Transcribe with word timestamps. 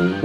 Третий 0.00 0.16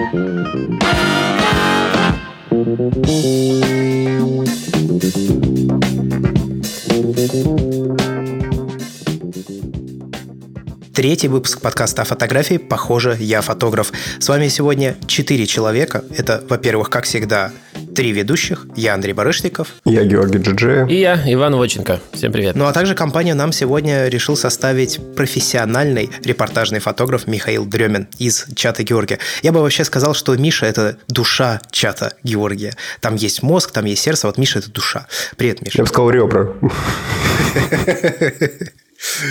выпуск 11.27 11.59
подкаста 11.59 12.03
о 12.03 12.05
фотографии 12.05 12.55
«Похоже, 12.55 13.17
я 13.19 13.41
фотограф». 13.41 13.91
С 14.19 14.29
вами 14.29 14.47
сегодня 14.47 14.95
четыре 15.07 15.45
человека. 15.45 16.05
Это, 16.17 16.41
во-первых, 16.49 16.89
как 16.89 17.03
всегда, 17.03 17.51
три 17.95 18.11
ведущих. 18.11 18.67
Я 18.75 18.93
Андрей 18.93 19.13
Барышников. 19.13 19.69
Я 19.85 20.03
Георгий 20.03 20.39
Джиджи. 20.39 20.85
И 20.89 20.99
я 20.99 21.19
Иван 21.25 21.55
Воченко. 21.55 22.01
Всем 22.11 22.31
привет. 22.31 22.55
Ну 22.55 22.65
а 22.65 22.73
также 22.73 22.93
компания 22.93 23.33
нам 23.33 23.51
сегодня 23.53 24.07
решил 24.09 24.35
составить 24.35 24.99
профессиональный 25.15 26.09
репортажный 26.23 26.79
фотограф 26.79 27.25
Михаил 27.25 27.65
Дремин 27.65 28.07
из 28.19 28.47
чата 28.53 28.83
Георгия. 28.83 29.19
Я 29.41 29.53
бы 29.53 29.61
вообще 29.61 29.85
сказал, 29.85 30.13
что 30.13 30.35
Миша– 30.35 30.65
это 30.67 30.97
душа 31.07 31.61
чата 31.71 32.13
Георгия. 32.23 32.73
Там 32.99 33.15
есть 33.15 33.41
мозг, 33.41 33.71
там 33.71 33.85
есть 33.85 34.03
сердце, 34.03 34.27
вот 34.27 34.37
Миша– 34.37 34.59
это 34.59 34.69
душа. 34.69 35.07
Привет, 35.37 35.61
Миша. 35.61 35.77
Я 35.77 35.83
бы 35.85 35.87
сказал 35.87 36.09
ребра. 36.09 36.49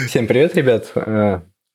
Всем 0.08 0.26
привет, 0.26 0.56
ребят. 0.56 0.86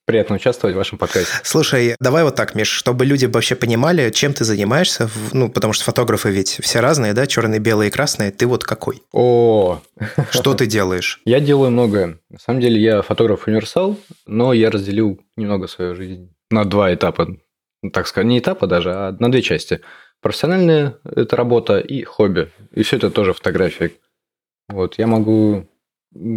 Приятно 0.09 0.37
участвовать 0.37 0.73
в 0.73 0.77
вашем 0.79 0.97
подкасте. 0.97 1.31
Слушай, 1.43 1.95
давай 1.99 2.23
вот 2.23 2.33
так, 2.33 2.55
Миш, 2.55 2.67
чтобы 2.67 3.05
люди 3.05 3.27
вообще 3.27 3.53
понимали, 3.53 4.09
чем 4.09 4.33
ты 4.33 4.43
занимаешься, 4.43 5.07
ну, 5.33 5.51
потому 5.51 5.71
что 5.71 5.83
фотографы 5.83 6.31
ведь 6.31 6.57
все 6.63 6.79
разные, 6.79 7.13
да, 7.13 7.27
черные, 7.27 7.59
белые 7.59 7.89
и 7.89 7.91
красные, 7.91 8.31
ты 8.31 8.47
вот 8.47 8.63
какой? 8.63 9.03
О, 9.11 9.83
Что 10.31 10.55
ты 10.55 10.65
делаешь? 10.65 11.21
я 11.25 11.39
делаю 11.39 11.69
многое. 11.69 12.17
На 12.31 12.39
самом 12.39 12.59
деле 12.59 12.81
я 12.81 13.03
фотограф-универсал, 13.03 13.97
но 14.25 14.51
я 14.51 14.71
разделил 14.71 15.19
немного 15.35 15.67
свою 15.67 15.93
жизнь 15.93 16.33
на 16.49 16.65
два 16.65 16.91
этапа. 16.91 17.27
Так 17.93 18.07
сказать, 18.07 18.25
не 18.25 18.39
этапа 18.39 18.65
даже, 18.65 18.91
а 18.91 19.15
на 19.19 19.31
две 19.31 19.43
части. 19.43 19.81
Профессиональная– 20.23 20.97
это 21.03 21.35
работа 21.35 21.77
и 21.77 22.01
хобби. 22.01 22.49
И 22.73 22.81
все 22.81 22.97
это 22.97 23.11
тоже 23.11 23.33
фотография. 23.33 23.91
Вот, 24.69 24.97
я 24.97 25.05
могу 25.05 25.67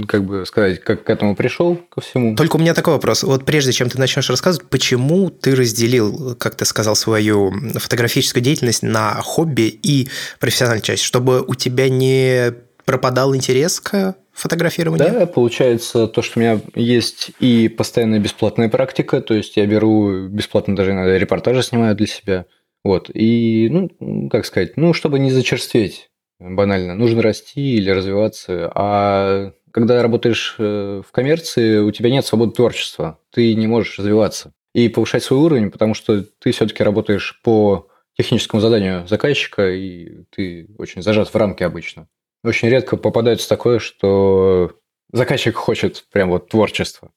как 0.06 0.24
бы 0.24 0.46
сказать, 0.46 0.80
как 0.80 1.04
к 1.04 1.10
этому 1.10 1.34
пришел, 1.34 1.76
ко 1.90 2.00
всему. 2.00 2.36
Только 2.36 2.56
у 2.56 2.58
меня 2.58 2.74
такой 2.74 2.94
вопрос. 2.94 3.22
Вот 3.22 3.44
прежде 3.44 3.72
чем 3.72 3.90
ты 3.90 3.98
начнешь 3.98 4.30
рассказывать, 4.30 4.68
почему 4.68 5.30
ты 5.30 5.54
разделил, 5.54 6.36
как 6.36 6.54
ты 6.54 6.64
сказал, 6.64 6.94
свою 6.94 7.52
фотографическую 7.74 8.42
деятельность 8.42 8.82
на 8.82 9.14
хобби 9.22 9.62
и 9.62 10.08
профессиональную 10.40 10.82
часть, 10.82 11.02
чтобы 11.02 11.42
у 11.42 11.54
тебя 11.54 11.88
не 11.88 12.52
пропадал 12.84 13.34
интерес 13.34 13.80
к 13.80 14.16
фотографированию? 14.32 15.12
Да, 15.12 15.26
получается 15.26 16.06
то, 16.06 16.22
что 16.22 16.38
у 16.38 16.42
меня 16.42 16.60
есть 16.74 17.32
и 17.40 17.68
постоянная 17.68 18.18
бесплатная 18.18 18.68
практика, 18.68 19.20
то 19.20 19.34
есть 19.34 19.56
я 19.56 19.66
беру 19.66 20.28
бесплатно 20.28 20.76
даже 20.76 20.92
иногда 20.92 21.18
репортажи 21.18 21.62
снимаю 21.62 21.96
для 21.96 22.06
себя. 22.06 22.46
Вот. 22.84 23.10
И, 23.14 23.68
ну, 23.70 24.28
как 24.28 24.46
сказать, 24.46 24.76
ну, 24.76 24.92
чтобы 24.92 25.18
не 25.18 25.30
зачерстветь, 25.30 26.10
банально, 26.40 26.94
нужно 26.94 27.22
расти 27.22 27.76
или 27.76 27.90
развиваться. 27.90 28.70
А 28.74 29.52
когда 29.72 30.02
работаешь 30.02 30.54
э, 30.58 31.02
в 31.06 31.10
коммерции, 31.12 31.78
у 31.78 31.90
тебя 31.90 32.10
нет 32.10 32.24
свободы 32.26 32.52
творчества, 32.52 33.18
ты 33.30 33.54
не 33.54 33.66
можешь 33.66 33.98
развиваться 33.98 34.52
и 34.74 34.88
повышать 34.88 35.22
свой 35.22 35.40
уровень, 35.40 35.70
потому 35.70 35.94
что 35.94 36.22
ты 36.22 36.52
все-таки 36.52 36.82
работаешь 36.82 37.40
по 37.42 37.88
техническому 38.16 38.60
заданию 38.60 39.06
заказчика, 39.06 39.70
и 39.70 40.24
ты 40.30 40.68
очень 40.78 41.02
зажат 41.02 41.28
в 41.28 41.34
рамки 41.36 41.62
обычно. 41.62 42.08
Очень 42.44 42.68
редко 42.68 42.96
попадается 42.96 43.48
такое, 43.48 43.78
что 43.78 44.72
заказчик 45.12 45.54
хочет 45.56 46.04
прям 46.10 46.30
вот 46.30 46.48
творчества. 46.48 47.10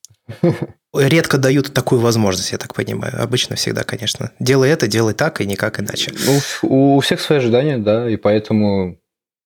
Редко 0.94 1.38
дают 1.38 1.74
такую 1.74 2.00
возможность, 2.00 2.52
я 2.52 2.58
так 2.58 2.74
понимаю. 2.74 3.22
Обычно 3.22 3.56
всегда, 3.56 3.84
конечно. 3.84 4.32
Делай 4.40 4.70
это, 4.70 4.88
делай 4.88 5.14
так 5.14 5.42
и 5.42 5.46
никак 5.46 5.80
иначе. 5.80 6.14
Ну, 6.26 6.40
у 6.96 7.00
всех 7.02 7.20
свои 7.20 7.40
ожидания, 7.40 7.78
да, 7.78 8.10
и 8.10 8.16
поэтому, 8.16 9.00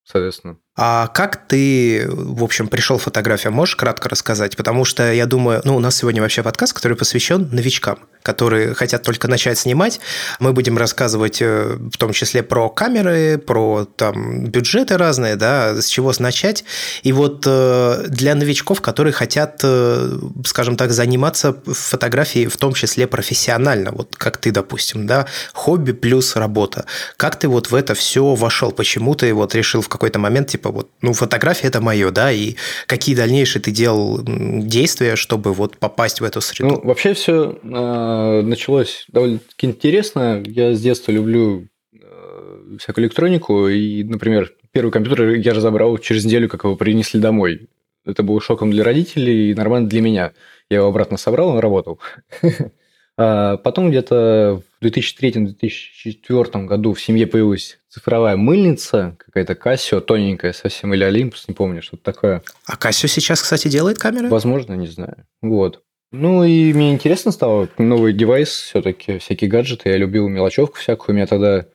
соответственно. 0.04 0.58
А 0.82 1.08
как 1.08 1.36
ты, 1.36 2.08
в 2.10 2.42
общем, 2.42 2.70
пришел 2.70 2.98
в 2.98 3.04
фотографию? 3.04 3.52
Можешь 3.52 3.76
кратко 3.76 4.08
рассказать? 4.08 4.56
Потому 4.56 4.86
что 4.86 5.12
я 5.12 5.26
думаю, 5.26 5.60
ну, 5.66 5.76
у 5.76 5.80
нас 5.82 5.98
сегодня 5.98 6.22
вообще 6.22 6.42
подкаст, 6.42 6.72
который 6.72 6.96
посвящен 6.96 7.50
новичкам, 7.52 8.00
которые 8.24 8.74
хотят 8.74 9.04
только 9.04 9.28
начать 9.28 9.58
снимать. 9.58 10.00
Мы 10.40 10.54
будем 10.54 10.78
рассказывать 10.78 11.42
э, 11.42 11.78
в 11.92 11.98
том 11.98 12.14
числе 12.14 12.44
про 12.44 12.70
камеры, 12.70 13.38
про 13.38 13.84
там 13.84 14.46
бюджеты 14.46 14.96
разные, 14.96 15.36
да, 15.36 15.82
с 15.82 15.88
чего 15.88 16.14
начать. 16.20 16.64
И 17.04 17.12
вот 17.12 17.44
э, 17.46 18.06
для 18.08 18.34
новичков, 18.34 18.80
которые 18.80 19.12
хотят, 19.12 19.60
э, 19.64 20.18
скажем 20.46 20.78
так, 20.78 20.92
заниматься 20.92 21.58
фотографией, 21.66 22.48
в 22.48 22.56
том 22.56 22.74
числе 22.74 23.06
профессионально, 23.06 23.92
вот 23.92 24.16
как 24.16 24.38
ты, 24.38 24.52
допустим, 24.52 25.08
да, 25.08 25.28
хобби 25.52 25.92
плюс 25.92 26.38
работа. 26.38 26.86
Как 27.18 27.38
ты 27.38 27.50
вот 27.50 27.70
в 27.70 27.76
это 27.76 27.96
все 27.96 28.34
вошел? 28.34 28.72
Почему 28.72 29.14
ты 29.16 29.34
вот 29.34 29.54
решил 29.56 29.82
в 29.82 29.90
какой-то 29.90 30.20
момент, 30.20 30.48
типа, 30.48 30.69
вот, 30.72 30.90
ну, 31.02 31.14
фотография 31.14 31.68
это 31.68 31.82
мое, 31.82 32.12
да, 32.12 32.32
и 32.32 32.56
какие 32.88 33.16
дальнейшие 33.16 33.62
ты 33.62 33.72
делал 33.72 34.22
действия, 34.24 35.16
чтобы 35.16 35.54
вот 35.54 35.78
попасть 35.78 36.22
в 36.22 36.24
эту 36.24 36.42
среду? 36.42 36.70
Ну, 36.70 36.82
вообще 36.88 37.14
все 37.14 37.58
э, 37.62 38.42
началось 38.42 39.06
довольно-таки 39.10 39.68
интересно. 39.68 40.44
Я 40.46 40.74
с 40.74 40.82
детства 40.82 41.12
люблю 41.12 41.68
э, 41.94 42.78
всякую 42.80 43.06
электронику, 43.06 43.68
и, 43.68 44.04
например, 44.04 44.54
первый 44.72 44.92
компьютер 44.92 45.32
я 45.32 45.54
разобрал 45.54 45.98
через 45.98 46.26
неделю, 46.26 46.50
как 46.50 46.64
его 46.64 46.76
принесли 46.76 47.20
домой. 47.20 47.68
Это 48.06 48.24
было 48.24 48.42
шоком 48.42 48.72
для 48.72 48.84
родителей 48.84 49.52
и 49.52 49.56
нормально 49.56 49.90
для 49.90 50.02
меня. 50.02 50.32
Я 50.70 50.78
его 50.78 50.88
обратно 50.88 51.18
собрал, 51.18 51.50
он 51.50 51.60
работал. 51.60 52.00
А 53.22 53.58
потом 53.58 53.90
где-то 53.90 54.62
в 54.80 54.86
2003-2004 54.86 56.66
году 56.66 56.94
в 56.94 57.02
семье 57.02 57.28
появилась 57.28 57.78
цифровая 57.90 58.38
мыльница, 58.38 59.18
какая-то 59.20 59.54
Casio, 59.54 60.00
тоненькая 60.00 60.54
совсем, 60.54 60.94
или 60.94 61.06
Olympus, 61.06 61.44
не 61.50 61.54
помню, 61.54 61.82
что-то 61.82 62.04
такое. 62.04 62.42
А 62.66 62.78
Casio 62.78 63.08
сейчас, 63.10 63.42
кстати, 63.42 63.68
делает 63.68 63.98
камеры? 63.98 64.30
Возможно, 64.30 64.74
не 64.76 64.88
знаю. 64.88 65.26
Вот. 65.42 65.84
Ну 66.14 66.46
и 66.46 66.72
мне 66.72 66.94
интересно 66.94 67.34
стало, 67.34 67.68
новый 67.78 68.14
девайс 68.14 68.52
все-таки, 68.52 69.18
всякие 69.18 69.50
гаджеты, 69.50 69.90
я 69.90 69.98
любил 69.98 70.30
мелочевку 70.30 70.78
всякую, 70.78 71.14
у 71.14 71.18
меня 71.18 71.28
тогда 71.28 71.66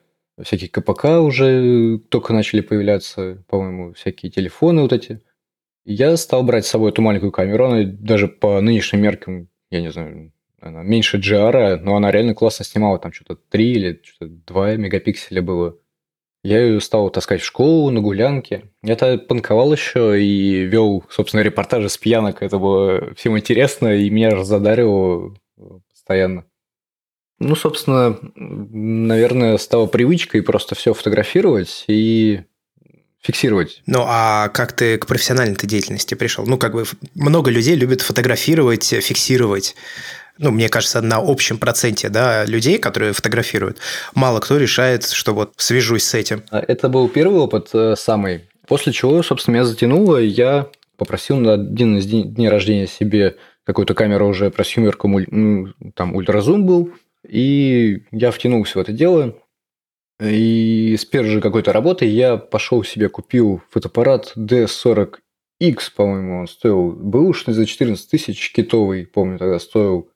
всякие 0.42 0.70
КПК 0.70 1.20
уже 1.20 1.98
только 2.08 2.32
начали 2.32 2.62
появляться, 2.62 3.44
по-моему, 3.48 3.92
всякие 3.92 4.32
телефоны 4.32 4.80
вот 4.80 4.94
эти. 4.94 5.20
Я 5.84 6.16
стал 6.16 6.42
брать 6.42 6.64
с 6.64 6.70
собой 6.70 6.90
эту 6.90 7.02
маленькую 7.02 7.32
камеру, 7.32 7.66
она 7.66 7.82
даже 7.84 8.28
по 8.28 8.58
нынешним 8.62 9.02
меркам, 9.02 9.48
я 9.70 9.82
не 9.82 9.92
знаю, 9.92 10.32
она 10.64 10.82
меньше 10.82 11.18
GR, 11.18 11.76
но 11.76 11.96
она 11.96 12.10
реально 12.10 12.34
классно 12.34 12.64
снимала, 12.64 12.98
там 12.98 13.12
что-то 13.12 13.36
3 13.50 13.72
или 13.72 14.02
что-то 14.02 14.32
2 14.46 14.76
мегапикселя 14.76 15.42
было. 15.42 15.76
Я 16.42 16.60
ее 16.60 16.80
стал 16.80 17.10
таскать 17.10 17.40
в 17.40 17.46
школу, 17.46 17.90
на 17.90 18.00
гулянке. 18.00 18.70
Я 18.82 18.96
тогда 18.96 19.22
панковал 19.22 19.72
еще 19.72 20.22
и 20.22 20.64
вел, 20.64 21.04
собственно, 21.08 21.40
репортажи 21.40 21.88
с 21.88 21.96
пьянок. 21.96 22.42
Это 22.42 22.58
было 22.58 23.14
всем 23.14 23.38
интересно, 23.38 23.94
и 23.94 24.10
меня 24.10 24.30
разодаривало 24.30 25.34
постоянно. 25.90 26.44
Ну, 27.38 27.56
собственно, 27.56 28.18
наверное, 28.34 29.56
стало 29.58 29.86
привычкой 29.86 30.42
просто 30.42 30.74
все 30.74 30.92
фотографировать 30.92 31.84
и 31.88 32.42
фиксировать. 33.20 33.82
Ну, 33.86 34.04
а 34.06 34.48
как 34.48 34.72
ты 34.72 34.98
к 34.98 35.06
профессиональной 35.06 35.56
деятельности 35.56 36.14
пришел? 36.14 36.46
Ну, 36.46 36.58
как 36.58 36.74
бы 36.74 36.84
много 37.14 37.50
людей 37.50 37.74
любят 37.74 38.02
фотографировать, 38.02 38.84
фиксировать 38.84 39.74
ну, 40.38 40.50
мне 40.50 40.68
кажется, 40.68 41.00
на 41.00 41.18
общем 41.18 41.58
проценте 41.58 42.08
да, 42.08 42.44
людей, 42.44 42.78
которые 42.78 43.12
фотографируют, 43.12 43.78
мало 44.14 44.40
кто 44.40 44.56
решает, 44.56 45.04
что 45.04 45.32
вот 45.34 45.54
свяжусь 45.56 46.04
с 46.04 46.14
этим. 46.14 46.42
Это 46.50 46.88
был 46.88 47.08
первый 47.08 47.40
опыт 47.40 47.70
э, 47.72 47.94
самый. 47.96 48.48
После 48.66 48.92
чего, 48.92 49.22
собственно, 49.22 49.54
меня 49.54 49.64
затянуло, 49.64 50.20
и 50.20 50.26
я 50.26 50.68
попросил 50.96 51.36
на 51.36 51.54
один 51.54 51.98
из 51.98 52.06
дней 52.06 52.48
рождения 52.48 52.86
себе 52.86 53.36
какую-то 53.64 53.94
камеру 53.94 54.28
уже 54.28 54.50
просюмерку, 54.50 55.10
там 55.94 56.14
ультразум 56.14 56.66
был, 56.66 56.92
и 57.26 58.02
я 58.10 58.30
втянулся 58.30 58.78
в 58.78 58.82
это 58.82 58.92
дело. 58.92 59.36
И 60.20 60.96
с 60.98 61.04
первой 61.04 61.30
же 61.30 61.40
какой-то 61.40 61.72
работы 61.72 62.04
я 62.04 62.36
пошел 62.36 62.84
себе 62.84 63.08
купил 63.08 63.62
фотоаппарат 63.70 64.32
D40X, 64.36 65.18
по-моему, 65.96 66.40
он 66.40 66.46
стоил 66.46 66.92
бэушный 66.92 67.54
за 67.54 67.66
14 67.66 68.08
тысяч, 68.08 68.52
китовый, 68.52 69.06
помню, 69.06 69.38
тогда 69.38 69.58
стоил. 69.58 70.08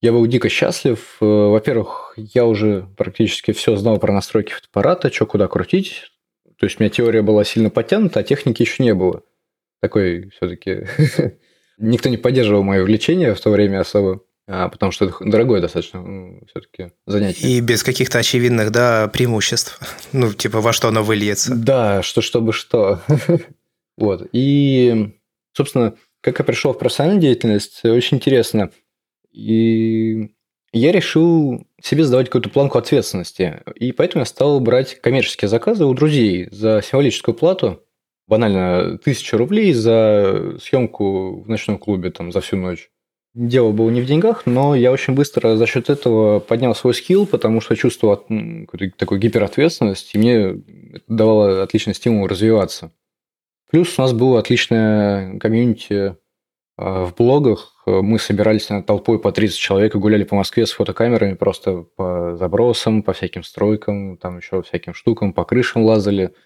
Я 0.00 0.12
был 0.12 0.26
дико 0.26 0.48
счастлив. 0.48 1.16
Э, 1.20 1.24
Во-первых, 1.24 2.14
я 2.16 2.46
уже 2.46 2.88
практически 2.96 3.52
все 3.52 3.76
знал 3.76 3.98
про 3.98 4.12
настройки 4.12 4.52
фотоаппарата, 4.52 5.12
что 5.12 5.26
куда 5.26 5.48
крутить. 5.48 6.04
То 6.58 6.66
есть 6.66 6.78
у 6.78 6.82
меня 6.82 6.90
теория 6.90 7.22
была 7.22 7.44
сильно 7.44 7.70
подтянута, 7.70 8.20
а 8.20 8.22
техники 8.22 8.62
еще 8.62 8.82
не 8.82 8.94
было. 8.94 9.22
Такой 9.80 10.30
все-таки... 10.30 10.86
Никто 11.78 12.08
не 12.08 12.16
поддерживал 12.16 12.64
мое 12.64 12.82
увлечение 12.82 13.34
в 13.34 13.40
то 13.40 13.50
время 13.50 13.80
особо, 13.80 14.22
а, 14.48 14.68
потому 14.68 14.90
что 14.90 15.04
это 15.04 15.14
дорогое 15.20 15.60
достаточно 15.60 16.02
все-таки 16.48 16.92
занятие. 17.06 17.46
И 17.46 17.60
без 17.60 17.84
каких-то 17.84 18.18
очевидных, 18.18 18.72
да, 18.72 19.06
преимуществ. 19.08 19.78
Ну, 20.12 20.32
типа, 20.32 20.60
во 20.60 20.72
что 20.72 20.88
оно 20.88 21.04
выльется. 21.04 21.54
Да, 21.54 22.02
что 22.02 22.20
чтобы 22.20 22.52
что. 22.52 23.00
вот. 23.96 24.26
И, 24.32 25.14
собственно, 25.52 25.94
как 26.20 26.40
я 26.40 26.44
пришел 26.44 26.72
в 26.72 26.78
профессиональную 26.78 27.22
деятельность, 27.22 27.84
очень 27.84 28.16
интересно. 28.16 28.70
И 29.38 30.30
я 30.72 30.90
решил 30.90 31.64
себе 31.80 32.04
задавать 32.04 32.26
какую-то 32.26 32.50
планку 32.50 32.76
ответственности. 32.76 33.62
И 33.76 33.92
поэтому 33.92 34.22
я 34.22 34.26
стал 34.26 34.58
брать 34.58 35.00
коммерческие 35.00 35.48
заказы 35.48 35.84
у 35.84 35.94
друзей 35.94 36.48
за 36.50 36.82
символическую 36.82 37.36
плату. 37.36 37.80
Банально, 38.26 38.98
тысяча 38.98 39.38
рублей 39.38 39.72
за 39.72 40.56
съемку 40.60 41.42
в 41.42 41.48
ночном 41.48 41.78
клубе 41.78 42.10
там, 42.10 42.32
за 42.32 42.40
всю 42.40 42.56
ночь. 42.56 42.90
Дело 43.34 43.70
было 43.70 43.90
не 43.90 44.00
в 44.00 44.06
деньгах, 44.06 44.44
но 44.46 44.74
я 44.74 44.90
очень 44.90 45.14
быстро 45.14 45.56
за 45.56 45.66
счет 45.66 45.88
этого 45.88 46.40
поднял 46.40 46.74
свой 46.74 46.92
скилл, 46.92 47.24
потому 47.24 47.60
что 47.60 47.76
чувствовал 47.76 48.16
какую-то 48.16 48.90
такую 48.98 49.20
гиперответственность, 49.20 50.14
и 50.14 50.18
мне 50.18 50.34
это 50.94 51.04
давало 51.06 51.62
отличный 51.62 51.94
стимул 51.94 52.26
развиваться. 52.26 52.90
Плюс 53.70 53.96
у 53.98 54.02
нас 54.02 54.12
было 54.12 54.40
отличное 54.40 55.38
комьюнити 55.38 56.16
в 56.78 57.12
блогах. 57.16 57.74
Мы 57.86 58.18
собирались 58.18 58.70
на 58.70 58.82
толпой 58.82 59.18
по 59.18 59.32
30 59.32 59.58
человек 59.58 59.94
и 59.94 59.98
гуляли 59.98 60.24
по 60.24 60.36
Москве 60.36 60.64
с 60.64 60.72
фотокамерами 60.72 61.34
просто 61.34 61.84
по 61.96 62.36
забросам, 62.36 63.02
по 63.02 63.12
всяким 63.12 63.42
стройкам, 63.42 64.16
там 64.16 64.38
еще 64.38 64.62
всяким 64.62 64.94
штукам, 64.94 65.32
по 65.32 65.44
крышам 65.44 65.82
лазали– 65.84 66.32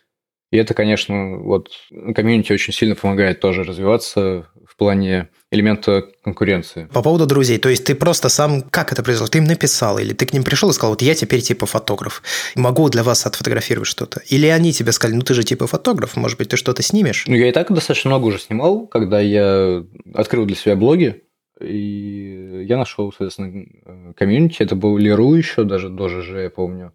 и 0.52 0.58
это, 0.58 0.74
конечно, 0.74 1.38
вот 1.38 1.70
комьюнити 2.14 2.52
очень 2.52 2.74
сильно 2.74 2.94
помогает 2.94 3.40
тоже 3.40 3.64
развиваться 3.64 4.46
в 4.66 4.76
плане 4.76 5.30
элемента 5.50 6.04
конкуренции. 6.22 6.90
По 6.92 7.02
поводу 7.02 7.26
друзей, 7.26 7.58
то 7.58 7.70
есть 7.70 7.86
ты 7.86 7.94
просто 7.94 8.28
сам, 8.28 8.60
как 8.60 8.92
это 8.92 9.02
произошло? 9.02 9.28
Ты 9.28 9.38
им 9.38 9.44
написал, 9.44 9.98
или 9.98 10.12
ты 10.12 10.26
к 10.26 10.34
ним 10.34 10.44
пришел 10.44 10.68
и 10.68 10.74
сказал, 10.74 10.92
вот 10.92 11.00
я 11.00 11.14
теперь 11.14 11.40
типа 11.40 11.64
фотограф, 11.64 12.22
могу 12.54 12.90
для 12.90 13.02
вас 13.02 13.24
отфотографировать 13.24 13.88
что-то? 13.88 14.20
Или 14.28 14.46
они 14.46 14.74
тебе 14.74 14.92
сказали, 14.92 15.16
ну 15.16 15.22
ты 15.22 15.32
же 15.32 15.42
типа 15.42 15.66
фотограф, 15.66 16.16
может 16.16 16.36
быть, 16.36 16.50
ты 16.50 16.58
что-то 16.58 16.82
снимешь? 16.82 17.24
Ну, 17.26 17.34
я 17.34 17.48
и 17.48 17.52
так 17.52 17.72
достаточно 17.72 18.10
много 18.10 18.26
уже 18.26 18.38
снимал, 18.38 18.86
когда 18.86 19.20
я 19.20 19.82
открыл 20.12 20.44
для 20.44 20.56
себя 20.56 20.76
блоги, 20.76 21.22
и 21.62 22.66
я 22.68 22.76
нашел, 22.76 23.10
соответственно, 23.10 24.12
комьюнити, 24.18 24.62
это 24.62 24.76
был 24.76 24.98
Леру 24.98 25.32
еще, 25.32 25.64
даже 25.64 25.88
до 25.88 26.10
ЖЖ, 26.10 26.42
я 26.42 26.50
помню. 26.50 26.92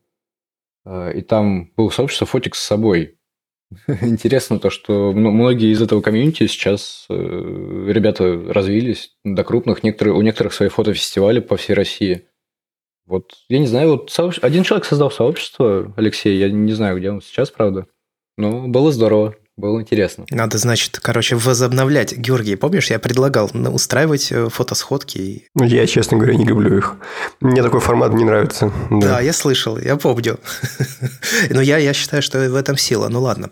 А, 0.86 1.10
и 1.10 1.22
там 1.22 1.72
было 1.76 1.90
сообщество 1.90 2.28
фотик 2.28 2.56
с 2.56 2.62
собой. 2.62 3.17
Интересно 4.02 4.60
то, 4.60 4.70
что 4.70 5.12
многие 5.12 5.72
из 5.72 5.82
этого 5.82 6.02
комьюнити 6.02 6.48
сейчас 6.48 7.06
э, 7.10 7.14
ребята 7.14 8.34
развились 8.54 9.12
до 9.24 9.44
крупных, 9.44 9.84
некоторые, 9.84 10.16
у 10.16 10.22
некоторых 10.22 10.54
свои 10.54 10.70
фотофестивали 10.70 11.40
по 11.40 11.58
всей 11.58 11.74
России. 11.74 12.28
Вот, 13.06 13.34
я 13.50 13.60
не 13.60 13.68
знаю, 13.68 13.92
вот 13.92 14.12
сообщ... 14.12 14.40
один 14.42 14.64
человек 14.64 14.86
создал 14.86 15.12
сообщество, 15.12 15.94
Алексей, 15.96 16.38
я 16.38 16.50
не 16.50 16.74
знаю, 16.74 16.98
где 16.98 17.10
он 17.10 17.22
сейчас, 17.22 17.52
правда, 17.52 17.88
но 18.38 18.68
было 18.68 18.92
здорово. 18.92 19.36
Было 19.58 19.82
интересно. 19.82 20.24
Надо, 20.30 20.60
значит, 20.60 21.00
короче, 21.02 21.36
возобновлять. 21.36 22.16
Георгий, 22.16 22.56
помнишь, 22.56 22.92
я 22.92 23.00
предлагал 23.00 23.50
устраивать 23.74 24.32
э, 24.32 24.50
фотосходки? 24.50 25.48
Ну, 25.56 25.66
я, 25.66 25.88
честно 25.88 26.18
говоря, 26.18 26.36
не 26.36 26.46
люблю 26.46 26.78
их. 26.78 26.96
Мне 27.42 27.64
такой 27.64 27.80
формат 27.80 28.14
не 28.14 28.24
нравится. 28.24 28.72
Да, 28.92 29.08
да 29.08 29.20
я 29.20 29.34
слышал, 29.34 29.80
я 29.80 29.96
помню. 29.96 30.40
Но 31.50 31.60
я, 31.60 31.80
я 31.80 31.94
считаю, 31.94 32.22
что 32.22 32.38
в 32.38 32.56
этом 32.56 32.78
сила. 32.78 33.08
Ну, 33.10 33.20
ладно. 33.20 33.50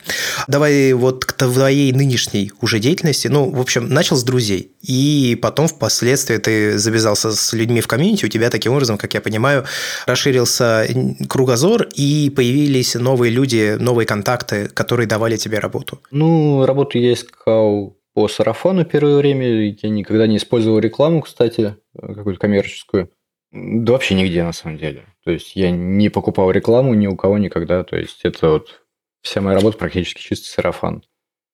Давай 0.48 0.94
вот 0.94 1.26
к 1.26 1.34
твоей 1.34 1.92
нынешней 1.92 2.52
уже 2.62 2.78
деятельности. 2.78 3.28
Ну, 3.28 3.50
в 3.50 3.60
общем, 3.60 3.90
начал 3.90 4.16
с 4.16 4.24
друзей. 4.24 4.74
И 4.84 5.40
потом 5.42 5.68
впоследствии 5.68 6.38
ты 6.38 6.78
завязался 6.78 7.32
с 7.32 7.52
людьми 7.54 7.82
в 7.82 7.88
комьюнити. 7.88 8.26
У 8.26 8.30
тебя 8.30 8.52
таким 8.52 8.74
образом, 8.74 9.00
как 9.00 9.16
я 9.16 9.22
понимаю, 9.22 9.66
расширился 10.06 10.88
кругозор, 11.28 11.88
и 11.96 12.32
появились 12.36 12.94
новые 12.94 13.32
люди, 13.32 13.76
новые 13.80 14.06
контакты, 14.06 14.68
которые 14.68 15.08
давали 15.08 15.38
тебе 15.38 15.58
работу 15.58 15.95
работу? 15.96 16.08
Ну, 16.12 16.66
работу 16.66 16.98
я 16.98 17.14
искал 17.14 17.98
по 18.14 18.28
сарафану 18.28 18.86
первое 18.86 19.18
время. 19.18 19.70
Я 19.70 19.90
никогда 19.90 20.28
не 20.28 20.38
использовал 20.38 20.80
рекламу, 20.80 21.22
кстати, 21.22 21.76
какую-то 21.98 22.40
коммерческую. 22.40 23.12
Да 23.52 23.94
вообще 23.94 24.16
нигде, 24.16 24.44
на 24.44 24.54
самом 24.54 24.78
деле. 24.78 25.06
То 25.24 25.32
есть 25.32 25.56
я 25.56 25.72
не 25.72 26.10
покупал 26.10 26.52
рекламу 26.52 26.94
ни 26.94 27.08
у 27.08 27.16
кого 27.16 27.38
никогда. 27.38 27.84
То 27.84 27.98
есть 27.98 28.22
это 28.24 28.50
вот 28.50 28.84
вся 29.22 29.42
моя 29.42 29.58
работа 29.58 29.78
практически 29.78 30.22
чисто 30.22 30.48
сарафан. 30.48 31.04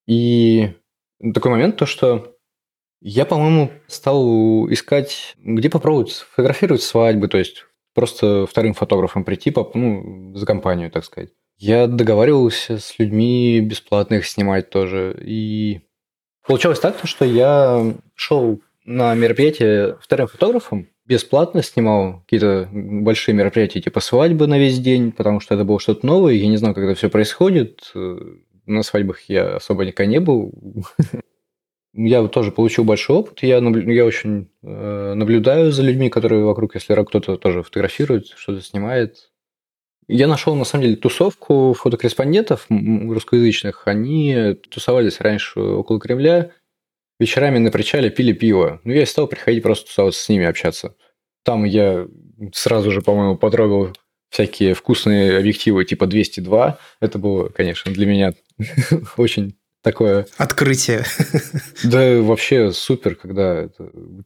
И 0.08 0.74
такой 1.34 1.52
момент, 1.52 1.78
то 1.78 1.86
что 1.86 2.36
я, 3.02 3.26
по-моему, 3.26 3.72
стал 3.88 4.72
искать, 4.72 5.36
где 5.38 5.70
попробовать 5.70 6.12
сфотографировать 6.12 6.84
свадьбы, 6.84 7.28
то 7.28 7.38
есть 7.38 7.66
просто 7.94 8.46
вторым 8.46 8.74
фотографом 8.74 9.24
прийти, 9.24 9.54
ну, 9.74 10.36
за 10.36 10.46
компанию, 10.46 10.92
так 10.92 11.06
сказать. 11.06 11.32
Я 11.62 11.86
договаривался 11.86 12.80
с 12.80 12.98
людьми 12.98 13.62
бесплатно 13.62 14.16
их 14.16 14.25
снимать 14.25 14.72
тоже. 14.72 15.16
И 15.24 15.81
получалось 16.48 16.80
так, 16.80 16.98
что 17.04 17.24
я 17.24 17.94
шел 18.16 18.60
на 18.84 19.13
мероприятие 19.13 19.96
вторым 20.02 20.25
фотографом, 20.25 20.90
бесплатно 21.06 21.62
снимал 21.62 22.22
какие-то 22.22 22.68
большие 22.72 23.36
мероприятия, 23.36 23.80
типа 23.80 24.00
свадьбы 24.00 24.48
на 24.48 24.58
весь 24.58 24.80
день, 24.80 25.12
потому 25.12 25.40
что 25.40 25.54
это 25.54 25.63
было 25.63 25.80
что-то 25.80 26.04
новое, 26.04 26.34
я 26.34 26.48
не 26.48 26.58
знал, 26.58 26.74
как 26.74 26.84
это 26.84 26.96
все 26.96 27.12
происходит. 27.12 27.94
На 28.66 28.81
свадьбах 28.81 29.22
я 29.30 29.57
особо 29.57 29.86
никогда 29.86 30.12
не 30.12 30.19
был. 30.19 30.56
Я 31.94 32.25
тоже 32.30 32.54
получил 32.54 32.86
большой 32.86 33.18
опыт. 33.18 33.44
Я, 33.44 33.60
наблю... 33.60 33.92
я 33.92 34.06
очень 34.06 34.50
э, 34.64 35.14
наблюдаю 35.14 35.74
за 35.74 35.84
людьми, 35.84 36.10
которые 36.10 36.46
вокруг, 36.46 36.74
если 36.75 36.94
кто-то 37.04 37.36
тоже 37.36 37.64
фотографирует, 37.64 38.28
что-то 38.28 38.62
снимает. 38.62 39.31
Я 40.12 40.28
нашел, 40.28 40.56
на 40.56 40.66
самом 40.66 40.84
деле, 40.84 40.98
тусовку 40.98 41.74
фотокорреспондентов 41.74 42.66
русскоязычных. 42.69 43.84
Они 43.88 44.58
тусовались 44.69 45.22
раньше 45.22 45.62
около 45.62 46.02
Кремля, 46.02 46.52
вечерами 47.18 47.60
на 47.60 47.72
причале 47.72 48.10
пили 48.10 48.34
пиво. 48.34 48.81
Ну, 48.84 48.92
я 48.92 49.06
стал 49.06 49.28
приходить 49.28 49.63
просто 49.63 49.88
тусоваться 49.88 50.22
с 50.22 50.28
ними, 50.28 50.46
общаться. 50.46 50.96
Там 51.44 51.63
я 51.63 52.08
сразу 52.54 52.92
же, 52.92 53.02
по-моему, 53.02 53.38
потрогал 53.38 53.96
всякие 54.30 54.74
вкусные 54.74 55.38
объективы 55.38 55.86
типа 55.86 56.08
202. 56.08 56.78
Это 57.00 57.18
было, 57.18 57.48
конечно, 57.48 57.94
для 57.94 58.06
меня 58.06 58.34
очень 59.16 59.56
такое... 59.81 60.28
Открытие. 60.38 61.06
Да, 61.86 62.22
вообще 62.22 62.74
супер, 62.74 63.16
когда 63.16 63.69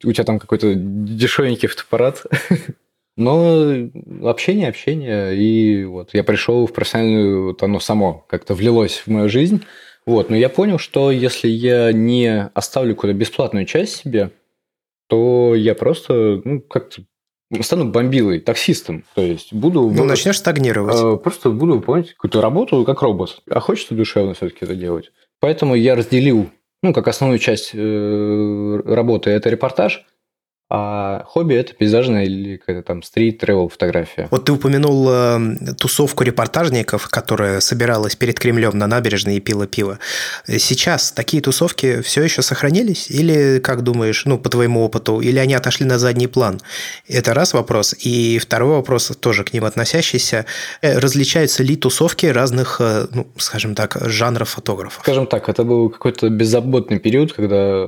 у 0.04 0.12
тебя 0.12 0.24
там 0.24 0.40
какой-то 0.40 0.74
дешевенький 0.74 1.68
фотоаппарат, 1.68 2.26
но 3.18 3.90
общение, 4.24 4.68
общение, 4.68 5.36
и 5.36 5.86
вот 5.86 6.10
я 6.14 6.24
пришел 6.24 6.68
в 6.68 6.74
профессиональную, 6.74 7.46
вот 7.48 7.64
оно 7.64 7.80
само 7.80 8.26
как-то 8.28 8.54
влилось 8.54 9.04
в 9.06 9.08
мою 9.08 9.30
жизнь. 9.30 9.64
Вот, 10.06 10.30
но 10.30 10.36
я 10.36 10.50
понял, 10.50 10.78
что 10.78 11.10
если 11.12 11.48
я 11.48 11.92
не 11.92 12.50
оставлю 12.54 12.94
какую-то 12.96 13.18
бесплатную 13.18 13.66
часть 13.66 13.96
себе, 13.96 14.32
то 15.08 15.56
я 15.56 15.76
просто, 15.76 16.42
ну, 16.44 16.62
как-то 16.62 17.04
стану 17.62 17.86
бомбилой, 17.86 18.40
таксистом. 18.40 19.04
То 19.16 19.22
есть 19.22 19.54
буду... 19.54 19.90
Ну, 19.90 20.04
начнешь 20.04 20.38
стагнировать. 20.38 20.95
Э, 20.95 21.18
просто 21.18 21.50
буду 21.50 21.76
выполнять 21.76 22.14
какую-то 22.14 22.42
работу 22.42 22.84
как 22.86 23.02
робот. 23.02 23.42
А 23.50 23.60
хочется 23.60 23.95
душевно 23.95 24.34
все-таки 24.34 24.66
это 24.66 24.76
делать. 24.76 25.12
Поэтому 25.40 25.76
я 25.76 25.95
разделил, 25.95 26.50
ну, 26.81 26.94
как 26.94 27.07
основную 27.07 27.40
часть 27.40 27.72
э, 27.74 28.81
работы 28.86 29.30
это 29.30 29.50
репортаж, 29.50 30.06
а 30.68 31.24
хобби– 31.26 31.54
это 31.56 31.76
пейзажная 31.76 32.24
или 32.24 32.57
какая-то 32.57 32.81
там 32.81 33.04
стрит-тревел 33.04 33.69
фотография. 33.69 34.28
Вот 34.31 34.45
ты 34.45 34.52
упомянул 34.52 35.07
э, 35.10 35.76
тусовку 35.78 36.24
репортажников, 36.24 37.07
которая 37.07 37.60
собиралась 37.60 38.16
перед 38.16 38.40
Кремлем 38.40 38.76
на 38.76 38.88
набережной 38.88 39.38
и 39.38 39.40
пила 39.40 39.68
пиво. 39.68 40.00
Сейчас 40.48 41.12
такие 41.12 41.44
тусовки 41.44 42.02
все 42.02 42.24
еще 42.24 42.42
сохранились? 42.42 43.12
Или, 43.12 43.60
как 43.60 43.84
думаешь, 43.84 44.26
ну, 44.26 44.40
по 44.40 44.50
твоему 44.50 44.84
опыту, 44.84 45.22
или 45.22 45.38
они 45.38 45.54
отошли 45.54 45.86
на 45.86 46.00
задний 46.00 46.28
план? 46.28 46.60
Это 47.07 47.36
раз 47.36 47.54
вопрос. 47.54 47.94
И 48.00 48.40
второй 48.40 48.72
вопрос, 48.72 49.12
тоже 49.19 49.44
к 49.44 49.54
ним 49.54 49.66
относящийся. 49.66 50.48
Э, 50.81 50.98
различаются 50.98 51.62
ли 51.62 51.76
тусовки 51.76 52.26
разных, 52.26 52.78
э, 52.81 53.06
ну, 53.14 53.28
скажем 53.38 53.76
так, 53.76 53.98
жанров 54.02 54.50
фотографов? 54.50 55.04
Скажем 55.04 55.28
так, 55.28 55.48
это 55.48 55.64
был 55.64 55.92
какой-то 55.92 56.30
беззаботный 56.30 56.98
период, 56.98 57.34
когда 57.34 57.86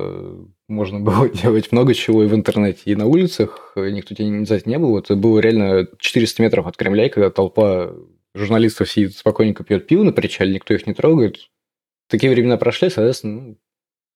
можно 0.68 1.00
было 1.00 1.28
делать 1.42 1.72
много 1.72 1.94
чего 1.94 2.22
и 2.22 2.26
в 2.26 2.34
интернете, 2.34 2.82
и 2.84 2.94
на 2.94 3.06
улицах. 3.06 3.72
Никто 3.74 4.14
тебя 4.14 4.28
не, 4.28 4.44
за 4.44 4.60
не 4.64 4.78
был. 4.78 4.98
Это 4.98 5.16
было 5.16 5.40
реально 5.40 5.88
400 5.98 6.42
метров 6.42 6.66
от 6.66 6.76
Кремля, 6.76 7.06
и 7.06 7.10
когда 7.10 7.30
толпа 7.30 7.92
журналистов 8.34 8.90
сидит 8.90 9.16
спокойненько 9.16 9.64
пьет 9.64 9.86
пиво 9.86 10.02
на 10.02 10.12
причале, 10.12 10.54
никто 10.54 10.74
их 10.74 10.86
не 10.86 10.94
трогает. 10.94 11.50
Такие 12.08 12.30
времена 12.30 12.56
прошли, 12.56 12.90
соответственно, 12.90 13.40
ну, 13.40 13.58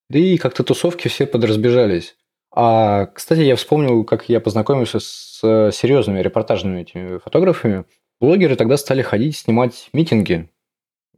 да 0.08 0.18
и 0.18 0.36
как-то 0.36 0.62
тусовки 0.62 1.08
все 1.08 1.26
подразбежались. 1.26 2.16
А, 2.54 3.06
кстати, 3.06 3.40
я 3.40 3.56
вспомнил, 3.56 4.04
как 4.04 4.28
я 4.28 4.40
познакомился 4.40 5.00
с 5.00 5.40
серьезными 5.72 6.20
репортажными 6.20 6.82
этими 6.82 7.18
фотографами. 7.18 7.84
Блогеры 8.20 8.56
тогда 8.56 8.76
стали 8.76 9.02
ходить 9.02 9.36
снимать 9.36 9.88
митинги 9.92 10.50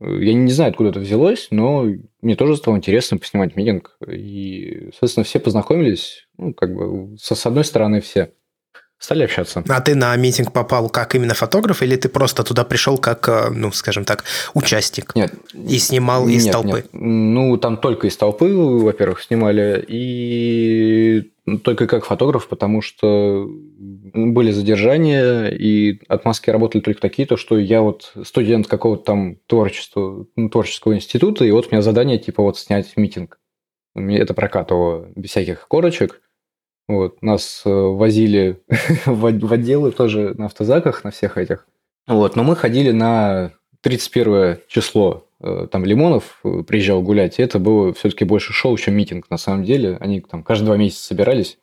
я 0.01 0.35
не 0.35 0.51
знаю, 0.51 0.71
откуда 0.71 0.91
это 0.91 1.01
взялось, 1.01 1.49
но 1.51 1.87
мне 2.21 2.37
тоже 2.37 2.57
стало 2.57 2.77
интересно 2.77 3.19
поснимать 3.19 3.57
митинг. 3.57 3.97
И, 4.07 4.91
соответственно, 4.93 5.25
все 5.25 5.39
познакомились, 5.39 6.27
ну, 6.37 6.53
как 6.53 6.75
бы, 6.75 7.17
со, 7.19 7.35
с 7.35 7.47
одной 7.47 7.65
стороны 7.65 8.01
все. 8.01 8.33
Стали 9.05 9.25
общаться. 9.25 9.63
А 9.69 9.81
ты 9.81 9.95
на 9.95 10.17
митинг 10.17 10.53
попал 10.53 10.89
как 10.89 11.15
именно 11.15 11.35
фотограф, 11.35 11.83
или 11.83 11.97
ты 11.97 12.09
просто 12.09 12.43
туда 12.43 12.65
пришел 12.65 12.99
как, 12.99 13.29
э, 13.29 13.51
ну, 13.51 13.71
скажем 13.73 14.05
так, 14.05 14.25
участник? 14.55 15.15
Нет. 15.15 15.33
И 15.53 15.79
снимал 15.79 16.27
из 16.27 16.45
нет, 16.45 16.53
толпы? 16.53 16.77
Нет. 16.79 16.89
Ну, 16.93 17.57
там 17.59 17.77
только 17.77 18.07
из 18.07 18.17
толпы, 18.17 18.53
во-первых, 18.55 19.23
снимали, 19.23 19.85
и 19.87 21.31
только 21.63 21.87
как 21.87 22.07
фотограф, 22.07 22.49
потому 22.49 22.81
что 22.81 23.47
были 23.47 24.51
задержания, 24.51 25.49
и 25.49 26.01
отмазки 26.09 26.49
работали 26.49 26.81
только 26.81 27.03
такие, 27.03 27.29
то 27.29 27.37
что 27.37 27.59
я 27.59 27.83
вот 27.83 28.13
студент 28.25 28.67
какого-то 28.67 29.05
там 29.05 29.37
творчества, 29.47 30.27
ну, 30.35 30.49
творческого 30.49 30.95
института, 30.95 31.45
и 31.45 31.51
вот 31.51 31.67
у 31.67 31.71
меня 31.71 31.83
задание 31.83 32.19
типа 32.19 32.43
вот 32.43 32.59
снять 32.59 32.97
митинг. 32.97 33.39
Это 33.95 34.35
прокатывало 34.35 35.09
без 35.15 35.31
всяких 35.31 35.69
корочек. 35.69 36.21
Вот, 36.87 37.23
нас 37.23 37.63
э, 37.65 37.71
возили 37.71 38.61
в 39.07 39.53
отделы 39.53 39.91
тоже 39.91 40.35
на 40.37 40.47
автозаках, 40.47 41.03
на 41.05 41.11
всех 41.11 41.39
этих. 41.39 41.67
Вот, 42.07 42.37
но 42.37 42.45
мы 42.45 42.57
ходили 42.57 42.91
на 42.91 43.53
31 43.81 44.59
число. 44.69 45.27
Э, 45.41 45.67
там 45.71 45.85
Лимонов 45.85 46.41
э, 46.45 46.63
приезжал 46.67 47.03
гулять, 47.03 47.39
и 47.39 47.43
это 47.43 47.59
было 47.59 47.95
все-таки 47.95 48.25
больше 48.25 48.53
шоу, 48.53 48.77
чем 48.77 48.95
митинг 48.95 49.31
на 49.31 49.39
самом 49.39 49.65
деле. 49.65 49.97
Они 50.01 50.21
там 50.21 50.43
каждые 50.43 50.67
два 50.67 50.77
месяца 50.77 51.05
собирались 51.05 51.59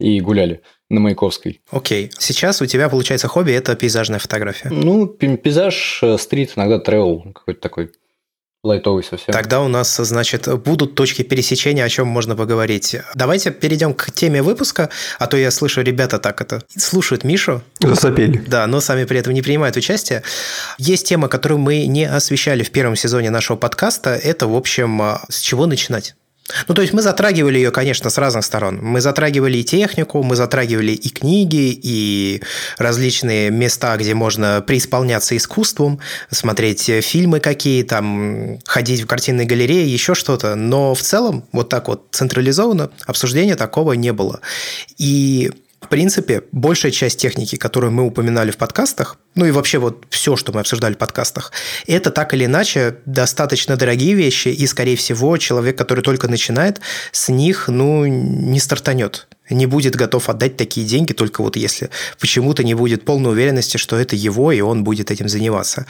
и 0.00 0.20
гуляли 0.20 0.62
на 0.90 0.98
Маяковской. 0.98 1.60
Окей. 1.70 2.10
Сейчас 2.18 2.60
у 2.60 2.66
тебя, 2.66 2.88
получается, 2.88 3.28
хобби– 3.28 3.52
это 3.52 3.76
пейзажная 3.76 4.18
фотография. 4.18 4.70
Ну, 4.70 5.06
пейзаж, 5.06 6.02
стрит, 6.18 6.54
иногда 6.56 6.80
тревел 6.80 7.20
какой-то 7.32 7.60
такой 7.60 7.92
лайтовый 8.62 9.02
совсем. 9.02 9.32
Тогда 9.32 9.60
у 9.60 9.68
нас, 9.68 9.96
значит, 9.96 10.48
будут 10.62 10.94
точки 10.94 11.22
пересечения, 11.22 11.84
о 11.84 11.88
чем 11.88 12.06
можно 12.06 12.36
поговорить. 12.36 12.96
Давайте 13.14 13.50
перейдем 13.50 13.92
к 13.92 14.10
теме 14.12 14.42
выпуска, 14.42 14.88
а 15.18 15.26
то 15.26 15.36
я 15.36 15.50
слышу, 15.50 15.82
ребята 15.82 16.18
так 16.18 16.40
это 16.40 16.62
слушают 16.76 17.24
Мишу. 17.24 17.62
Засопели. 17.80 18.38
Да, 18.46 18.66
но 18.66 18.80
сами 18.80 19.04
при 19.04 19.18
этом 19.18 19.34
не 19.34 19.42
принимают 19.42 19.76
участие. 19.76 20.22
Есть 20.78 21.08
тема, 21.08 21.28
которую 21.28 21.58
мы 21.58 21.86
не 21.86 22.04
освещали 22.04 22.62
в 22.62 22.70
первом 22.70 22.96
сезоне 22.96 23.30
нашего 23.30 23.56
подкаста. 23.56 24.10
Это, 24.10 24.46
в 24.46 24.54
общем, 24.54 25.18
с 25.28 25.40
чего 25.40 25.66
начинать? 25.66 26.14
Ну, 26.68 26.74
то 26.74 26.82
есть 26.82 26.92
мы 26.92 27.02
затрагивали 27.02 27.56
ее, 27.56 27.70
конечно, 27.70 28.10
с 28.10 28.18
разных 28.18 28.44
сторон. 28.44 28.78
Мы 28.82 29.00
затрагивали 29.00 29.58
и 29.58 29.64
технику, 29.64 30.22
мы 30.22 30.36
затрагивали 30.36 30.92
и 30.92 31.08
книги, 31.08 31.78
и 31.82 32.42
различные 32.78 33.50
места, 33.50 33.96
где 33.96 34.14
можно 34.14 34.60
преисполняться 34.60 35.36
искусством, 35.36 36.00
смотреть 36.30 36.90
фильмы 37.02 37.40
какие, 37.40 37.84
там, 37.84 38.58
ходить 38.64 39.02
в 39.02 39.06
картинной 39.06 39.44
галерее, 39.44 39.86
еще 39.86 40.14
что-то. 40.14 40.54
Но 40.56 40.94
в 40.94 41.00
целом, 41.00 41.44
вот 41.52 41.68
так 41.68 41.88
вот 41.88 42.08
централизованно 42.10 42.90
обсуждения 43.06 43.56
такого 43.56 43.92
не 43.92 44.12
было. 44.12 44.40
И 44.98 45.52
в 45.82 45.88
принципе, 45.88 46.44
большая 46.52 46.92
часть 46.92 47.18
техники, 47.18 47.56
которую 47.56 47.92
мы 47.92 48.04
упоминали 48.04 48.50
в 48.50 48.56
подкастах, 48.56 49.18
ну 49.34 49.44
и 49.44 49.50
вообще 49.50 49.78
вот 49.78 50.06
все, 50.10 50.36
что 50.36 50.52
мы 50.52 50.60
обсуждали 50.60 50.94
в 50.94 50.98
подкастах, 50.98 51.52
это 51.86 52.10
так 52.10 52.32
или 52.34 52.44
иначе 52.44 52.96
достаточно 53.04 53.76
дорогие 53.76 54.14
вещи, 54.14 54.48
и, 54.48 54.66
скорее 54.66 54.96
всего, 54.96 55.36
человек, 55.36 55.76
который 55.76 56.02
только 56.02 56.28
начинает, 56.28 56.80
с 57.10 57.28
них, 57.28 57.68
ну, 57.68 58.06
не 58.06 58.60
стартанет 58.60 59.26
не 59.52 59.66
будет 59.66 59.96
готов 59.96 60.28
отдать 60.28 60.56
такие 60.56 60.86
деньги, 60.86 61.12
только 61.12 61.42
вот 61.42 61.56
если 61.56 61.90
почему-то 62.18 62.64
не 62.64 62.74
будет 62.74 63.04
полной 63.04 63.32
уверенности, 63.32 63.76
что 63.76 63.96
это 63.96 64.16
его, 64.16 64.52
и 64.52 64.60
он 64.60 64.84
будет 64.84 65.10
этим 65.10 65.28
заниматься. 65.28 65.86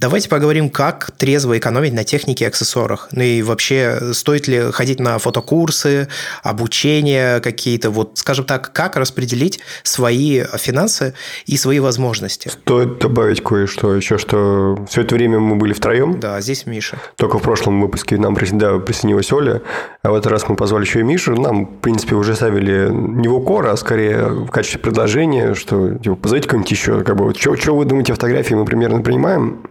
Давайте 0.00 0.28
поговорим, 0.28 0.70
как 0.70 1.10
трезво 1.12 1.58
экономить 1.58 1.92
на 1.92 2.04
технике 2.04 2.44
и 2.44 2.48
аксессуарах. 2.48 3.08
Ну 3.12 3.22
и 3.22 3.42
вообще, 3.42 4.12
стоит 4.12 4.48
ли 4.48 4.72
ходить 4.72 5.00
на 5.00 5.18
фотокурсы, 5.18 6.08
обучение 6.42 7.40
какие-то, 7.40 7.90
вот, 7.90 8.18
скажем 8.18 8.44
так, 8.44 8.72
как 8.72 8.96
распределить 8.96 9.60
свои 9.82 10.42
финансы 10.56 11.14
и 11.46 11.56
свои 11.56 11.78
возможности. 11.78 12.48
Стоит 12.48 12.98
добавить 12.98 13.42
кое-что 13.42 13.94
еще, 13.94 14.18
что 14.18 14.84
все 14.88 15.02
это 15.02 15.14
время 15.14 15.38
мы 15.38 15.56
были 15.56 15.72
втроем. 15.72 16.20
Да, 16.20 16.40
здесь 16.40 16.66
Миша. 16.66 16.98
Только 17.16 17.38
в 17.38 17.42
прошлом 17.42 17.80
выпуске 17.80 18.16
нам 18.16 18.34
да, 18.34 18.78
присоединилась 18.78 19.32
Оля, 19.32 19.62
а 20.02 20.10
в 20.10 20.14
этот 20.14 20.32
раз 20.32 20.48
мы 20.48 20.56
позвали 20.56 20.84
еще 20.84 21.00
и 21.00 21.02
Мишу. 21.02 21.34
Нам, 21.34 21.66
в 21.66 21.80
принципе, 21.80 22.14
уже 22.14 22.34
ставили 22.34 22.88
не 23.02 23.28
в 23.28 23.34
укор, 23.34 23.66
а 23.66 23.76
скорее 23.76 24.28
в 24.28 24.50
качестве 24.50 24.80
предложения, 24.80 25.54
что 25.54 25.94
типа, 25.94 26.16
позовите 26.16 26.48
кого-нибудь 26.48 26.70
еще. 26.70 27.02
Как 27.02 27.16
бы, 27.16 27.34
что, 27.34 27.56
что 27.56 27.76
вы 27.76 27.84
думаете 27.84 28.12
о 28.12 28.16
фотографии, 28.16 28.54
мы 28.54 28.64
примерно 28.64 29.02
принимаем. 29.02 29.66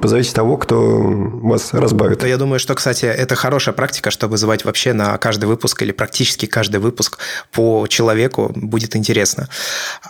Позовите 0.00 0.32
того, 0.32 0.56
кто 0.56 1.02
вас 1.02 1.74
разбавит. 1.74 2.24
Я 2.24 2.36
думаю, 2.36 2.58
что, 2.58 2.74
кстати, 2.74 3.04
это 3.06 3.34
хорошая 3.34 3.74
практика, 3.74 4.10
чтобы 4.10 4.36
звать 4.36 4.64
вообще 4.64 4.92
на 4.92 5.16
каждый 5.18 5.46
выпуск 5.46 5.82
или 5.82 5.92
практически 5.92 6.46
каждый 6.46 6.80
выпуск 6.80 7.18
по 7.52 7.86
человеку 7.88 8.50
будет 8.54 8.96
интересно. 8.96 9.48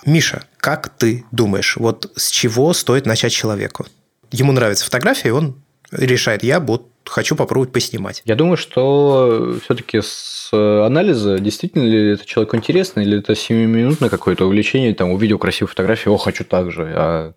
Миша, 0.07 0.45
как 0.59 0.89
ты 0.89 1.25
думаешь, 1.31 1.77
вот 1.77 2.13
с 2.17 2.31
чего 2.31 2.73
стоит 2.73 3.07
начать 3.07 3.33
человеку? 3.33 3.87
Ему 4.31 4.53
нравится 4.53 4.85
фотография, 4.85 5.29
и 5.29 5.33
он 5.33 5.57
решает, 5.91 6.43
я 6.43 6.61
вот 6.61 6.89
хочу 7.05 7.37
попробовать 7.37 7.73
поснимать. 7.73 8.23
Я 8.25 8.35
думаю, 8.35 8.57
что 8.57 9.57
все-таки 9.63 10.01
с 10.01 10.51
анализа, 10.53 11.39
действительно 11.39 11.85
ли 11.85 12.13
это 12.13 12.25
человеку 12.25 12.57
интересно, 12.57 13.01
или 13.01 13.19
это 13.19 13.33
7-минутное 13.33 14.09
какое-то 14.09 14.47
увлечение, 14.47 14.95
там, 14.95 15.11
увидел 15.11 15.39
красивую 15.39 15.69
фотографию, 15.69 16.15
о, 16.15 16.17
хочу 16.17 16.45
так 16.45 16.71
же. 16.71 16.93
А 16.97 17.35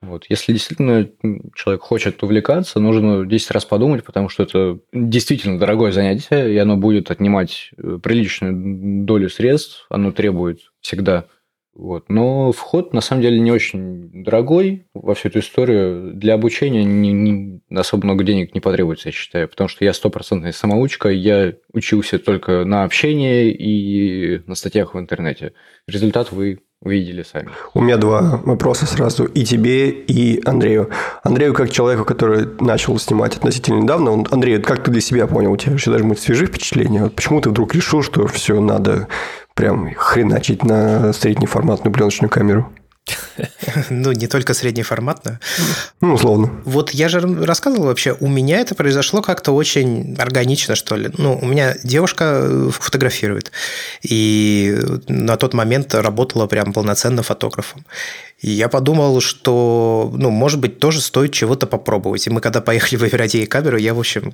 вот. 0.00 0.26
Если 0.28 0.52
действительно 0.52 1.08
человек 1.54 1.82
хочет 1.82 2.22
увлекаться, 2.22 2.78
нужно 2.78 3.26
10 3.26 3.50
раз 3.50 3.64
подумать, 3.64 4.04
потому 4.04 4.28
что 4.28 4.44
это 4.44 4.78
действительно 4.92 5.58
дорогое 5.58 5.90
занятие, 5.90 6.54
и 6.54 6.56
оно 6.56 6.76
будет 6.76 7.10
отнимать 7.10 7.70
э, 7.76 7.98
приличную 8.00 9.04
долю 9.04 9.28
средств, 9.28 9.86
оно 9.90 10.12
требует 10.12 10.60
всегда 10.80 11.26
вот. 11.78 12.06
Но 12.08 12.50
вход, 12.50 12.92
на 12.92 13.00
самом 13.00 13.22
деле, 13.22 13.38
не 13.38 13.52
очень 13.52 14.24
дорогой 14.24 14.86
во 14.94 15.14
всю 15.14 15.28
эту 15.28 15.38
историю. 15.38 16.12
Для 16.12 16.34
обучения 16.34 16.82
не, 16.82 17.12
не, 17.12 17.60
особо 17.70 18.04
много 18.04 18.24
денег 18.24 18.52
не 18.52 18.60
потребуется, 18.60 19.08
я 19.08 19.12
считаю, 19.12 19.48
потому 19.48 19.68
что 19.68 19.84
я 19.84 19.92
стопроцентная 19.92 20.50
самоучка, 20.50 21.08
я 21.08 21.54
учился 21.72 22.18
только 22.18 22.64
на 22.64 22.82
общении 22.82 23.52
и 23.52 24.42
на 24.46 24.56
статьях 24.56 24.94
в 24.94 24.98
интернете. 24.98 25.52
Результат 25.86 26.32
вы 26.32 26.58
увидели 26.80 27.22
сами. 27.22 27.50
У 27.74 27.80
меня 27.80 27.96
два 27.96 28.40
вопроса 28.44 28.86
сразу 28.86 29.24
и 29.24 29.44
тебе, 29.44 29.90
и 29.90 30.40
Андрею. 30.44 30.90
Андрею, 31.22 31.54
как 31.54 31.70
человеку, 31.70 32.04
который 32.04 32.46
начал 32.60 32.98
снимать 32.98 33.36
относительно 33.36 33.80
недавно, 33.80 34.12
он, 34.12 34.26
Андрей, 34.30 34.60
как 34.60 34.84
ты 34.84 34.90
для 34.90 35.00
себя 35.00 35.26
понял, 35.26 35.52
у 35.52 35.56
тебя 35.56 35.72
вообще 35.72 35.90
даже 35.90 36.04
быть 36.04 36.18
свежие 36.18 36.48
впечатления? 36.48 37.08
Почему 37.08 37.40
ты 37.40 37.50
вдруг 37.50 37.74
решил, 37.74 38.02
что 38.02 38.26
все 38.26 38.60
надо 38.60 39.08
прям 39.58 39.92
хреначить 39.96 40.64
на 40.64 41.12
среднеформатную 41.12 41.92
пленочную 41.92 42.30
камеру? 42.30 42.72
Ну, 43.90 44.12
не 44.12 44.26
только 44.26 44.54
среднеформатную. 44.54 45.38
Ну, 46.00 46.14
условно. 46.14 46.50
Вот 46.64 46.90
я 46.90 47.08
же 47.08 47.20
рассказывал 47.44 47.86
вообще, 47.86 48.16
у 48.20 48.28
меня 48.28 48.60
это 48.60 48.74
произошло 48.74 49.22
как-то 49.22 49.52
очень 49.52 50.16
органично, 50.18 50.74
что 50.74 50.96
ли. 50.96 51.10
Ну, 51.18 51.38
у 51.40 51.46
меня 51.46 51.74
девушка 51.82 52.24
э, 52.42 52.70
фотографирует, 52.72 53.52
и 54.02 54.78
на 55.08 55.36
тот 55.36 55.54
момент 55.54 55.94
работала 55.94 56.46
прям 56.46 56.72
полноценно 56.72 57.22
фотографом. 57.22 57.84
И 58.40 58.50
я 58.50 58.68
подумал, 58.68 59.20
что, 59.20 60.12
ну, 60.14 60.30
может 60.30 60.60
быть, 60.60 60.78
тоже 60.78 61.00
стоит 61.00 61.32
чего-то 61.32 61.66
попробовать. 61.66 62.26
И 62.28 62.30
мы 62.30 62.40
когда 62.40 62.60
поехали 62.60 62.96
выбирать 62.96 63.34
ей 63.34 63.46
камеру, 63.46 63.76
я, 63.76 63.94
в 63.94 63.98
общем, 63.98 64.32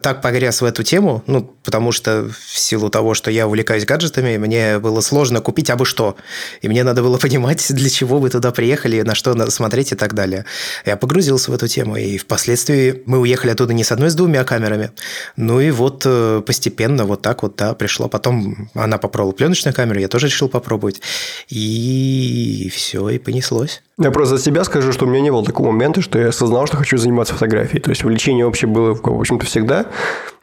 так 0.00 0.22
погряз 0.22 0.60
в 0.60 0.64
эту 0.64 0.82
тему, 0.82 1.22
ну, 1.28 1.54
потому 1.62 1.92
что 1.92 2.28
в 2.28 2.58
силу 2.58 2.90
того, 2.90 3.14
что 3.14 3.30
я 3.30 3.46
увлекаюсь 3.46 3.84
гаджетами, 3.84 4.38
мне 4.38 4.80
было 4.80 5.00
сложно 5.00 5.40
купить 5.40 5.70
абы 5.70 5.84
что. 5.84 6.16
И 6.62 6.68
мне 6.68 6.82
надо 6.82 7.02
было 7.02 7.16
понимать, 7.24 7.64
для 7.72 7.88
чего 7.90 8.18
вы 8.18 8.28
туда 8.30 8.50
приехали, 8.50 9.02
на 9.02 9.14
что 9.14 9.34
надо 9.34 9.52
смотреть 9.52 9.92
и 9.92 9.94
так 9.94 10.14
далее. 10.14 10.46
Я 10.84 10.96
погрузился 10.96 11.52
в 11.52 11.54
эту 11.54 11.68
тему, 11.68 11.96
и 11.96 12.18
впоследствии 12.18 13.04
мы 13.06 13.20
уехали 13.20 13.52
оттуда 13.52 13.72
не 13.72 13.84
с 13.84 13.92
одной, 13.92 14.10
с 14.10 14.16
двумя 14.16 14.42
камерами. 14.42 14.90
Ну 15.36 15.60
и 15.60 15.70
вот 15.70 16.02
э, 16.06 16.42
постепенно 16.44 17.04
вот 17.04 17.22
так 17.22 17.44
вот, 17.44 17.54
да, 17.54 17.74
пришло. 17.74 18.08
Потом 18.08 18.68
она 18.74 18.98
попробовала 18.98 19.32
пленочную 19.32 19.74
камеру, 19.74 20.00
я 20.00 20.08
тоже 20.08 20.26
решил 20.26 20.48
попробовать. 20.48 21.00
И 21.48 22.68
все, 22.74 23.08
и 23.10 23.18
понеслось 23.18 23.43
понеслось. 23.44 23.82
Я 23.98 24.10
просто 24.10 24.36
за 24.36 24.42
себя 24.42 24.64
скажу, 24.64 24.92
что 24.92 25.06
у 25.06 25.08
меня 25.08 25.20
не 25.20 25.30
было 25.30 25.44
такого 25.44 25.70
момента, 25.70 26.00
что 26.00 26.18
я 26.18 26.28
осознал, 26.28 26.66
что 26.66 26.76
хочу 26.76 26.96
заниматься 26.96 27.34
фотографией. 27.34 27.80
То 27.80 27.90
есть, 27.90 28.04
увлечение 28.04 28.44
вообще 28.44 28.66
было, 28.66 28.94
в 28.94 29.20
общем-то, 29.20 29.46
всегда, 29.46 29.86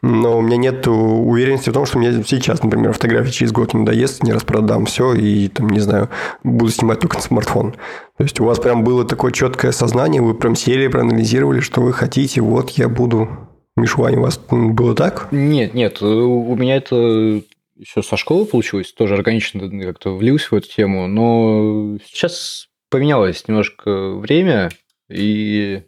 но 0.00 0.38
у 0.38 0.40
меня 0.40 0.56
нет 0.56 0.86
уверенности 0.86 1.70
в 1.70 1.72
том, 1.72 1.86
что 1.86 1.98
мне 1.98 2.22
сейчас, 2.24 2.62
например, 2.62 2.92
фотографии 2.92 3.30
через 3.30 3.52
год 3.52 3.74
не 3.74 3.80
надоест, 3.80 4.22
не 4.22 4.32
распродам 4.32 4.86
все 4.86 5.14
и, 5.14 5.48
там, 5.48 5.68
не 5.68 5.80
знаю, 5.80 6.08
буду 6.42 6.70
снимать 6.70 7.00
только 7.00 7.16
на 7.16 7.22
смартфон. 7.22 7.72
То 8.16 8.24
есть, 8.24 8.40
у 8.40 8.44
вас 8.44 8.58
прям 8.58 8.84
было 8.84 9.04
такое 9.04 9.32
четкое 9.32 9.72
сознание, 9.72 10.22
вы 10.22 10.34
прям 10.34 10.56
сели, 10.56 10.88
проанализировали, 10.88 11.60
что 11.60 11.80
вы 11.80 11.92
хотите, 11.92 12.40
вот 12.40 12.70
я 12.70 12.88
буду 12.88 13.28
Миш, 13.74 13.96
Ваня, 13.96 14.18
у 14.18 14.22
вас 14.22 14.38
было 14.50 14.94
так? 14.94 15.28
Нет, 15.30 15.72
нет, 15.72 16.02
у 16.02 16.54
меня 16.56 16.76
это 16.76 17.42
еще 17.82 18.02
со 18.02 18.16
школы 18.16 18.44
получилось, 18.44 18.92
тоже 18.92 19.14
органично 19.14 19.68
как-то 19.82 20.14
влился 20.14 20.48
в 20.50 20.54
эту 20.54 20.68
тему, 20.68 21.08
но 21.08 21.98
сейчас 22.06 22.68
поменялось 22.92 23.48
немножко 23.48 24.14
время, 24.14 24.70
и 25.08 25.82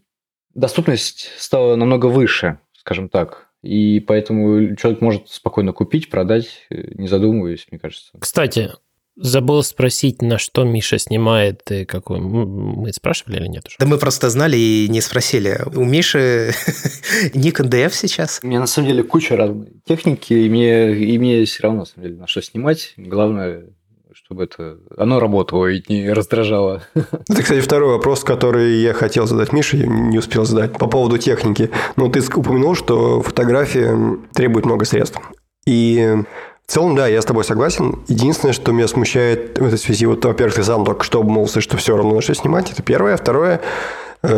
доступность 0.55 1.31
стала 1.39 1.77
намного 1.77 2.07
выше, 2.07 2.59
скажем 2.73 3.09
так. 3.09 3.49
И 3.63 4.01
поэтому 4.01 4.75
человек 4.77 5.01
может 5.01 5.29
спокойно 5.29 5.73
купить, 5.73 6.11
продать, 6.11 6.67
не 6.71 7.07
задумываясь, 7.07 7.67
мне 7.71 7.79
кажется. 7.79 8.11
Кстати, 8.19 8.71
забыл 9.17 9.63
спросить, 9.63 10.23
на 10.23 10.39
что 10.39 10.65
Миша 10.65 10.99
снимает, 10.99 11.71
и 11.71 11.85
какой... 11.85 12.21
Мы 12.21 12.93
спрашивали 12.93 13.37
или 13.37 13.49
нет 13.49 13.67
уже? 13.67 13.77
Да 13.79 13.87
мы 13.87 13.99
просто 13.99 14.31
знали 14.31 14.57
и 14.57 14.89
не 14.89 15.01
спросили. 15.01 15.61
У 15.75 15.85
Миши 15.85 16.53
Nikon 17.35 17.71
DF 17.71 17.93
сейчас? 17.93 18.41
У 18.43 18.47
меня 18.47 18.61
на 18.61 18.67
самом 18.67 18.89
деле 18.89 19.03
куча 19.03 19.37
разной 19.37 19.73
техники, 19.87 20.33
и 20.33 20.49
мне, 20.49 20.95
и 20.95 21.19
мне 21.19 21.45
все 21.45 21.63
равно, 21.63 21.81
на 21.81 21.87
самом 21.87 22.09
деле, 22.09 22.21
на 22.21 22.27
что 22.27 22.43
снимать. 22.43 22.95
Главное, 22.97 23.65
чтобы 24.25 24.45
это 24.45 24.79
оно 24.97 25.21
работало 25.21 25.67
и 25.67 25.83
не 25.89 26.11
раздражало. 26.11 26.83
Это, 26.95 27.43
кстати, 27.43 27.61
второй 27.61 27.93
вопрос, 27.93 28.25
который 28.25 28.77
я 28.77 28.95
хотел 28.95 29.27
задать 29.27 29.53
Мише, 29.53 29.77
не 29.77 30.19
успел 30.19 30.45
задать, 30.47 30.73
по 30.79 30.87
поводу 30.87 31.19
техники. 31.19 31.71
Ну, 31.97 32.11
ты 32.11 32.21
упомянул, 32.35 32.75
что 32.75 33.21
фотография 33.21 34.19
требует 34.33 34.65
много 34.65 34.87
средств. 34.87 35.21
И 35.67 36.17
в 36.67 36.73
целом, 36.73 36.97
да, 36.97 37.07
я 37.07 37.21
с 37.21 37.27
тобой 37.27 37.45
согласен. 37.45 38.03
Единственное, 38.09 38.55
что 38.55 38.73
меня 38.73 38.89
смущает 38.89 39.59
в 39.59 39.65
этой 39.65 39.79
связи, 39.79 40.07
вот, 40.07 40.25
во-первых, 40.25 40.55
ты 40.55 40.65
сам 40.65 40.87
только 40.87 41.05
что 41.05 41.21
обмолвился, 41.21 41.61
что 41.61 41.77
все 41.77 41.95
равно 41.95 42.15
на 42.15 42.23
что 42.23 42.35
снимать, 42.35 42.73
это 42.73 42.83
первое. 42.83 43.19
Второе, 43.19 43.57
э, 43.57 43.61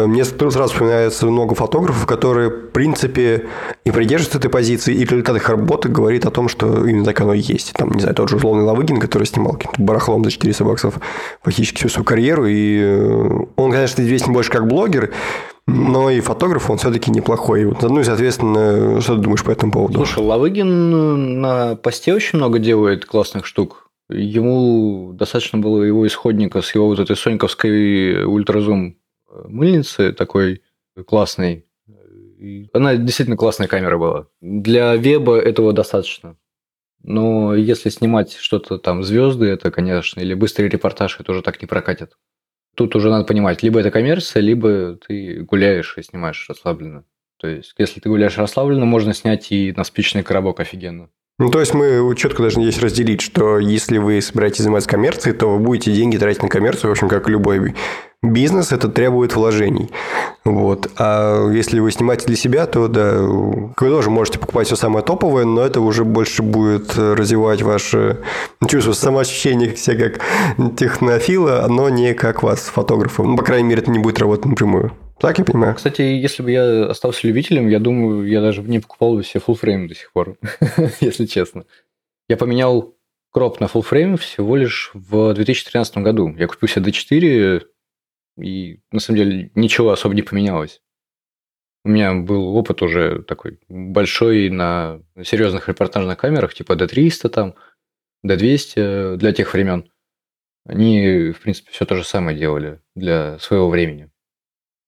мне 0.06 0.24
сразу 0.24 0.68
вспоминается 0.68 1.26
много 1.26 1.54
фотографов, 1.54 2.06
которые, 2.06 2.50
в 2.50 2.70
принципе, 2.70 3.46
и 3.84 3.90
придерживаются 3.90 4.38
этой 4.38 4.50
позиции, 4.50 4.94
и 4.94 5.04
результат 5.04 5.36
их 5.36 5.48
работы 5.48 5.88
говорит 5.88 6.26
о 6.26 6.30
том, 6.30 6.48
что 6.48 6.86
именно 6.86 7.04
так 7.04 7.20
оно 7.20 7.34
и 7.34 7.40
есть. 7.40 7.72
Там, 7.74 7.90
не 7.92 8.00
знаю, 8.00 8.14
тот 8.14 8.28
же 8.28 8.36
условный 8.36 8.64
Лавыгин, 8.64 8.98
который 8.98 9.24
снимал 9.24 9.54
каким-то 9.54 9.80
барахлом 9.82 10.24
за 10.24 10.30
400 10.30 10.64
баксов 10.64 10.94
фактически 11.42 11.78
всю 11.78 11.88
свою 11.88 12.04
карьеру, 12.04 12.46
и 12.46 12.80
э, 12.80 13.44
он, 13.56 13.70
конечно, 13.70 14.02
известен 14.02 14.32
больше 14.32 14.50
как 14.50 14.66
блогер, 14.66 15.12
но 15.66 16.10
и 16.10 16.20
фотограф, 16.20 16.70
он 16.70 16.78
все-таки 16.78 17.10
неплохой. 17.10 17.64
Ну 17.64 18.00
и, 18.00 18.04
соответственно, 18.04 19.00
что 19.00 19.16
ты 19.16 19.22
думаешь 19.22 19.42
по 19.42 19.50
этому 19.50 19.72
поводу? 19.72 19.94
Слушай, 19.94 20.22
Лавыгин 20.22 21.40
на 21.40 21.76
посте 21.76 22.14
очень 22.14 22.38
много 22.38 22.58
делает 22.58 23.04
классных 23.04 23.46
штук. 23.46 23.88
Ему 24.08 25.12
достаточно 25.14 25.58
было 25.58 25.82
его 25.82 26.06
исходника 26.06 26.62
с 26.62 26.72
его 26.74 26.86
вот 26.86 27.00
этой 27.00 27.16
соньковской 27.16 28.24
ультразум 28.24 28.96
мыльницы 29.44 30.12
такой 30.12 30.62
классной. 31.06 31.66
Она 32.72 32.96
действительно 32.96 33.36
классная 33.36 33.68
камера 33.68 33.98
была. 33.98 34.26
Для 34.40 34.94
веба 34.96 35.38
этого 35.38 35.72
достаточно. 35.72 36.36
Но 37.02 37.54
если 37.54 37.88
снимать 37.88 38.34
что-то 38.34 38.78
там 38.78 39.02
звезды, 39.02 39.46
это, 39.46 39.70
конечно, 39.70 40.20
или 40.20 40.34
быстрый 40.34 40.68
репортаж, 40.68 41.20
это 41.20 41.32
уже 41.32 41.42
так 41.42 41.60
не 41.62 41.66
прокатит. 41.66 42.16
Тут 42.74 42.96
уже 42.96 43.10
надо 43.10 43.24
понимать, 43.24 43.62
либо 43.62 43.80
это 43.80 43.90
коммерция, 43.90 44.40
либо 44.40 44.98
ты 45.06 45.42
гуляешь 45.42 45.96
и 45.96 46.02
снимаешь 46.02 46.44
расслабленно. 46.48 47.04
То 47.38 47.48
есть, 47.48 47.74
если 47.78 48.00
ты 48.00 48.08
гуляешь 48.08 48.36
расслабленно, 48.38 48.86
можно 48.86 49.14
снять 49.14 49.52
и 49.52 49.72
на 49.76 49.84
спичный 49.84 50.22
коробок 50.22 50.60
офигенно. 50.60 51.08
Ну, 51.38 51.50
то 51.50 51.60
есть 51.60 51.74
мы 51.74 52.14
четко 52.16 52.42
должны 52.42 52.62
здесь 52.62 52.80
разделить, 52.80 53.20
что 53.20 53.58
если 53.58 53.98
вы 53.98 54.22
собираетесь 54.22 54.62
заниматься 54.62 54.88
коммерцией, 54.88 55.36
то 55.36 55.50
вы 55.50 55.62
будете 55.62 55.92
деньги 55.92 56.16
тратить 56.16 56.42
на 56.42 56.48
коммерцию, 56.48 56.88
в 56.88 56.92
общем, 56.92 57.08
как 57.08 57.28
любой 57.28 57.74
бизнес, 58.22 58.72
это 58.72 58.88
требует 58.88 59.34
вложений. 59.34 59.90
Вот. 60.44 60.90
А 60.98 61.50
если 61.50 61.80
вы 61.80 61.90
снимаете 61.90 62.26
для 62.26 62.36
себя, 62.36 62.66
то 62.66 62.88
да, 62.88 63.14
вы 63.20 63.74
тоже 63.78 64.10
можете 64.10 64.38
покупать 64.38 64.66
все 64.66 64.76
самое 64.76 65.04
топовое, 65.04 65.44
но 65.44 65.62
это 65.62 65.80
уже 65.80 66.04
больше 66.04 66.42
будет 66.42 66.96
развивать 66.96 67.62
ваше 67.62 68.22
чувство 68.68 68.92
самоощущения 68.92 69.74
себя 69.76 70.10
как 70.10 70.76
технофила, 70.76 71.66
но 71.68 71.88
не 71.88 72.14
как 72.14 72.42
вас, 72.42 72.60
фотографа. 72.60 73.22
Ну, 73.22 73.36
по 73.36 73.44
крайней 73.44 73.68
мере, 73.68 73.82
это 73.82 73.90
не 73.90 73.98
будет 73.98 74.18
работать 74.18 74.46
напрямую. 74.46 74.92
Так 75.18 75.38
я 75.38 75.44
понимаю. 75.44 75.74
Кстати, 75.74 76.02
если 76.02 76.42
бы 76.42 76.50
я 76.50 76.86
остался 76.86 77.26
любителем, 77.26 77.68
я 77.68 77.78
думаю, 77.78 78.28
я 78.28 78.42
даже 78.42 78.62
не 78.62 78.80
покупал 78.80 79.14
бы 79.14 79.24
себе 79.24 79.40
frame 79.46 79.88
до 79.88 79.94
сих 79.94 80.12
пор, 80.12 80.36
если 81.00 81.24
честно. 81.24 81.64
Я 82.28 82.36
поменял 82.36 82.94
кроп 83.32 83.60
на 83.60 83.64
frame 83.64 84.18
всего 84.18 84.56
лишь 84.56 84.90
в 84.92 85.32
2013 85.32 85.98
году. 85.98 86.34
Я 86.36 86.46
купил 86.46 86.68
себе 86.68 86.90
D4, 86.90 87.62
и 88.38 88.80
на 88.90 89.00
самом 89.00 89.18
деле 89.18 89.50
ничего 89.54 89.90
особо 89.90 90.14
не 90.14 90.22
поменялось. 90.22 90.82
У 91.84 91.88
меня 91.88 92.14
был 92.14 92.56
опыт 92.56 92.82
уже 92.82 93.22
такой 93.22 93.60
большой 93.68 94.50
на 94.50 95.00
серьезных 95.22 95.68
репортажных 95.68 96.18
камерах, 96.18 96.52
типа 96.52 96.72
D300 96.72 97.28
там, 97.28 97.54
D200 98.26 99.16
для 99.16 99.32
тех 99.32 99.52
времен. 99.54 99.90
Они, 100.64 101.30
в 101.30 101.40
принципе, 101.40 101.70
все 101.70 101.84
то 101.86 101.94
же 101.94 102.04
самое 102.04 102.36
делали 102.36 102.80
для 102.96 103.38
своего 103.38 103.68
времени. 103.68 104.10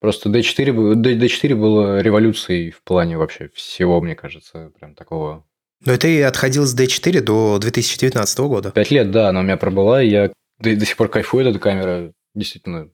Просто 0.01 0.29
D4, 0.29 0.95
D4 0.95 1.55
было 1.55 2.01
революцией 2.01 2.71
в 2.71 2.83
плане 2.83 3.17
вообще 3.17 3.49
всего, 3.55 4.01
мне 4.01 4.15
кажется, 4.15 4.73
прям 4.79 4.95
такого. 4.95 5.45
Но 5.85 5.93
это 5.93 6.09
и 6.09 6.21
отходил 6.21 6.67
с 6.67 6.77
D4 6.77 7.21
до 7.21 7.59
2019 7.59 8.39
года. 8.41 8.71
Пять 8.73 8.91
лет, 8.91 9.11
да, 9.11 9.29
она 9.29 9.41
у 9.41 9.43
меня 9.43 9.57
пробыла, 9.57 10.03
и 10.03 10.09
я 10.09 10.33
до, 10.59 10.77
до 10.77 10.85
сих 10.85 10.97
пор 10.97 11.09
кайфую 11.09 11.43
от 11.43 11.51
этой 11.51 11.61
камеры. 11.61 12.13
Действительно, 12.35 12.91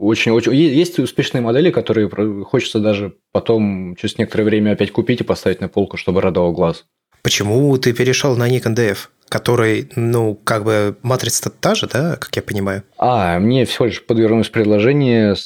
очень, 0.00 0.32
очень... 0.32 0.54
Есть 0.54 0.98
успешные 0.98 1.42
модели, 1.42 1.70
которые 1.70 2.08
хочется 2.44 2.80
даже 2.80 3.14
потом 3.32 3.94
через 3.96 4.16
некоторое 4.18 4.44
время 4.44 4.72
опять 4.72 4.92
купить 4.92 5.20
и 5.20 5.24
поставить 5.24 5.60
на 5.60 5.68
полку, 5.68 5.96
чтобы 5.96 6.20
радовал 6.20 6.52
глаз. 6.52 6.86
Почему 7.22 7.76
ты 7.76 7.92
перешел 7.92 8.36
на 8.36 8.48
Nikon 8.48 8.74
DF? 8.74 9.08
который, 9.28 9.88
ну, 9.94 10.34
как 10.34 10.64
бы 10.64 10.96
матрица 11.02 11.50
та 11.50 11.76
же, 11.76 11.86
да, 11.86 12.16
как 12.16 12.34
я 12.34 12.42
понимаю? 12.42 12.82
А, 12.98 13.38
мне 13.38 13.64
всего 13.64 13.86
лишь 13.86 14.04
подвернулось 14.04 14.48
предложение 14.48 15.36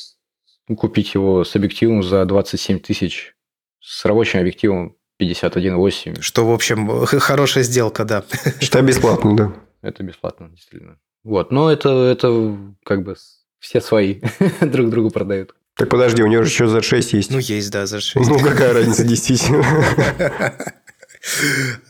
купить 0.78 1.12
его 1.12 1.44
с 1.44 1.54
объективом 1.54 2.02
за 2.02 2.24
27 2.24 2.80
тысяч, 2.80 3.34
с 3.80 4.06
рабочим 4.06 4.40
объективом 4.40 4.96
51.8. 5.20 6.22
Что, 6.22 6.46
в 6.46 6.52
общем, 6.52 7.04
хорошая 7.06 7.62
сделка, 7.62 8.06
да. 8.06 8.24
Что 8.60 8.80
бесплатно, 8.80 9.36
да. 9.36 9.52
Это 9.82 10.02
бесплатно, 10.02 10.48
действительно. 10.48 10.98
Вот, 11.22 11.52
но 11.52 11.70
это, 11.70 11.90
это 11.90 12.56
как 12.84 13.02
бы 13.02 13.16
все 13.64 13.80
свои 13.80 14.20
друг 14.60 14.90
другу 14.90 15.10
продают. 15.10 15.54
Так 15.74 15.88
подожди, 15.88 16.22
у 16.22 16.26
него 16.26 16.42
же 16.42 16.50
еще 16.50 16.64
Z6 16.66 17.16
есть. 17.16 17.30
Ну, 17.30 17.38
есть, 17.38 17.72
да, 17.72 17.84
Z6. 17.84 18.12
Ну, 18.16 18.38
какая 18.38 18.74
разница, 18.74 19.04
действительно. 19.04 19.64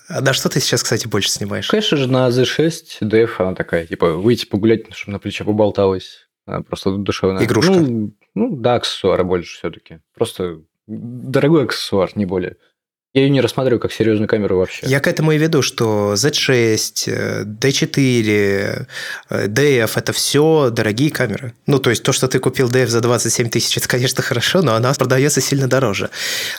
А 0.09 0.21
на 0.21 0.33
что 0.33 0.49
ты 0.49 0.61
сейчас, 0.61 0.85
кстати, 0.85 1.09
больше 1.09 1.29
снимаешь? 1.29 1.67
Конечно 1.69 1.97
же, 1.97 2.07
на 2.07 2.29
Z6 2.29 3.01
DF 3.03 3.31
она 3.39 3.55
такая, 3.57 3.87
типа, 3.87 4.13
выйти 4.13 4.47
погулять, 4.47 4.95
чтобы 4.95 5.15
на 5.15 5.19
плече 5.19 5.43
поболталась. 5.43 6.29
Она 6.47 6.63
просто 6.63 6.93
душевная. 6.93 7.45
Игрушка. 7.45 7.73
Ну, 7.73 8.15
ну 8.35 8.57
да, 8.57 8.77
аксессуар 8.77 9.25
больше 9.25 9.59
все-таки. 9.59 9.99
Просто 10.15 10.61
дорогой 10.87 11.65
аксессуар, 11.65 12.11
не 12.15 12.27
более. 12.27 12.57
Я 13.15 13.23
ее 13.23 13.31
не 13.31 13.41
рассматриваю 13.41 13.79
как 13.79 13.93
серьезную 13.93 14.27
камеру 14.27 14.59
вообще. 14.59 14.85
Я 14.89 14.99
к 14.99 15.07
этому 15.07 15.31
и 15.31 15.39
веду, 15.39 15.63
что 15.63 16.15
Z6, 16.15 17.47
D4, 17.61 18.89
DF– 19.31 19.91
это 19.95 20.13
все 20.13 20.71
дорогие 20.71 21.13
камеры. 21.13 21.55
Ну, 21.67 21.79
то 21.79 21.91
есть, 21.91 22.03
то, 22.03 22.13
что 22.13 22.27
ты 22.27 22.41
купил 22.41 22.69
DF 22.69 22.89
за 22.89 23.01
27 23.01 23.51
тысяч, 23.51 23.79
это, 23.79 23.87
конечно, 23.87 24.21
хорошо, 24.21 24.63
но 24.63 24.75
она 24.75 24.93
продается 24.95 25.41
сильно 25.41 25.69
дороже. 25.69 26.11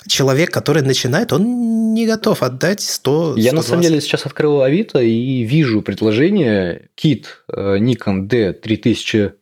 Человек, 0.08 0.50
который 0.52 0.82
начинает, 0.82 1.34
он 1.34 1.94
не 1.94 2.08
готов 2.08 2.41
отдать 2.41 2.80
100 2.80 3.36
Я, 3.36 3.52
на 3.52 3.62
самом 3.62 3.82
деле, 3.82 4.00
сейчас 4.00 4.26
открыл 4.26 4.62
Авито 4.62 5.02
и 5.02 5.44
вижу 5.44 5.82
предложение 5.82 6.88
кит 6.96 7.44
э, 7.52 7.80
Nikon 7.80 8.30
D3400 8.30 9.34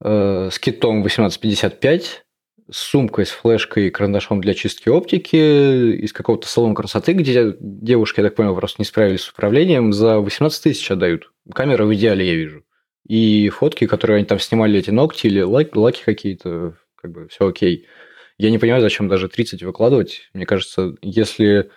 э, 0.00 0.50
с 0.50 0.58
китом 0.58 0.98
1855 1.02 2.24
с 2.70 2.78
сумкой, 2.78 3.26
с 3.26 3.30
флешкой 3.30 3.86
и 3.86 3.90
карандашом 3.90 4.40
для 4.40 4.54
чистки 4.54 4.88
оптики 4.88 5.94
из 5.96 6.12
какого-то 6.12 6.48
салона 6.48 6.74
красоты, 6.74 7.12
где 7.12 7.56
девушки, 7.60 8.20
я 8.20 8.26
так 8.26 8.34
понял, 8.34 8.54
просто 8.54 8.80
не 8.80 8.84
справились 8.84 9.22
с 9.22 9.30
управлением, 9.30 9.92
за 9.92 10.18
18 10.18 10.62
тысяч 10.62 10.90
отдают. 10.90 11.32
Камера 11.52 11.84
в 11.84 11.94
идеале 11.94 12.26
я 12.26 12.34
вижу. 12.34 12.64
И 13.06 13.48
фотки, 13.48 13.86
которые 13.86 14.18
они 14.18 14.26
там 14.26 14.38
снимали, 14.38 14.78
эти 14.78 14.90
ногти 14.90 15.26
или 15.26 15.40
лак, 15.40 15.74
лаки 15.74 16.02
какие-то, 16.04 16.76
как 16.94 17.12
бы 17.12 17.28
все 17.28 17.46
окей. 17.46 17.86
Я 18.38 18.50
не 18.50 18.58
понимаю, 18.58 18.80
зачем 18.80 19.08
даже 19.08 19.28
30 19.28 19.62
выкладывать. 19.62 20.30
Мне 20.32 20.46
кажется, 20.46 20.94
если 21.02 21.70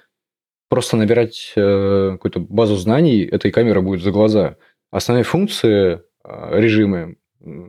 просто 0.69 0.98
набирать 0.98 1.54
э, 1.56 2.10
какую-то 2.13 2.39
базу 2.39 2.76
знаний, 2.76 3.24
этой 3.24 3.52
камеры 3.52 3.82
будет 3.82 4.02
за 4.02 4.12
глаза. 4.12 4.58
Основные 4.91 5.24
функции, 5.24 6.02
э, 6.24 6.60
режимы, 6.60 7.17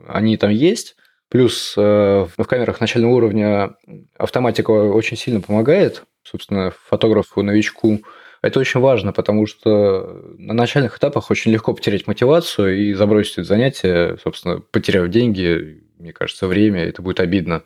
они 0.07 0.37
там 0.37 0.51
есть, 0.51 0.97
Плюс 1.29 1.75
э, 1.77 1.81
в 2.37 2.45
камерах 2.45 2.81
начального 2.81 3.13
уровня 3.13 3.75
автоматика 4.17 4.71
очень 4.71 5.17
сильно 5.17 5.41
помогает, 5.41 6.05
собственно, 6.23 6.73
фотографу-новичку. 6.89 8.03
Это 8.43 8.61
очень 8.61 8.81
важно, 8.81 9.13
потому 9.13 9.47
что 9.47 10.23
на 10.39 10.55
начальных 10.55 10.99
этапах 10.99 11.31
очень 11.31 11.51
легко 11.51 11.75
потерять 11.75 12.07
мотивацию 12.07 12.79
и 12.79 12.93
забросить 12.95 13.39
это 13.39 13.45
занятие, 13.45 14.19
собственно, 14.23 14.61
потеряв 14.61 15.09
деньги, 15.09 15.83
мне 15.99 16.13
кажется, 16.13 16.47
время, 16.47 16.85
это 16.85 17.03
будет 17.03 17.19
обидно. 17.19 17.65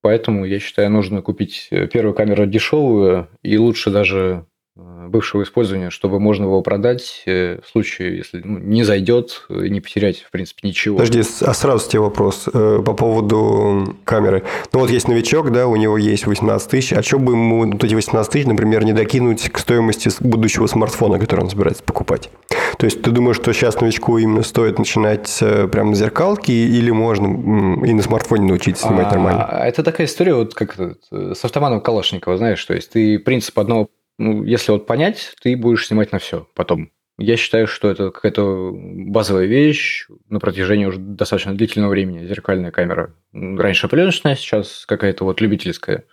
Поэтому 0.00 0.44
я 0.44 0.58
считаю, 0.58 0.90
нужно 0.90 1.20
купить 1.22 1.68
первую 1.70 2.14
камеру 2.14 2.46
дешевую 2.46 3.28
и 3.42 3.58
лучше 3.58 3.90
даже 3.90 4.46
э, 4.46 4.53
бывшего 4.76 5.44
использования, 5.44 5.90
чтобы 5.90 6.18
можно 6.18 6.44
его 6.44 6.60
продать 6.60 7.22
э, 7.26 7.60
в 7.64 7.70
случае, 7.70 8.16
если 8.16 8.40
ну, 8.44 8.58
не 8.58 8.82
зайдет, 8.82 9.46
не 9.48 9.80
потерять, 9.80 10.22
в 10.22 10.32
принципе, 10.32 10.66
ничего. 10.66 10.96
Подожди, 10.96 11.22
а 11.42 11.54
сразу 11.54 11.88
тебе 11.88 12.00
вопрос 12.00 12.48
э, 12.52 12.82
по 12.84 12.92
поводу 12.92 13.96
камеры. 14.04 14.42
Ну 14.72 14.80
вот 14.80 14.90
есть 14.90 15.06
новичок, 15.06 15.52
да, 15.52 15.68
у 15.68 15.76
него 15.76 15.96
есть 15.96 16.26
18 16.26 16.68
тысяч, 16.68 16.92
а 16.92 17.02
что 17.02 17.20
бы 17.20 17.32
ему 17.32 17.66
вот 17.66 17.84
эти 17.84 17.94
18 17.94 18.32
тысяч, 18.32 18.46
например, 18.46 18.84
не 18.84 18.92
докинуть 18.92 19.48
к 19.48 19.58
стоимости 19.58 20.10
будущего 20.20 20.66
смартфона, 20.66 21.20
который 21.20 21.42
он 21.42 21.50
собирается 21.50 21.84
покупать? 21.84 22.30
То 22.76 22.86
есть 22.86 23.00
ты 23.00 23.12
думаешь, 23.12 23.36
что 23.36 23.52
сейчас 23.52 23.80
новичку 23.80 24.18
именно 24.18 24.42
стоит 24.42 24.80
начинать 24.80 25.38
прямо 25.70 25.94
с 25.94 25.98
зеркалки 25.98 26.50
или 26.50 26.90
можно 26.90 27.84
и 27.86 27.92
на 27.92 28.02
смартфоне 28.02 28.48
научиться 28.48 28.88
снимать 28.88 29.06
а, 29.06 29.10
нормально? 29.10 29.60
Это 29.62 29.84
такая 29.84 30.08
история, 30.08 30.34
вот 30.34 30.54
как 30.54 30.76
с 31.12 31.44
автоматом 31.44 31.80
Калашникова, 31.80 32.36
знаешь, 32.36 32.64
то 32.64 32.74
есть 32.74 32.90
ты 32.90 33.20
принцип 33.20 33.56
одного 33.60 33.88
ну, 34.18 34.44
если 34.44 34.72
вот 34.72 34.86
понять, 34.86 35.34
ты 35.42 35.56
будешь 35.56 35.86
снимать 35.86 36.12
на 36.12 36.18
все 36.18 36.48
потом. 36.54 36.90
Я 37.16 37.36
считаю, 37.36 37.68
что 37.68 37.90
это 37.90 38.10
какая-то 38.10 38.72
базовая 38.72 39.46
вещь 39.46 40.08
на 40.28 40.40
протяжении 40.40 40.86
уже 40.86 40.98
достаточно 40.98 41.54
длительного 41.54 41.90
времени, 41.90 42.26
зеркальная 42.26 42.72
камера. 42.72 43.14
Раньше 43.32 43.88
пленочная, 43.88 44.34
сейчас 44.34 44.84
какая-то 44.86 45.24
вот 45.24 45.40
любительская. 45.40 46.04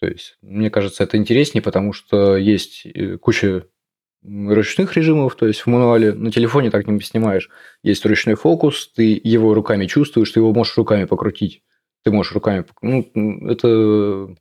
То 0.00 0.06
есть, 0.06 0.38
мне 0.40 0.70
кажется, 0.70 1.04
это 1.04 1.18
интереснее, 1.18 1.62
потому 1.62 1.92
что 1.92 2.36
есть 2.36 2.86
э, 2.86 3.18
куча 3.18 3.66
ручных 4.24 4.96
режимов, 4.96 5.36
то 5.36 5.46
есть 5.46 5.60
в 5.60 5.66
мануале 5.66 6.14
на 6.14 6.32
телефоне 6.32 6.70
так 6.70 6.86
не 6.86 7.00
снимаешь. 7.00 7.50
Есть 7.82 8.04
ручной 8.06 8.34
фокус, 8.34 8.90
ты 8.94 9.20
его 9.22 9.52
руками 9.52 9.86
чувствуешь, 9.86 10.30
ты 10.30 10.40
его 10.40 10.52
можешь 10.52 10.76
руками 10.76 11.04
покрутить. 11.04 11.62
Ты 12.02 12.10
можешь 12.10 12.32
руками... 12.32 12.64
Ну, 12.80 13.10
это 13.48 14.34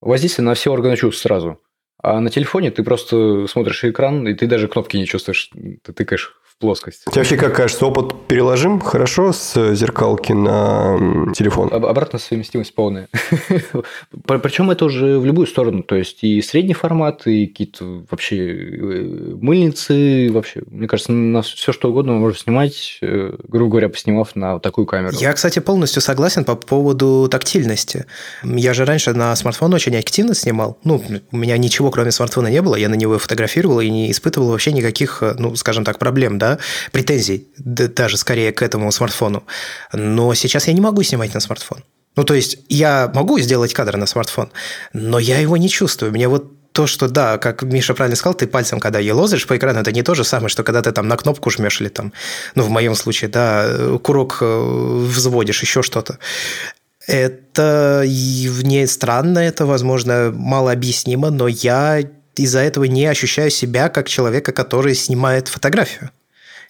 воздействие 0.00 0.44
на 0.44 0.54
все 0.54 0.72
органы 0.72 0.96
чувств 0.96 1.22
сразу. 1.22 1.60
А 2.02 2.20
на 2.20 2.30
телефоне 2.30 2.70
ты 2.70 2.82
просто 2.82 3.46
смотришь 3.46 3.84
экран, 3.84 4.26
и 4.26 4.34
ты 4.34 4.46
даже 4.46 4.68
кнопки 4.68 4.96
не 4.96 5.06
чувствуешь. 5.06 5.50
Ты 5.82 5.92
тыкаешь 5.92 6.39
плоскость. 6.60 7.04
Тебе 7.06 7.16
вообще 7.16 7.36
как 7.36 7.54
кажется, 7.54 7.86
опыт 7.86 8.14
переложим 8.28 8.80
хорошо 8.80 9.32
с 9.32 9.74
зеркалки 9.74 10.32
на 10.32 11.32
телефон? 11.34 11.72
Обратно 11.72 12.18
совместимость 12.18 12.74
полная. 12.74 13.08
Причем 14.26 14.70
это 14.70 14.84
уже 14.84 15.18
в 15.18 15.24
любую 15.24 15.46
сторону. 15.46 15.82
То 15.82 15.96
есть 15.96 16.22
и 16.22 16.40
средний 16.42 16.74
формат, 16.74 17.26
и 17.26 17.46
какие-то 17.46 18.04
вообще 18.10 18.36
э, 18.36 19.36
мыльницы, 19.40 20.28
вообще, 20.30 20.62
мне 20.66 20.86
кажется, 20.86 21.12
на 21.12 21.42
все 21.42 21.72
что 21.72 21.90
угодно 21.90 22.12
можно 22.12 22.38
снимать, 22.38 22.98
э, 23.00 23.34
грубо 23.48 23.70
говоря, 23.70 23.88
поснимав 23.88 24.36
на 24.36 24.58
такую 24.60 24.86
камеру. 24.86 25.16
Я, 25.18 25.32
кстати, 25.32 25.58
полностью 25.58 26.02
согласен 26.02 26.44
по 26.44 26.56
поводу 26.56 27.28
тактильности. 27.30 28.06
Я 28.44 28.74
же 28.74 28.84
раньше 28.84 29.14
на 29.14 29.34
смартфон 29.34 29.72
очень 29.74 29.96
активно 29.96 30.34
снимал. 30.34 30.78
Ну, 30.84 31.02
у 31.32 31.36
меня 31.36 31.56
ничего 31.56 31.90
кроме 31.90 32.10
смартфона 32.10 32.48
не 32.48 32.62
было, 32.62 32.76
я 32.76 32.88
на 32.88 32.94
него 32.94 33.18
фотографировал 33.18 33.80
и 33.80 33.90
не 33.90 34.10
испытывал 34.10 34.48
вообще 34.48 34.72
никаких, 34.72 35.22
э, 35.22 35.34
ну, 35.38 35.56
скажем 35.56 35.84
так, 35.84 35.98
проблем, 35.98 36.38
да, 36.38 36.49
претензий 36.92 37.48
даже 37.56 38.16
скорее 38.16 38.52
к 38.52 38.62
этому 38.62 38.90
смартфону. 38.92 39.44
Но 39.92 40.34
сейчас 40.34 40.66
я 40.68 40.72
не 40.72 40.80
могу 40.80 41.02
снимать 41.02 41.34
на 41.34 41.40
смартфон. 41.40 41.84
Ну, 42.16 42.24
то 42.24 42.34
есть 42.34 42.58
я 42.68 43.10
могу 43.14 43.38
сделать 43.38 43.72
кадр 43.72 43.96
на 43.96 44.06
смартфон, 44.06 44.50
но 44.92 45.18
я 45.18 45.38
его 45.38 45.56
не 45.56 45.68
чувствую. 45.68 46.12
Мне 46.12 46.28
вот 46.28 46.52
то, 46.72 46.86
что 46.86 47.08
да, 47.08 47.38
как 47.38 47.62
Миша 47.62 47.94
правильно 47.94 48.16
сказал, 48.16 48.34
ты 48.34 48.46
пальцем, 48.46 48.80
когда 48.80 48.98
елозишь 48.98 49.46
по 49.46 49.56
экрану, 49.56 49.80
это 49.80 49.92
не 49.92 50.02
то 50.02 50.14
же 50.14 50.24
самое, 50.24 50.48
что 50.48 50.62
когда 50.62 50.82
ты 50.82 50.92
там 50.92 51.08
на 51.08 51.16
кнопку 51.16 51.50
жмешь 51.50 51.80
или 51.80 51.88
там, 51.88 52.12
ну, 52.54 52.62
в 52.62 52.70
моем 52.70 52.94
случае, 52.94 53.30
да, 53.30 53.98
курок 54.02 54.38
э, 54.40 55.04
взводишь, 55.08 55.62
еще 55.62 55.82
что-то. 55.82 56.18
Это 57.06 58.04
не 58.06 58.86
странно, 58.86 59.40
это, 59.40 59.66
возможно, 59.66 60.32
мало 60.32 60.70
объяснимо, 60.70 61.30
но 61.30 61.48
я 61.48 62.02
из-за 62.36 62.60
этого 62.60 62.84
не 62.84 63.06
ощущаю 63.06 63.50
себя 63.50 63.88
как 63.88 64.08
человека, 64.08 64.52
который 64.52 64.94
снимает 64.94 65.48
фотографию. 65.48 66.10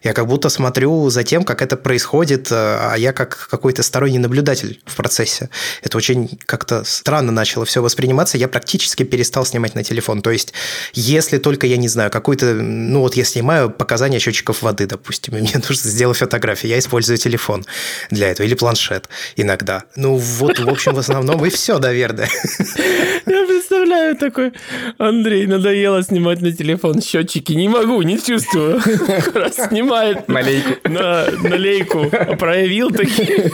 Я 0.02 0.14
как 0.14 0.26
будто 0.26 0.48
смотрю 0.48 1.10
за 1.10 1.24
тем, 1.24 1.44
как 1.44 1.60
это 1.60 1.76
происходит, 1.76 2.50
э, 2.50 2.54
а 2.54 2.94
я 2.96 3.12
как 3.12 3.48
какой-то 3.50 3.82
сторонний 3.82 4.18
наблюдатель 4.18 4.80
в 4.86 4.96
процессе. 4.96 5.50
Это 5.82 5.98
очень 5.98 6.38
как-то 6.46 6.84
странно 6.84 7.32
начало 7.32 7.66
все 7.66 7.82
восприниматься. 7.82 8.38
Я 8.38 8.48
практически 8.48 9.02
перестал 9.02 9.44
снимать 9.44 9.74
на 9.74 9.84
телефон. 9.84 10.22
То 10.22 10.30
есть, 10.30 10.54
если 10.94 11.36
только, 11.36 11.66
я 11.66 11.76
не 11.76 11.88
знаю, 11.88 12.10
какой-то... 12.10 12.54
Ну, 12.54 13.00
вот 13.00 13.14
я 13.14 13.24
снимаю 13.24 13.68
показания 13.68 14.18
счетчиков 14.18 14.62
воды, 14.62 14.86
допустим, 14.86 15.36
и 15.36 15.42
мне 15.42 15.52
нужно 15.54 15.90
сделать 15.90 16.16
фотографию. 16.16 16.70
Я 16.70 16.78
использую 16.78 17.18
телефон 17.18 17.66
для 18.10 18.30
этого 18.30 18.46
или 18.46 18.54
планшет 18.54 19.10
иногда. 19.36 19.82
Ну, 19.96 20.16
вот, 20.16 20.58
в 20.58 20.68
общем, 20.68 20.94
в 20.94 20.98
основном 20.98 21.44
и 21.44 21.50
все, 21.50 21.78
наверное. 21.78 22.30
Я 23.26 23.46
представляю 23.46 24.16
такой, 24.16 24.52
Андрей, 24.96 25.46
надоело 25.46 26.02
снимать 26.02 26.40
на 26.40 26.52
телефон 26.52 27.02
счетчики. 27.02 27.52
Не 27.52 27.68
могу, 27.68 28.00
не 28.00 28.18
чувствую. 28.18 28.80
Раз 29.34 29.56
снимаю 29.68 29.89
снимает. 29.90 30.28
Налейку. 30.28 30.88
На, 30.88 31.26
налейку. 31.42 32.10
Проявил 32.38 32.90
такие. 32.90 33.50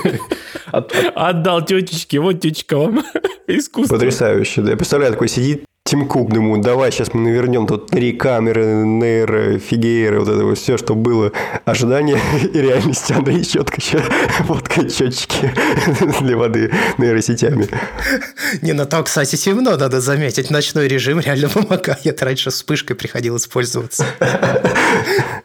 Отдал 1.14 1.64
тетечке. 1.64 2.20
Вот 2.20 2.40
тетечка 2.40 2.76
вам 2.76 3.04
искусство. 3.46 3.94
Потрясающе. 3.94 4.62
Да. 4.62 4.70
Я 4.70 4.76
представляю, 4.76 5.12
такой 5.12 5.28
сидит 5.28 5.64
Тим 5.86 6.08
Кук, 6.08 6.32
думаю, 6.32 6.60
давай 6.60 6.90
сейчас 6.90 7.14
мы 7.14 7.20
навернем 7.20 7.68
тут 7.68 7.86
три 7.86 8.12
камеры, 8.12 8.64
нейро, 8.84 9.60
фигейры, 9.60 10.18
вот 10.18 10.28
это 10.28 10.44
вот 10.44 10.58
все, 10.58 10.76
что 10.78 10.96
было. 10.96 11.30
Ожидание 11.64 12.18
и 12.52 12.58
реальность. 12.60 13.08
Андрей 13.12 13.44
четко 13.44 13.80
водка 14.40 14.88
счетчики 14.90 15.48
для 16.22 16.36
воды 16.36 16.72
нейросетями. 16.98 17.68
Не, 18.62 18.72
ну 18.72 18.84
там, 18.84 19.04
кстати, 19.04 19.36
темно, 19.36 19.76
надо 19.76 20.00
заметить. 20.00 20.50
Ночной 20.50 20.88
режим 20.88 21.20
реально 21.20 21.48
помогает. 21.48 22.20
Раньше 22.20 22.50
вспышкой 22.50 22.96
приходилось 22.96 23.46
пользоваться. 23.46 24.06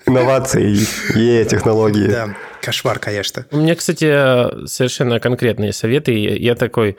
Инновации, 0.08 0.76
е 1.14 1.46
технологии. 1.46 2.08
Да, 2.08 2.36
кошмар, 2.64 2.98
конечно. 2.98 3.46
У 3.52 3.58
меня, 3.58 3.76
кстати, 3.76 4.66
совершенно 4.66 5.20
конкретные 5.20 5.72
советы. 5.72 6.14
Я 6.14 6.56
такой 6.56 6.98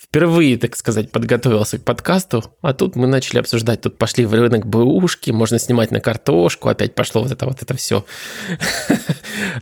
впервые, 0.00 0.56
так 0.56 0.76
сказать, 0.76 1.10
подготовился 1.10 1.78
к 1.78 1.84
подкасту, 1.84 2.44
а 2.62 2.72
тут 2.72 2.94
мы 2.94 3.06
начали 3.06 3.40
обсуждать, 3.40 3.80
тут 3.80 3.98
пошли 3.98 4.24
в 4.24 4.32
рынок 4.32 4.66
бэушки, 4.66 5.32
можно 5.32 5.58
снимать 5.58 5.90
на 5.90 6.00
картошку, 6.00 6.68
опять 6.68 6.94
пошло 6.94 7.22
вот 7.22 7.32
это 7.32 7.46
вот 7.46 7.62
это 7.62 7.74
все. 7.74 8.04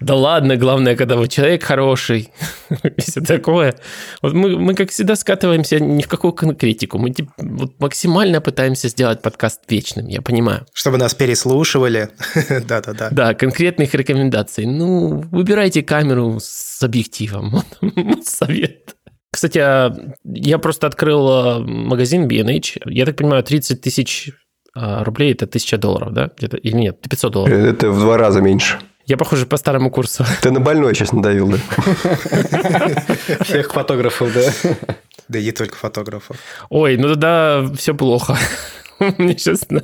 Да 0.01 0.15
ладно, 0.15 0.57
главное, 0.57 0.97
когда 0.97 1.17
вы 1.17 1.29
человек 1.29 1.63
хороший, 1.63 2.31
и 2.83 3.01
все 3.01 3.21
такое. 3.21 3.75
Вот 4.23 4.33
мы, 4.33 4.57
мы, 4.57 4.75
как 4.75 4.91
всегда, 4.91 5.17
скатываемся 5.17 5.81
ни 5.81 6.03
в 6.03 6.09
какую 6.09 6.33
конкретику. 6.33 6.99
Мы 6.99 7.15
вот 7.37 7.79
максимально 7.79 8.41
пытаемся 8.41 8.89
сделать 8.89 9.23
подкаст 9.23 9.61
вечным, 9.69 10.07
я 10.07 10.23
понимаю. 10.23 10.67
Чтобы 10.73 10.99
нас 10.99 11.15
переслушивали. 11.15 12.11
Да-да-да. 12.67 13.09
Да, 13.11 13.35
конкретных 13.35 13.95
рекомендаций. 13.95 14.67
Ну, 14.67 15.21
выбирайте 15.31 15.83
камеру 15.83 16.39
с 16.41 16.83
объективом. 16.83 17.63
Совет. 18.25 18.96
Кстати, 19.37 19.59
а, 19.59 19.95
я 20.25 20.57
просто 20.57 20.87
открыл 20.87 21.29
а, 21.29 21.59
магазин 21.61 22.27
B&H. 22.27 22.79
Я 22.87 23.05
так 23.05 23.17
понимаю, 23.17 23.43
30 23.43 23.83
тысяч 23.83 24.31
а, 24.75 25.05
рублей– 25.05 25.33
это 25.35 25.45
1000 25.45 25.77
долларов, 25.77 26.15
да? 26.15 26.31
Где-то, 26.39 26.57
или 26.57 26.75
нет, 26.75 27.03
500 27.03 27.33
долларов. 27.33 27.59
Это 27.59 27.91
в 27.91 28.01
два 28.01 28.17
раза 28.17 28.41
меньше. 28.41 28.79
Я, 29.05 29.19
похоже, 29.19 29.45
по 29.45 29.59
старому 29.59 29.91
курсу. 29.91 30.25
Ты 30.41 30.51
на 30.51 30.61
больной 30.61 30.95
сейчас 30.95 31.13
надавил, 31.13 31.51
да? 31.51 31.59
Всех 33.45 33.75
фотографов, 33.75 34.33
да? 34.33 34.75
Да 35.29 35.39
и 35.39 35.53
только 35.53 35.77
фотографов. 35.77 36.39
Ой, 36.71 36.97
ну 36.97 37.11
тогда 37.11 37.63
все 37.77 37.95
плохо. 37.95 38.39
Мне 39.19 39.35
честно. 39.35 39.83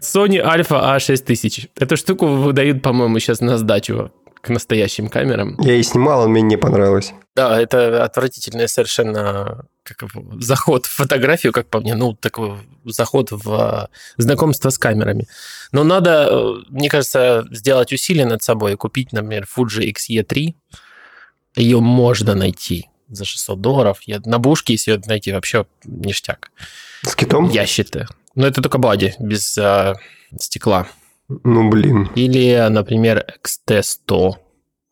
Sony 0.00 0.40
Alpha 0.40 0.96
A6000. 0.96 1.70
Эту 1.76 1.96
штуку 1.96 2.28
выдают, 2.28 2.82
по-моему, 2.82 3.18
сейчас 3.18 3.40
на 3.40 3.58
сдачу 3.58 4.12
к 4.44 4.50
настоящим 4.50 5.08
камерам. 5.08 5.56
Я 5.60 5.74
и 5.74 5.82
снимал, 5.82 6.24
он 6.24 6.30
мне 6.30 6.42
не 6.42 6.56
понравилось. 6.56 7.14
Да, 7.34 7.60
это 7.60 8.04
отвратительный 8.04 8.68
совершенно 8.68 9.66
как, 9.82 10.10
заход 10.38 10.86
в 10.86 10.90
фотографию, 10.90 11.52
как 11.52 11.68
по 11.68 11.80
мне, 11.80 11.94
ну, 11.94 12.14
такой 12.14 12.58
заход 12.84 13.32
в 13.32 13.52
а, 13.52 13.88
знакомство 14.18 14.68
с 14.68 14.78
камерами. 14.78 15.26
Но 15.72 15.82
надо, 15.82 16.28
э, 16.30 16.54
мне 16.68 16.88
кажется, 16.88 17.46
сделать 17.50 17.92
усилие 17.92 18.26
над 18.26 18.42
собой 18.42 18.74
и 18.74 18.76
купить, 18.76 19.12
например, 19.12 19.46
Fuji 19.56 19.92
XE3. 19.92 20.54
Ее 21.56 21.80
можно 21.80 22.34
найти 22.34 22.88
за 23.08 23.24
600 23.24 23.60
долларов. 23.60 24.02
Я, 24.02 24.20
на 24.24 24.38
бушке, 24.38 24.74
если 24.74 24.92
ее 24.92 25.02
найти, 25.06 25.32
вообще 25.32 25.66
ништяк. 25.84 26.50
С 27.02 27.16
китом? 27.16 27.48
Я 27.48 27.66
считаю. 27.66 28.08
Но 28.34 28.46
это 28.46 28.60
только 28.60 28.78
бади, 28.78 29.14
без 29.18 29.56
а, 29.58 29.94
стекла. 30.38 30.86
Ну, 31.28 31.70
блин. 31.70 32.08
Или, 32.14 32.66
например, 32.68 33.24
XT100 33.42 34.32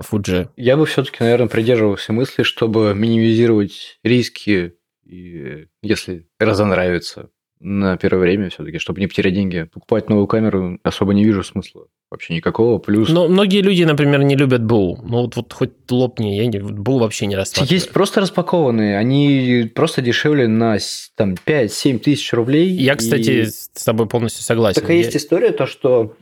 Fuji. 0.02 0.48
Я 0.56 0.76
бы 0.76 0.86
все-таки, 0.86 1.18
наверное, 1.20 1.48
придерживался 1.48 2.12
мысли, 2.12 2.42
чтобы 2.42 2.94
минимизировать 2.94 3.98
риски, 4.02 4.74
и, 5.04 5.66
если 5.82 6.26
разонравится 6.38 7.30
на 7.60 7.96
первое 7.96 8.22
время 8.22 8.50
все-таки, 8.50 8.78
чтобы 8.78 9.00
не 9.00 9.06
потерять 9.06 9.34
деньги. 9.34 9.68
Покупать 9.72 10.08
новую 10.08 10.26
камеру 10.26 10.78
особо 10.82 11.14
не 11.14 11.24
вижу 11.24 11.44
смысла. 11.44 11.86
Вообще 12.12 12.34
никакого. 12.34 12.78
Плюс... 12.78 13.08
Но 13.08 13.26
многие 13.26 13.62
люди, 13.62 13.82
например, 13.82 14.22
не 14.22 14.36
любят 14.36 14.62
БУ. 14.62 15.00
Ну 15.02 15.22
вот, 15.22 15.36
вот 15.36 15.52
хоть 15.52 15.72
лопни, 15.90 16.36
я 16.36 16.46
не, 16.46 16.58
БУ 16.58 16.98
вообще 16.98 17.26
не 17.26 17.34
рассматриваю. 17.34 17.74
Есть 17.74 17.90
просто 17.90 18.20
распакованные, 18.20 18.98
они 18.98 19.70
просто 19.74 20.02
дешевле 20.02 20.46
на 20.46 20.76
там, 21.16 21.34
5-7 21.46 21.98
тысяч 21.98 22.32
рублей. 22.32 22.68
Я, 22.68 22.94
кстати, 22.94 23.30
и... 23.30 23.46
с 23.46 23.84
тобой 23.84 24.06
полностью 24.06 24.44
согласен. 24.44 24.80
Такая 24.80 24.98
я... 24.98 25.02
есть 25.04 25.16
история, 25.16 25.52
то 25.52 25.66
что 25.66 26.14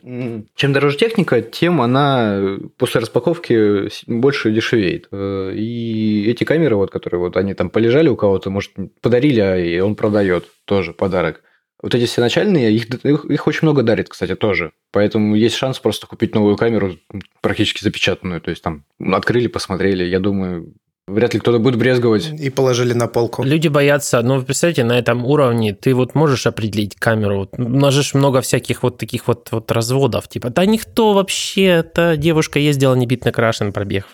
чем 0.55 0.73
дороже 0.73 0.97
техника, 0.97 1.43
тем 1.43 1.83
она 1.83 2.59
после 2.77 3.01
распаковки 3.01 3.89
больше 4.07 4.53
дешевеет. 4.53 5.09
Э, 5.11 5.53
и 5.55 6.31
эти 6.31 6.45
камеры, 6.45 6.77
вот, 6.77 6.91
которые 6.91 7.21
вот 7.21 7.37
они 7.37 7.55
там 7.55 7.69
полежали 7.69 8.09
у 8.09 8.17
кого-то, 8.17 8.51
может, 8.51 8.73
подарили, 9.01 9.41
а 9.41 9.57
и 9.57 9.81
он 9.81 9.97
продает 9.97 10.47
тоже 10.65 10.93
подарок. 10.93 11.43
Вот 11.83 11.95
эти 11.95 12.05
все 12.07 12.21
начальные, 12.21 12.73
их, 12.73 12.87
их, 13.05 13.25
их 13.25 13.47
очень 13.47 13.61
много 13.63 13.83
дарит, 13.83 14.09
кстати, 14.09 14.35
тоже. 14.35 14.73
Поэтому 14.93 15.35
есть 15.35 15.57
шанс 15.57 15.79
просто 15.79 16.07
купить 16.07 16.35
новую 16.35 16.57
камеру, 16.57 16.97
практически 17.41 17.83
запечатанную. 17.83 18.41
То 18.41 18.51
есть 18.51 18.63
там 18.63 18.85
открыли, 19.01 19.47
посмотрели. 19.47 20.05
Я 20.05 20.21
думаю, 20.21 20.75
Вряд 21.11 21.35
ли 21.35 21.41
кто-то 21.41 21.59
будет 21.59 21.77
брезговать. 21.77 22.31
И 22.39 22.51
положили 22.51 22.93
на 22.93 23.09
полку. 23.09 23.43
Люди 23.43 23.69
боятся, 23.69 24.23
ну, 24.23 24.43
представьте, 24.43 24.85
на 24.85 24.99
этом 24.99 25.25
уровне 25.25 25.75
ты 25.75 25.95
вот 25.95 26.15
можешь 26.15 26.47
определить 26.47 26.95
камеру. 26.95 27.49
У 27.57 27.69
нас 27.69 27.95
же 27.95 28.03
много 28.17 28.41
всяких 28.41 28.83
вот 28.83 28.99
таких 28.99 29.27
вот, 29.27 29.49
вот 29.51 29.71
разводов. 29.73 30.29
Типа, 30.29 30.51
да 30.51 30.65
никто 30.67 31.13
вообще, 31.13 31.65
эта 31.65 32.17
девушка 32.17 32.59
ездила 32.59 32.95
не 32.95 33.07
бит 33.07 33.25
накрашен 33.25 33.73
пробег. 33.73 34.07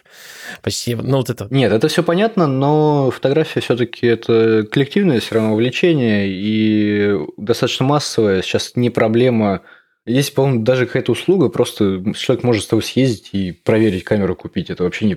Почти, 0.63 0.95
ну, 0.95 1.19
вот 1.19 1.31
это. 1.31 1.47
Нет, 1.51 1.73
это 1.73 1.89
все 1.89 2.03
понятно, 2.03 2.47
но 2.47 3.11
фотография 3.11 3.61
все-таки 3.61 4.07
это 4.07 4.67
коллективное 4.71 5.21
все 5.21 5.35
равно 5.35 5.53
увлечение 5.53 6.29
и 6.29 7.15
достаточно 7.37 7.85
массовое. 7.85 8.43
Сейчас 8.43 8.73
не 8.75 8.91
проблема 8.91 9.63
есть, 10.07 10.35
по-моему, 10.35 10.63
даже 10.63 10.87
какая-то 10.87 11.13
услуга, 11.13 11.49
просто 11.49 12.03
человек 12.15 12.45
может 12.45 12.63
с 12.65 12.67
тобой 12.69 12.83
съездить 12.83 13.31
и 13.33 13.53
проверить 13.53 14.05
камеру, 14.05 14.37
купить. 14.37 14.71
Это 14.71 14.85
вообще 14.85 15.07
не... 15.07 15.17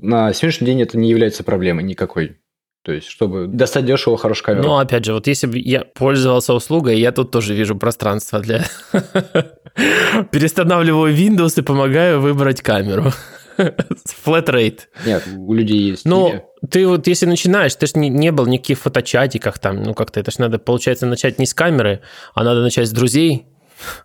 На 0.00 0.32
сегодняшний 0.32 0.66
день 0.66 0.82
это 0.82 0.96
не 0.96 1.10
является 1.10 1.42
проблемой 1.42 1.82
никакой. 1.82 2.38
То 2.82 2.92
есть, 2.92 3.08
чтобы 3.08 3.46
достать 3.46 3.84
дешево 3.84 4.16
хорошую 4.16 4.46
камеру. 4.46 4.68
Ну, 4.68 4.78
опять 4.78 5.04
же, 5.04 5.12
вот 5.12 5.26
если 5.26 5.46
бы 5.46 5.58
я 5.58 5.80
пользовался 5.80 6.54
услугой, 6.54 6.98
я 6.98 7.12
тут 7.12 7.30
тоже 7.30 7.54
вижу 7.54 7.76
пространство 7.76 8.40
для... 8.40 8.64
Перестанавливаю 10.30 11.14
Windows 11.14 11.58
и 11.58 11.62
помогаю 11.62 12.20
выбрать 12.20 12.62
камеру. 12.62 13.12
Flat 13.58 14.46
rate. 14.46 14.80
Нет, 15.04 15.24
у 15.36 15.52
людей 15.52 15.90
есть. 15.90 16.06
Ну, 16.06 16.48
ты 16.70 16.86
вот 16.86 17.06
если 17.06 17.26
начинаешь, 17.26 17.74
ты 17.74 17.86
же 17.86 17.92
не, 17.96 18.08
не 18.08 18.32
был 18.32 18.46
никаких 18.46 18.78
фоточатиках 18.78 19.58
там, 19.58 19.82
ну 19.82 19.92
как-то 19.92 20.20
это 20.20 20.30
же 20.30 20.40
надо, 20.40 20.58
получается, 20.58 21.06
начать 21.06 21.38
не 21.38 21.46
с 21.46 21.52
камеры, 21.52 22.00
а 22.34 22.44
надо 22.44 22.62
начать 22.62 22.88
с 22.88 22.92
друзей, 22.92 23.46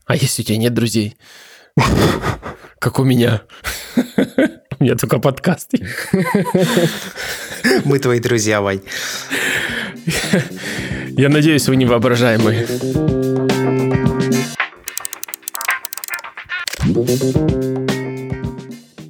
а 0.06 0.16
если 0.16 0.42
у 0.42 0.46
тебя 0.46 0.58
нет 0.58 0.74
друзей? 0.74 1.18
Как 2.80 3.00
у 3.00 3.04
меня. 3.04 3.42
У 4.80 4.84
меня 4.84 4.96
только 4.96 5.20
подкасты. 5.20 5.88
Мы 7.86 8.00
твои 8.00 8.20
друзья, 8.20 8.62
Вань. 8.62 8.82
Я 11.18 11.30
надеюсь, 11.30 11.68
вы 11.68 11.78
не 11.78 11.86
воображаемые. 11.86 12.68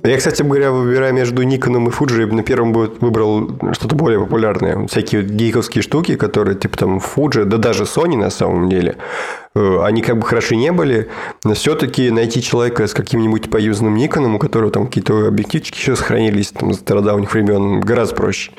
Я, 0.06 0.18
кстати 0.18 0.44
говоря, 0.44 0.72
выбирая 0.72 1.12
между 1.12 1.42
Никоном 1.42 1.88
и 1.88 1.92
Fuji, 1.92 2.32
на 2.32 2.44
первом 2.44 2.74
выбрал 2.74 3.50
что-то 3.74 3.96
более 3.96 4.20
популярное. 4.20 4.86
Всякие 4.88 5.24
гейковские 5.24 5.82
штуки, 5.82 6.16
которые 6.16 6.56
типа 6.56 6.78
там 6.78 7.00
Fuji, 7.00 7.46
да 7.46 7.58
даже 7.58 7.84
Sony 7.84 8.16
на 8.16 8.30
самом 8.30 8.70
деле. 8.70 8.98
Э, 9.56 9.80
они 9.84 10.04
как 10.04 10.20
бы 10.20 10.28
хороши 10.28 10.56
не 10.56 10.72
были, 10.72 11.10
но 11.44 11.56
все-таки 11.56 12.12
найти 12.12 12.44
человека 12.44 12.86
с 12.86 12.94
каким-нибудь 12.94 13.50
поюзанным 13.50 13.96
Никоном, 13.96 14.36
у 14.36 14.40
которого 14.40 14.70
там 14.70 14.86
какие-то 14.86 15.28
объективчики 15.28 15.78
еще 15.78 15.96
сохранились 15.96 16.52
там, 16.52 16.74
с 16.74 16.78
стародавних 16.78 17.34
времен, 17.34 17.80
гораздо 17.80 18.16
проще 18.16 18.52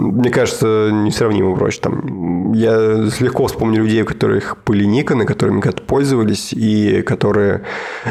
мне 0.00 0.30
кажется, 0.30 0.90
несравнимо 0.92 1.54
проще. 1.56 1.80
Там, 1.80 2.52
я 2.52 2.76
легко 3.20 3.46
вспомню 3.46 3.82
людей, 3.82 4.02
у 4.02 4.06
которых 4.06 4.56
были 4.66 4.84
Никоны, 4.84 5.26
которыми 5.26 5.60
когда-то 5.60 5.82
пользовались, 5.82 6.52
и 6.52 7.02
которые 7.02 7.62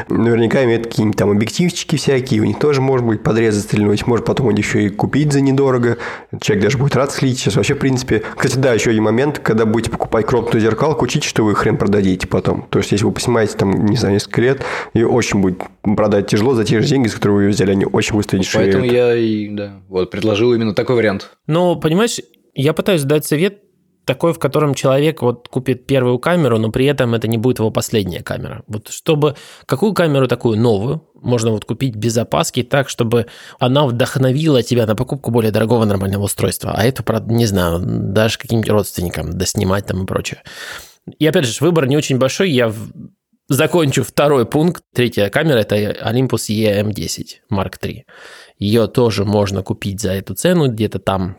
наверняка 0.09 0.63
имеют 0.63 0.87
какие-нибудь 0.87 1.17
там 1.17 1.31
объективчики 1.31 1.95
всякие, 1.95 2.41
у 2.41 2.45
них 2.45 2.59
тоже 2.59 2.81
может 2.81 3.05
быть 3.05 3.23
подрезать, 3.23 3.63
стрельнуть, 3.63 4.07
может 4.07 4.25
потом 4.25 4.49
еще 4.49 4.83
и 4.85 4.89
купить 4.89 5.33
за 5.33 5.41
недорого. 5.41 5.97
Человек 6.41 6.63
даже 6.63 6.77
будет 6.77 6.95
рад 6.95 7.11
слить. 7.11 7.39
Сейчас 7.39 7.55
вообще, 7.55 7.73
в 7.73 7.79
принципе... 7.79 8.23
Кстати, 8.35 8.57
да, 8.57 8.73
еще 8.73 8.91
один 8.91 9.03
момент, 9.03 9.39
когда 9.39 9.65
будете 9.65 9.91
покупать 9.91 10.25
кропнутую 10.25 10.61
зеркалку, 10.61 11.05
учите, 11.05 11.27
что 11.27 11.43
вы 11.43 11.55
хрен 11.55 11.77
продадите 11.77 12.27
потом. 12.27 12.65
То 12.69 12.79
есть, 12.79 12.91
если 12.91 13.05
вы 13.05 13.11
поснимаете 13.11 13.57
там, 13.57 13.85
не 13.85 13.97
знаю, 13.97 14.13
несколько 14.13 14.41
лет, 14.41 14.61
и 14.93 15.03
очень 15.03 15.41
будет 15.41 15.61
продать 15.81 16.27
тяжело 16.27 16.53
за 16.53 16.65
те 16.65 16.81
же 16.81 16.87
деньги, 16.87 17.07
за 17.07 17.15
которые 17.15 17.35
вы 17.35 17.43
ее 17.43 17.49
взяли, 17.49 17.71
они 17.71 17.85
очень 17.85 18.15
быстро 18.15 18.37
дешевеют. 18.37 18.75
Поэтому 18.75 18.91
я 18.91 19.15
и, 19.15 19.49
да, 19.49 19.79
вот, 19.87 20.11
предложил 20.11 20.53
именно 20.53 20.73
такой 20.73 20.95
вариант. 20.95 21.31
Но 21.47 21.75
понимаешь, 21.79 22.19
я 22.53 22.73
пытаюсь 22.73 23.03
дать 23.03 23.25
совет 23.25 23.63
такой, 24.09 24.33
в 24.33 24.39
котором 24.39 24.73
человек 24.73 25.21
вот 25.21 25.47
купит 25.49 25.85
первую 25.85 26.17
камеру, 26.17 26.57
но 26.57 26.71
при 26.71 26.87
этом 26.87 27.13
это 27.13 27.27
не 27.27 27.37
будет 27.37 27.59
его 27.59 27.69
последняя 27.69 28.23
камера. 28.23 28.63
Вот 28.67 28.87
чтобы 28.89 29.35
какую 29.67 29.93
камеру 29.93 30.27
такую 30.27 30.59
новую 30.59 31.07
можно 31.13 31.51
вот 31.51 31.65
купить 31.65 31.95
без 31.95 32.17
опаски 32.17 32.63
так, 32.63 32.89
чтобы 32.89 33.27
она 33.59 33.85
вдохновила 33.85 34.63
тебя 34.63 34.87
на 34.87 34.95
покупку 34.95 35.29
более 35.29 35.51
дорогого 35.51 35.85
нормального 35.85 36.23
устройства. 36.23 36.73
А 36.75 36.83
это, 36.83 37.03
не 37.27 37.45
знаю, 37.45 37.81
даже 37.83 38.39
каким-нибудь 38.39 38.71
родственникам 38.71 39.37
доснимать 39.37 39.85
там 39.85 40.03
и 40.03 40.07
прочее. 40.07 40.41
И 41.19 41.27
опять 41.27 41.45
же, 41.45 41.63
выбор 41.63 41.85
не 41.85 41.95
очень 41.95 42.17
большой. 42.17 42.49
Я 42.49 42.73
закончу 43.47 44.03
второй 44.03 44.45
пункт. 44.45 44.83
Третья 44.93 45.29
камера– 45.29 45.57
это 45.59 45.75
Olympus 45.75 46.49
EM10 46.49 47.25
Mark 47.51 47.73
III. 47.79 48.03
Ее 48.57 48.87
тоже 48.87 49.23
можно 49.23 49.61
купить 49.61 50.01
за 50.01 50.13
эту 50.13 50.33
цену, 50.33 50.67
где-то 50.67 50.97
там 50.97 51.37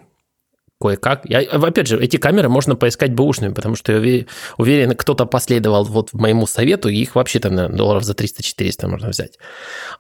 кое-как. 0.80 1.28
Я, 1.28 1.40
опять 1.40 1.86
же, 1.86 2.00
эти 2.02 2.16
камеры 2.16 2.48
можно 2.48 2.74
поискать 2.74 3.12
бэушными, 3.12 3.52
потому 3.52 3.74
что 3.74 3.92
я 3.92 4.24
уверен, 4.56 4.96
кто-то 4.96 5.26
последовал 5.26 5.84
вот 5.84 6.12
моему 6.12 6.46
совету, 6.46 6.88
и 6.88 6.96
их 6.96 7.14
вообще 7.14 7.38
там 7.38 7.54
на 7.54 7.68
долларов 7.68 8.04
за 8.04 8.14
300-400 8.14 8.86
можно 8.86 9.08
взять. 9.10 9.38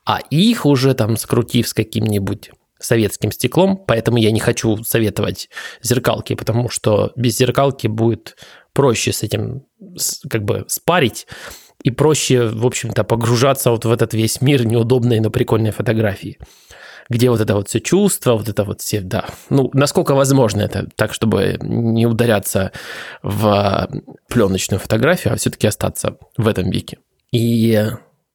А 0.04 0.20
их 0.30 0.66
уже 0.66 0.94
там 0.94 1.16
скрутив 1.16 1.68
с 1.68 1.74
каким-нибудь 1.74 2.50
советским 2.78 3.30
стеклом, 3.30 3.76
поэтому 3.76 4.16
я 4.16 4.30
не 4.30 4.40
хочу 4.40 4.82
советовать 4.82 5.50
зеркалки, 5.82 6.34
потому 6.34 6.70
что 6.70 7.12
без 7.14 7.36
зеркалки 7.36 7.86
будет 7.86 8.36
проще 8.72 9.12
с 9.12 9.22
этим 9.22 9.66
как 10.28 10.44
бы 10.44 10.64
спарить, 10.68 11.26
и 11.82 11.90
проще, 11.90 12.46
в 12.46 12.66
общем-то, 12.66 13.04
погружаться 13.04 13.70
вот 13.70 13.84
в 13.84 13.92
этот 13.92 14.14
весь 14.14 14.40
мир 14.40 14.66
неудобной, 14.66 15.20
но 15.20 15.30
прикольной 15.30 15.70
фотографии 15.70 16.38
где 17.10 17.28
вот 17.28 17.40
это 17.40 17.54
вот 17.54 17.68
все 17.68 17.80
чувство, 17.80 18.34
вот 18.34 18.48
это 18.48 18.64
вот 18.64 18.80
все, 18.80 19.00
да, 19.00 19.26
ну, 19.50 19.68
насколько 19.74 20.14
возможно 20.14 20.62
это 20.62 20.88
так, 20.96 21.12
чтобы 21.12 21.58
не 21.60 22.06
ударяться 22.06 22.72
в 23.22 23.90
пленочную 24.28 24.80
фотографию, 24.80 25.34
а 25.34 25.36
все-таки 25.36 25.66
остаться 25.66 26.16
в 26.38 26.48
этом 26.48 26.70
веке. 26.70 26.98
И 27.32 27.84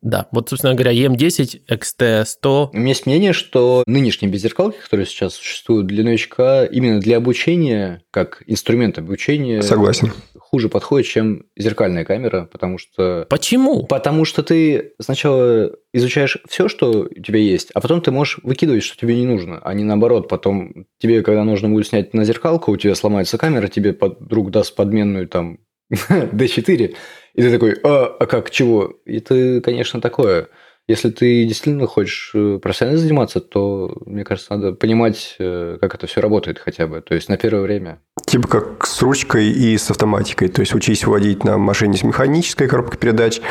да, 0.06 0.28
вот, 0.32 0.50
собственно 0.50 0.74
говоря, 0.74 0.94
EM10, 0.94 1.64
XT100. 1.70 2.70
У 2.72 2.78
меня 2.78 2.90
есть 2.90 3.06
мнение, 3.06 3.34
что 3.34 3.84
нынешние 3.88 4.32
беззеркалки, 4.32 4.78
которые 4.78 5.06
сейчас 5.06 5.34
существуют 5.34 5.88
для 5.88 6.04
новичка, 6.04 6.64
именно 6.66 7.00
для 7.00 7.18
обучения, 7.18 8.04
как 8.12 8.44
инструмент 8.48 8.98
обучения... 8.98 9.62
Согласен 9.62 10.14
хуже 10.56 10.70
подходит, 10.70 11.08
чем 11.08 11.44
зеркальная 11.58 12.06
камера, 12.06 12.48
потому 12.50 12.78
что... 12.78 13.26
Почему? 13.30 13.86
Потому 13.88 14.24
что 14.24 14.42
ты 14.42 14.94
сначала 15.02 15.72
изучаешь 15.92 16.38
все, 16.48 16.70
что 16.70 17.10
у 17.12 17.22
тебя 17.22 17.40
есть, 17.40 17.72
а 17.74 17.82
потом 17.82 18.00
ты 18.00 18.12
можешь 18.12 18.40
выкидывать, 18.42 18.84
что 18.84 18.98
тебе 18.98 19.16
не 19.16 19.26
нужно, 19.26 19.60
а 19.62 19.74
не 19.74 19.84
наоборот. 19.84 20.30
Потом 20.30 20.86
тебе, 20.98 21.24
когда 21.24 21.44
нужно 21.44 21.68
будет 21.68 21.88
снять 21.88 22.14
на 22.14 22.24
зеркалку, 22.24 22.72
у 22.72 22.78
тебя 22.78 22.96
сломается 22.96 23.38
камера, 23.38 23.68
тебе 23.68 23.98
друг 24.22 24.52
даст 24.52 24.76
подменную 24.76 25.28
там 25.28 25.60
D4, 25.92 26.96
и 27.36 27.42
ты 27.42 27.52
такой, 27.52 27.76
а, 27.84 28.06
а 28.20 28.26
как, 28.26 28.50
чего? 28.50 29.00
И 29.06 29.20
ты, 29.20 29.62
конечно, 29.62 30.02
такое. 30.02 30.50
Если 30.88 31.10
ты 31.10 31.46
действительно 31.46 31.88
хочешь 31.88 32.32
э, 32.34 32.60
профессионально 32.62 33.00
заниматься, 33.00 33.42
то, 33.42 33.98
мне 34.06 34.24
кажется, 34.24 34.56
надо 34.56 34.74
понимать, 34.74 35.36
э, 35.40 35.78
как 35.82 35.96
это 35.96 36.08
все 36.08 36.22
работает 36.22 36.60
хотя 36.60 36.88
бы. 36.88 37.02
То 37.02 37.16
есть 37.16 37.28
на 37.28 37.38
первое 37.38 37.62
время. 37.62 38.02
Типа 38.26 38.48
как 38.48 38.88
с 38.88 39.02
ручкой 39.02 39.50
и 39.50 39.78
с 39.78 39.92
автоматикой. 39.92 40.48
То 40.48 40.62
есть 40.62 40.74
учись 40.74 41.04
водить 41.06 41.44
на 41.44 41.58
машине 41.58 41.98
с 41.98 42.04
механической 42.04 42.66
коробкой 42.70 42.98
передач, 42.98 43.42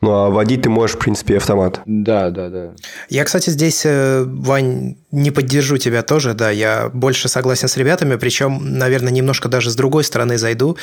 ну 0.00 0.12
а 0.12 0.30
водить 0.30 0.62
ты 0.62 0.70
можешь, 0.70 0.96
в 0.96 0.98
принципе, 0.98 1.36
автомат. 1.36 1.82
Да, 1.84 2.30
да, 2.30 2.48
да. 2.48 2.70
Я, 3.10 3.24
кстати, 3.24 3.50
здесь, 3.50 3.82
э, 3.84 4.24
Вань, 4.26 4.96
Не 5.10 5.30
поддержу 5.30 5.76
тебя 5.76 6.02
тоже, 6.02 6.32
да, 6.34 6.50
я 6.50 6.90
больше 6.92 7.28
согласен 7.28 7.68
с 7.68 7.76
ребятами, 7.76 8.16
причем, 8.16 8.78
наверное, 8.78 9.12
немножко 9.12 9.48
даже 9.48 9.70
с 9.70 9.76
другой 9.76 10.04
стороны 10.04 10.38
зайду. 10.38 10.76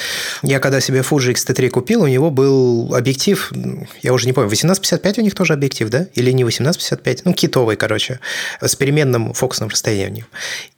Я 0.44 0.60
когда 0.60 0.80
себе 0.80 1.00
Fuji 1.00 1.32
X-T3 1.32 1.70
купил, 1.70 2.04
у 2.04 2.08
него 2.08 2.30
был 2.30 2.96
объектив, 2.96 3.52
я 4.04 4.14
уже 4.14 4.28
не 4.28 4.34
помню, 4.34 4.48
1855 4.48 5.18
у 5.18 5.22
них 5.22 5.36
тоже 5.36 5.54
объектив, 5.54 5.90
да? 5.90 6.06
Или 6.14 6.32
не 6.32 6.44
1855? 6.44 7.26
Ну, 7.26 7.34
китовый, 7.34 7.76
короче, 7.76 8.20
с 8.62 8.76
переменным 8.76 9.34
фокусным 9.34 9.70
расстоянием. 9.70 10.28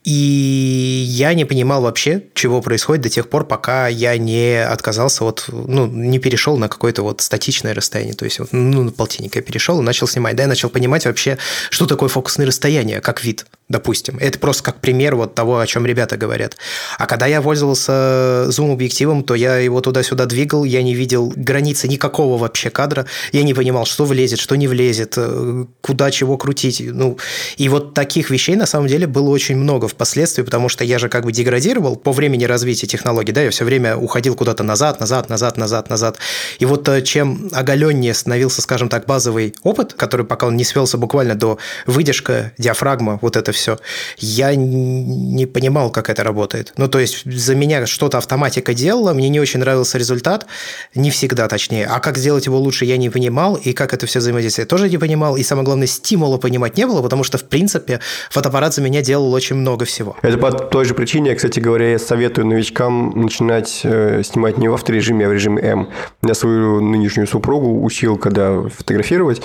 И 0.02 1.04
я 1.06 1.32
не 1.34 1.44
понимал 1.44 1.82
вообще, 1.82 2.24
чего 2.34 2.53
происходит 2.60 3.02
до 3.02 3.08
тех 3.08 3.28
пор, 3.28 3.44
пока 3.44 3.88
я 3.88 4.16
не 4.18 4.64
отказался 4.64 5.24
от, 5.24 5.46
ну, 5.48 5.86
не 5.86 6.18
перешел 6.18 6.56
на 6.56 6.68
какое-то 6.68 7.02
вот 7.02 7.20
статичное 7.20 7.74
расстояние. 7.74 8.14
То 8.14 8.24
есть, 8.24 8.40
ну, 8.52 8.84
на 8.84 8.90
полтинника 8.90 9.38
я 9.38 9.42
перешел 9.42 9.80
и 9.80 9.82
начал 9.82 10.06
снимать. 10.06 10.36
Да, 10.36 10.42
я 10.44 10.48
начал 10.48 10.68
понимать 10.68 11.06
вообще, 11.06 11.38
что 11.70 11.86
такое 11.86 12.08
фокусное 12.08 12.46
расстояние, 12.46 13.00
как 13.00 13.24
вид 13.24 13.46
допустим. 13.68 14.18
Это 14.20 14.38
просто 14.38 14.62
как 14.62 14.80
пример 14.80 15.16
вот 15.16 15.34
того, 15.34 15.58
о 15.58 15.66
чем 15.66 15.86
ребята 15.86 16.16
говорят. 16.18 16.56
А 16.98 17.06
когда 17.06 17.26
я 17.26 17.40
пользовался 17.40 18.50
зум-объективом, 18.50 19.24
то 19.24 19.34
я 19.34 19.56
его 19.56 19.80
туда-сюда 19.80 20.26
двигал, 20.26 20.64
я 20.64 20.82
не 20.82 20.94
видел 20.94 21.32
границы 21.34 21.88
никакого 21.88 22.36
вообще 22.36 22.68
кадра, 22.68 23.06
я 23.32 23.42
не 23.42 23.54
понимал, 23.54 23.86
что 23.86 24.04
влезет, 24.04 24.38
что 24.38 24.56
не 24.56 24.68
влезет, 24.68 25.14
э, 25.16 25.64
куда 25.80 26.10
чего 26.10 26.36
крутить. 26.36 26.82
Ну, 26.84 27.18
и 27.56 27.68
вот 27.70 27.94
таких 27.94 28.28
вещей 28.28 28.54
на 28.54 28.66
самом 28.66 28.86
деле 28.86 29.06
было 29.06 29.30
очень 29.30 29.56
много 29.56 29.88
впоследствии, 29.88 30.42
потому 30.42 30.68
что 30.68 30.84
я 30.84 30.98
же 30.98 31.08
как 31.08 31.24
бы 31.24 31.32
деградировал 31.32 31.96
по 31.96 32.12
времени 32.12 32.44
развития 32.44 32.86
технологий, 32.86 33.32
да, 33.32 33.42
я 33.42 33.50
все 33.50 33.64
время 33.64 33.96
уходил 33.96 34.34
куда-то 34.34 34.62
назад, 34.62 35.00
назад, 35.00 35.30
назад, 35.30 35.56
назад, 35.56 35.88
назад. 35.88 36.18
И 36.58 36.66
вот 36.66 36.86
э, 36.90 37.00
чем 37.00 37.48
оголеннее 37.52 38.12
становился, 38.12 38.60
скажем 38.60 38.90
так, 38.90 39.06
базовый 39.06 39.54
опыт, 39.62 39.94
который 39.94 40.26
пока 40.26 40.48
он 40.48 40.56
не 40.56 40.64
свелся 40.64 40.98
буквально 40.98 41.34
до 41.34 41.58
выдержка, 41.86 42.52
диафрагма, 42.58 43.18
вот 43.22 43.36
это 43.36 43.53
все. 43.54 43.78
Я 44.18 44.54
не 44.54 45.46
понимал, 45.46 45.90
как 45.90 46.10
это 46.10 46.22
работает. 46.22 46.72
Ну, 46.76 46.88
то 46.88 46.98
есть, 46.98 47.24
за 47.24 47.54
меня 47.54 47.86
что-то 47.86 48.18
автоматика 48.18 48.74
делала, 48.74 49.12
мне 49.12 49.28
не 49.28 49.40
очень 49.40 49.60
нравился 49.60 49.98
результат, 49.98 50.46
не 50.94 51.10
всегда 51.10 51.48
точнее. 51.48 51.86
А 51.86 52.00
как 52.00 52.18
сделать 52.18 52.46
его 52.46 52.58
лучше, 52.58 52.84
я 52.84 52.96
не 52.96 53.10
понимал, 53.10 53.56
и 53.56 53.72
как 53.72 53.94
это 53.94 54.06
все 54.06 54.18
взаимодействие 54.18 54.66
тоже 54.66 54.90
не 54.90 54.98
понимал. 54.98 55.36
И 55.36 55.42
самое 55.42 55.64
главное, 55.64 55.86
стимула 55.86 56.38
понимать 56.38 56.76
не 56.76 56.86
было, 56.86 57.02
потому 57.02 57.24
что, 57.24 57.38
в 57.38 57.44
принципе, 57.44 58.00
фотоаппарат 58.30 58.74
за 58.74 58.82
меня 58.82 59.02
делал 59.02 59.32
очень 59.32 59.56
много 59.56 59.84
всего. 59.84 60.16
Это 60.22 60.38
по 60.38 60.50
той 60.52 60.84
же 60.84 60.94
причине, 60.94 61.34
кстати 61.34 61.60
говоря, 61.60 61.92
я 61.92 61.98
советую 61.98 62.46
новичкам 62.46 63.12
начинать 63.16 63.80
э, 63.84 64.22
снимать 64.24 64.58
не 64.58 64.68
в 64.68 64.74
авторежиме, 64.74 65.26
а 65.26 65.28
в 65.28 65.32
режиме 65.32 65.62
М. 65.62 65.90
Я 66.22 66.34
свою 66.34 66.80
нынешнюю 66.80 67.26
супругу 67.26 67.84
учил, 67.84 68.16
когда 68.18 68.62
фотографировать, 68.68 69.42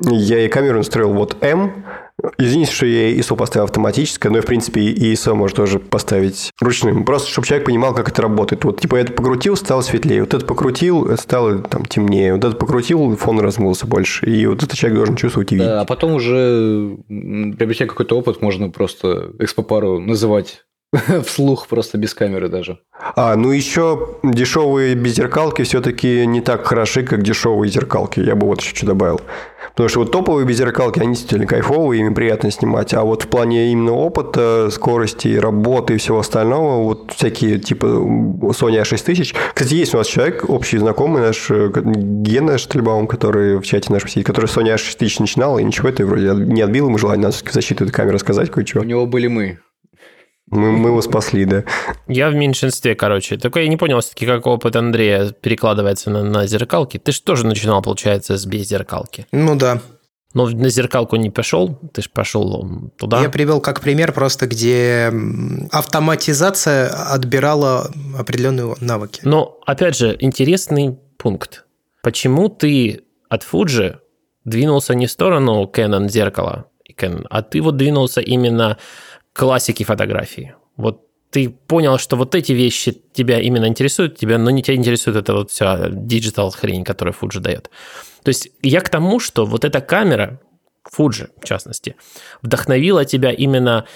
я 0.00 0.38
ей 0.38 0.48
камеру 0.48 0.78
настроил 0.78 1.12
вот 1.12 1.36
М, 1.42 1.84
Извините, 2.38 2.72
что 2.72 2.86
я 2.86 3.12
ISO 3.12 3.36
поставил 3.36 3.64
автоматическое, 3.64 4.32
но, 4.32 4.40
в 4.40 4.46
принципе, 4.46 4.80
и 4.80 5.12
ISO 5.12 5.34
можно 5.34 5.56
тоже 5.56 5.78
поставить 5.78 6.50
ручным. 6.60 7.04
Просто, 7.04 7.30
чтобы 7.30 7.46
человек 7.46 7.66
понимал, 7.66 7.94
как 7.94 8.08
это 8.08 8.22
работает. 8.22 8.64
Вот, 8.64 8.80
типа, 8.80 8.96
это 8.96 9.12
покрутил, 9.12 9.56
стало 9.56 9.82
светлее. 9.82 10.22
Вот 10.22 10.34
это 10.34 10.44
покрутил, 10.44 11.16
стало 11.16 11.58
там 11.58 11.84
темнее. 11.84 12.34
Вот 12.34 12.44
это 12.44 12.56
покрутил, 12.56 13.16
фон 13.16 13.40
размылся 13.40 13.86
больше. 13.86 14.26
И 14.26 14.46
вот 14.46 14.62
этот 14.62 14.76
человек 14.76 14.96
должен 14.96 15.16
чувствовать 15.16 15.52
и 15.52 15.56
видеть. 15.56 15.68
Да, 15.68 15.80
а 15.80 15.84
потом 15.84 16.14
уже, 16.14 16.96
приобретя 17.08 17.86
какой-то 17.86 18.18
опыт, 18.18 18.42
можно 18.42 18.70
просто 18.70 19.32
экспопару 19.38 20.00
называть 20.00 20.64
вслух 21.24 21.68
просто 21.68 21.98
без 21.98 22.14
камеры 22.14 22.48
даже. 22.48 22.78
А, 23.16 23.36
ну 23.36 23.50
еще 23.50 24.16
дешевые 24.22 24.94
беззеркалки 24.94 25.62
все-таки 25.62 26.26
не 26.26 26.40
так 26.40 26.66
хороши, 26.66 27.04
как 27.04 27.22
дешевые 27.22 27.70
зеркалки. 27.70 28.20
Я 28.20 28.34
бы 28.34 28.46
вот 28.46 28.60
еще 28.60 28.74
что 28.74 28.86
добавил. 28.86 29.20
Потому 29.70 29.88
что 29.88 30.00
вот 30.00 30.10
топовые 30.10 30.46
беззеркалки, 30.46 30.98
они 30.98 31.10
действительно 31.10 31.46
кайфовые, 31.46 32.00
ими 32.00 32.12
приятно 32.12 32.50
снимать. 32.50 32.92
А 32.92 33.02
вот 33.04 33.22
в 33.22 33.28
плане 33.28 33.70
именно 33.72 33.92
опыта, 33.92 34.68
скорости, 34.70 35.36
работы 35.36 35.94
и 35.94 35.96
всего 35.98 36.18
остального, 36.18 36.82
вот 36.82 37.12
всякие 37.12 37.58
типа 37.58 37.86
Sony 37.86 38.82
A6000. 38.82 39.36
Кстати, 39.54 39.74
есть 39.74 39.94
у 39.94 39.98
нас 39.98 40.08
человек, 40.08 40.48
общий 40.48 40.78
знакомый 40.78 41.22
наш, 41.22 41.50
э, 41.50 41.70
Гена 41.74 42.58
Штельбаум, 42.58 43.06
который 43.06 43.58
в 43.58 43.62
чате 43.62 43.92
наш 43.92 44.02
сидит, 44.10 44.26
который 44.26 44.46
Sony 44.46 44.74
A6000 44.74 45.16
начинал, 45.20 45.58
и 45.58 45.64
ничего 45.64 45.88
это 45.88 46.04
вроде 46.04 46.32
не 46.32 46.62
отбил 46.62 46.88
ему 46.88 46.98
желание 46.98 47.26
нас 47.26 47.44
защиту 47.48 47.84
этой 47.84 47.92
камеры 47.92 48.16
рассказать 48.16 48.50
кое-что. 48.50 48.80
У 48.80 48.84
него 48.84 49.06
были 49.06 49.28
мы. 49.28 49.60
Мы, 50.50 50.72
мы 50.72 50.88
его 50.88 51.00
спасли, 51.00 51.44
да. 51.44 51.64
Я 52.08 52.28
в 52.28 52.34
меньшинстве, 52.34 52.94
короче. 52.94 53.36
Только 53.36 53.60
я 53.60 53.68
не 53.68 53.76
понял 53.76 54.00
все-таки, 54.00 54.26
как 54.26 54.46
опыт 54.46 54.74
Андрея 54.76 55.30
перекладывается 55.30 56.10
на, 56.10 56.24
на 56.24 56.46
зеркалки. 56.46 56.98
Ты 56.98 57.12
же 57.12 57.22
тоже 57.22 57.46
начинал, 57.46 57.82
получается, 57.82 58.36
с 58.36 58.44
без 58.46 58.68
зеркалки. 58.68 59.26
Ну 59.30 59.54
да. 59.56 59.80
Но 60.32 60.48
на 60.48 60.68
зеркалку 60.68 61.16
не 61.16 61.30
пошел, 61.30 61.78
ты 61.92 62.02
же 62.02 62.10
пошел 62.10 62.90
туда. 62.96 63.20
Я 63.20 63.30
привел 63.30 63.60
как 63.60 63.80
пример 63.80 64.12
просто, 64.12 64.46
где 64.46 65.12
автоматизация 65.72 66.88
отбирала 66.88 67.90
определенные 68.16 68.76
навыки. 68.80 69.20
Но, 69.24 69.58
опять 69.66 69.96
же, 69.96 70.16
интересный 70.20 70.98
пункт. 71.16 71.64
Почему 72.02 72.48
ты 72.48 73.02
от 73.28 73.42
Fuji 73.42 73.96
двинулся 74.44 74.94
не 74.94 75.06
в 75.06 75.10
сторону 75.10 75.68
Canon 75.72 76.08
зеркала, 76.08 76.66
а 77.28 77.42
ты 77.42 77.60
вот 77.60 77.76
двинулся 77.76 78.20
именно 78.20 78.78
классики 79.32 79.84
фотографии. 79.84 80.54
Вот 80.76 81.06
ты 81.30 81.48
понял, 81.48 81.98
что 81.98 82.16
вот 82.16 82.34
эти 82.34 82.52
вещи 82.52 83.02
тебя 83.12 83.40
именно 83.40 83.66
интересуют, 83.66 84.18
тебя, 84.18 84.38
но 84.38 84.50
не 84.50 84.62
тебя 84.62 84.76
интересует 84.76 85.16
эта 85.16 85.34
вот 85.34 85.50
вся 85.50 85.88
digital 85.90 86.50
хрень, 86.50 86.84
которую 86.84 87.14
Fuji 87.14 87.38
дает. 87.38 87.70
То 88.24 88.30
есть 88.30 88.50
я 88.62 88.80
к 88.80 88.88
тому, 88.88 89.20
что 89.20 89.46
вот 89.46 89.64
эта 89.64 89.80
камера, 89.80 90.40
Fuji 90.96 91.28
в 91.40 91.44
частности, 91.44 91.96
вдохновила 92.42 93.04
тебя 93.04 93.30
именно 93.30 93.86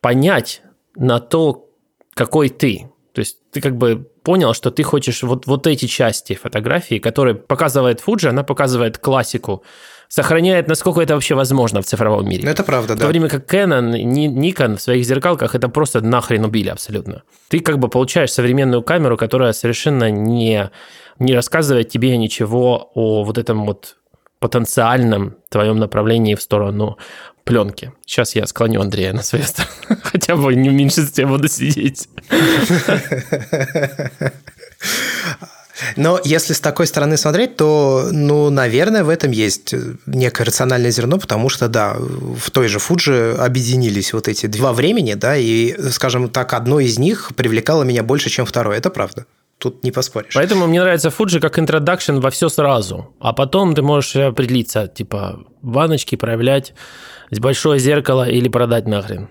понять 0.00 0.62
на 0.96 1.20
то, 1.20 1.68
какой 2.14 2.48
ты. 2.48 2.90
То 3.12 3.20
есть 3.20 3.38
ты 3.50 3.60
как 3.60 3.76
бы 3.76 4.08
понял, 4.22 4.54
что 4.54 4.70
ты 4.70 4.82
хочешь 4.82 5.22
вот, 5.22 5.46
вот 5.46 5.66
эти 5.66 5.86
части 5.86 6.34
фотографии, 6.34 6.98
которые 6.98 7.34
показывает 7.34 8.02
Fuji, 8.04 8.28
она 8.28 8.44
показывает 8.44 8.98
классику 8.98 9.62
сохраняет, 10.08 10.68
насколько 10.68 11.00
это 11.00 11.14
вообще 11.14 11.34
возможно 11.34 11.82
в 11.82 11.84
цифровом 11.84 12.28
мире. 12.28 12.48
Это 12.48 12.64
правда, 12.64 12.94
да. 12.94 12.96
В 12.96 13.00
то 13.00 13.06
время 13.08 13.28
как 13.28 13.52
Canon, 13.52 13.92
Nikon 13.92 14.76
в 14.76 14.80
своих 14.80 15.04
зеркалках 15.04 15.54
это 15.54 15.68
просто 15.68 16.00
нахрен 16.00 16.44
убили 16.44 16.68
абсолютно. 16.68 17.22
Ты 17.48 17.60
как 17.60 17.78
бы 17.78 17.88
получаешь 17.88 18.32
современную 18.32 18.82
камеру, 18.82 19.16
которая 19.16 19.52
совершенно 19.52 20.10
не, 20.10 20.70
не 21.18 21.34
рассказывает 21.34 21.90
тебе 21.90 22.16
ничего 22.16 22.90
о 22.94 23.24
вот 23.24 23.38
этом 23.38 23.66
вот 23.66 23.96
потенциальном 24.40 25.36
твоем 25.50 25.78
направлении 25.78 26.34
в 26.34 26.42
сторону 26.42 26.96
пленки. 27.44 27.92
Сейчас 28.06 28.34
я 28.34 28.46
склоню 28.46 28.80
Андрея 28.80 29.12
на 29.12 29.22
свою 29.22 29.44
сторону. 29.44 29.72
Хотя 30.02 30.36
бы 30.36 30.54
не 30.54 30.68
в 30.68 30.72
меньшинстве 30.72 31.26
буду 31.26 31.48
сидеть. 31.48 32.08
Но 35.96 36.20
если 36.24 36.52
с 36.52 36.60
такой 36.60 36.86
стороны 36.86 37.16
смотреть, 37.16 37.56
то, 37.56 38.08
ну, 38.12 38.50
наверное, 38.50 39.04
в 39.04 39.08
этом 39.08 39.30
есть 39.30 39.74
некое 40.06 40.44
рациональное 40.44 40.90
зерно, 40.90 41.18
потому 41.18 41.48
что, 41.48 41.68
да, 41.68 41.96
в 41.98 42.50
той 42.50 42.68
же 42.68 42.78
Фуджи 42.78 43.34
объединились 43.38 44.12
вот 44.12 44.28
эти 44.28 44.46
два 44.46 44.72
времени, 44.72 45.14
да, 45.14 45.36
и, 45.36 45.74
скажем 45.90 46.28
так, 46.28 46.52
одно 46.52 46.80
из 46.80 46.98
них 46.98 47.32
привлекало 47.36 47.84
меня 47.84 48.02
больше, 48.02 48.30
чем 48.30 48.46
второе. 48.46 48.78
Это 48.78 48.90
правда. 48.90 49.26
Тут 49.58 49.82
не 49.82 49.90
поспоришь. 49.90 50.34
Поэтому 50.34 50.68
мне 50.68 50.80
нравится 50.80 51.08
Fuji 51.08 51.40
как 51.40 51.58
интродакшн 51.58 52.18
во 52.18 52.30
все 52.30 52.48
сразу. 52.48 53.14
А 53.18 53.32
потом 53.32 53.74
ты 53.74 53.82
можешь 53.82 54.14
определиться, 54.14 54.86
типа, 54.86 55.44
ванночки 55.62 56.14
проявлять, 56.14 56.74
большое 57.30 57.80
зеркало 57.80 58.28
или 58.28 58.48
продать 58.48 58.86
нахрен 58.86 59.28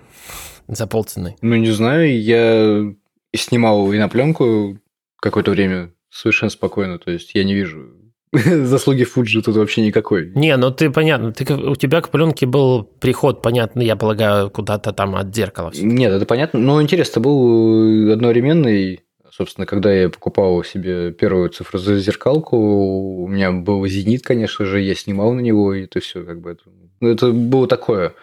за 0.67 0.85
полцены. 0.85 1.37
Ну, 1.41 1.55
не 1.55 1.71
знаю, 1.71 2.21
я 2.21 2.93
снимал 3.33 3.91
и 3.93 3.97
на 3.97 4.09
пленку 4.09 4.77
какое-то 5.21 5.51
время 5.51 5.91
совершенно 6.09 6.49
спокойно. 6.49 6.99
То 6.99 7.11
есть 7.11 7.35
я 7.35 7.43
не 7.43 7.53
вижу 7.53 7.93
заслуги 8.33 9.03
Фуджи 9.03 9.41
тут 9.41 9.55
вообще 9.55 9.81
никакой. 9.81 10.31
Не, 10.35 10.55
ну 10.57 10.71
ты 10.71 10.89
понятно, 10.89 11.31
ты, 11.31 11.53
у 11.53 11.75
тебя 11.75 12.01
к 12.01 12.09
пленке 12.09 12.45
был 12.45 12.83
приход, 12.83 13.41
понятно, 13.41 13.81
я 13.81 13.95
полагаю, 13.95 14.49
куда-то 14.49 14.91
там 14.91 15.15
от 15.15 15.33
зеркала. 15.33 15.71
Нет, 15.75 16.11
это 16.11 16.25
понятно. 16.25 16.59
Но 16.59 16.81
интерес-то 16.81 17.19
был 17.19 18.11
одновременный. 18.11 19.01
Собственно, 19.31 19.67
когда 19.67 19.93
я 19.93 20.09
покупал 20.09 20.63
себе 20.63 21.11
первую 21.11 21.49
цифру 21.49 21.77
за 21.77 21.99
зеркалку, 21.99 22.57
у 22.57 23.27
меня 23.27 23.51
был 23.51 23.85
зенит, 23.85 24.23
конечно 24.23 24.65
же, 24.65 24.81
я 24.81 24.95
снимал 24.95 25.31
на 25.33 25.41
него, 25.41 25.75
и 25.75 25.83
это 25.83 25.99
все 25.99 26.23
как 26.23 26.41
бы 26.41 26.51
это, 26.51 26.63
ну, 27.01 27.09
это 27.09 27.31
было 27.31 27.67
такое. 27.67 28.15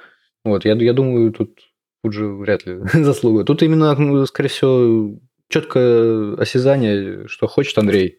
Вот, 0.45 0.65
я, 0.65 0.75
я 0.75 0.93
думаю, 0.93 1.33
тут 1.33 1.61
Фуджи 2.03 2.27
вряд 2.27 2.67
ли 2.67 2.81
заслуга. 3.05 3.45
Тут 3.45 3.63
именно, 3.63 3.95
ну, 3.95 4.27
скорее 4.27 4.49
всего, 4.49 5.19
четкое 5.49 6.37
осязание, 6.37 7.29
что 7.29 7.47
хочет 7.47 7.79
Андрей. 7.79 8.19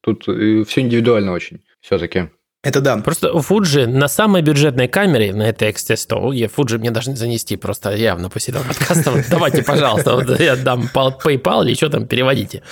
Тут 0.00 0.22
все 0.22 0.80
индивидуально 0.80 1.32
очень 1.32 1.60
все-таки. 1.80 2.30
Это 2.66 2.80
да. 2.80 2.96
Просто 2.96 3.32
у 3.32 3.38
Fuji 3.38 3.86
на 3.86 4.08
самой 4.08 4.42
бюджетной 4.42 4.88
камере, 4.88 5.32
на 5.32 5.44
этой 5.44 5.70
XT100, 5.70 6.34
я 6.34 6.46
Fuji 6.46 6.78
мне 6.78 6.90
должны 6.90 7.14
занести 7.14 7.54
просто 7.56 7.94
явно 7.94 8.28
после 8.28 8.54
этого 8.54 8.64
подкаста. 8.64 9.12
Вот, 9.12 9.24
давайте, 9.30 9.62
пожалуйста, 9.62 10.16
вот 10.16 10.40
я 10.40 10.56
дам 10.56 10.90
PayPal 10.92 11.64
или 11.64 11.74
что 11.74 11.90
там, 11.90 12.08
переводите. 12.08 12.64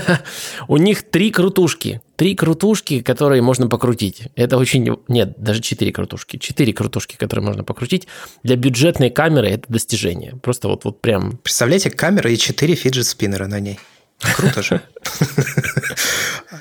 У 0.68 0.76
них 0.76 1.10
три 1.10 1.32
крутушки. 1.32 2.00
Три 2.16 2.34
крутушки, 2.34 3.00
которые 3.00 3.42
можно 3.42 3.68
покрутить. 3.68 4.28
Это 4.36 4.56
очень... 4.56 4.98
Нет, 5.08 5.34
даже 5.36 5.60
четыре 5.60 5.92
крутушки. 5.92 6.38
Четыре 6.38 6.72
крутушки, 6.72 7.16
которые 7.16 7.44
можно 7.44 7.64
покрутить. 7.64 8.06
Для 8.42 8.56
бюджетной 8.56 9.10
камеры 9.10 9.48
это 9.48 9.64
достижение. 9.68 10.36
Просто 10.42 10.68
вот, 10.68 10.84
вот 10.84 11.00
прям... 11.00 11.38
Представляете, 11.38 11.90
камера 11.90 12.30
и 12.30 12.36
четыре 12.36 12.74
фиджет-спиннера 12.74 13.46
на 13.46 13.60
ней. 13.60 13.78
Круто 14.36 14.62
же. 14.62 14.80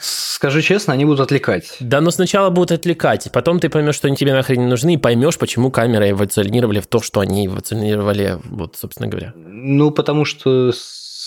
Скажи 0.02 0.62
честно, 0.62 0.94
они 0.94 1.06
будут 1.06 1.22
отвлекать. 1.22 1.78
Да, 1.80 2.02
но 2.02 2.12
сначала 2.12 2.50
будут 2.50 2.72
отвлекать, 2.72 3.30
потом 3.32 3.60
ты 3.60 3.70
поймешь, 3.70 3.96
что 3.96 4.08
они 4.08 4.18
тебе 4.18 4.34
нахрен 4.34 4.60
не 4.60 4.68
нужны, 4.68 4.96
и 4.96 4.98
поймешь, 4.98 5.38
почему 5.38 5.72
камеры 5.72 6.10
эволюционировали 6.10 6.82
в 6.82 6.88
то, 6.88 7.02
что 7.02 7.22
они 7.22 7.48
эволюционировали, 7.48 8.40
вот, 8.44 8.76
собственно 8.76 9.08
говоря. 9.08 9.34
Ну, 9.36 9.92
потому 9.92 10.26
что 10.26 10.74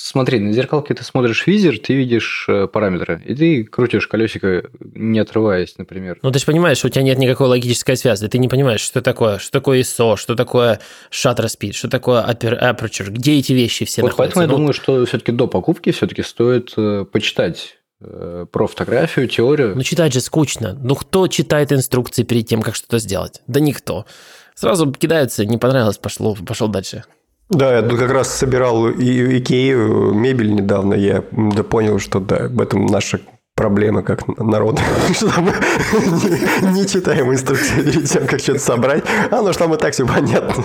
смотри, 0.06 0.38
на 0.38 0.52
зеркалке 0.52 0.94
ты 0.94 1.02
смотришь 1.02 1.46
визер, 1.46 1.78
ты 1.78 1.94
видишь 1.94 2.46
э, 2.48 2.66
параметры, 2.68 3.20
и 3.24 3.34
ты 3.34 3.64
крутишь 3.64 4.06
колесико, 4.06 4.70
не 4.80 5.18
отрываясь, 5.18 5.76
например. 5.78 6.18
Ну, 6.22 6.30
ты 6.30 6.38
же 6.38 6.46
понимаешь, 6.46 6.78
что 6.78 6.86
у 6.86 6.90
тебя 6.90 7.02
нет 7.02 7.18
никакой 7.18 7.48
логической 7.48 7.96
связи, 7.96 8.28
ты 8.28 8.38
не 8.38 8.48
понимаешь, 8.48 8.80
что 8.80 9.02
такое, 9.02 9.38
что 9.38 9.50
такое 9.50 9.80
ISO, 9.80 10.16
что 10.16 10.36
такое 10.36 10.80
shutter 11.10 11.46
speed, 11.46 11.72
что 11.72 11.88
такое 11.88 12.22
aperture, 12.22 13.10
где 13.10 13.38
эти 13.38 13.52
вещи 13.52 13.84
все 13.84 14.02
вот 14.02 14.12
находятся. 14.12 14.38
Поэтому 14.38 14.42
я 14.42 14.48
ну, 14.48 14.56
думаю, 14.56 14.72
что 14.74 15.04
все-таки 15.06 15.32
до 15.32 15.48
покупки 15.48 15.90
все-таки 15.90 16.22
стоит 16.22 16.72
э, 16.76 17.04
почитать 17.10 17.78
э, 18.00 18.46
про 18.50 18.66
фотографию, 18.68 19.26
теорию. 19.28 19.74
Ну, 19.74 19.82
читать 19.82 20.12
же 20.12 20.20
скучно. 20.20 20.78
Ну, 20.80 20.94
кто 20.94 21.26
читает 21.26 21.72
инструкции 21.72 22.22
перед 22.22 22.46
тем, 22.46 22.62
как 22.62 22.76
что-то 22.76 22.98
сделать? 22.98 23.42
Да 23.48 23.58
никто. 23.58 24.06
Сразу 24.54 24.90
кидается, 24.92 25.44
не 25.44 25.58
понравилось, 25.58 25.98
пошло, 25.98 26.34
пошел 26.34 26.68
дальше. 26.68 27.04
Да, 27.48 27.76
я 27.76 27.82
как 27.82 28.10
раз 28.10 28.34
собирал 28.34 28.88
и 28.88 29.38
Икею 29.38 30.12
мебель 30.12 30.52
недавно, 30.52 30.94
я 30.94 31.22
понял, 31.22 31.98
что 32.00 32.18
да, 32.18 32.48
в 32.48 32.60
этом 32.60 32.86
наша 32.86 33.20
проблема 33.56 34.02
как 34.02 34.28
народ, 34.38 34.78
что 35.14 35.40
мы 35.40 35.52
не, 35.52 36.72
не 36.72 36.86
читаем 36.86 37.32
инструкции 37.32 37.82
перед 37.82 38.04
тем, 38.04 38.26
как 38.26 38.38
что-то 38.38 38.58
собрать. 38.58 39.02
А, 39.30 39.40
ну 39.40 39.52
что 39.52 39.64
там 39.64 39.74
и 39.74 39.78
так 39.78 39.94
все 39.94 40.06
понятно. 40.06 40.64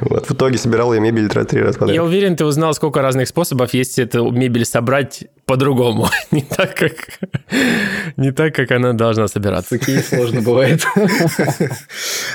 Вот 0.00 0.26
в 0.26 0.32
итоге 0.32 0.56
собирал 0.56 0.94
я 0.94 1.00
мебель 1.00 1.28
три 1.28 1.60
раза 1.60 1.78
подряд. 1.78 1.94
Я 1.94 2.02
уверен, 2.02 2.36
ты 2.36 2.46
узнал, 2.46 2.72
сколько 2.72 3.02
разных 3.02 3.28
способов 3.28 3.74
есть 3.74 3.98
эту 3.98 4.30
мебель 4.30 4.64
собрать 4.64 5.24
по-другому, 5.44 6.08
не 6.30 6.42
так, 6.42 6.74
как 6.76 6.92
не 8.16 8.30
так, 8.30 8.54
как 8.54 8.70
она 8.70 8.94
должна 8.94 9.28
собираться. 9.28 9.78
Такие 9.78 10.00
сложно 10.00 10.40
бывает. 10.40 10.86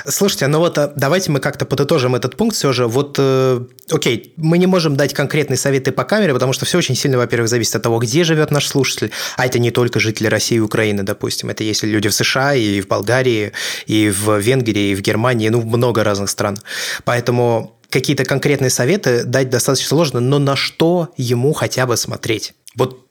Слушайте, 0.06 0.46
ну 0.46 0.58
вот 0.58 0.78
а, 0.78 0.92
давайте 0.94 1.32
мы 1.32 1.40
как-то 1.40 1.64
подытожим 1.64 2.14
этот 2.14 2.36
пункт 2.36 2.54
все 2.54 2.72
же. 2.72 2.86
Вот, 2.86 3.16
э, 3.18 3.60
окей, 3.90 4.34
мы 4.36 4.58
не 4.58 4.66
можем 4.66 4.96
дать 4.96 5.14
конкретные 5.14 5.56
советы 5.56 5.92
по 5.92 6.04
камере, 6.04 6.32
потому 6.32 6.52
что 6.52 6.64
все 6.64 6.78
очень 6.78 6.94
сильно, 6.94 7.18
во-первых, 7.18 7.48
зависит 7.48 7.74
от 7.74 7.82
того, 7.82 7.98
где 7.98 8.22
живет 8.22 8.50
наш 8.50 8.68
слушатель, 8.68 9.10
а 9.36 9.46
это 9.46 9.58
не 9.58 9.70
только 9.70 9.95
жители 10.00 10.26
России 10.28 10.56
и 10.56 10.60
Украины, 10.60 11.02
допустим, 11.02 11.50
это 11.50 11.64
если 11.64 11.86
люди 11.86 12.08
в 12.08 12.14
США 12.14 12.54
и 12.54 12.80
в 12.80 12.88
Болгарии, 12.88 13.52
и 13.86 14.08
в 14.10 14.38
Венгрии, 14.38 14.90
и 14.90 14.94
в 14.94 15.00
Германии, 15.00 15.48
ну, 15.48 15.62
много 15.62 16.04
разных 16.04 16.30
стран. 16.30 16.58
Поэтому 17.04 17.78
какие-то 17.90 18.24
конкретные 18.24 18.70
советы 18.70 19.24
дать 19.24 19.50
достаточно 19.50 19.88
сложно, 19.88 20.20
но 20.20 20.38
на 20.38 20.56
что 20.56 21.08
ему 21.16 21.52
хотя 21.52 21.86
бы 21.86 21.96
смотреть? 21.96 22.54
Вот 22.74 23.06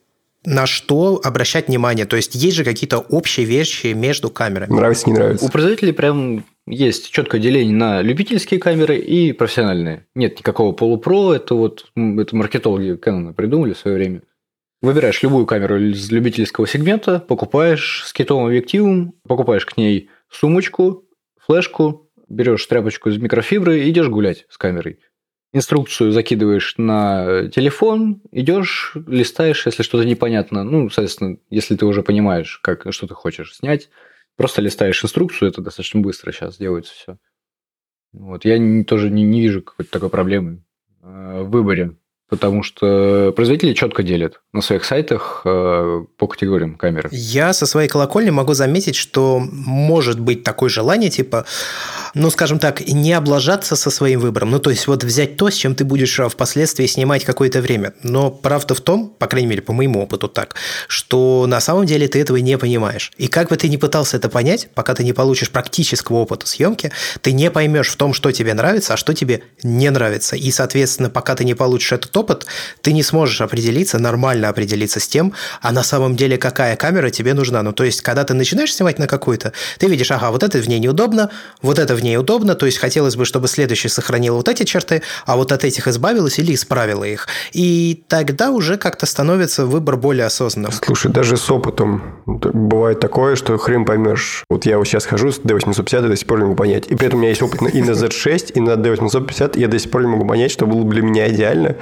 на 0.46 0.68
что 0.68 1.20
обращать 1.24 1.68
внимание? 1.68 2.06
То 2.06 2.16
есть 2.16 2.36
есть 2.36 2.56
же 2.56 2.64
какие-то 2.64 3.00
общие 3.00 3.46
вещи 3.46 3.88
между 3.88 4.30
камерами. 4.30 4.72
Нравится, 4.72 5.10
не 5.10 5.14
нравится. 5.14 5.46
У 5.46 5.50
производителей 5.50 5.94
прям 5.94 6.46
есть 6.68 7.12
четкое 7.12 7.42
деление 7.42 7.76
на 7.76 8.02
любительские 8.02 8.60
камеры 8.60 8.98
и 8.98 9.34
профессиональные. 9.34 10.06
Нет 10.16 10.40
никакого 10.40 10.72
полупро, 10.72 11.34
это 11.34 11.56
вот 11.56 11.88
это 11.96 12.36
маркетологи 12.36 12.98
Canon 12.98 13.34
придумали 13.34 13.74
в 13.74 13.78
свое 13.78 13.98
время. 13.98 14.22
Выбираешь 14.86 15.24
любую 15.24 15.48
камеру 15.48 15.80
из 15.80 16.12
любительского 16.12 16.68
сегмента, 16.68 17.20
покупаешь 17.20 18.04
с 18.06 18.14
китовым 18.14 18.46
объективом, 18.46 19.16
покупаешь 19.28 19.66
к 19.66 19.78
ней 19.78 20.12
сумочку, 20.30 21.06
флешку, 21.40 22.12
берешь 22.30 22.64
тряпочку 22.68 23.10
из 23.10 23.18
микрофибры 23.18 23.80
и 23.80 23.90
идешь 23.90 24.10
гулять 24.10 24.46
с 24.48 24.60
камерой 24.60 25.00
инструкцию 25.54 26.12
закидываешь 26.12 26.76
на 26.78 27.48
телефон, 27.48 28.22
идешь, 28.32 28.96
листаешь, 29.08 29.66
если 29.66 29.82
что-то 29.82 30.06
непонятно. 30.06 30.64
Ну, 30.66 30.90
соответственно, 30.90 31.38
если 31.50 31.76
ты 31.76 31.86
уже 31.86 32.04
понимаешь, 32.04 32.60
как, 32.62 32.86
что 32.92 33.08
ты 33.08 33.16
хочешь 33.16 33.56
снять, 33.56 33.90
просто 34.36 34.62
листаешь 34.62 35.04
инструкцию, 35.04 35.50
это 35.50 35.62
достаточно 35.62 36.02
быстро 36.02 36.32
сейчас 36.32 36.58
делается 36.58 36.94
все. 36.94 37.18
Вот. 38.12 38.44
Я 38.44 38.60
не, 38.60 38.84
тоже 38.84 39.10
не, 39.10 39.24
не 39.24 39.42
вижу 39.42 39.64
какой-то 39.64 39.90
такой 39.92 40.10
проблемы 40.10 40.62
э, 41.02 41.42
в 41.44 41.50
выборе 41.50 41.96
потому 42.30 42.64
что 42.64 43.32
производители 43.36 43.74
четко 43.74 44.04
делят 44.04 44.42
на 44.52 44.62
своих 44.62 44.84
сайтах 44.84 45.42
э, 45.46 46.04
по 46.18 46.28
категориям 46.28 46.76
камеры. 46.76 47.10
Я 47.12 47.54
со 47.54 47.66
своей 47.66 47.88
колокольни 47.88 48.32
могу 48.32 48.54
заметить, 48.54 48.96
что 48.96 49.40
может 49.52 50.20
быть 50.20 50.44
такое 50.44 50.70
желание, 50.70 51.10
типа, 51.10 51.46
ну, 52.16 52.30
скажем 52.30 52.60
так, 52.60 52.82
не 52.88 53.12
облажаться 53.12 53.76
со 53.76 53.90
своим 53.90 54.22
выбором. 54.22 54.50
Ну, 54.50 54.60
то 54.60 54.70
есть, 54.70 54.88
вот 54.88 55.04
взять 55.04 55.36
то, 55.36 55.50
с 55.50 55.54
чем 55.54 55.76
ты 55.76 55.84
будешь 55.84 56.18
э, 56.18 56.30
впоследствии 56.30 56.88
снимать 56.88 57.26
какое-то 57.26 57.62
время. 57.62 57.94
Но 58.04 58.32
правда 58.32 58.74
в 58.74 58.82
том, 58.82 59.10
по 59.20 59.28
крайней 59.28 59.48
мере, 59.48 59.62
по 59.62 59.74
моему 59.74 60.02
опыту 60.02 60.30
так, 60.30 60.56
что 60.88 61.46
на 61.48 61.60
самом 61.60 61.86
деле 61.86 62.08
ты 62.08 62.22
этого 62.22 62.38
не 62.38 62.58
понимаешь. 62.58 63.12
И 63.18 63.28
как 63.28 63.50
бы 63.50 63.58
ты 63.58 63.68
ни 63.68 63.76
пытался 63.76 64.16
это 64.16 64.30
понять, 64.30 64.70
пока 64.74 64.96
ты 64.96 65.04
не 65.04 65.12
получишь 65.12 65.50
практического 65.50 66.18
опыта 66.18 66.48
съемки, 66.48 66.92
ты 67.22 67.34
не 67.34 67.52
поймешь 67.52 67.90
в 67.90 67.98
том, 67.98 68.14
что 68.14 68.32
тебе 68.32 68.54
нравится, 68.54 68.94
а 68.94 68.98
что 68.98 69.14
тебе 69.14 69.44
не 69.62 69.90
нравится. 69.90 70.38
И, 70.38 70.52
соответственно, 70.52 71.10
пока 71.10 71.36
ты 71.36 71.44
не 71.44 71.54
получишь 71.54 71.92
этот 71.92 72.16
опыт, 72.16 72.46
ты 72.82 72.94
не 72.94 73.04
сможешь 73.04 73.42
определиться, 73.42 74.00
нормально 74.00 74.48
определиться 74.48 75.02
с 75.02 75.08
тем, 75.08 75.34
а 75.62 75.74
на 75.74 75.84
самом 75.84 76.16
деле 76.16 76.38
какая 76.38 76.78
камера 76.78 77.10
тебе 77.10 77.34
нужна. 77.34 77.62
Ну, 77.62 77.74
то 77.74 77.84
есть, 77.84 78.00
когда 78.02 78.24
ты 78.24 78.34
начинаешь 78.34 78.74
снимать 78.74 79.00
на 79.00 79.08
какую-то, 79.08 79.52
ты 79.80 79.88
видишь, 79.88 80.12
ага, 80.12 80.32
вот 80.32 80.44
это 80.44 80.60
в 80.60 80.70
ней 80.70 80.80
неудобно, 80.80 81.30
вот 81.62 81.78
это 81.78 81.94
в 81.94 82.05
ней 82.06 82.18
удобно, 82.18 82.56
то 82.56 82.66
есть 82.66 82.78
хотелось 82.78 83.16
бы, 83.16 83.26
чтобы 83.26 83.48
следующий 83.48 83.90
сохранил 83.90 84.36
вот 84.38 84.48
эти 84.48 84.64
черты, 84.64 85.02
а 85.26 85.36
вот 85.36 85.52
от 85.52 85.64
этих 85.64 85.88
избавилась 85.88 86.40
или 86.40 86.54
исправила 86.54 87.04
их. 87.04 87.28
И 87.52 88.04
тогда 88.08 88.52
уже 88.52 88.78
как-то 88.78 89.06
становится 89.06 89.66
выбор 89.66 89.98
более 89.98 90.26
осознанным. 90.26 90.72
Слушай, 90.72 91.12
даже 91.12 91.36
с 91.36 91.52
опытом 91.52 92.02
бывает 92.26 93.00
такое, 93.00 93.36
что 93.36 93.58
хрен 93.58 93.84
поймешь. 93.86 94.44
Вот 94.50 94.66
я 94.66 94.78
вот 94.78 94.88
сейчас 94.88 95.06
хожу 95.06 95.32
с 95.32 95.40
D850 95.40 96.06
и 96.06 96.10
до 96.10 96.16
сих 96.16 96.28
пор 96.28 96.40
не 96.40 96.46
могу 96.46 96.56
понять. 96.56 96.86
И 96.88 96.96
при 96.96 97.08
этом 97.08 97.20
у 97.20 97.22
меня 97.22 97.30
есть 97.30 97.42
опыт 97.42 97.62
и 97.74 97.82
на 97.82 97.92
Z6, 97.92 98.54
и 98.54 98.60
на 98.60 98.72
D850, 98.72 99.58
и 99.58 99.60
я 99.60 99.68
до 99.68 99.80
сих 99.80 99.92
пор 99.92 100.04
не 100.04 100.08
могу 100.08 100.26
понять, 100.26 100.52
что 100.52 100.66
было 100.66 100.84
бы 100.84 100.94
для 100.94 101.02
меня 101.02 101.30
идеально. 101.30 101.76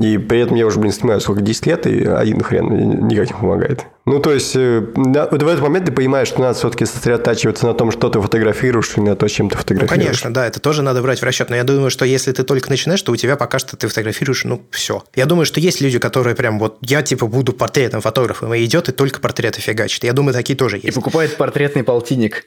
И 0.00 0.18
при 0.18 0.40
этом 0.40 0.56
я 0.56 0.66
уже, 0.66 0.80
блин, 0.80 0.92
снимаю 0.92 1.20
сколько, 1.20 1.40
10 1.40 1.66
лет, 1.66 1.86
и 1.86 2.04
один 2.04 2.40
хрен 2.42 3.06
никак 3.06 3.28
не 3.28 3.36
помогает. 3.40 3.86
Ну, 4.06 4.18
то 4.18 4.32
есть, 4.32 4.56
э, 4.56 4.84
вот 4.96 5.42
в 5.42 5.46
этот 5.46 5.62
момент 5.62 5.86
ты 5.86 5.92
понимаешь, 5.92 6.26
что 6.26 6.40
надо 6.40 6.58
все-таки 6.58 6.84
сосредотачиваться 6.84 7.66
на 7.66 7.74
том, 7.74 7.92
что 7.92 8.10
ты 8.10 8.20
фотографируешь, 8.20 8.96
и 8.96 9.00
на 9.00 9.14
то, 9.14 9.28
чем 9.28 9.43
ты 9.48 9.56
фотографируешь. 9.56 9.98
Ну, 9.98 10.04
конечно, 10.04 10.32
да, 10.32 10.46
это 10.46 10.60
тоже 10.60 10.82
надо 10.82 11.02
брать 11.02 11.20
в 11.20 11.22
расчет. 11.24 11.50
Но 11.50 11.56
я 11.56 11.64
думаю, 11.64 11.90
что 11.90 12.04
если 12.04 12.32
ты 12.32 12.42
только 12.42 12.70
начинаешь, 12.70 13.02
то 13.02 13.12
у 13.12 13.16
тебя 13.16 13.36
пока 13.36 13.58
что 13.58 13.76
ты 13.76 13.88
фотографируешь, 13.88 14.44
ну, 14.44 14.66
все. 14.70 15.04
Я 15.14 15.26
думаю, 15.26 15.46
что 15.46 15.60
есть 15.60 15.80
люди, 15.80 15.98
которые 15.98 16.34
прям 16.34 16.58
вот, 16.58 16.78
я 16.80 17.02
типа 17.02 17.26
буду 17.26 17.52
портретным 17.52 18.00
фотографом, 18.00 18.52
и 18.54 18.64
идет 18.64 18.88
и 18.88 18.92
только 18.92 19.20
портреты 19.20 19.60
фигачит. 19.60 20.04
Я 20.04 20.12
думаю, 20.12 20.34
такие 20.34 20.56
тоже 20.56 20.76
есть. 20.76 20.88
И 20.88 20.90
покупает 20.92 21.36
портретный 21.36 21.84
полтинник. 21.84 22.44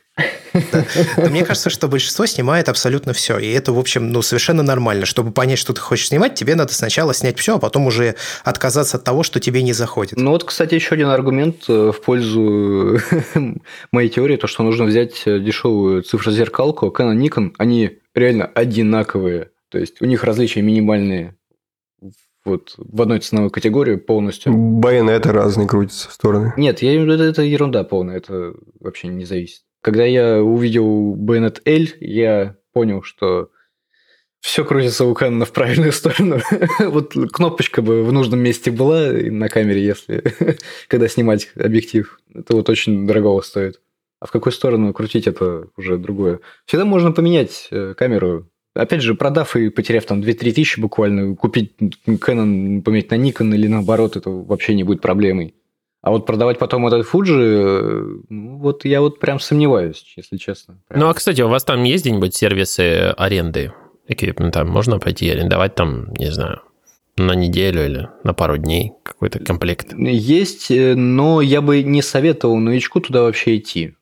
Да. 0.71 0.85
Мне 1.17 1.45
кажется, 1.45 1.69
что 1.69 1.87
большинство 1.87 2.25
снимает 2.25 2.69
абсолютно 2.69 3.13
все. 3.13 3.37
И 3.37 3.51
это, 3.51 3.73
в 3.73 3.79
общем, 3.79 4.11
ну, 4.11 4.21
совершенно 4.21 4.63
нормально. 4.63 5.05
Чтобы 5.05 5.31
понять, 5.31 5.59
что 5.59 5.73
ты 5.73 5.81
хочешь 5.81 6.07
снимать, 6.07 6.35
тебе 6.35 6.55
надо 6.55 6.73
сначала 6.73 7.13
снять 7.13 7.37
все, 7.37 7.55
а 7.55 7.59
потом 7.59 7.87
уже 7.87 8.15
отказаться 8.43 8.97
от 8.97 9.03
того, 9.03 9.23
что 9.23 9.39
тебе 9.39 9.61
не 9.61 9.73
заходит. 9.73 10.17
Ну 10.17 10.31
вот, 10.31 10.43
кстати, 10.43 10.75
еще 10.75 10.95
один 10.95 11.09
аргумент 11.09 11.65
э, 11.67 11.91
в 11.91 12.01
пользу 12.01 12.99
моей 13.91 14.09
теории, 14.09 14.37
то, 14.37 14.47
что 14.47 14.63
нужно 14.63 14.85
взять 14.85 15.23
дешевую 15.25 16.03
цифрозеркалку 16.03 16.86
Canon 16.91 17.17
Nikon. 17.17 17.53
Они 17.57 17.99
реально 18.13 18.45
одинаковые. 18.45 19.51
То 19.69 19.79
есть 19.79 20.01
у 20.01 20.05
них 20.05 20.23
различия 20.23 20.61
минимальные 20.61 21.35
вот 22.47 22.75
в 22.77 23.01
одной 23.01 23.19
ценовой 23.19 23.49
категории 23.49 23.97
полностью. 23.97 24.53
Байонеты 24.55 25.31
разные 25.31 25.67
крутятся 25.67 26.09
в 26.09 26.13
стороны. 26.13 26.53
Нет, 26.57 26.81
я, 26.81 27.03
это, 27.03 27.23
это 27.23 27.41
ерунда 27.41 27.83
полная, 27.83 28.17
это 28.17 28.53
вообще 28.79 29.09
не 29.09 29.25
зависит. 29.25 29.63
Когда 29.81 30.05
я 30.05 30.41
увидел 30.41 31.15
Bayonet 31.15 31.61
L, 31.65 31.87
я 31.99 32.55
понял, 32.73 33.03
что 33.03 33.51
все 34.39 34.63
крутится 34.63 35.05
у 35.05 35.13
Canon 35.13 35.43
в 35.45 35.51
правильную 35.51 35.91
сторону. 35.91 36.39
вот 36.79 37.13
кнопочка 37.33 37.81
бы 37.81 38.03
в 38.03 38.11
нужном 38.11 38.39
месте 38.39 38.71
была 38.71 39.07
на 39.11 39.49
камере, 39.49 39.83
если 39.83 40.23
когда 40.87 41.07
снимать 41.07 41.49
объектив. 41.55 42.19
Это 42.33 42.55
вот 42.55 42.69
очень 42.69 43.05
дорого 43.05 43.41
стоит. 43.41 43.81
А 44.19 44.25
в 44.25 44.31
какую 44.31 44.53
сторону 44.53 44.93
крутить, 44.93 45.27
это 45.27 45.67
уже 45.77 45.97
другое. 45.97 46.39
Всегда 46.65 46.85
можно 46.85 47.11
поменять 47.11 47.67
э, 47.71 47.93
камеру. 47.95 48.49
Опять 48.73 49.01
же, 49.01 49.15
продав 49.15 49.55
и 49.55 49.69
потеряв 49.69 50.05
там 50.05 50.21
2-3 50.21 50.51
тысячи 50.51 50.79
буквально, 50.79 51.35
купить 51.35 51.73
Canon, 52.07 52.81
поменять 52.81 53.11
на 53.11 53.15
Nikon 53.15 53.53
или 53.53 53.67
наоборот, 53.67 54.15
это 54.15 54.29
вообще 54.29 54.75
не 54.75 54.83
будет 54.83 55.01
проблемой. 55.01 55.55
А 56.01 56.11
вот 56.11 56.25
продавать 56.25 56.59
потом 56.59 56.87
этот 56.87 57.05
Fuji, 57.05 57.37
э, 57.37 58.19
ну, 58.29 58.57
вот 58.57 58.85
я 58.85 59.01
вот 59.01 59.19
прям 59.19 59.39
сомневаюсь, 59.39 60.13
если 60.15 60.37
честно. 60.37 60.79
Прям. 60.87 61.01
Ну, 61.01 61.09
а, 61.09 61.13
кстати, 61.13 61.41
у 61.41 61.49
вас 61.49 61.63
там 61.63 61.83
есть 61.83 62.05
где-нибудь 62.05 62.35
сервисы 62.35 63.13
аренды 63.17 63.73
эквипмента? 64.07 64.63
Можно 64.63 64.99
пойти 64.99 65.29
арендовать 65.29 65.75
там, 65.75 66.13
не 66.13 66.31
знаю, 66.31 66.61
На 67.17 67.33
неделю 67.33 67.83
или 67.83 68.09
на 68.23 68.33
пару 68.33 68.57
дней 68.57 68.93
какой-то 69.03 69.39
комплект? 69.39 69.93
Есть, 69.97 70.71
э, 70.71 70.95
но 70.95 71.41
я 71.41 71.61
бы 71.61 71.83
не 71.83 72.01
советовал 72.01 72.57
новичку 72.57 73.01
туда 73.01 73.23
вообще 73.23 73.57
идти. 73.57 73.95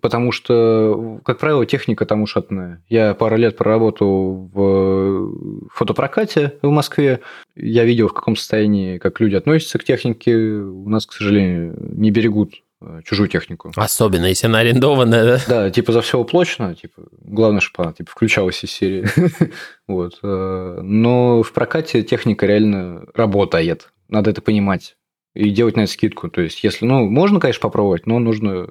Потому 0.00 0.32
что, 0.32 1.20
как 1.24 1.38
правило, 1.38 1.64
техника 1.64 2.06
там 2.06 2.22
ушатная. 2.22 2.82
Я 2.88 3.14
пару 3.14 3.36
лет 3.36 3.56
проработал 3.56 4.50
в 4.52 5.68
фотопрокате 5.72 6.54
в 6.60 6.70
Москве. 6.70 7.20
Я 7.54 7.84
видел, 7.84 8.08
в 8.08 8.12
каком 8.12 8.34
состоянии, 8.34 8.98
как 8.98 9.20
люди 9.20 9.36
относятся 9.36 9.78
к 9.78 9.84
технике. 9.84 10.36
У 10.36 10.88
нас, 10.88 11.06
к 11.06 11.12
сожалению, 11.12 11.76
не 11.78 12.10
берегут 12.10 12.54
э, 12.80 13.00
чужую 13.04 13.28
технику. 13.28 13.70
Особенно, 13.76 14.26
если 14.26 14.48
она 14.48 14.58
арендованная, 14.58 15.24
да? 15.24 15.40
Да, 15.46 15.70
типа 15.70 15.92
за 15.92 16.00
все 16.00 16.18
уплочено, 16.18 16.74
типа, 16.74 17.02
главное, 17.20 17.60
чтобы 17.60 17.84
она 17.84 17.92
типа, 17.92 18.10
включалась 18.10 18.64
из 18.64 18.72
серии. 18.72 19.06
вот. 19.86 20.18
Э, 20.24 20.80
но 20.82 21.44
в 21.44 21.52
прокате 21.52 22.02
техника 22.02 22.46
реально 22.46 23.06
работает. 23.14 23.92
Надо 24.08 24.30
это 24.30 24.42
понимать 24.42 24.96
и 25.34 25.50
делать 25.50 25.76
на 25.76 25.82
это 25.82 25.92
скидку. 25.92 26.28
То 26.28 26.40
есть, 26.40 26.64
если, 26.64 26.86
ну, 26.86 27.08
можно, 27.08 27.38
конечно, 27.38 27.60
попробовать, 27.60 28.06
но 28.06 28.18
нужно 28.18 28.68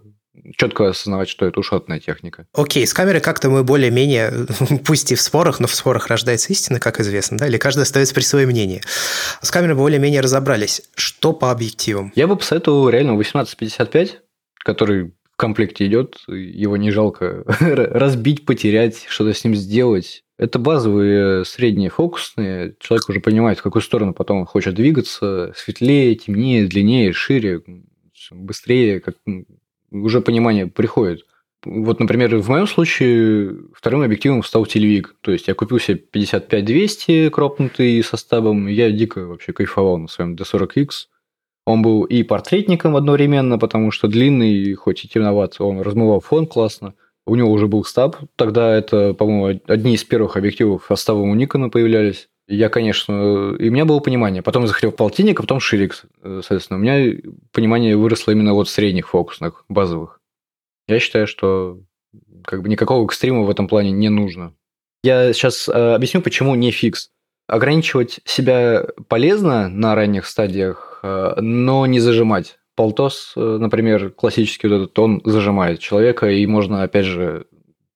четко 0.57 0.89
осознавать, 0.89 1.29
что 1.29 1.45
это 1.45 1.59
ушатная 1.59 1.99
техника. 1.99 2.47
Окей, 2.53 2.85
с 2.85 2.93
камерой 2.93 3.21
как-то 3.21 3.49
мы 3.49 3.63
более-менее, 3.63 4.47
пусть 4.85 5.11
и 5.11 5.15
в 5.15 5.21
спорах, 5.21 5.59
но 5.59 5.67
в 5.67 5.75
спорах 5.75 6.07
рождается 6.07 6.51
истина, 6.51 6.79
как 6.79 6.99
известно, 6.99 7.37
да, 7.37 7.47
или 7.47 7.57
каждый 7.57 7.81
остается 7.81 8.13
при 8.13 8.23
своем 8.23 8.49
мнении. 8.49 8.81
С 9.41 9.51
камерой 9.51 9.75
более-менее 9.75 10.21
разобрались. 10.21 10.83
Что 10.95 11.33
по 11.33 11.51
объективам? 11.51 12.11
Я 12.15 12.27
бы 12.27 12.35
посоветовал 12.35 12.89
реально 12.89 13.13
1855, 13.13 14.19
который 14.59 15.13
в 15.35 15.37
комплекте 15.37 15.85
идет, 15.85 16.17
его 16.27 16.77
не 16.77 16.91
жалко 16.91 17.43
разбить, 17.59 18.45
потерять, 18.45 19.05
что-то 19.07 19.33
с 19.33 19.43
ним 19.43 19.55
сделать. 19.55 20.23
Это 20.37 20.59
базовые 20.59 21.45
средние 21.45 21.89
фокусные. 21.89 22.75
Человек 22.79 23.09
уже 23.09 23.19
понимает, 23.21 23.59
в 23.59 23.61
какую 23.61 23.81
сторону 23.81 24.13
потом 24.13 24.39
он 24.39 24.45
хочет 24.45 24.75
двигаться. 24.75 25.53
Светлее, 25.55 26.15
темнее, 26.15 26.67
длиннее, 26.67 27.13
шире, 27.13 27.61
быстрее, 28.31 28.99
как 28.99 29.15
уже 30.03 30.21
понимание 30.21 30.67
приходит. 30.67 31.25
Вот, 31.63 31.99
например, 31.99 32.35
в 32.37 32.49
моем 32.49 32.67
случае 32.67 33.55
вторым 33.73 34.03
объективом 34.03 34.43
стал 34.43 34.65
телевик. 34.65 35.15
То 35.21 35.31
есть 35.31 35.47
я 35.47 35.55
купил 35.55 35.79
себе 35.79 36.01
55-200 36.13 37.31
кропнутый 37.31 38.03
составом. 38.03 38.67
Я 38.67 38.91
дико 38.91 39.25
вообще 39.25 39.51
кайфовал 39.51 39.97
на 39.97 40.07
своем 40.07 40.35
D40X. 40.35 41.07
Он 41.65 41.81
был 41.81 42.03
и 42.03 42.21
портретником 42.21 42.95
одновременно, 42.95 43.57
потому 43.57 43.89
что 43.89 44.07
длинный, 44.07 44.75
хоть 44.75 45.03
и 45.03 45.07
темноват, 45.07 45.55
он 45.59 45.81
размывал 45.81 46.19
фон 46.19 46.45
классно. 46.45 46.93
У 47.25 47.35
него 47.35 47.51
уже 47.51 47.67
был 47.67 47.83
стаб. 47.83 48.17
Тогда 48.35 48.75
это, 48.75 49.15
по-моему, 49.15 49.59
одни 49.65 49.95
из 49.95 50.03
первых 50.03 50.37
объективов 50.37 50.85
составом 50.87 51.31
у 51.31 51.35
Никона 51.35 51.69
появлялись. 51.69 52.29
Я, 52.47 52.69
конечно, 52.69 53.55
и 53.57 53.69
у 53.69 53.71
меня 53.71 53.85
было 53.85 53.99
понимание. 53.99 54.43
Потом 54.43 54.63
я 54.63 54.67
захотел 54.67 54.91
полтинник, 54.91 55.39
а 55.39 55.43
потом 55.43 55.59
ширик, 55.59 56.05
соответственно. 56.21 56.77
У 56.77 56.81
меня 56.81 57.17
понимание 57.51 57.97
выросло 57.97 58.31
именно 58.31 58.53
вот 58.53 58.69
средних 58.69 59.09
фокусных, 59.09 59.65
базовых. 59.67 60.21
Я 60.87 60.99
считаю, 60.99 61.25
что 61.25 61.79
как 62.43 62.61
бы 62.61 62.69
никакого 62.69 63.03
экстрима 63.05 63.41
в 63.41 63.49
этом 63.49 63.67
плане 63.67 63.91
не 63.91 64.09
нужно. 64.09 64.53
Я 65.03 65.33
сейчас 65.33 65.69
э, 65.69 65.71
объясню, 65.71 66.21
почему 66.21 66.55
не 66.55 66.71
фикс. 66.71 67.09
Ограничивать 67.47 68.19
себя 68.25 68.87
полезно 69.07 69.69
на 69.69 69.93
ранних 69.93 70.25
стадиях, 70.25 70.99
э, 71.03 71.35
но 71.41 71.85
не 71.85 71.99
зажимать. 71.99 72.57
Полтос, 72.75 73.33
э, 73.35 73.39
например, 73.39 74.11
классический 74.11 74.67
вот 74.67 74.75
этот, 74.75 74.99
он 74.99 75.21
зажимает 75.23 75.79
человека, 75.79 76.29
и 76.29 76.45
можно, 76.45 76.83
опять 76.83 77.05
же, 77.05 77.45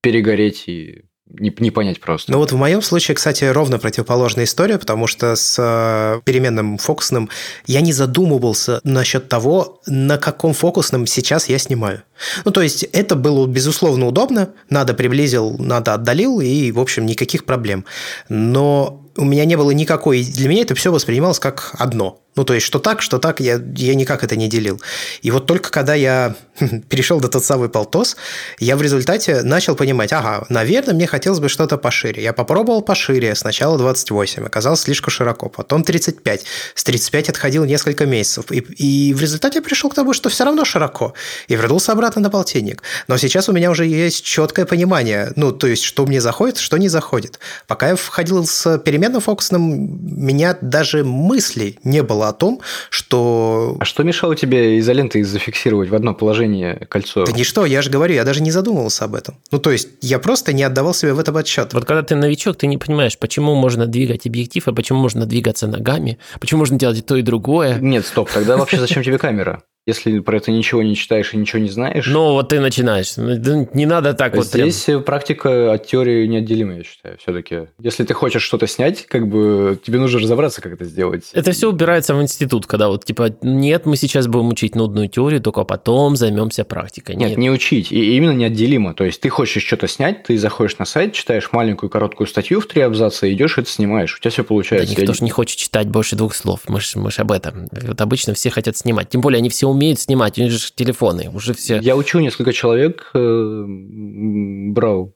перегореть 0.02 0.68
и 0.68 1.06
не, 1.30 1.53
не 1.59 1.71
понять 1.71 1.99
просто. 1.99 2.32
Ну 2.32 2.39
вот 2.39 2.51
в 2.51 2.55
моем 2.55 2.82
случае, 2.82 3.15
кстати, 3.15 3.43
ровно 3.43 3.77
противоположная 3.77 4.45
история, 4.45 4.77
потому 4.77 5.07
что 5.07 5.36
с 5.36 5.55
э, 5.59 6.21
переменным 6.23 6.77
фокусным 6.77 7.30
я 7.67 7.82
не 7.82 7.93
задумывался 7.93 8.82
насчет 8.84 9.30
того, 9.30 9.82
на 9.86 10.17
каком 10.17 10.53
фокусном 10.53 11.05
сейчас 11.05 11.47
я 11.47 11.59
снимаю. 11.59 12.01
Ну, 12.45 12.51
то 12.51 12.61
есть 12.61 12.84
это 12.84 13.15
было, 13.15 13.45
безусловно, 13.45 14.07
удобно, 14.07 14.49
надо 14.69 14.93
приблизил, 14.93 15.55
надо 15.59 15.93
отдалил, 15.93 16.41
и, 16.41 16.71
в 16.71 16.80
общем, 16.80 17.05
никаких 17.05 17.45
проблем. 17.45 17.86
Но 18.27 19.05
у 19.15 19.25
меня 19.25 19.45
не 19.45 19.55
было 19.55 19.71
никакой... 19.71 20.23
Для 20.23 20.49
меня 20.49 20.61
это 20.61 20.75
все 20.75 20.91
воспринималось 20.91 21.39
как 21.39 21.75
одно. 21.77 22.21
Ну, 22.39 22.45
то 22.45 22.53
есть, 22.53 22.65
что 22.65 22.79
так, 22.79 23.01
что 23.01 23.19
так, 23.19 23.41
я, 23.41 23.61
я 23.75 23.95
никак 23.95 24.23
это 24.23 24.37
не 24.37 24.47
делил. 24.47 24.81
И 25.21 25.29
вот 25.29 25.45
только 25.45 25.71
когда 25.71 25.93
я 25.93 26.35
перешел 26.89 27.19
до 27.19 27.27
тот 27.27 27.43
самый 27.43 27.67
полтос, 27.67 28.15
я 28.59 28.77
в 28.77 28.81
результате 28.81 29.41
начал 29.41 29.75
понимать, 29.75 30.13
ага, 30.13 30.45
наверное, 30.47 30.93
мне 30.93 31.05
хотелось 31.05 31.41
бы 31.41 31.49
что-то 31.49 31.77
пошире. 31.77 32.23
Я 32.23 32.31
попробовал 32.31 32.81
пошире, 32.81 33.35
сначала 33.35 33.77
28, 33.77 34.45
оказалось 34.45 34.79
слишком 34.79 35.11
широко, 35.11 35.49
потом 35.49 35.83
35. 35.83 36.45
С 36.75 36.83
35 36.85 37.27
отходил 37.27 37.65
несколько 37.65 38.05
месяцев. 38.05 38.53
И, 38.53 38.59
и 38.59 39.13
в 39.13 39.19
результате 39.19 39.57
я 39.57 39.61
пришел 39.61 39.89
к 39.89 39.95
тому, 39.95 40.13
что 40.13 40.29
все 40.29 40.45
равно 40.45 40.63
широко. 40.63 41.13
И 41.49 41.55
вернулся 41.57 41.91
обратно 41.91 42.21
на 42.21 42.29
полтинник. 42.29 42.83
Но 43.09 43.17
сейчас 43.17 43.49
у 43.49 43.51
меня 43.51 43.69
уже 43.69 43.85
есть 43.85 44.23
четкое 44.23 44.65
понимание, 44.65 45.33
ну, 45.35 45.51
то 45.51 45.67
есть, 45.67 45.83
что 45.83 46.05
мне 46.05 46.21
заходит, 46.21 46.57
что 46.57 46.77
не 46.77 46.87
заходит. 46.87 47.37
Пока 47.67 47.89
я 47.89 47.95
входил 47.97 48.47
с 48.47 48.77
переменным 48.77 49.19
фокусным, 49.19 49.99
меня 50.25 50.57
даже 50.61 51.03
мысли 51.03 51.77
не 51.83 52.01
было 52.01 52.28
о 52.30 52.34
том, 52.34 52.61
что... 52.89 53.77
А 53.80 53.86
что 53.86 54.03
мешало 54.03 54.36
тебе 54.36 54.80
изолентой 54.80 55.23
зафиксировать 55.23 55.89
в 55.89 55.95
одно 55.95 56.13
положение 56.13 56.88
кольцо? 56.89 57.25
Да 57.25 57.32
ничто, 57.32 57.65
я 57.65 57.82
же 57.82 57.89
говорю, 57.89 58.13
я 58.13 58.23
даже 58.23 58.41
не 58.41 58.51
задумывался 58.51 59.05
об 59.05 59.15
этом. 59.15 59.38
Ну, 59.51 59.59
то 59.59 59.71
есть, 59.71 59.89
я 60.01 60.19
просто 60.19 60.53
не 60.53 60.63
отдавал 60.63 60.93
себе 60.93 61.13
в 61.13 61.19
этом 61.19 61.38
отчет. 61.38 61.73
Вот 61.73 61.86
когда 61.86 62.03
ты 62.03 62.15
новичок, 62.15 62.57
ты 62.57 62.67
не 62.67 62.77
понимаешь, 62.77 63.17
почему 63.17 63.55
можно 63.55 63.88
двигать 63.88 64.25
объектив, 64.25 64.67
а 64.67 64.73
почему 64.73 64.99
можно 64.99 65.25
двигаться 65.25 65.67
ногами, 65.67 66.17
почему 66.39 66.59
можно 66.59 66.77
делать 66.77 66.99
и 66.99 67.01
то, 67.01 67.15
и 67.15 67.21
другое. 67.21 67.80
Нет, 67.80 68.05
стоп, 68.05 68.30
тогда 68.32 68.57
вообще 68.57 68.80
зачем 68.80 69.03
тебе 69.03 69.17
камера? 69.17 69.63
Если 69.86 70.19
про 70.19 70.38
это 70.38 70.51
ничего 70.51 70.84
не 70.84 70.95
читаешь 70.95 71.34
и 71.34 71.38
ничего 71.38 71.61
не 71.61 71.69
знаешь. 71.69 72.07
Ну, 72.07 72.34
вот 72.34 72.49
ты 72.49 72.59
начинаешь. 72.59 73.17
Ну, 73.17 73.67
не 73.73 73.86
надо 73.86 74.13
так 74.13 74.36
вот 74.36 74.45
Здесь 74.45 74.84
прям... 74.84 75.03
практика 75.03 75.73
от 75.73 75.88
теории 75.88 76.27
неотделима, 76.27 76.77
я 76.77 76.84
считаю, 76.84 77.17
все-таки. 77.17 77.67
Если 77.80 78.03
ты 78.03 78.13
хочешь 78.13 78.43
что-то 78.43 78.67
снять, 78.67 79.05
как 79.07 79.27
бы 79.27 79.80
тебе 79.84 79.99
нужно 79.99 80.19
разобраться, 80.19 80.61
как 80.61 80.73
это 80.73 80.86
сделать. 80.86 81.30
Это 81.34 81.51
все 81.51 81.69
убирается 81.69 82.13
в 82.13 82.21
институт, 82.21 82.65
когда 82.65 82.89
вот 82.89 83.05
типа, 83.05 83.36
нет, 83.41 83.86
мы 83.86 83.97
сейчас 83.97 84.27
будем 84.27 84.49
учить 84.49 84.75
нудную 84.75 85.07
теорию, 85.07 85.41
только 85.41 85.63
потом 85.63 86.15
займемся 86.15 86.63
практикой. 86.63 87.15
Нет, 87.15 87.30
нет 87.30 87.38
не 87.38 87.49
учить, 87.49 87.91
и 87.91 88.15
именно 88.15 88.32
неотделимо. 88.32 88.93
То 88.93 89.05
есть 89.05 89.21
ты 89.21 89.30
хочешь 89.30 89.63
что-то 89.63 89.88
снять, 89.88 90.23
ты 90.23 90.38
заходишь 90.38 90.77
на 90.77 90.86
сайт, 90.86 91.13
читаешь 91.13 91.49
маленькую 91.51 91.89
короткую 91.89 92.27
статью 92.27 92.61
в 92.61 92.67
три 92.67 92.82
абзаца, 92.82 93.32
идешь 93.32 93.57
это 93.57 93.69
снимаешь, 93.69 94.15
у 94.15 94.19
тебя 94.19 94.32
все 94.32 94.43
получается. 94.43 94.93
Да 94.93 95.01
никто 95.01 95.13
же 95.13 95.23
не 95.23 95.30
хочет 95.30 95.57
читать 95.57 95.88
больше 95.88 96.15
двух 96.15 96.36
слов, 96.36 96.61
мы 96.67 96.80
же 96.82 96.88
мы 96.95 97.09
об 97.17 97.32
этом. 97.32 97.67
Вот 97.71 98.01
обычно 98.01 98.34
все 98.34 98.49
хотят 98.49 98.77
снимать, 98.77 99.09
тем 99.09 99.21
более 99.21 99.38
они 99.39 99.49
все 99.49 99.68
умеют 99.70 99.99
снимать, 99.99 100.38
у 100.38 100.41
них 100.41 100.51
же 100.51 100.72
телефоны, 100.74 101.30
уже 101.30 101.53
все... 101.53 101.80
Я 101.80 101.95
учу 101.95 102.20
несколько 102.20 102.53
человек, 102.53 103.11
э, 103.13 103.63
брал 103.67 105.15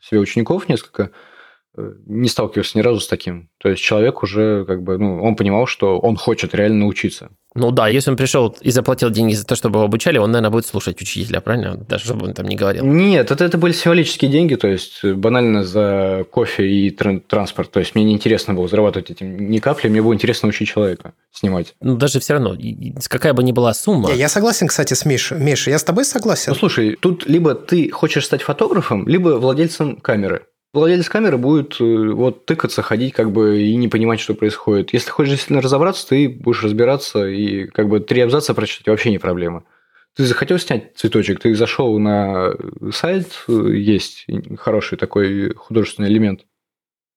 себе 0.00 0.20
учеников 0.20 0.68
несколько, 0.68 1.10
не 2.06 2.28
сталкивался 2.28 2.78
ни 2.78 2.82
разу 2.82 3.00
с 3.00 3.06
таким. 3.06 3.48
То 3.58 3.68
есть 3.68 3.82
человек 3.82 4.22
уже 4.22 4.64
как 4.64 4.82
бы, 4.82 4.98
ну, 4.98 5.22
он 5.22 5.36
понимал, 5.36 5.66
что 5.66 5.98
он 5.98 6.16
хочет 6.16 6.54
реально 6.54 6.80
научиться. 6.80 7.30
Ну 7.54 7.70
да, 7.70 7.88
если 7.88 8.10
он 8.10 8.16
пришел 8.16 8.54
и 8.60 8.70
заплатил 8.70 9.08
деньги 9.10 9.34
за 9.34 9.46
то, 9.46 9.56
чтобы 9.56 9.78
его 9.78 9.86
обучали, 9.86 10.18
он, 10.18 10.30
наверное, 10.30 10.50
будет 10.50 10.66
слушать 10.66 11.00
учителя, 11.00 11.40
правильно? 11.40 11.76
Даже 11.76 12.04
чтобы 12.04 12.26
он 12.26 12.34
там 12.34 12.46
не 12.46 12.54
говорил. 12.54 12.84
Нет, 12.84 13.30
это, 13.30 13.44
это 13.44 13.56
были 13.56 13.72
символические 13.72 14.30
деньги, 14.30 14.56
то 14.56 14.68
есть 14.68 15.02
банально 15.02 15.64
за 15.64 16.26
кофе 16.30 16.68
и 16.68 16.90
транспорт. 16.90 17.70
То 17.70 17.80
есть 17.80 17.94
мне 17.94 18.04
не 18.04 18.12
интересно 18.12 18.52
было 18.52 18.68
зарабатывать 18.68 19.10
этим 19.10 19.50
ни 19.50 19.58
капли, 19.58 19.88
мне 19.88 20.02
было 20.02 20.12
интересно 20.12 20.50
учить 20.50 20.68
человека 20.68 21.14
снимать. 21.32 21.74
Ну 21.80 21.96
даже 21.96 22.20
все 22.20 22.34
равно, 22.34 22.56
какая 23.08 23.32
бы 23.32 23.42
ни 23.42 23.52
была 23.52 23.72
сумма. 23.72 24.10
Я, 24.10 24.16
я 24.16 24.28
согласен, 24.28 24.68
кстати, 24.68 24.92
с 24.92 25.06
Мишей. 25.06 25.38
Миша, 25.38 25.70
я 25.70 25.78
с 25.78 25.84
тобой 25.84 26.04
согласен. 26.04 26.52
Ну 26.52 26.58
слушай, 26.58 26.96
тут 27.00 27.26
либо 27.26 27.54
ты 27.54 27.90
хочешь 27.90 28.26
стать 28.26 28.42
фотографом, 28.42 29.08
либо 29.08 29.30
владельцем 29.30 29.96
камеры 29.96 30.42
владелец 30.76 31.08
камеры 31.08 31.38
будет 31.38 31.80
э, 31.80 31.84
вот 31.84 32.46
тыкаться, 32.46 32.82
ходить 32.82 33.12
как 33.12 33.32
бы 33.32 33.62
и 33.62 33.76
не 33.76 33.88
понимать, 33.88 34.20
что 34.20 34.34
происходит. 34.34 34.92
Если 34.92 35.10
хочешь 35.10 35.32
действительно 35.32 35.62
разобраться, 35.62 36.08
ты 36.08 36.28
будешь 36.28 36.62
разбираться 36.62 37.26
и 37.26 37.66
как 37.66 37.88
бы 37.88 38.00
три 38.00 38.20
абзаца 38.20 38.54
прочитать 38.54 38.86
вообще 38.86 39.10
не 39.10 39.18
проблема. 39.18 39.64
Ты 40.14 40.24
захотел 40.24 40.58
снять 40.58 40.96
цветочек, 40.96 41.40
ты 41.40 41.54
зашел 41.54 41.98
на 41.98 42.54
сайт, 42.92 43.44
э, 43.48 43.52
есть 43.74 44.26
хороший 44.58 44.96
такой 44.96 45.54
художественный 45.54 46.08
элемент, 46.08 46.46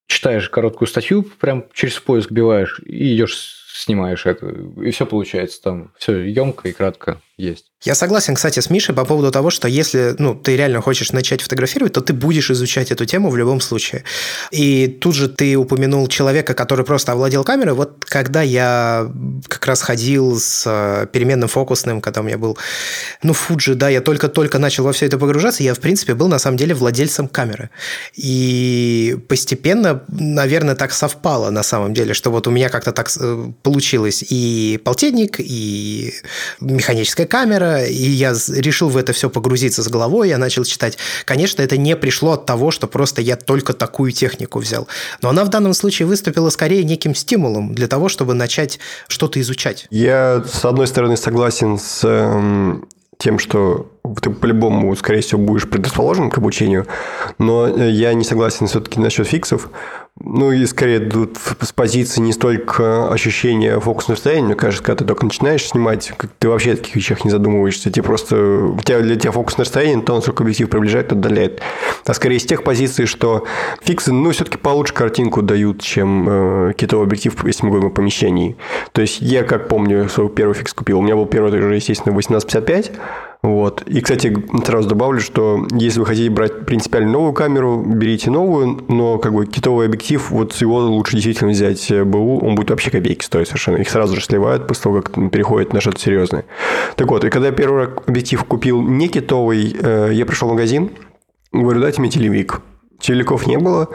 читаешь 0.07 0.49
короткую 0.49 0.87
статью, 0.87 1.23
прям 1.23 1.65
через 1.73 1.99
поиск 1.99 2.31
биваешь 2.31 2.81
и 2.85 3.15
идешь 3.15 3.55
снимаешь 3.73 4.25
это, 4.25 4.47
и 4.81 4.91
все 4.91 5.05
получается 5.05 5.61
там, 5.61 5.91
все 5.97 6.23
емко 6.23 6.67
и 6.67 6.73
кратко 6.73 7.21
есть. 7.39 7.65
Я 7.81 7.95
согласен, 7.95 8.35
кстати, 8.35 8.59
с 8.59 8.69
Мишей 8.69 8.93
по 8.93 9.05
поводу 9.05 9.31
того, 9.31 9.49
что 9.49 9.69
если 9.69 10.13
ну, 10.17 10.35
ты 10.35 10.57
реально 10.57 10.81
хочешь 10.81 11.13
начать 11.13 11.41
фотографировать, 11.41 11.93
то 11.93 12.01
ты 12.01 12.11
будешь 12.11 12.51
изучать 12.51 12.91
эту 12.91 13.05
тему 13.05 13.29
в 13.29 13.37
любом 13.37 13.61
случае. 13.61 14.03
И 14.51 14.87
тут 14.87 15.15
же 15.15 15.29
ты 15.29 15.55
упомянул 15.55 16.05
человека, 16.09 16.53
который 16.53 16.83
просто 16.83 17.13
овладел 17.13 17.45
камерой. 17.45 17.75
Вот 17.75 18.03
когда 18.03 18.41
я 18.41 19.09
как 19.47 19.65
раз 19.65 19.81
ходил 19.81 20.37
с 20.37 20.65
э, 20.65 21.07
переменным 21.07 21.47
фокусным, 21.47 22.01
когда 22.01 22.19
у 22.19 22.25
меня 22.25 22.37
был, 22.37 22.57
ну, 23.23 23.31
Фуджи, 23.31 23.75
да, 23.75 23.87
я 23.87 24.01
только-только 24.01 24.59
начал 24.59 24.83
во 24.83 24.91
все 24.91 25.05
это 25.05 25.17
погружаться, 25.17 25.63
я, 25.63 25.73
в 25.73 25.79
принципе, 25.79 26.15
был 26.15 26.27
на 26.27 26.39
самом 26.39 26.57
деле 26.57 26.73
владельцем 26.73 27.29
камеры. 27.29 27.69
И 28.15 29.17
постепенно, 29.29 30.03
наверное, 30.09 30.75
так 30.75 30.91
совпало 30.91 31.49
на 31.49 31.63
самом 31.63 31.93
деле, 31.93 32.13
что 32.13 32.29
вот 32.29 32.45
у 32.45 32.51
меня 32.51 32.67
как-то 32.67 32.91
так 32.91 33.09
э, 33.17 33.51
получилось 33.63 34.21
и 34.29 34.81
полтинник, 34.83 35.37
и 35.39 36.13
механическая 36.59 37.28
камера, 37.29 37.85
и 37.85 38.09
я 38.09 38.33
решил 38.49 38.89
в 38.89 38.97
это 38.97 39.13
все 39.13 39.29
погрузиться 39.29 39.83
с 39.83 39.87
головой, 39.87 40.29
я 40.29 40.37
начал 40.37 40.65
читать. 40.65 40.97
Конечно, 41.25 41.61
это 41.61 41.77
не 41.77 41.95
пришло 41.95 42.33
от 42.33 42.45
того, 42.45 42.71
что 42.71 42.87
просто 42.87 43.21
я 43.21 43.37
только 43.37 43.73
такую 43.73 44.11
технику 44.11 44.59
взял, 44.59 44.87
но 45.21 45.29
она 45.29 45.45
в 45.45 45.49
данном 45.49 45.73
случае 45.73 46.07
выступила 46.07 46.49
скорее 46.49 46.83
неким 46.83 47.15
стимулом 47.15 47.73
для 47.73 47.87
того, 47.87 48.09
чтобы 48.09 48.33
начать 48.33 48.79
что-то 49.07 49.39
изучать. 49.39 49.87
Я, 49.89 50.43
с 50.51 50.65
одной 50.65 50.87
стороны, 50.87 51.15
согласен 51.15 51.77
с 51.77 52.01
эм, 52.03 52.87
тем, 53.17 53.37
что 53.37 53.91
ты 54.21 54.29
по-любому, 54.29 54.95
скорее 54.95 55.21
всего, 55.21 55.41
будешь 55.41 55.69
предрасположен 55.69 56.29
к 56.29 56.37
обучению, 56.37 56.87
но 57.37 57.67
я 57.67 58.13
не 58.13 58.23
согласен 58.23 58.67
все-таки 58.67 58.99
насчет 58.99 59.27
фиксов. 59.27 59.69
Ну 60.21 60.51
и 60.51 60.65
скорее 60.65 60.99
тут 60.99 61.37
с 61.61 61.71
позиции 61.71 62.19
не 62.19 62.33
столько 62.33 63.09
ощущения 63.09 63.79
фокусного 63.79 64.17
состояния, 64.17 64.47
мне 64.47 64.55
кажется, 64.55 64.83
когда 64.83 65.03
ты 65.03 65.07
только 65.07 65.25
начинаешь 65.25 65.65
снимать, 65.65 66.11
ты 66.39 66.49
вообще 66.49 66.73
о 66.73 66.75
таких 66.75 66.95
вещах 66.95 67.23
не 67.23 67.31
задумываешься. 67.31 67.89
Тебе 67.89 68.03
просто 68.03 68.75
тебя, 68.83 68.99
для 68.99 69.15
тебя 69.15 69.31
фокусное 69.31 69.63
расстояние, 69.63 70.03
то, 70.03 70.15
насколько 70.15 70.43
объектив 70.43 70.69
приближает, 70.69 71.13
отдаляет. 71.13 71.61
А 72.05 72.13
скорее 72.13 72.39
с 72.39 72.45
тех 72.45 72.63
позиций, 72.63 73.05
что 73.05 73.45
фиксы, 73.81 74.11
ну, 74.11 74.31
все-таки 74.31 74.57
получше 74.57 74.93
картинку 74.93 75.41
дают, 75.41 75.81
чем 75.81 76.27
э, 76.29 76.73
китовый 76.73 77.07
объектив, 77.07 77.33
если 77.45 77.63
мы 77.63 77.71
говорим 77.71 77.89
о 77.89 77.93
помещении. 77.93 78.57
То 78.91 79.01
есть 79.01 79.21
я, 79.21 79.43
как 79.43 79.69
помню, 79.69 80.09
свой 80.09 80.29
первый 80.29 80.53
фикс 80.53 80.73
купил. 80.73 80.99
У 80.99 81.01
меня 81.01 81.15
был 81.15 81.27
первый, 81.27 81.51
естественно, 81.75 82.11
1855, 82.11 82.91
вот. 83.41 83.83
И, 83.83 84.01
кстати, 84.01 84.35
сразу 84.65 84.89
добавлю, 84.89 85.21
что 85.21 85.65
если 85.71 86.01
вы 86.01 86.05
хотите 86.05 86.29
брать 86.29 86.65
принципиально 86.65 87.11
новую 87.11 87.33
камеру, 87.33 87.81
берите 87.85 88.29
новую, 88.29 88.83
но 88.89 89.17
как 89.17 89.33
бы 89.33 89.45
китовый 89.45 89.85
объектив, 89.85 90.29
вот 90.29 90.53
его 90.55 90.79
лучше 90.79 91.13
действительно 91.13 91.51
взять 91.51 91.89
БУ, 92.05 92.45
он 92.45 92.55
будет 92.55 92.69
вообще 92.71 92.91
копейки 92.91 93.23
стоить 93.23 93.47
совершенно. 93.47 93.77
Их 93.77 93.89
сразу 93.89 94.15
же 94.15 94.21
сливают 94.21 94.67
после 94.67 94.83
того, 94.83 95.01
как 95.01 95.31
переходит 95.31 95.71
на 95.71 95.79
что-то 95.79 95.99
серьезное. 95.99 96.45
Так 96.97 97.09
вот, 97.09 97.23
и 97.23 97.29
когда 97.29 97.47
я 97.47 97.53
первый 97.53 97.85
объектив 97.85 98.43
купил 98.43 98.81
не 98.81 99.07
китовый, 99.07 99.73
э, 99.81 100.09
я 100.11 100.25
пришел 100.25 100.49
в 100.49 100.51
магазин, 100.51 100.91
говорю, 101.53 101.79
дайте 101.79 102.01
мне 102.01 102.09
телевик. 102.09 102.61
Телевиков 102.99 103.47
не 103.47 103.57
было, 103.57 103.87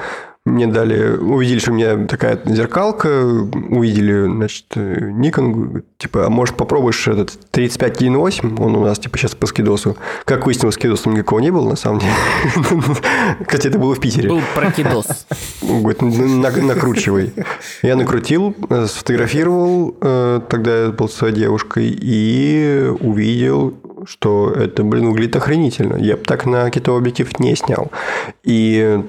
мне 0.44 0.66
дали, 0.66 1.16
увидели, 1.16 1.58
что 1.58 1.70
у 1.72 1.74
меня 1.74 2.06
такая 2.06 2.38
зеркалка, 2.44 3.24
увидели, 3.26 4.26
значит, 4.26 4.66
Nikon, 4.76 5.82
типа, 5.96 6.26
а 6.26 6.30
может 6.30 6.56
попробуешь 6.56 7.08
этот 7.08 7.38
35.1.8, 7.52 8.62
он 8.62 8.76
у 8.76 8.84
нас, 8.84 8.98
типа, 8.98 9.16
сейчас 9.16 9.34
по 9.34 9.46
скидосу. 9.46 9.96
Как 10.26 10.44
выяснилось, 10.44 10.74
скидоса 10.74 11.08
никакого 11.08 11.40
не 11.40 11.50
было, 11.50 11.70
на 11.70 11.76
самом 11.76 12.00
деле. 12.00 12.12
Кстати, 13.46 13.68
это 13.68 13.78
было 13.78 13.94
в 13.94 14.00
Питере. 14.00 14.28
Был 14.28 14.42
прокидос. 14.54 15.26
Говорит, 15.62 16.02
накручивай. 16.02 17.32
Я 17.82 17.96
накрутил, 17.96 18.54
сфотографировал, 18.86 19.96
э, 19.98 20.40
тогда 20.50 20.84
я 20.84 20.88
был 20.90 21.08
с 21.08 21.14
своей 21.14 21.34
девушкой, 21.34 21.88
и 21.88 22.92
увидел, 23.00 23.72
что 24.06 24.50
это, 24.50 24.84
блин, 24.84 25.08
выглядит 25.08 25.36
охренительно. 25.36 25.96
Я 25.96 26.18
бы 26.18 26.22
так 26.22 26.44
на 26.44 26.70
китовый 26.70 27.00
объектив 27.00 27.38
не 27.38 27.56
снял. 27.56 27.90
И 28.42 29.02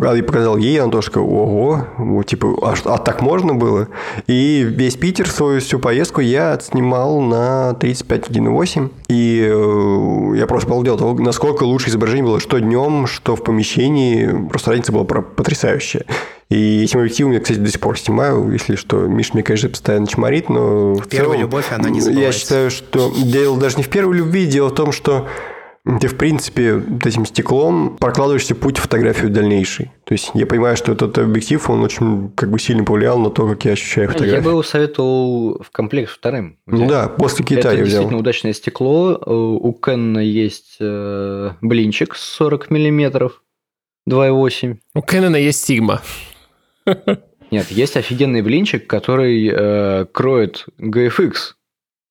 и 0.00 0.22
показал 0.22 0.56
ей, 0.56 0.80
она 0.80 0.90
тоже 0.90 1.08
сказала, 1.08 1.28
ого, 1.28 2.22
типа, 2.22 2.56
а, 2.62 2.74
а 2.86 2.98
так 2.98 3.20
можно 3.20 3.54
было? 3.54 3.88
И 4.26 4.66
весь 4.66 4.96
Питер, 4.96 5.28
свою 5.28 5.60
всю 5.60 5.78
поездку 5.78 6.22
я 6.22 6.52
отснимал 6.52 7.20
на 7.20 7.76
35.1.8, 7.78 8.90
и 9.08 9.42
э, 9.44 10.38
я 10.38 10.46
просто 10.46 10.68
полдел 10.68 10.96
того, 10.96 11.14
насколько 11.14 11.64
лучше 11.64 11.90
изображение 11.90 12.24
было, 12.24 12.40
что 12.40 12.58
днем, 12.58 13.06
что 13.06 13.36
в 13.36 13.44
помещении, 13.44 14.48
просто 14.48 14.70
разница 14.70 14.92
была 14.92 15.04
потрясающая. 15.04 16.06
И 16.48 16.82
этим 16.82 17.00
объективом 17.00 17.32
я, 17.32 17.40
кстати, 17.40 17.58
до 17.58 17.70
сих 17.70 17.80
пор 17.80 17.98
снимаю, 17.98 18.50
если 18.50 18.76
что. 18.76 19.06
Миш 19.06 19.34
мне, 19.34 19.42
конечно, 19.42 19.68
постоянно 19.68 20.06
чморит, 20.06 20.48
но... 20.48 20.94
В 20.94 21.08
Первая 21.08 21.30
целом, 21.30 21.40
любовь, 21.40 21.66
она 21.70 21.90
не 21.90 22.00
забывается. 22.00 22.26
Я 22.26 22.32
считаю, 22.32 22.70
что 22.70 23.12
дело 23.24 23.58
даже 23.58 23.76
не 23.76 23.82
в 23.82 23.88
первой 23.88 24.16
любви, 24.16 24.46
дело 24.46 24.68
в 24.68 24.74
том, 24.74 24.92
что 24.92 25.28
ты, 25.84 26.06
в 26.06 26.16
принципе, 26.16 26.80
этим 27.04 27.26
стеклом 27.26 27.96
прокладываешься 27.96 28.54
путь 28.54 28.78
в 28.78 28.82
фотографию 28.82 29.30
дальнейший. 29.30 29.90
То 30.04 30.12
есть 30.12 30.30
я 30.34 30.46
понимаю, 30.46 30.76
что 30.76 30.92
этот 30.92 31.18
объектив, 31.18 31.68
он 31.68 31.82
очень 31.82 32.30
как 32.36 32.50
бы 32.50 32.60
сильно 32.60 32.84
повлиял 32.84 33.18
на 33.18 33.30
то, 33.30 33.48
как 33.48 33.64
я 33.64 33.72
ощущаю 33.72 34.06
фотографию. 34.08 34.36
Я 34.36 34.44
бы 34.44 34.50
его 34.50 34.62
советовал 34.62 35.60
в 35.60 35.70
комплект 35.72 36.12
вторым. 36.12 36.58
Ну 36.66 36.86
да, 36.86 37.08
после 37.08 37.44
Китая 37.44 37.74
Это 37.74 37.82
взял. 37.82 37.84
действительно 37.84 38.18
удачное 38.18 38.52
стекло. 38.52 39.16
У 39.26 39.76
Canon 39.76 40.22
есть 40.22 40.76
э, 40.78 41.50
блинчик 41.60 42.14
с 42.14 42.22
40 42.22 42.70
миллиметров 42.70 43.42
2,8. 44.08 44.76
У 44.94 45.00
Canon 45.00 45.40
есть 45.40 45.68
Sigma. 45.68 46.00
Нет, 47.50 47.70
есть 47.70 47.96
офигенный 47.96 48.42
блинчик, 48.42 48.86
который 48.86 49.50
э, 49.52 50.06
кроет 50.12 50.66
GFX 50.78 51.54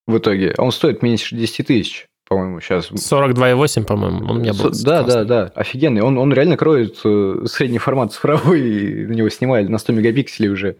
в 0.08 0.18
итоге. 0.18 0.54
Он 0.58 0.74
стоит 0.74 1.02
меньше 1.02 1.36
10 1.38 1.68
тысяч 1.68 2.08
по-моему, 2.32 2.62
сейчас. 2.62 2.90
42,8, 2.90 3.84
по-моему, 3.84 4.20
он 4.20 4.38
у 4.38 4.40
меня 4.40 4.54
был. 4.54 4.72
Да, 4.86 5.04
да, 5.04 5.26
да, 5.26 5.52
офигенный. 5.54 6.02
Он, 6.02 6.18
он 6.18 6.32
реально 6.32 6.56
кроет 6.56 6.98
э, 7.04 7.44
средний 7.46 7.78
формат 7.78 8.14
цифровой, 8.14 8.62
и 8.62 9.06
на 9.06 9.12
него 9.12 9.28
снимали 9.28 9.68
на 9.68 9.78
100 9.78 9.92
мегапикселей 9.92 10.50
уже. 10.50 10.78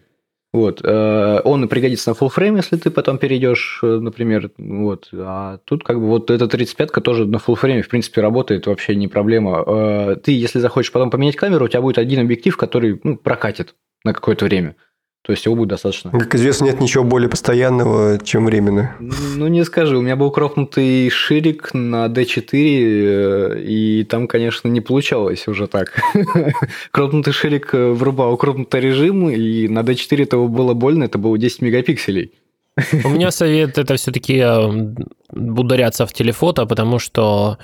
Вот. 0.54 0.80
Э, 0.82 1.42
он 1.44 1.68
пригодится 1.68 2.12
на 2.12 2.14
full 2.14 2.32
frame, 2.34 2.56
если 2.56 2.78
ты 2.78 2.90
потом 2.90 3.18
перейдешь, 3.18 3.82
э, 3.84 3.86
например. 3.86 4.50
Вот. 4.58 5.10
А 5.12 5.58
тут 5.66 5.84
как 5.84 6.00
бы 6.00 6.08
вот 6.08 6.32
эта 6.32 6.46
35-ка 6.46 7.02
тоже 7.02 7.26
на 7.26 7.36
full 7.36 7.60
frame, 7.62 7.82
в 7.82 7.90
принципе, 7.90 8.22
работает, 8.22 8.68
вообще 8.68 8.96
не 8.96 9.10
проблема. 9.10 10.16
Ты, 10.24 10.32
если 10.32 10.60
захочешь 10.60 10.94
потом 10.94 11.10
поменять 11.10 11.36
камеру, 11.36 11.66
у 11.66 11.68
тебя 11.68 11.82
будет 11.82 11.98
один 11.98 12.22
объектив, 12.22 12.56
который 12.56 12.98
ну, 13.04 13.18
прокатит 13.18 13.76
на 14.06 14.14
какое-то 14.14 14.46
время. 14.46 14.78
То 15.24 15.34
есть 15.34 15.46
его 15.46 15.56
будет 15.56 15.70
достаточно. 15.70 16.10
Как 16.10 16.34
известно, 16.34 16.66
нет 16.66 16.82
ничего 16.82 17.04
более 17.04 17.30
постоянного, 17.30 18.20
чем 18.24 18.46
временно. 18.46 18.96
Ну, 19.00 19.48
не 19.48 19.64
скажи. 19.64 19.96
У 19.96 20.02
меня 20.02 20.16
был 20.16 20.32
кропнутый 20.32 21.10
ширик 21.12 21.76
на 21.76 22.08
D4, 22.08 22.54
э, 22.54 23.62
и 23.62 24.04
там, 24.06 24.28
конечно, 24.28 24.68
не 24.68 24.82
получалось 24.82 25.48
уже 25.48 25.68
так. 25.68 26.00
кропнутый 26.92 27.34
ширик 27.34 27.74
э, 27.74 27.92
врубал 27.92 28.36
кропнутый 28.38 28.82
режим, 28.82 29.30
и 29.30 29.68
на 29.68 29.82
D4 29.82 30.24
этого 30.24 30.48
было 30.48 30.74
больно, 30.74 31.04
это 31.04 31.20
было 31.20 31.38
10 31.38 31.62
мегапикселей. 31.62 32.32
У 33.04 33.10
меня 33.10 33.30
совет 33.32 33.78
это 33.78 33.98
все-таки 33.98 34.38
э, 34.38 34.94
ударяться 35.32 36.08
в 36.08 36.14
телефото, 36.14 36.66
потому 36.66 36.98
что 36.98 37.60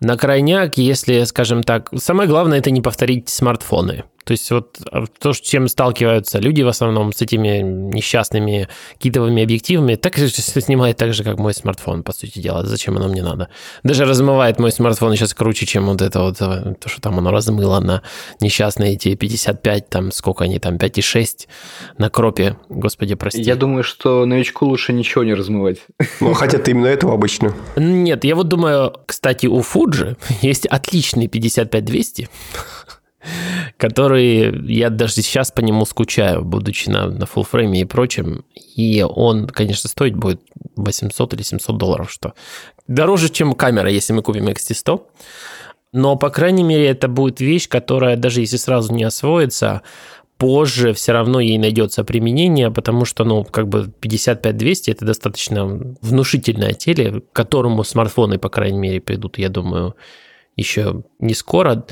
на 0.00 0.16
крайняк, 0.16 0.78
если, 0.78 1.24
скажем 1.24 1.62
так, 1.62 1.90
самое 1.96 2.28
главное 2.28 2.58
это 2.58 2.70
не 2.70 2.80
повторить 2.80 3.28
смартфоны. 3.28 4.04
То 4.24 4.32
есть 4.32 4.50
вот 4.50 4.78
а, 4.90 5.04
то, 5.06 5.32
с 5.32 5.40
чем 5.40 5.68
сталкиваются 5.68 6.38
люди 6.38 6.62
в 6.62 6.68
основном 6.68 7.12
с 7.12 7.20
этими 7.22 7.60
несчастными 7.60 8.68
китовыми 8.98 9.42
объективами, 9.42 9.94
так 9.96 10.16
же 10.16 10.28
снимает 10.28 10.96
так 10.96 11.12
же, 11.12 11.24
как 11.24 11.38
мой 11.38 11.54
смартфон, 11.54 12.02
по 12.02 12.12
сути 12.12 12.38
дела. 12.38 12.64
Зачем 12.64 12.96
оно 12.96 13.08
мне 13.08 13.22
надо? 13.22 13.48
Даже 13.82 14.04
размывает 14.04 14.58
мой 14.58 14.72
смартфон 14.72 15.14
сейчас 15.14 15.34
круче, 15.34 15.66
чем 15.66 15.86
вот 15.86 16.02
это 16.02 16.20
вот, 16.20 16.40
э, 16.40 16.74
то, 16.80 16.88
что 16.88 17.00
там 17.00 17.18
оно 17.18 17.30
размыло 17.30 17.80
на 17.80 18.02
несчастные 18.40 18.94
эти 18.94 19.14
55, 19.14 19.88
там 19.88 20.12
сколько 20.12 20.44
они 20.44 20.58
там, 20.58 20.76
5,6 20.76 21.46
на 21.98 22.10
кропе, 22.10 22.56
господи, 22.68 23.14
прости. 23.14 23.42
Я 23.42 23.56
думаю, 23.56 23.84
что 23.84 24.24
новичку 24.24 24.66
лучше 24.66 24.92
ничего 24.92 25.24
не 25.24 25.34
размывать. 25.34 25.78
Ну, 26.20 26.32
хотят 26.32 26.68
именно 26.68 26.86
этого 26.86 27.14
обычно. 27.14 27.54
Нет, 27.76 28.24
я 28.24 28.34
вот 28.34 28.48
думаю, 28.48 28.94
кстати, 29.06 29.46
у 29.46 29.60
Fuji 29.60 30.16
есть 30.42 30.66
отличный 30.66 31.26
55-200, 31.26 32.28
который 33.76 34.72
я 34.72 34.90
даже 34.90 35.14
сейчас 35.14 35.50
по 35.50 35.60
нему 35.60 35.84
скучаю, 35.84 36.44
будучи 36.44 36.88
на, 36.88 37.06
на 37.06 37.26
фуллфрейме 37.26 37.80
и 37.80 37.84
прочем. 37.84 38.44
И 38.76 39.02
он, 39.02 39.46
конечно, 39.46 39.88
стоить 39.88 40.14
будет 40.14 40.40
800 40.76 41.34
или 41.34 41.42
700 41.42 41.76
долларов, 41.76 42.10
что 42.10 42.34
дороже, 42.86 43.28
чем 43.28 43.54
камера, 43.54 43.90
если 43.90 44.12
мы 44.12 44.22
купим 44.22 44.48
XT100. 44.48 45.02
Но, 45.92 46.16
по 46.16 46.30
крайней 46.30 46.64
мере, 46.64 46.88
это 46.88 47.06
будет 47.06 47.40
вещь, 47.40 47.68
которая, 47.68 48.16
даже 48.16 48.40
если 48.40 48.56
сразу 48.56 48.92
не 48.92 49.04
освоится, 49.04 49.82
позже 50.38 50.92
все 50.92 51.12
равно 51.12 51.38
ей 51.38 51.56
найдется 51.58 52.02
применение, 52.02 52.70
потому 52.70 53.04
что, 53.04 53.24
ну, 53.24 53.44
как 53.44 53.68
бы 53.68 53.92
55-200 54.00 54.92
это 54.92 55.04
достаточно 55.04 55.94
внушительное 56.02 56.72
теле, 56.72 57.20
к 57.20 57.32
которому 57.32 57.84
смартфоны, 57.84 58.38
по 58.38 58.48
крайней 58.48 58.78
мере, 58.78 59.00
придут, 59.00 59.38
я 59.38 59.48
думаю, 59.48 59.94
еще 60.56 61.04
не 61.18 61.34
скоро. 61.34 61.86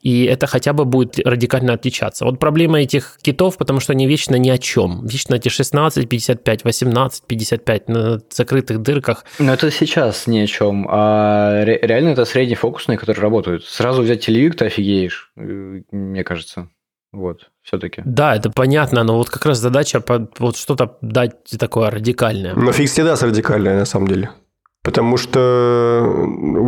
И 0.00 0.24
это 0.24 0.46
хотя 0.46 0.72
бы 0.72 0.84
будет 0.84 1.18
радикально 1.18 1.74
отличаться. 1.74 2.24
Вот 2.24 2.38
проблема 2.38 2.80
этих 2.80 3.18
китов, 3.22 3.56
потому 3.56 3.80
что 3.80 3.92
они 3.92 4.06
вечно 4.06 4.36
ни 4.36 4.50
о 4.50 4.58
чем. 4.58 5.06
Вечно 5.06 5.34
эти 5.34 5.48
16, 5.48 6.08
55, 6.08 6.64
18, 6.64 7.22
55 7.26 7.88
на 7.88 8.20
закрытых 8.30 8.82
дырках. 8.82 9.24
Но 9.38 9.52
это 9.54 9.70
сейчас 9.70 10.26
ни 10.26 10.38
о 10.38 10.46
чем, 10.46 10.86
а 10.90 11.64
реально 11.64 12.10
это 12.10 12.24
среднефокусные, 12.24 12.98
которые 12.98 13.22
работают. 13.22 13.64
Сразу 13.64 14.02
взять 14.02 14.24
телевик, 14.24 14.56
ты 14.56 14.66
офигеешь, 14.66 15.32
э, 15.36 15.82
мне 15.90 16.24
кажется. 16.24 16.68
Вот, 17.12 17.50
все-таки. 17.62 18.02
Да, 18.04 18.36
это 18.36 18.50
понятно, 18.50 19.02
но 19.02 19.16
вот 19.16 19.30
как 19.30 19.46
раз 19.46 19.58
задача 19.58 20.00
под, 20.00 20.38
вот 20.38 20.56
что-то 20.56 20.98
дать 21.00 21.36
такое 21.58 21.90
радикальное. 21.90 22.54
Но 22.54 22.72
фиг 22.72 22.90
всегда 22.90 23.14
радикальное, 23.14 23.78
на 23.78 23.86
самом 23.86 24.08
деле. 24.08 24.30
Потому 24.82 25.16
что 25.16 26.04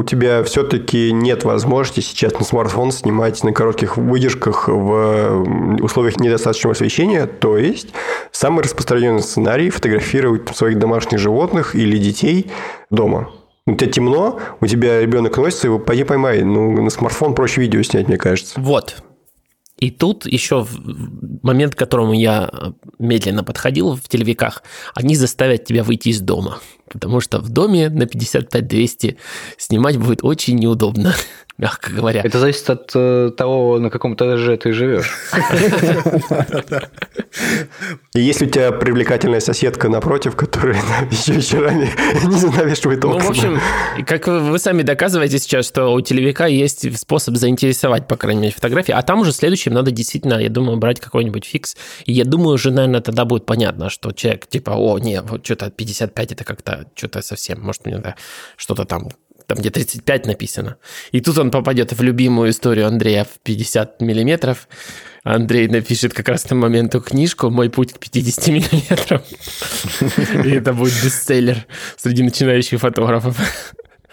тебя 0.09 0.43
все-таки 0.43 1.13
нет 1.13 1.45
возможности 1.45 2.01
сейчас 2.01 2.33
на 2.33 2.45
смартфон 2.45 2.93
снимать 2.93 3.45
на 3.45 3.53
коротких 3.53 3.97
выдержках 3.97 4.69
в 4.69 5.83
условиях 5.83 6.19
недостаточного 6.19 6.73
освещения. 6.73 7.27
То 7.27 7.59
есть 7.59 7.89
самый 8.33 8.65
распространенный 8.65 9.23
сценарий– 9.23 9.71
фотографировать 9.71 10.49
своих 10.57 10.79
домашних 10.79 11.19
животных 11.19 11.75
или 11.77 11.99
детей 11.99 12.51
дома. 12.91 13.31
У 13.67 13.75
тебя 13.75 13.91
темно, 13.91 14.41
у 14.61 14.67
тебя 14.67 15.01
ребенок 15.01 15.37
носится, 15.37 15.67
его 15.67 15.79
пойди 15.79 16.05
поймай. 16.05 16.43
Ну, 16.43 16.73
на 16.83 16.89
смартфон 16.89 17.35
проще 17.35 17.61
видео 17.61 17.83
снять, 17.83 18.09
мне 18.09 18.17
кажется. 18.17 18.59
Вот. 18.59 19.03
И 19.79 19.91
тут 19.91 20.27
еще 20.27 20.67
момент, 21.43 21.75
к 21.75 21.79
которому 21.79 22.13
я 22.13 22.51
медленно 22.99 23.45
подходил 23.45 23.95
в 23.95 24.09
телевиках, 24.09 24.63
они 24.95 25.15
заставят 25.15 25.67
тебя 25.67 25.85
выйти 25.85 26.09
из 26.09 26.21
дома. 26.21 26.59
Потому 26.89 27.21
что 27.21 27.39
в 27.39 27.49
доме 27.49 27.89
на 27.89 28.05
55-200 28.05 29.17
снимать 29.57 29.97
будет 29.97 30.21
очень 30.23 30.57
неудобно 30.57 31.15
мягко 31.59 31.91
говоря. 31.91 32.23
Это 32.25 32.39
зависит 32.39 32.71
от 32.71 32.93
э, 32.95 33.33
того, 33.37 33.79
на 33.81 33.91
каком 33.91 34.15
этаже 34.15 34.57
ты 34.57 34.73
живешь. 34.73 35.13
И 38.15 38.21
если 38.21 38.47
у 38.47 38.49
тебя 38.49 38.71
привлекательная 38.73 39.41
соседка 39.41 39.89
напротив, 39.89 40.37
которая 40.37 40.77
еще 41.11 41.33
вечерами 41.33 41.91
не 42.25 42.57
навешивает 42.57 43.05
окна. 43.05 43.19
Ну, 43.19 43.27
в 43.27 43.31
общем, 43.31 43.61
как 44.07 44.29
вы 44.29 44.59
сами 44.59 44.83
доказываете 44.83 45.39
сейчас, 45.39 45.67
что 45.67 45.93
у 45.93 46.01
телевика 46.01 46.47
есть 46.47 46.99
способ 46.99 47.37
заинтересовать, 47.37 48.07
по 48.07 48.17
крайней 48.17 48.43
мере, 48.43 48.55
фотографии, 48.55 48.93
а 48.93 49.03
там 49.03 49.21
уже 49.21 49.33
следующим 49.33 49.75
надо 49.75 49.91
действительно, 49.91 50.35
я 50.35 50.49
думаю, 50.49 50.79
брать 50.79 51.01
какой-нибудь 51.01 51.45
фикс. 51.45 51.77
И 52.05 52.13
я 52.13 52.25
думаю, 52.25 52.55
уже, 52.55 52.71
наверное, 52.71 53.01
тогда 53.01 53.25
будет 53.25 53.47
понятно, 53.47 53.91
что 53.91 54.13
человек 54.13 54.47
типа, 54.47 54.71
о, 54.71 54.99
не, 54.99 55.21
вот 55.23 55.45
что-то 55.45 55.71
55 55.71 56.33
это 56.33 56.45
как-то 56.45 56.78
что-то 56.95 57.23
совсем, 57.23 57.61
может, 57.61 57.87
мне 57.87 58.15
что-то 58.57 58.85
там 58.85 59.09
там 59.49 59.59
где 59.59 59.71
35 59.71 60.27
написано. 60.27 60.77
И 61.11 61.21
тут 61.21 61.39
он 61.39 61.51
попадет 61.51 61.95
в 61.95 62.03
любимую 62.03 62.51
историю 62.51 62.87
Андрея 62.87 63.25
в 63.25 63.41
50 63.43 64.03
миллиметров. 64.03 64.69
Андрей 65.25 65.69
напишет 65.69 66.13
как 66.13 66.29
раз 66.29 66.51
на 66.51 66.57
моменту 66.57 67.01
книжку 67.01 67.49
«Мой 67.49 67.71
путь 67.71 67.95
к 67.95 67.99
50 67.99 68.49
миллиметрам». 68.49 69.23
И 70.45 70.51
это 70.51 70.75
будет 70.75 71.03
бестселлер 71.03 71.67
среди 71.97 72.23
начинающих 72.23 72.79
фотографов. 72.81 73.39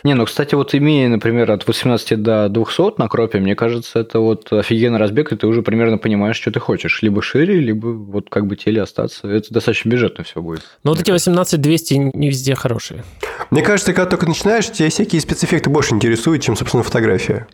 Не, 0.05 0.13
ну, 0.13 0.25
кстати, 0.25 0.53
вот 0.53 0.75
имея, 0.75 1.09
например, 1.09 1.49
от 1.49 1.65
18 1.65 2.21
до 2.21 2.47
200 2.47 2.99
на 2.99 3.07
кропе, 3.07 3.39
мне 3.39 3.55
кажется, 3.55 3.97
это 3.97 4.19
вот 4.19 4.53
офигенный 4.53 4.99
разбег, 4.99 5.31
и 5.31 5.35
ты 5.35 5.47
уже 5.47 5.63
примерно 5.63 5.97
понимаешь, 5.97 6.35
что 6.35 6.51
ты 6.51 6.59
хочешь. 6.59 7.01
Либо 7.01 7.23
шире, 7.23 7.59
либо 7.59 7.87
вот 7.87 8.29
как 8.29 8.45
бы 8.45 8.55
теле 8.55 8.83
остаться. 8.83 9.27
Это 9.27 9.51
достаточно 9.51 9.89
бюджетно 9.89 10.23
все 10.23 10.43
будет. 10.43 10.61
Но 10.83 10.91
вот 10.91 11.01
эти 11.01 11.09
18-200 11.09 12.11
не 12.13 12.29
везде 12.29 12.53
хорошие. 12.53 13.03
Мне 13.49 13.63
кажется, 13.63 13.93
когда 13.93 14.11
только 14.11 14.27
начинаешь, 14.27 14.71
тебя 14.71 14.91
всякие 14.91 15.19
спецэффекты 15.19 15.71
больше 15.71 15.95
интересуют, 15.95 16.43
чем, 16.43 16.55
собственно, 16.55 16.83
фотография. 16.83 17.47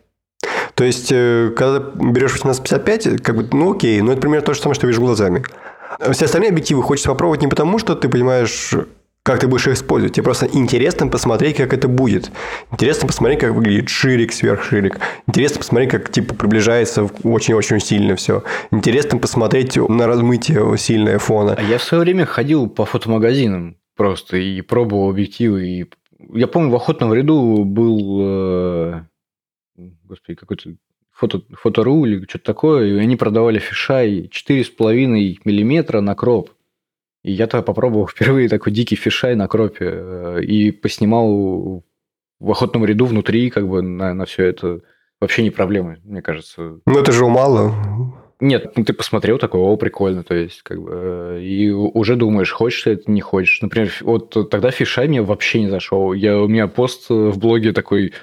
То 0.75 0.83
есть, 0.83 1.09
э, 1.09 1.53
когда 1.55 1.79
берешь 1.79 2.35
18-55, 2.35 3.19
как 3.19 3.37
бы, 3.37 3.47
ну 3.53 3.71
окей, 3.71 4.01
но 4.01 4.11
это 4.11 4.19
примерно 4.19 4.45
то 4.45 4.53
же 4.53 4.59
самое, 4.59 4.75
что 4.75 4.87
видишь 4.87 4.99
глазами. 4.99 5.41
Все 6.11 6.25
остальные 6.25 6.49
объективы 6.49 6.83
хочется 6.83 7.07
попробовать 7.07 7.41
не 7.41 7.47
потому, 7.47 7.79
что 7.79 7.95
ты 7.95 8.09
понимаешь 8.09 8.73
как 9.23 9.39
ты 9.39 9.47
будешь 9.47 9.67
их 9.67 9.73
использовать. 9.73 10.15
Тебе 10.15 10.23
просто 10.23 10.47
интересно 10.51 11.07
посмотреть, 11.07 11.57
как 11.57 11.73
это 11.73 11.87
будет. 11.87 12.31
Интересно 12.71 13.07
посмотреть, 13.07 13.39
как 13.39 13.53
выглядит 13.53 13.89
ширик, 13.89 14.33
сверхширик. 14.33 14.99
Интересно 15.27 15.59
посмотреть, 15.59 15.91
как 15.91 16.11
типа 16.11 16.33
приближается 16.33 17.07
очень-очень 17.23 17.79
сильно 17.79 18.15
все. 18.15 18.43
Интересно 18.71 19.19
посмотреть 19.19 19.77
на 19.77 20.07
размытие 20.07 20.77
сильное 20.77 21.19
фона. 21.19 21.55
А 21.57 21.61
я 21.61 21.77
в 21.77 21.83
свое 21.83 22.03
время 22.03 22.25
ходил 22.25 22.67
по 22.67 22.85
фотомагазинам 22.85 23.77
просто 23.95 24.37
и 24.37 24.61
пробовал 24.61 25.11
объективы. 25.11 25.67
И... 25.67 25.85
Я 26.33 26.47
помню, 26.47 26.69
в 26.71 26.75
охотном 26.75 27.13
ряду 27.13 27.63
был... 27.63 28.19
Э... 28.21 29.01
Господи, 30.03 30.35
какой-то 30.35 30.75
фото, 31.11 31.43
фотору 31.53 32.05
или 32.05 32.25
что-то 32.27 32.45
такое, 32.45 32.87
и 32.87 32.97
они 32.97 33.15
продавали 33.15 33.59
фишай 33.59 34.29
4,5 34.33 35.37
миллиметра 35.45 36.01
на 36.01 36.15
кроп. 36.15 36.49
И 37.23 37.31
я 37.31 37.47
тогда 37.47 37.63
попробовал 37.63 38.07
впервые 38.11 38.49
такой 38.49 38.71
дикий 38.71 38.95
фишай 38.95 39.35
на 39.35 39.47
кропе 39.47 39.89
э, 39.91 40.43
и 40.43 40.71
поснимал 40.71 41.83
в 42.39 42.51
охотном 42.51 42.85
ряду 42.85 43.05
внутри, 43.05 43.49
как 43.49 43.67
бы 43.67 43.81
на, 43.81 44.13
на 44.13 44.25
все 44.25 44.45
это. 44.45 44.81
Вообще 45.19 45.43
не 45.43 45.51
проблема, 45.51 45.97
мне 46.03 46.23
кажется. 46.23 46.79
Ну, 46.85 46.99
это 46.99 47.11
же 47.11 47.27
мало. 47.27 47.75
Нет, 48.39 48.75
ну 48.75 48.83
ты 48.83 48.93
посмотрел 48.93 49.37
такой, 49.37 49.61
о, 49.61 49.77
прикольно, 49.77 50.23
то 50.23 50.33
есть, 50.33 50.63
как 50.63 50.81
бы, 50.81 50.89
э, 50.91 51.41
и 51.43 51.69
уже 51.69 52.15
думаешь, 52.15 52.51
хочешь 52.51 52.81
ты 52.81 52.91
это, 52.93 53.11
не 53.11 53.21
хочешь. 53.21 53.61
Например, 53.61 53.91
вот 54.01 54.49
тогда 54.49 54.71
фишай 54.71 55.07
мне 55.07 55.21
вообще 55.21 55.61
не 55.61 55.69
зашел. 55.69 56.13
Я, 56.13 56.39
у 56.39 56.47
меня 56.47 56.67
пост 56.67 57.11
в 57.11 57.37
блоге 57.37 57.71
такой, 57.71 58.13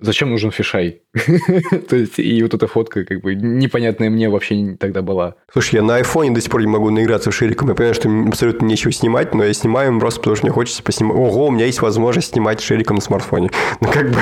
зачем 0.00 0.30
нужен 0.30 0.50
фишай? 0.50 1.02
То 1.88 1.96
есть, 1.96 2.18
и 2.18 2.42
вот 2.42 2.54
эта 2.54 2.66
фотка, 2.66 3.04
как 3.04 3.20
бы, 3.22 3.34
непонятная 3.34 4.10
мне 4.10 4.28
вообще 4.28 4.76
тогда 4.78 5.02
была. 5.02 5.34
Слушай, 5.52 5.76
я 5.76 5.82
на 5.82 5.96
айфоне 5.96 6.32
до 6.32 6.40
сих 6.40 6.50
пор 6.50 6.60
не 6.60 6.66
могу 6.66 6.90
наиграться 6.90 7.30
в 7.30 7.34
шириком. 7.34 7.68
Я 7.68 7.74
понимаю, 7.74 7.94
что 7.94 8.10
абсолютно 8.28 8.66
нечего 8.66 8.92
снимать, 8.92 9.34
но 9.34 9.44
я 9.44 9.52
снимаю 9.54 9.92
им 9.92 10.00
просто 10.00 10.20
потому, 10.20 10.36
что 10.36 10.46
мне 10.46 10.52
хочется 10.52 10.82
поснимать. 10.82 11.16
Ого, 11.16 11.46
у 11.46 11.50
меня 11.50 11.66
есть 11.66 11.80
возможность 11.80 12.32
снимать 12.32 12.60
шириком 12.60 12.96
на 12.96 13.02
смартфоне. 13.02 13.50
Ну, 13.80 13.88
как 13.92 14.10
бы, 14.10 14.18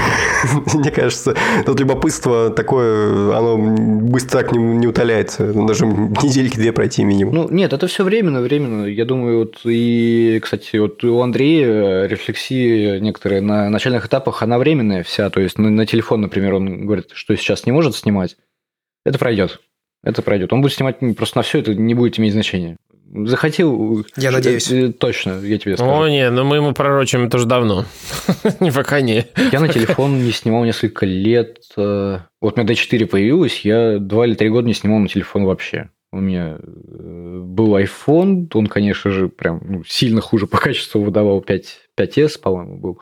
мне 0.74 0.90
кажется, 0.90 1.34
тут 1.64 1.78
любопытство 1.78 2.50
такое, 2.50 3.36
оно 3.36 3.56
быстро 3.56 4.38
так 4.38 4.52
не, 4.52 4.58
не 4.58 4.86
утоляется. 4.86 5.52
Даже 5.52 5.86
недельки-две 5.86 6.72
пройти 6.72 7.04
минимум. 7.04 7.34
Ну, 7.34 7.48
нет, 7.50 7.72
это 7.72 7.86
все 7.86 8.04
временно, 8.04 8.40
временно. 8.40 8.86
Я 8.86 9.04
думаю, 9.04 9.38
вот 9.38 9.60
и, 9.64 10.38
кстати, 10.42 10.76
вот 10.76 11.02
у 11.04 11.20
Андрея 11.20 12.06
рефлексии 12.06 12.98
некоторые 12.98 13.40
на 13.40 13.70
начальных 13.70 14.06
этапах, 14.06 14.42
она 14.42 14.58
временная 14.58 15.02
вся. 15.02 15.30
То 15.30 15.40
есть, 15.40 15.58
на, 15.58 15.70
на 15.70 15.86
телефон, 15.86 16.22
например, 16.22 16.54
он 16.54 16.83
говорит, 16.84 17.10
что 17.12 17.36
сейчас 17.36 17.66
не 17.66 17.72
может 17.72 17.94
снимать, 17.94 18.36
это 19.04 19.18
пройдет. 19.18 19.60
Это 20.02 20.22
пройдет. 20.22 20.52
Он 20.52 20.60
будет 20.60 20.74
снимать 20.74 20.98
просто 21.16 21.38
на 21.38 21.42
все, 21.42 21.60
это 21.60 21.74
не 21.74 21.94
будет 21.94 22.18
иметь 22.18 22.32
значения. 22.32 22.76
Захотел... 23.26 24.04
Я 24.16 24.32
надеюсь. 24.32 24.70
Э, 24.72 24.92
точно, 24.92 25.40
я 25.40 25.58
тебе 25.58 25.76
скажу. 25.76 25.90
О, 25.90 26.08
не, 26.08 26.28
ну 26.30 26.44
мы 26.44 26.56
ему 26.56 26.72
пророчим 26.72 27.26
это 27.26 27.36
уже 27.36 27.46
давно. 27.46 27.84
не 28.60 28.72
пока 28.72 29.00
не. 29.00 29.26
Я 29.52 29.60
на 29.60 29.68
телефон 29.68 30.24
не 30.24 30.32
снимал 30.32 30.64
несколько 30.64 31.06
лет. 31.06 31.60
Э, 31.76 32.20
вот 32.40 32.58
у 32.58 32.60
меня 32.60 32.74
D4 32.74 33.06
появилась, 33.06 33.60
я 33.60 33.98
два 33.98 34.26
или 34.26 34.34
три 34.34 34.48
года 34.48 34.66
не 34.66 34.74
снимал 34.74 34.98
на 34.98 35.08
телефон 35.08 35.44
вообще. 35.44 35.90
У 36.10 36.20
меня 36.20 36.58
э, 36.58 37.40
был 37.44 37.76
iPhone, 37.76 38.48
он, 38.52 38.66
конечно 38.66 39.10
же, 39.12 39.28
прям 39.28 39.60
ну, 39.64 39.84
сильно 39.84 40.20
хуже 40.20 40.46
по 40.46 40.58
качеству 40.58 41.00
выдавал 41.00 41.40
5, 41.40 41.78
5S, 41.96 42.40
по-моему, 42.40 42.78
был. 42.78 43.00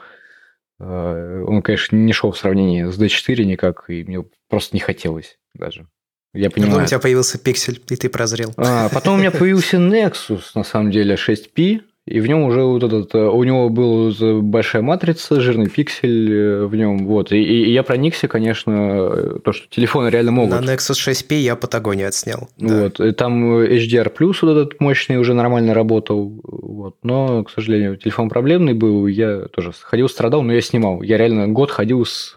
Э, 0.83 1.45
он, 1.47 1.63
конечно, 1.63 1.97
не 1.97 2.13
шел 2.13 2.33
в 2.33 2.39
сравнении 2.39 2.85
с 2.91 2.99
D4 3.01 3.45
никак, 3.45 3.85
и 3.89 4.03
мне 4.03 4.25
просто 4.49 4.75
не 4.75 4.81
хотелось 4.81 5.39
даже. 5.55 5.87
Я 6.35 6.51
понимаю. 6.51 6.73
Потом 6.73 6.85
у 6.85 6.89
тебя 6.89 6.99
появился 6.99 7.39
пиксель, 7.39 7.81
и 7.89 7.97
ты 7.97 8.09
прозрел. 8.09 8.53
А, 8.57 8.89
потом 8.89 9.15
у 9.15 9.19
меня 9.19 9.31
появился 9.31 9.77
Nexus, 9.77 10.43
на 10.55 10.65
самом 10.65 10.91
деле, 10.91 11.15
6P. 11.15 11.83
И 12.05 12.19
в 12.19 12.27
нем 12.27 12.43
уже 12.43 12.63
вот 12.63 12.83
этот, 12.83 13.15
э, 13.15 13.19
у 13.19 13.45
него 13.45 13.69
была 13.69 14.11
большая 14.41 14.83
матрица, 14.83 15.41
жирный 15.41 15.69
пиксель 15.69 16.33
э, 16.33 16.67
в 16.67 16.75
нем, 16.75 17.07
вот. 17.07 17.31
И, 17.31 17.37
и 17.37 17.73
я 17.73 17.85
проникся, 17.85 18.27
конечно, 18.27 18.73
э, 18.73 19.39
то, 19.45 19.53
что 19.53 19.69
телефоны 19.69 20.09
реально 20.09 20.33
могут. 20.33 20.61
На 20.61 20.75
Nexus 20.75 20.95
6P 20.95 21.37
я 21.37 21.55
Патагонию 21.55 22.09
отснял. 22.09 22.49
Вот, 22.59 22.97
да. 22.99 23.09
и 23.09 23.13
там 23.13 23.57
HDR+, 23.57 24.13
вот 24.19 24.43
этот 24.43 24.81
мощный 24.81 25.17
уже 25.19 25.33
нормально 25.33 25.75
работал, 25.75 26.41
вот. 26.43 26.97
Но, 27.05 27.45
к 27.45 27.51
сожалению, 27.51 27.97
телефон 27.97 28.29
проблемный 28.29 28.75
был, 28.75 29.07
я 29.07 29.43
тоже 29.43 29.71
ходил, 29.81 30.09
страдал, 30.09 30.43
но 30.43 30.53
я 30.53 30.61
снимал. 30.61 31.03
Я 31.03 31.19
реально 31.19 31.47
год 31.47 31.71
ходил 31.71 32.05
с 32.05 32.35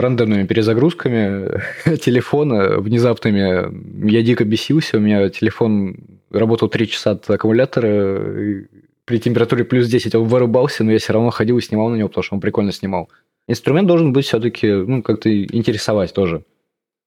рандомными 0.00 0.46
перезагрузками 0.46 1.62
телефона 1.96 2.78
внезапными. 2.78 4.10
Я 4.10 4.22
дико 4.22 4.44
бесился, 4.44 4.98
у 4.98 5.00
меня 5.00 5.28
телефон 5.28 5.96
работал 6.30 6.68
3 6.68 6.88
часа 6.88 7.12
от 7.12 7.28
аккумулятора, 7.28 8.64
при 9.04 9.18
температуре 9.18 9.64
плюс 9.64 9.88
10 9.88 10.14
он 10.14 10.28
вырубался, 10.28 10.84
но 10.84 10.92
я 10.92 10.98
все 10.98 11.12
равно 11.12 11.30
ходил 11.30 11.58
и 11.58 11.62
снимал 11.62 11.88
на 11.88 11.96
него, 11.96 12.08
потому 12.08 12.22
что 12.22 12.34
он 12.34 12.40
прикольно 12.40 12.72
снимал. 12.72 13.10
Инструмент 13.48 13.88
должен 13.88 14.12
быть 14.12 14.26
все-таки, 14.26 14.70
ну, 14.70 15.02
как-то 15.02 15.28
интересовать 15.44 16.12
тоже. 16.12 16.44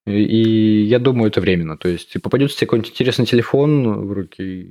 И, 0.06 0.84
я 0.84 1.00
думаю, 1.00 1.30
это 1.30 1.42
временно. 1.42 1.78
То 1.78 1.88
есть 1.88 2.22
попадется 2.22 2.58
тебе 2.58 2.68
какой-нибудь 2.68 2.92
интересный 2.92 3.26
телефон 3.26 4.06
в 4.08 4.12
руки, 4.12 4.70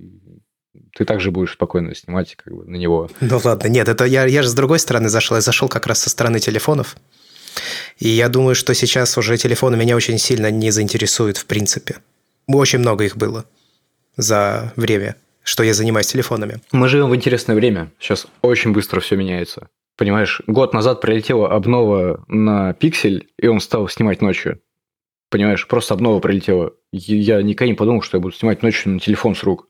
ты 0.95 1.05
также 1.05 1.31
будешь 1.31 1.53
спокойно 1.53 1.95
снимать 1.95 2.37
как 2.37 2.55
бы, 2.55 2.65
на 2.67 2.77
него. 2.77 3.11
Ну 3.21 3.41
ладно, 3.43 3.69
нет, 3.69 3.89
это 3.89 4.05
я, 4.05 4.27
я 4.27 4.43
же 4.43 4.49
с 4.49 4.55
другой 4.55 4.79
стороны 4.79 5.09
зашел. 5.09 5.37
Я 5.37 5.41
зашел 5.41 5.69
как 5.69 5.87
раз 5.87 6.01
со 6.01 6.11
стороны 6.11 6.39
телефонов. 6.39 6.97
И 7.99 8.09
я 8.09 8.29
думаю, 8.29 8.55
что 8.55 8.75
сейчас 8.75 9.17
уже 9.19 9.37
телефоны 9.37 9.77
меня 9.77 9.97
очень 9.97 10.19
сильно 10.19 10.51
не 10.51 10.71
заинтересуют 10.71 11.37
в 11.37 11.47
принципе. 11.47 11.97
Очень 12.47 12.81
много 12.81 13.05
их 13.05 13.17
было 13.17 13.45
за 14.17 14.73
время, 14.77 15.17
что 15.43 15.63
я 15.63 15.75
занимаюсь 15.75 16.07
телефонами. 16.07 16.61
Мы 16.73 16.89
живем 16.89 17.11
в 17.11 17.17
интересное 17.17 17.57
время. 17.57 17.91
Сейчас 17.99 18.27
очень 18.43 18.73
быстро 18.73 19.01
все 19.01 19.17
меняется. 19.17 19.69
Понимаешь, 19.97 20.43
год 20.47 20.75
назад 20.75 21.01
прилетела 21.01 21.51
обнова 21.53 22.25
на 22.27 22.73
пиксель, 22.75 23.29
и 23.39 23.47
он 23.47 23.61
стал 23.61 23.89
снимать 23.89 24.21
ночью. 24.23 24.61
Понимаешь, 25.31 25.67
просто 25.67 25.95
обнова 25.95 26.21
прилетела. 26.21 26.73
Я 26.93 27.43
никогда 27.43 27.71
не 27.71 27.75
подумал, 27.75 28.03
что 28.03 28.17
я 28.17 28.21
буду 28.21 28.35
снимать 28.35 28.63
ночью 28.63 28.93
на 28.93 29.01
телефон 29.01 29.35
с 29.35 29.43
рук. 29.43 29.69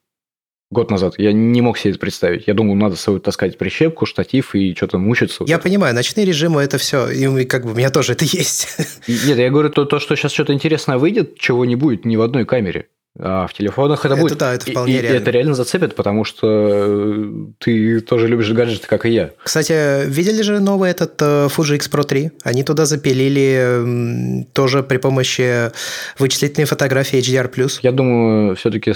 Год 0.74 0.90
назад. 0.90 1.14
Я 1.18 1.32
не 1.32 1.60
мог 1.62 1.78
себе 1.78 1.92
это 1.92 2.00
представить. 2.00 2.48
Я 2.48 2.54
думал, 2.54 2.74
надо 2.74 2.96
с 2.96 3.00
собой 3.00 3.20
таскать 3.20 3.56
прищепку, 3.56 4.06
штатив 4.06 4.56
и 4.56 4.74
что-то 4.74 4.98
мучиться. 4.98 5.44
Я 5.46 5.60
понимаю, 5.60 5.94
ночные 5.94 6.26
режимы 6.26 6.62
это 6.62 6.78
все, 6.78 7.08
и 7.08 7.44
как 7.44 7.64
бы 7.64 7.72
у 7.72 7.74
меня 7.74 7.90
тоже 7.90 8.12
это 8.12 8.24
есть. 8.30 8.76
Нет, 9.06 9.38
я 9.38 9.50
говорю, 9.50 9.70
то, 9.70 9.84
то 9.84 10.00
что 10.00 10.16
сейчас 10.16 10.32
что-то 10.32 10.52
интересное 10.52 10.98
выйдет, 10.98 11.38
чего 11.38 11.64
не 11.64 11.76
будет 11.76 12.04
ни 12.04 12.16
в 12.16 12.22
одной 12.22 12.44
камере. 12.44 12.88
А 13.16 13.46
в 13.46 13.52
телефонах 13.52 14.04
это, 14.04 14.14
это 14.14 14.22
будет. 14.22 14.38
да, 14.38 14.54
это 14.54 14.68
вполне 14.68 14.98
и, 14.98 15.00
реально. 15.00 15.16
И 15.16 15.20
это 15.20 15.30
реально 15.30 15.54
зацепит, 15.54 15.94
потому 15.94 16.24
что 16.24 16.48
э, 16.50 17.30
ты 17.58 18.00
тоже 18.00 18.26
любишь 18.26 18.50
гаджеты, 18.50 18.88
как 18.88 19.06
и 19.06 19.10
я. 19.10 19.30
Кстати, 19.40 20.04
видели 20.08 20.42
же 20.42 20.58
новый 20.58 20.90
этот 20.90 21.22
э, 21.22 21.46
Fuji 21.46 21.76
X 21.76 21.88
Pro 21.88 22.02
3? 22.02 22.32
Они 22.42 22.64
туда 22.64 22.86
запилили 22.86 24.44
тоже 24.52 24.82
при 24.82 24.96
помощи 24.96 25.70
вычислительной 26.18 26.66
фотографии 26.66 27.20
HDR+. 27.20 27.78
Я 27.82 27.92
думаю, 27.92 28.56
все-таки 28.56 28.94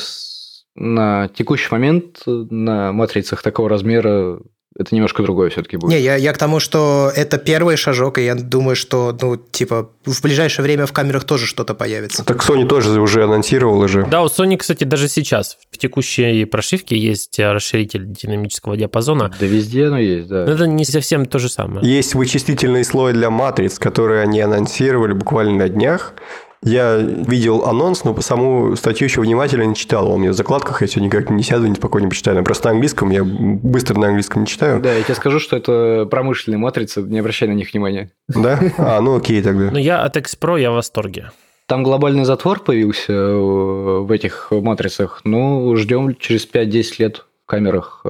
на 0.78 1.28
текущий 1.28 1.68
момент 1.70 2.22
на 2.26 2.92
матрицах 2.92 3.42
такого 3.42 3.68
размера 3.68 4.38
это 4.78 4.94
немножко 4.94 5.24
другое 5.24 5.50
все-таки 5.50 5.76
будет. 5.76 5.90
Не, 5.90 6.00
я, 6.00 6.14
я 6.14 6.32
к 6.32 6.38
тому, 6.38 6.60
что 6.60 7.10
это 7.14 7.38
первый 7.38 7.76
шажок, 7.76 8.18
и 8.18 8.24
я 8.24 8.36
думаю, 8.36 8.76
что, 8.76 9.16
ну, 9.20 9.36
типа, 9.36 9.90
в 10.04 10.22
ближайшее 10.22 10.62
время 10.62 10.86
в 10.86 10.92
камерах 10.92 11.24
тоже 11.24 11.46
что-то 11.46 11.74
появится. 11.74 12.24
Так 12.24 12.48
Sony 12.48 12.64
тоже 12.64 13.00
уже 13.00 13.24
анонсировала 13.24 13.88
же. 13.88 14.06
Да, 14.08 14.22
у 14.22 14.26
Sony, 14.26 14.56
кстати, 14.56 14.84
даже 14.84 15.08
сейчас 15.08 15.58
в 15.72 15.78
текущей 15.78 16.44
прошивке 16.44 16.96
есть 16.96 17.40
расширитель 17.40 18.04
динамического 18.06 18.76
диапазона. 18.76 19.34
Да 19.40 19.46
везде 19.46 19.86
оно 19.86 19.98
есть, 19.98 20.28
да. 20.28 20.44
Но 20.46 20.52
это 20.52 20.68
не 20.68 20.84
совсем 20.84 21.26
то 21.26 21.40
же 21.40 21.48
самое. 21.48 21.84
Есть 21.84 22.14
вычислительный 22.14 22.84
слой 22.84 23.12
для 23.14 23.30
матриц, 23.30 23.80
который 23.80 24.22
они 24.22 24.40
анонсировали 24.40 25.12
буквально 25.12 25.56
на 25.56 25.68
днях. 25.68 26.14
Я 26.62 26.96
видел 26.96 27.64
анонс, 27.64 28.04
но 28.04 28.14
по 28.14 28.20
саму 28.20 28.74
статью 28.76 29.06
еще 29.06 29.20
внимательно 29.20 29.62
не 29.62 29.74
читал. 29.74 30.08
Он 30.08 30.14
у 30.14 30.18
меня 30.18 30.32
в 30.32 30.34
закладках, 30.34 30.80
я 30.82 30.88
все 30.88 31.00
никак 31.00 31.30
не 31.30 31.42
сяду, 31.42 31.72
спокойно 31.74 32.08
почитаю. 32.08 32.36
Я 32.36 32.42
просто 32.42 32.68
на 32.68 32.72
английском, 32.72 33.10
я 33.10 33.22
быстро 33.24 33.98
на 33.98 34.08
английском 34.08 34.42
не 34.42 34.46
читаю. 34.48 34.80
Да, 34.80 34.92
я 34.92 35.02
тебе 35.02 35.14
скажу, 35.14 35.38
что 35.38 35.56
это 35.56 36.06
промышленные 36.10 36.58
матрицы, 36.58 37.00
не 37.02 37.20
обращай 37.20 37.48
на 37.48 37.52
них 37.52 37.72
внимания. 37.72 38.10
Да? 38.28 38.58
А, 38.76 39.00
ну 39.00 39.16
окей 39.16 39.40
тогда. 39.42 39.70
Ну, 39.70 39.78
я 39.78 40.02
от 40.02 40.16
X-Pro, 40.16 40.60
я 40.60 40.70
в 40.70 40.74
восторге. 40.74 41.30
Там 41.66 41.82
глобальный 41.82 42.24
затвор 42.24 42.60
появился 42.60 43.12
в 43.12 44.10
этих 44.10 44.48
матрицах. 44.50 45.20
Ну, 45.24 45.76
ждем 45.76 46.16
через 46.16 46.48
5-10 46.50 46.94
лет 46.98 47.26
в 47.44 47.46
камерах 47.46 48.04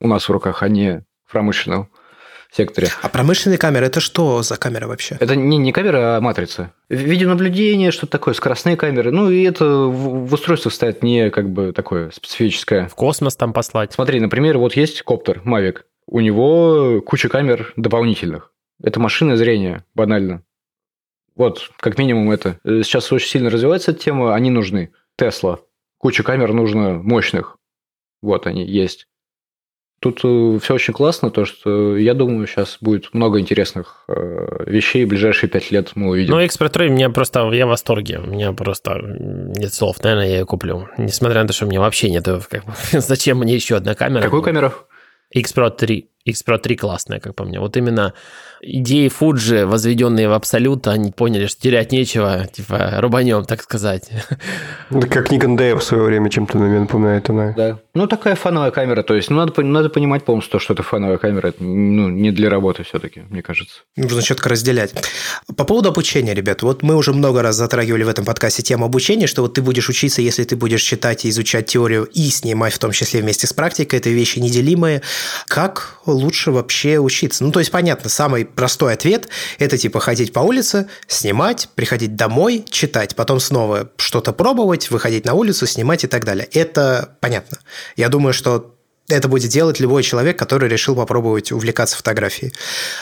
у 0.00 0.08
нас 0.08 0.28
в 0.28 0.32
руках, 0.32 0.62
а 0.62 0.68
не 0.68 1.02
в 1.26 1.32
промышленном 1.32 1.88
секторе. 2.52 2.88
А 3.02 3.08
промышленные 3.08 3.58
камеры 3.58 3.86
это 3.86 4.00
что 4.00 4.42
за 4.42 4.56
камера 4.56 4.86
вообще? 4.86 5.16
Это 5.20 5.36
не, 5.36 5.56
не 5.58 5.72
камера, 5.72 6.16
а 6.16 6.20
матрица. 6.20 6.72
Видеонаблюдение, 6.88 7.90
что-то 7.90 8.12
такое, 8.12 8.34
скоростные 8.34 8.76
камеры. 8.76 9.10
Ну, 9.10 9.30
и 9.30 9.42
это 9.42 9.64
в, 9.64 10.26
в 10.26 10.34
устройство 10.34 10.70
стоит 10.70 11.02
не 11.02 11.30
как 11.30 11.50
бы 11.50 11.72
такое 11.72 12.10
специфическое. 12.10 12.88
В 12.88 12.94
космос 12.94 13.36
там 13.36 13.52
послать. 13.52 13.92
Смотри, 13.92 14.20
например, 14.20 14.58
вот 14.58 14.74
есть 14.74 15.02
коптер 15.02 15.42
Mavic. 15.44 15.80
У 16.06 16.20
него 16.20 17.02
куча 17.04 17.28
камер 17.28 17.72
дополнительных. 17.76 18.52
Это 18.82 19.00
машина 19.00 19.36
зрения, 19.36 19.84
банально. 19.94 20.42
Вот, 21.34 21.70
как 21.78 21.98
минимум 21.98 22.30
это. 22.30 22.58
Сейчас 22.64 23.12
очень 23.12 23.28
сильно 23.28 23.50
развивается 23.50 23.92
эта 23.92 24.00
тема, 24.00 24.34
они 24.34 24.50
нужны. 24.50 24.92
Тесла. 25.16 25.60
Куча 25.98 26.22
камер 26.22 26.52
нужно 26.52 26.94
мощных. 26.94 27.58
Вот 28.22 28.46
они 28.46 28.64
есть. 28.64 29.06
Тут 30.00 30.20
э, 30.22 30.58
все 30.62 30.74
очень 30.74 30.94
классно, 30.94 31.30
то 31.30 31.44
что 31.44 31.96
я 31.96 32.14
думаю, 32.14 32.46
сейчас 32.46 32.78
будет 32.80 33.12
много 33.14 33.40
интересных 33.40 34.04
э, 34.08 34.64
вещей, 34.66 35.04
в 35.04 35.08
ближайшие 35.08 35.50
пять 35.50 35.72
лет 35.72 35.92
мы 35.96 36.10
увидим. 36.10 36.34
Ну, 36.34 36.40
X-Pro 36.40 36.68
3, 36.68 36.90
мне 36.90 37.10
просто, 37.10 37.50
я 37.50 37.66
в 37.66 37.70
восторге, 37.70 38.20
у 38.20 38.26
меня 38.26 38.52
просто 38.52 39.00
нет 39.02 39.74
слов, 39.74 40.00
наверное, 40.02 40.28
я 40.28 40.38
ее 40.38 40.46
куплю. 40.46 40.88
Несмотря 40.98 41.42
на 41.42 41.48
то, 41.48 41.52
что 41.52 41.66
у 41.66 41.68
меня 41.68 41.80
вообще 41.80 42.10
нет, 42.10 42.24
как 42.24 42.62
зачем 42.92 43.38
мне 43.38 43.56
еще 43.56 43.76
одна 43.76 43.96
камера? 43.96 44.22
Какую 44.22 44.42
камеру? 44.42 44.72
X-Pro 45.30 45.70
3. 45.70 46.08
X-Pro 46.24 46.58
3 46.58 46.76
классная, 46.76 47.20
как 47.20 47.34
по 47.34 47.44
мне. 47.44 47.60
Вот 47.60 47.76
именно 47.76 48.12
идеи 48.60 49.08
Fuji, 49.08 49.66
возведенные 49.66 50.28
в 50.28 50.32
абсолют, 50.32 50.86
они 50.86 51.12
поняли, 51.12 51.46
что 51.46 51.60
терять 51.62 51.92
нечего, 51.92 52.46
типа, 52.46 52.96
рубанем, 52.98 53.44
так 53.44 53.62
сказать. 53.62 54.10
Да 54.90 55.06
как 55.06 55.32
Nikon 55.32 55.56
D 55.56 55.74
в 55.74 55.82
свое 55.82 56.02
время 56.02 56.30
чем-то 56.30 56.58
мне 56.58 56.80
напоминает 56.80 57.28
она. 57.30 57.52
Да. 57.56 57.78
Ну, 57.94 58.06
такая 58.06 58.34
фановая 58.34 58.70
камера, 58.70 59.02
то 59.02 59.14
есть, 59.14 59.30
ну, 59.30 59.36
надо, 59.36 59.62
надо 59.62 59.88
понимать 59.90 60.24
полностью, 60.24 60.60
что 60.60 60.74
это 60.74 60.82
фановая 60.82 61.18
камера, 61.18 61.48
это, 61.48 61.62
ну, 61.62 62.08
не 62.08 62.30
для 62.30 62.50
работы 62.50 62.82
все-таки, 62.82 63.22
мне 63.28 63.42
кажется. 63.42 63.82
Нужно 63.96 64.22
четко 64.22 64.48
разделять. 64.48 64.94
По 65.56 65.64
поводу 65.64 65.88
обучения, 65.88 66.34
ребят, 66.34 66.62
вот 66.62 66.82
мы 66.82 66.96
уже 66.96 67.12
много 67.12 67.42
раз 67.42 67.56
затрагивали 67.56 68.02
в 68.02 68.08
этом 68.08 68.24
подкасте 68.24 68.62
тему 68.62 68.84
обучения, 68.84 69.26
что 69.26 69.42
вот 69.42 69.54
ты 69.54 69.62
будешь 69.62 69.88
учиться, 69.88 70.22
если 70.22 70.44
ты 70.44 70.56
будешь 70.56 70.82
читать 70.82 71.24
и 71.24 71.28
изучать 71.28 71.66
теорию 71.66 72.04
и 72.04 72.28
снимать, 72.30 72.72
в 72.72 72.78
том 72.78 72.92
числе 72.92 73.20
вместе 73.20 73.46
с 73.46 73.52
практикой, 73.52 73.96
это 73.96 74.10
вещи 74.10 74.38
неделимые. 74.38 75.02
Как 75.46 76.00
лучше 76.12 76.50
вообще 76.50 76.98
учиться? 76.98 77.44
Ну, 77.44 77.52
то 77.52 77.58
есть, 77.58 77.70
понятно, 77.70 78.08
самый 78.08 78.44
простой 78.44 78.94
ответ– 78.94 79.28
это 79.58 79.76
типа 79.76 80.00
ходить 80.00 80.32
по 80.32 80.40
улице, 80.40 80.88
снимать, 81.06 81.68
приходить 81.74 82.16
домой, 82.16 82.64
читать, 82.68 83.16
потом 83.16 83.40
снова 83.40 83.90
что-то 83.96 84.32
пробовать, 84.32 84.90
выходить 84.90 85.24
на 85.24 85.34
улицу, 85.34 85.66
снимать 85.66 86.04
и 86.04 86.06
так 86.06 86.24
далее. 86.24 86.48
Это 86.52 87.16
понятно. 87.20 87.58
Я 87.96 88.08
думаю, 88.08 88.32
что 88.32 88.77
это 89.08 89.26
будет 89.28 89.50
делать 89.50 89.80
любой 89.80 90.02
человек, 90.02 90.38
который 90.38 90.68
решил 90.68 90.94
попробовать 90.94 91.50
увлекаться 91.50 91.96
фотографией. 91.96 92.52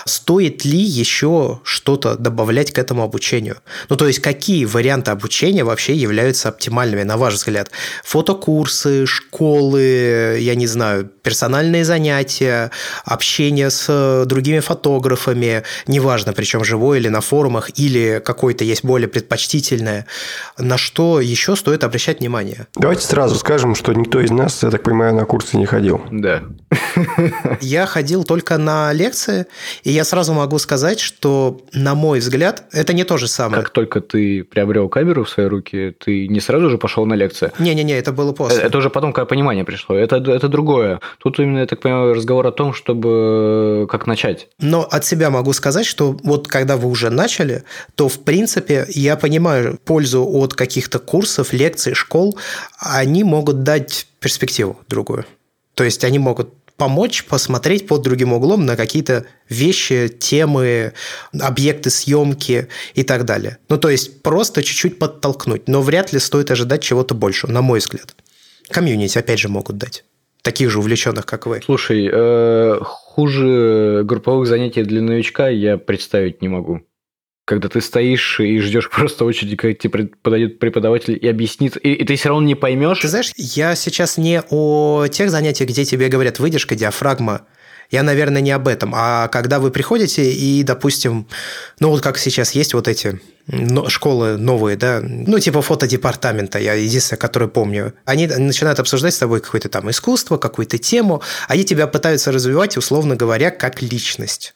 Стоит 0.05 0.65
ли 0.65 0.79
еще 0.79 1.61
что-то 1.65 2.17
добавлять 2.17 2.73
к 2.73 2.79
этому 2.79 3.03
обучению? 3.03 3.57
Ну, 3.89 3.97
то 3.97 4.07
есть, 4.07 4.21
какие 4.21 4.65
варианты 4.67 5.11
обучения 5.11 5.65
вообще 5.65 5.95
являются 5.95 6.49
оптимальными, 6.49 7.03
на 7.03 7.17
ваш 7.17 7.35
взгляд? 7.35 7.73
Фотокурсы, 8.05 9.05
школы, 9.07 10.39
я 10.41 10.55
не 10.55 10.69
знаю, 10.69 11.11
персональные 11.23 11.85
занятия, 11.85 12.71
общение 13.05 13.71
с 13.71 14.25
другими 14.27 14.61
фотографами, 14.61 15.65
неважно, 15.89 16.33
причем 16.33 16.63
живой 16.63 16.99
или 16.99 17.09
на 17.09 17.21
форумах, 17.21 17.71
или 17.75 18.23
какое-то 18.25 18.63
есть 18.63 18.85
более 18.85 19.09
предпочтительное. 19.09 20.07
На 20.57 20.79
что 20.79 21.21
еще 21.21 21.57
стоит 21.57 21.83
обращать 21.83 22.21
внимание? 22.21 22.69
Давайте 22.77 23.05
сразу 23.05 23.35
скажем, 23.35 23.75
что 23.75 23.93
никто 23.93 24.21
из 24.21 24.31
нас, 24.31 24.63
я 24.63 24.71
так 24.71 24.85
понимаю, 24.85 25.15
на 25.15 25.25
курсы 25.25 25.57
не 25.57 25.67
ходил. 25.67 25.96
Да. 26.11 26.43
Я 27.61 27.87
ходил 27.87 28.25
только 28.25 28.59
на 28.59 28.93
лекции, 28.93 29.47
и 29.85 29.91
я 29.91 30.05
сразу 30.05 30.33
могу 30.33 30.59
сказать, 30.59 31.01
что, 31.01 31.61
на 31.73 31.95
мой 31.95 32.21
взгляд, 32.21 32.65
это 32.73 32.93
не 32.93 33.05
то 33.05 33.17
же 33.17 33.29
самое. 33.29 33.63
Как 33.63 33.71
только 33.71 34.01
ты 34.01 34.45
приобрел 34.45 34.89
камеру 34.89 35.25
в 35.25 35.31
свои 35.31 35.47
руки, 35.47 35.95
ты 36.05 36.29
не 36.29 36.41
сразу 36.41 36.71
же 36.71 36.79
пошел 36.79 37.07
на 37.07 37.15
лекции. 37.15 37.53
Не-не-не, 37.59 37.99
это 37.99 38.13
было 38.13 38.33
после. 38.33 38.63
Это 38.63 38.79
уже 38.79 38.91
потом, 38.91 39.13
когда 39.13 39.27
понимание 39.27 39.65
пришло. 39.65 39.97
Это, 39.97 40.17
это 40.17 40.49
другое. 40.49 41.01
Тут 41.19 41.39
именно, 41.39 41.61
я 41.61 41.67
так 41.67 41.81
понимаю, 41.81 42.15
разговор 42.15 42.47
о 42.47 42.53
том, 42.53 42.73
чтобы 42.73 43.87
как 43.91 44.07
начать. 44.07 44.49
Но 44.59 44.83
от 44.83 45.05
себя 45.05 45.31
могу 45.31 45.53
сказать, 45.53 45.87
что 45.87 46.17
вот 46.23 46.49
когда 46.49 46.77
вы 46.77 46.89
уже 46.89 47.11
начали, 47.11 47.65
то, 47.95 48.09
в 48.09 48.21
принципе, 48.21 48.87
я 48.89 49.17
понимаю 49.17 49.79
пользу 49.85 50.27
от 50.27 50.55
каких-то 50.55 50.99
курсов, 50.99 51.53
лекций, 51.53 51.95
школ. 51.95 52.39
Они 52.79 53.25
могут 53.25 53.63
дать 53.63 54.07
перспективу 54.21 54.81
другую. 54.89 55.25
То 55.77 55.85
есть 55.85 56.03
они 56.05 56.19
могут 56.19 56.49
помочь 56.77 57.25
посмотреть 57.25 57.87
под 57.87 58.03
другим 58.03 58.33
углом 58.33 58.67
на 58.67 58.77
какие-то 58.77 59.27
вещи, 59.49 60.09
темы, 60.09 60.95
объекты 61.39 61.91
съемки 61.91 62.69
и 62.95 63.03
так 63.03 63.25
далее. 63.25 63.59
Ну, 63.69 63.79
то 63.79 63.91
есть 63.91 64.23
просто 64.23 64.63
чуть-чуть 64.63 64.99
подтолкнуть, 64.99 65.69
но 65.69 65.83
вряд 65.83 66.13
ли 66.13 66.19
стоит 66.19 66.51
ожидать 66.51 66.83
чего-то 66.83 67.15
большего, 67.15 67.53
на 67.53 67.63
мой 67.63 67.79
взгляд. 67.79 68.17
Комьюнити, 68.71 69.19
опять 69.19 69.39
же, 69.39 69.49
могут 69.49 69.77
дать. 69.77 70.05
Таких 70.43 70.71
же 70.71 70.79
увлеченных, 70.79 71.27
как 71.27 71.47
вы. 71.47 71.61
Слушай, 71.65 72.09
э, 72.11 72.79
хуже 72.83 74.03
групповых 74.05 74.47
занятий 74.47 74.83
для 74.83 75.03
новичка 75.03 75.49
я 75.49 75.77
представить 75.77 76.41
не 76.41 76.49
могу 76.49 76.83
когда 77.47 77.69
ты 77.69 77.81
стоишь 77.81 78.41
и 78.41 78.59
ждешь 78.59 78.91
просто 78.93 79.25
очереди, 79.25 79.57
когда 79.57 79.75
тебе 79.75 80.11
подойдет 80.21 80.59
преподаватель 80.59 81.19
и 81.21 81.27
объяснит, 81.27 81.79
и, 81.83 81.95
и 81.95 82.05
ты 82.05 82.17
все 82.17 82.29
равно 82.29 82.45
не 82.45 82.55
поймешь. 82.55 83.01
Ты 83.01 83.09
знаешь, 83.09 83.33
я 83.37 83.75
сейчас 83.75 84.19
не 84.19 84.43
о 84.51 85.07
тех 85.07 85.31
занятиях, 85.31 85.71
где 85.71 85.87
тебе 85.87 86.09
говорят 86.09 86.39
выдержка, 86.39 86.75
диафрагма. 86.75 87.47
Я, 87.89 88.03
наверное, 88.03 88.43
не 88.43 88.51
об 88.51 88.67
этом. 88.67 88.93
А 88.97 89.29
когда 89.29 89.61
вы 89.61 89.71
приходите 89.71 90.33
и, 90.33 90.65
допустим, 90.65 91.29
ну 91.79 91.91
вот 91.91 92.03
как 92.03 92.19
сейчас 92.19 92.51
есть 92.51 92.75
вот 92.75 92.89
эти 92.89 93.21
школы 93.87 94.37
новые, 94.37 94.77
да, 94.77 95.01
ну 95.01 95.39
типа 95.39 95.63
фотодепартамента, 95.63 96.59
я 96.59 96.75
единственное, 96.75 97.21
который 97.21 97.47
помню, 97.47 97.95
они 98.05 98.27
начинают 98.27 98.81
обсуждать 98.81 99.15
с 99.15 99.19
тобой 99.19 99.41
какое-то 99.41 99.69
там 99.69 99.89
искусство, 99.89 100.37
какую-то 100.37 100.79
тему, 100.79 101.23
они 101.47 101.65
тебя 101.65 101.87
пытаются 101.87 102.33
развивать, 102.33 102.77
условно 102.77 103.15
говоря, 103.15 103.53
как 103.53 103.83
личность. 103.83 104.56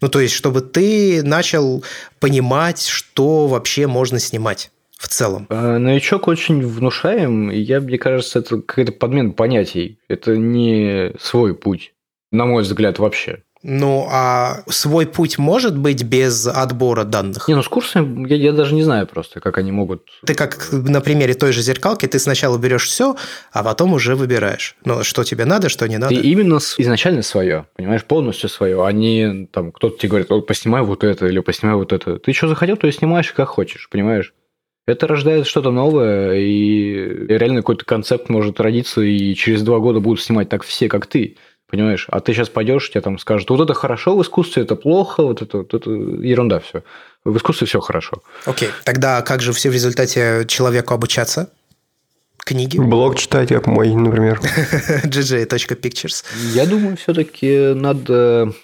Ну, 0.00 0.08
то 0.08 0.20
есть, 0.20 0.34
чтобы 0.34 0.60
ты 0.60 1.22
начал 1.22 1.84
понимать, 2.20 2.86
что 2.86 3.46
вообще 3.46 3.86
можно 3.86 4.18
снимать 4.18 4.70
в 4.98 5.08
целом. 5.08 5.46
А, 5.48 5.78
новичок 5.78 6.28
очень 6.28 6.60
внушаем, 6.60 7.50
и 7.50 7.58
я, 7.58 7.80
мне 7.80 7.98
кажется, 7.98 8.40
это 8.40 8.60
какая-то 8.60 8.92
подмена 8.92 9.30
понятий. 9.30 9.98
Это 10.08 10.36
не 10.36 11.12
свой 11.20 11.54
путь, 11.54 11.94
на 12.32 12.46
мой 12.46 12.62
взгляд, 12.62 12.98
вообще. 12.98 13.42
Ну, 13.62 14.06
а 14.10 14.62
свой 14.68 15.06
путь 15.06 15.38
может 15.38 15.76
быть 15.76 16.04
без 16.04 16.46
отбора 16.46 17.04
данных? 17.04 17.48
Не, 17.48 17.54
ну 17.54 17.62
с 17.62 17.68
курсами 17.68 18.28
я, 18.28 18.36
я 18.36 18.52
даже 18.52 18.74
не 18.74 18.82
знаю 18.82 19.06
просто, 19.06 19.40
как 19.40 19.58
они 19.58 19.72
могут... 19.72 20.02
Ты 20.24 20.34
как 20.34 20.68
на 20.70 21.00
примере 21.00 21.34
той 21.34 21.52
же 21.52 21.60
зеркалки, 21.60 22.06
ты 22.06 22.18
сначала 22.18 22.56
берешь 22.56 22.86
все, 22.86 23.16
а 23.52 23.64
потом 23.64 23.94
уже 23.94 24.14
выбираешь, 24.14 24.76
ну, 24.84 25.02
что 25.02 25.24
тебе 25.24 25.44
надо, 25.44 25.68
что 25.68 25.88
не 25.88 25.98
надо. 25.98 26.14
И 26.14 26.30
именно 26.30 26.58
изначально 26.78 27.22
свое, 27.22 27.66
понимаешь, 27.76 28.04
полностью 28.04 28.48
свое, 28.48 28.86
а 28.86 28.92
не 28.92 29.46
там 29.46 29.72
кто-то 29.72 29.98
тебе 29.98 30.10
говорит, 30.10 30.30
вот 30.30 30.46
поснимай 30.46 30.82
вот 30.82 31.02
это 31.02 31.26
или 31.26 31.40
поснимай 31.40 31.74
вот 31.76 31.92
это. 31.92 32.18
Ты 32.18 32.32
что 32.32 32.48
захотел, 32.48 32.76
то 32.76 32.86
и 32.86 32.92
снимаешь 32.92 33.32
как 33.32 33.48
хочешь, 33.48 33.88
понимаешь? 33.90 34.34
Это 34.86 35.06
рождает 35.06 35.46
что-то 35.46 35.70
новое, 35.70 36.32
и 36.36 36.94
реально 37.28 37.60
какой-то 37.60 37.84
концепт 37.84 38.30
может 38.30 38.58
родиться, 38.58 39.02
и 39.02 39.34
через 39.34 39.60
два 39.62 39.80
года 39.80 40.00
будут 40.00 40.22
снимать 40.22 40.48
так 40.48 40.62
все, 40.62 40.88
как 40.88 41.06
ты. 41.06 41.36
Понимаешь? 41.70 42.06
А 42.08 42.20
ты 42.20 42.32
сейчас 42.32 42.48
пойдешь, 42.48 42.90
тебе 42.90 43.02
там 43.02 43.18
скажут, 43.18 43.50
вот 43.50 43.60
это 43.60 43.74
хорошо 43.74 44.16
в 44.16 44.22
искусстве, 44.22 44.62
это 44.62 44.74
плохо, 44.74 45.22
вот 45.22 45.42
это, 45.42 45.58
вот 45.58 45.74
это 45.74 45.90
ерунда 45.90 46.60
все. 46.60 46.82
В 47.24 47.36
искусстве 47.36 47.66
все 47.66 47.80
хорошо. 47.80 48.22
Окей, 48.46 48.70
тогда 48.84 49.20
как 49.20 49.42
же 49.42 49.52
все 49.52 49.68
в 49.68 49.74
результате 49.74 50.46
человеку 50.48 50.94
обучаться? 50.94 51.50
Книги? 52.38 52.78
Блог 52.78 53.18
читать, 53.18 53.50
как 53.50 53.66
мой, 53.66 53.94
например. 53.94 54.40
gj.pictures. 55.04 56.24
Я 56.54 56.64
думаю, 56.64 56.96
все-таки 56.96 57.74
надо 57.74 58.54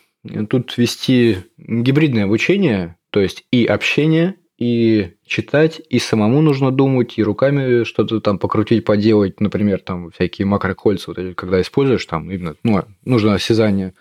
тут 0.48 0.78
вести 0.78 1.44
гибридное 1.58 2.24
обучение, 2.24 2.96
то 3.10 3.20
есть 3.20 3.44
и 3.50 3.66
общение, 3.66 4.36
и 4.56 5.14
читать, 5.26 5.80
и 5.88 5.98
самому 5.98 6.40
нужно 6.40 6.70
думать, 6.70 7.18
и 7.18 7.24
руками 7.24 7.84
что-то 7.84 8.20
там 8.20 8.38
покрутить, 8.38 8.84
поделать, 8.84 9.40
например, 9.40 9.80
там 9.80 10.10
всякие 10.10 10.46
макрокольца, 10.46 11.10
вот 11.10 11.18
эти, 11.18 11.34
когда 11.34 11.60
используешь, 11.60 12.06
там 12.06 12.30
именно, 12.30 12.54
ну, 12.62 12.84
нужно 13.04 13.34
осязание. 13.34 13.94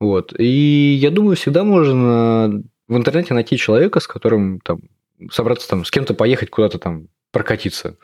Вот. 0.00 0.34
И 0.38 0.98
я 1.00 1.10
думаю, 1.10 1.36
всегда 1.36 1.62
можно 1.64 2.62
в 2.88 2.96
интернете 2.96 3.34
найти 3.34 3.56
человека, 3.56 4.00
с 4.00 4.08
которым 4.08 4.60
там 4.60 4.80
собраться 5.30 5.68
там, 5.68 5.84
с 5.84 5.90
кем-то 5.90 6.14
поехать 6.14 6.50
куда-то 6.50 6.78
там 6.78 7.08
прокатиться. 7.30 7.96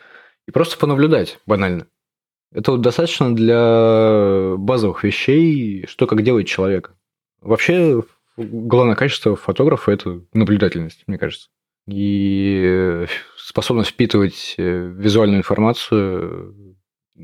И 0.46 0.52
просто 0.52 0.78
понаблюдать, 0.78 1.40
банально. 1.46 1.86
Это 2.52 2.72
вот 2.72 2.80
достаточно 2.80 3.34
для 3.34 4.54
базовых 4.56 5.04
вещей, 5.04 5.86
что 5.86 6.06
как 6.06 6.22
делает 6.22 6.46
человек. 6.46 6.94
Вообще, 7.40 8.02
главное 8.36 8.96
качество 8.96 9.34
фотографа– 9.34 9.90
это 9.92 10.22
наблюдательность, 10.32 11.02
мне 11.06 11.18
кажется 11.18 11.48
и 11.92 13.06
способность 13.36 13.90
впитывать 13.90 14.54
э, 14.58 14.92
визуальную 14.96 15.38
информацию, 15.38 16.76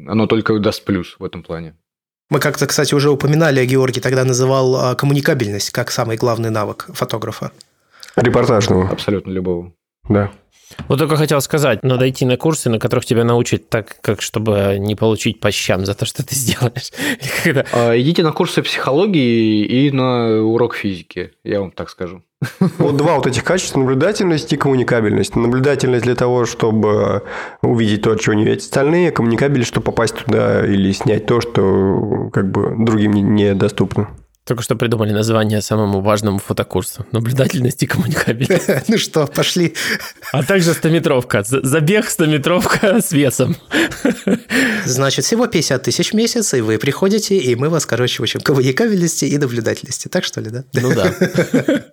оно 0.06 0.26
только 0.26 0.58
даст 0.58 0.84
плюс 0.84 1.16
в 1.18 1.24
этом 1.24 1.42
плане. 1.42 1.74
Мы 2.28 2.40
как-то, 2.40 2.66
кстати, 2.66 2.94
уже 2.94 3.10
упоминали, 3.10 3.64
Георгий 3.64 4.00
тогда 4.00 4.24
называл 4.24 4.76
а, 4.76 4.94
коммуникабельность 4.96 5.70
как 5.70 5.92
самый 5.92 6.16
главный 6.16 6.50
навык 6.50 6.88
фотографа. 6.92 7.52
Репортажного. 8.16 8.88
Абсолютно 8.88 9.30
любого. 9.30 9.72
Да. 10.08 10.32
Вот 10.88 10.98
только 10.98 11.16
хотел 11.16 11.40
сказать, 11.40 11.84
надо 11.84 12.08
идти 12.10 12.24
на 12.24 12.36
курсы, 12.36 12.68
на 12.68 12.80
которых 12.80 13.04
тебя 13.04 13.22
научат 13.22 13.68
так, 13.68 14.00
как 14.00 14.20
чтобы 14.20 14.76
не 14.80 14.96
получить 14.96 15.38
по 15.38 15.52
щам 15.52 15.86
за 15.86 15.94
то, 15.94 16.04
что 16.04 16.26
ты 16.26 16.34
сделаешь. 16.34 16.90
А, 17.72 17.96
идите 17.96 18.24
на 18.24 18.32
курсы 18.32 18.62
психологии 18.62 19.64
и 19.64 19.92
на 19.92 20.42
урок 20.42 20.74
физики, 20.74 21.32
я 21.44 21.60
вам 21.60 21.70
так 21.70 21.90
скажу. 21.90 22.22
Вот 22.78 22.96
два 22.96 23.16
вот 23.16 23.26
этих 23.26 23.44
качества– 23.44 23.78
наблюдательность 23.80 24.52
и 24.52 24.56
коммуникабельность. 24.56 25.36
Наблюдательность 25.36 26.04
для 26.04 26.14
того, 26.14 26.44
чтобы 26.44 27.22
увидеть 27.62 28.02
то, 28.02 28.14
чего 28.16 28.34
не 28.34 28.44
видят 28.44 28.60
остальные, 28.60 29.10
коммуникабельность, 29.10 29.70
чтобы 29.70 29.84
попасть 29.84 30.14
туда 30.14 30.64
или 30.66 30.92
снять 30.92 31.26
то, 31.26 31.40
что 31.40 32.28
как 32.32 32.50
бы 32.50 32.74
другим 32.78 33.12
недоступно. 33.34 34.08
Только 34.44 34.62
что 34.62 34.76
придумали 34.76 35.10
название 35.10 35.60
самому 35.60 36.02
важному 36.02 36.38
фотокурсу. 36.38 37.04
Наблюдательность 37.10 37.82
и 37.82 37.86
коммуникабельность. 37.86 38.68
Ну 38.88 38.96
что, 38.96 39.26
пошли. 39.26 39.74
А 40.32 40.44
также 40.44 40.72
стометровка. 40.72 41.42
Забег 41.42 42.08
стометровка 42.08 43.00
с 43.04 43.10
весом. 43.10 43.56
Значит, 44.84 45.24
всего 45.24 45.48
50 45.48 45.82
тысяч 45.82 46.12
в 46.12 46.14
месяц, 46.14 46.54
и 46.54 46.60
вы 46.60 46.78
приходите, 46.78 47.36
и 47.36 47.56
мы 47.56 47.70
вас, 47.70 47.86
короче, 47.86 48.22
учим 48.22 48.40
коммуникабельности 48.40 49.24
и 49.24 49.36
наблюдательности. 49.36 50.06
Так 50.06 50.22
что 50.22 50.40
ли, 50.40 50.50
да? 50.50 50.64
Ну 50.74 50.94
да. 50.94 51.12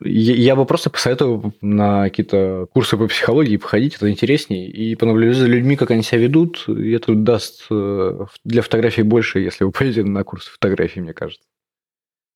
Я 0.00 0.56
бы 0.56 0.64
просто 0.64 0.88
посоветовал 0.88 1.52
на 1.60 2.04
какие-то 2.04 2.66
курсы 2.72 2.96
по 2.96 3.06
психологии 3.06 3.58
походить, 3.58 3.96
это 3.96 4.10
интереснее, 4.10 4.68
и 4.68 4.94
понаблюдать 4.94 5.36
за 5.36 5.46
людьми, 5.46 5.76
как 5.76 5.90
они 5.90 6.02
себя 6.02 6.22
ведут, 6.22 6.64
и 6.68 6.92
это 6.92 7.14
даст 7.14 7.66
э, 7.70 8.26
для 8.44 8.62
фотографии 8.62 9.02
больше, 9.02 9.40
если 9.40 9.64
вы 9.64 9.72
пойдете 9.78 10.04
на 10.04 10.24
курсы 10.24 10.50
фотографии, 10.50 11.00
мне 11.00 11.12
кажется. 11.12 11.46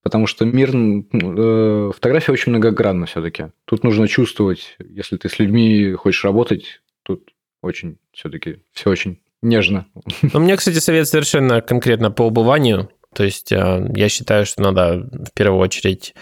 Потому 0.03 0.27
что 0.27 0.45
мир, 0.45 0.71
э, 0.75 1.91
фотография 1.95 2.33
очень 2.33 2.53
многогранна 2.53 3.07
все-таки. 3.07 3.47
Тут 3.65 3.85
нужно 3.85 4.07
чувствовать, 4.07 4.77
если 4.79 5.17
ты 5.17 5.31
с 5.31 5.39
людьми 5.39 5.93
хочешь 5.93 6.25
работать, 6.25 6.83
тут 7.05 7.31
очень 7.63 7.97
все-таки 8.13 8.61
все 8.73 8.91
очень 8.91 9.23
нежно. 9.41 9.87
У 10.35 10.39
меня, 10.39 10.59
кстати, 10.59 10.77
совет 10.77 11.09
совершенно 11.09 11.63
конкретно 11.63 12.11
по 12.11 12.25
убыванию. 12.25 12.91
То 13.15 13.25
есть 13.25 13.51
э, 13.51 13.93
я 13.97 14.09
считаю, 14.11 14.45
что 14.45 14.61
надо 14.61 15.09
в 15.11 15.33
первую 15.35 15.61
очередь 15.61 16.15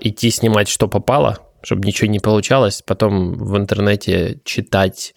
идти 0.00 0.30
снимать, 0.30 0.68
что 0.68 0.88
попало, 0.88 1.38
чтобы 1.62 1.86
ничего 1.86 2.10
не 2.10 2.20
получалось, 2.20 2.82
потом 2.86 3.34
в 3.34 3.56
интернете 3.56 4.40
читать 4.44 5.14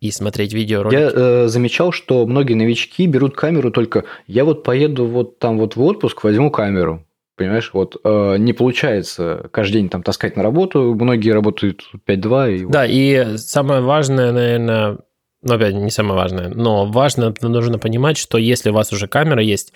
и 0.00 0.10
смотреть 0.10 0.52
видео. 0.52 0.88
Я 0.90 1.10
э, 1.12 1.48
замечал, 1.48 1.92
что 1.92 2.26
многие 2.26 2.54
новички 2.54 3.06
берут 3.06 3.34
камеру 3.34 3.70
только 3.70 4.04
я 4.26 4.44
вот 4.44 4.62
поеду 4.62 5.06
вот 5.06 5.38
там 5.38 5.58
вот 5.58 5.76
в 5.76 5.82
отпуск, 5.82 6.22
возьму 6.24 6.50
камеру. 6.50 7.06
Понимаешь, 7.36 7.70
вот 7.74 7.96
э, 8.02 8.36
не 8.38 8.54
получается 8.54 9.48
каждый 9.52 9.74
день 9.74 9.88
там 9.90 10.02
таскать 10.02 10.36
на 10.36 10.42
работу. 10.42 10.94
Многие 10.94 11.30
работают 11.30 11.82
5-2. 12.08 12.56
И... 12.56 12.64
Да, 12.64 12.86
и 12.86 13.36
самое 13.36 13.82
важное, 13.82 14.32
наверное, 14.32 14.98
ну, 15.46 15.54
опять, 15.54 15.74
не 15.74 15.90
самое 15.90 16.16
важное, 16.16 16.48
но 16.48 16.86
важно, 16.86 17.32
нужно 17.40 17.78
понимать, 17.78 18.16
что 18.16 18.36
если 18.36 18.70
у 18.70 18.72
вас 18.72 18.92
уже 18.92 19.06
камера 19.06 19.40
есть, 19.40 19.72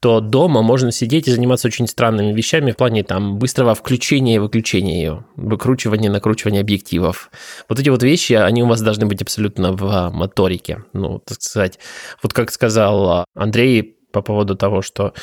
то 0.00 0.18
дома 0.20 0.62
можно 0.62 0.90
сидеть 0.90 1.28
и 1.28 1.30
заниматься 1.30 1.68
очень 1.68 1.86
странными 1.86 2.32
вещами 2.32 2.72
в 2.72 2.76
плане 2.76 3.04
там 3.04 3.38
быстрого 3.38 3.76
включения 3.76 4.34
и 4.34 4.38
выключения 4.38 4.96
ее, 4.96 5.24
выкручивания, 5.36 6.10
накручивания 6.10 6.60
объективов. 6.60 7.30
Вот 7.68 7.78
эти 7.78 7.88
вот 7.88 8.02
вещи, 8.02 8.32
они 8.32 8.64
у 8.64 8.66
вас 8.66 8.80
должны 8.80 9.06
быть 9.06 9.22
абсолютно 9.22 9.72
в 9.72 10.10
моторике. 10.12 10.84
Ну, 10.92 11.20
так 11.20 11.40
сказать, 11.40 11.78
вот 12.20 12.32
как 12.32 12.50
сказал 12.50 13.24
Андрей 13.36 13.96
по 14.12 14.22
поводу 14.22 14.56
того, 14.56 14.82
что 14.82 15.14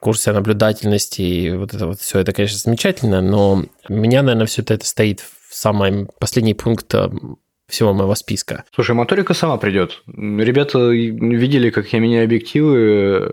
курсы 0.00 0.32
наблюдательности 0.32 1.22
и 1.22 1.52
вот 1.52 1.74
это 1.74 1.86
вот 1.86 2.00
все, 2.00 2.18
это, 2.18 2.32
конечно, 2.32 2.58
замечательно, 2.58 3.20
но 3.20 3.64
у 3.88 3.92
меня, 3.92 4.22
наверное, 4.22 4.46
все 4.46 4.62
это, 4.62 4.74
это 4.74 4.86
стоит 4.86 5.20
в 5.20 5.54
самый 5.54 6.08
последний 6.18 6.54
пункт 6.54 6.92
э, 6.94 7.08
всего 7.70 7.92
моего 7.94 8.14
списка. 8.14 8.64
Слушай, 8.74 8.94
моторика 8.94 9.34
сама 9.34 9.56
придет. 9.56 10.02
Ребята 10.06 10.90
видели, 10.90 11.70
как 11.70 11.92
я 11.92 11.98
меняю 12.00 12.24
объективы, 12.24 13.32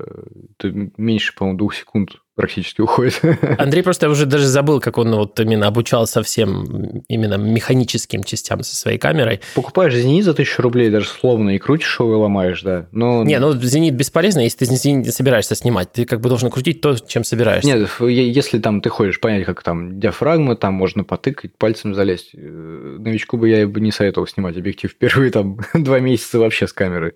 это 0.58 0.72
меньше, 0.98 1.34
по-моему, 1.36 1.58
двух 1.58 1.76
секунд 1.76 2.18
практически 2.38 2.82
уходит. 2.82 3.20
Андрей 3.58 3.82
просто 3.82 4.10
уже 4.10 4.26
даже 4.26 4.46
забыл, 4.46 4.80
как 4.80 4.98
он 4.98 5.14
вот 5.16 5.38
именно 5.40 5.68
обучался 5.68 6.22
всем 6.24 7.04
именно 7.10 7.36
механическим 7.36 8.24
частям 8.24 8.64
со 8.64 8.76
своей 8.76 9.00
камерой. 9.00 9.42
Покупаешь 9.56 9.94
«Зенит» 9.94 10.24
за 10.24 10.34
тысячу 10.34 10.62
рублей 10.62 10.90
даже 10.90 11.08
словно 11.08 11.50
и 11.50 11.58
крутишь 11.58 12.00
его 12.00 12.14
и 12.14 12.16
ломаешь, 12.16 12.62
да. 12.62 12.86
Но... 12.92 13.24
Не, 13.24 13.40
ну 13.40 13.54
«Зенит» 13.54 13.96
бесполезно, 13.96 14.42
если 14.42 14.60
ты 14.60 14.66
«Зенит» 14.66 15.14
собираешься 15.14 15.56
снимать. 15.56 15.92
Ты 15.92 16.06
как 16.06 16.22
бы 16.22 16.30
должен 16.30 16.52
крутить 16.52 16.80
то, 16.80 16.96
чем 16.96 17.24
собираешься. 17.24 17.68
Нет, 17.68 17.90
если 18.00 18.60
там 18.60 18.82
ты 18.82 18.90
хочешь 18.90 19.20
понять, 19.20 19.46
как 19.46 19.64
там 19.64 20.00
диафрагма, 20.00 20.56
там 20.56 20.76
можно 20.76 21.04
потыкать, 21.04 21.52
пальцем 21.58 21.96
залезть. 21.96 22.30
Э, 22.36 22.98
новичку 23.00 23.38
бы 23.38 23.50
я 23.50 23.68
бы 23.68 23.82
не 23.82 23.92
советовал 23.92 24.28
снимать 24.28 24.56
объектив 24.58 24.92
впервые 24.96 25.32
там 25.32 25.58
два 25.74 26.00
месяца 26.00 26.38
вообще 26.40 26.68
с 26.68 26.74
камеры. 26.74 27.16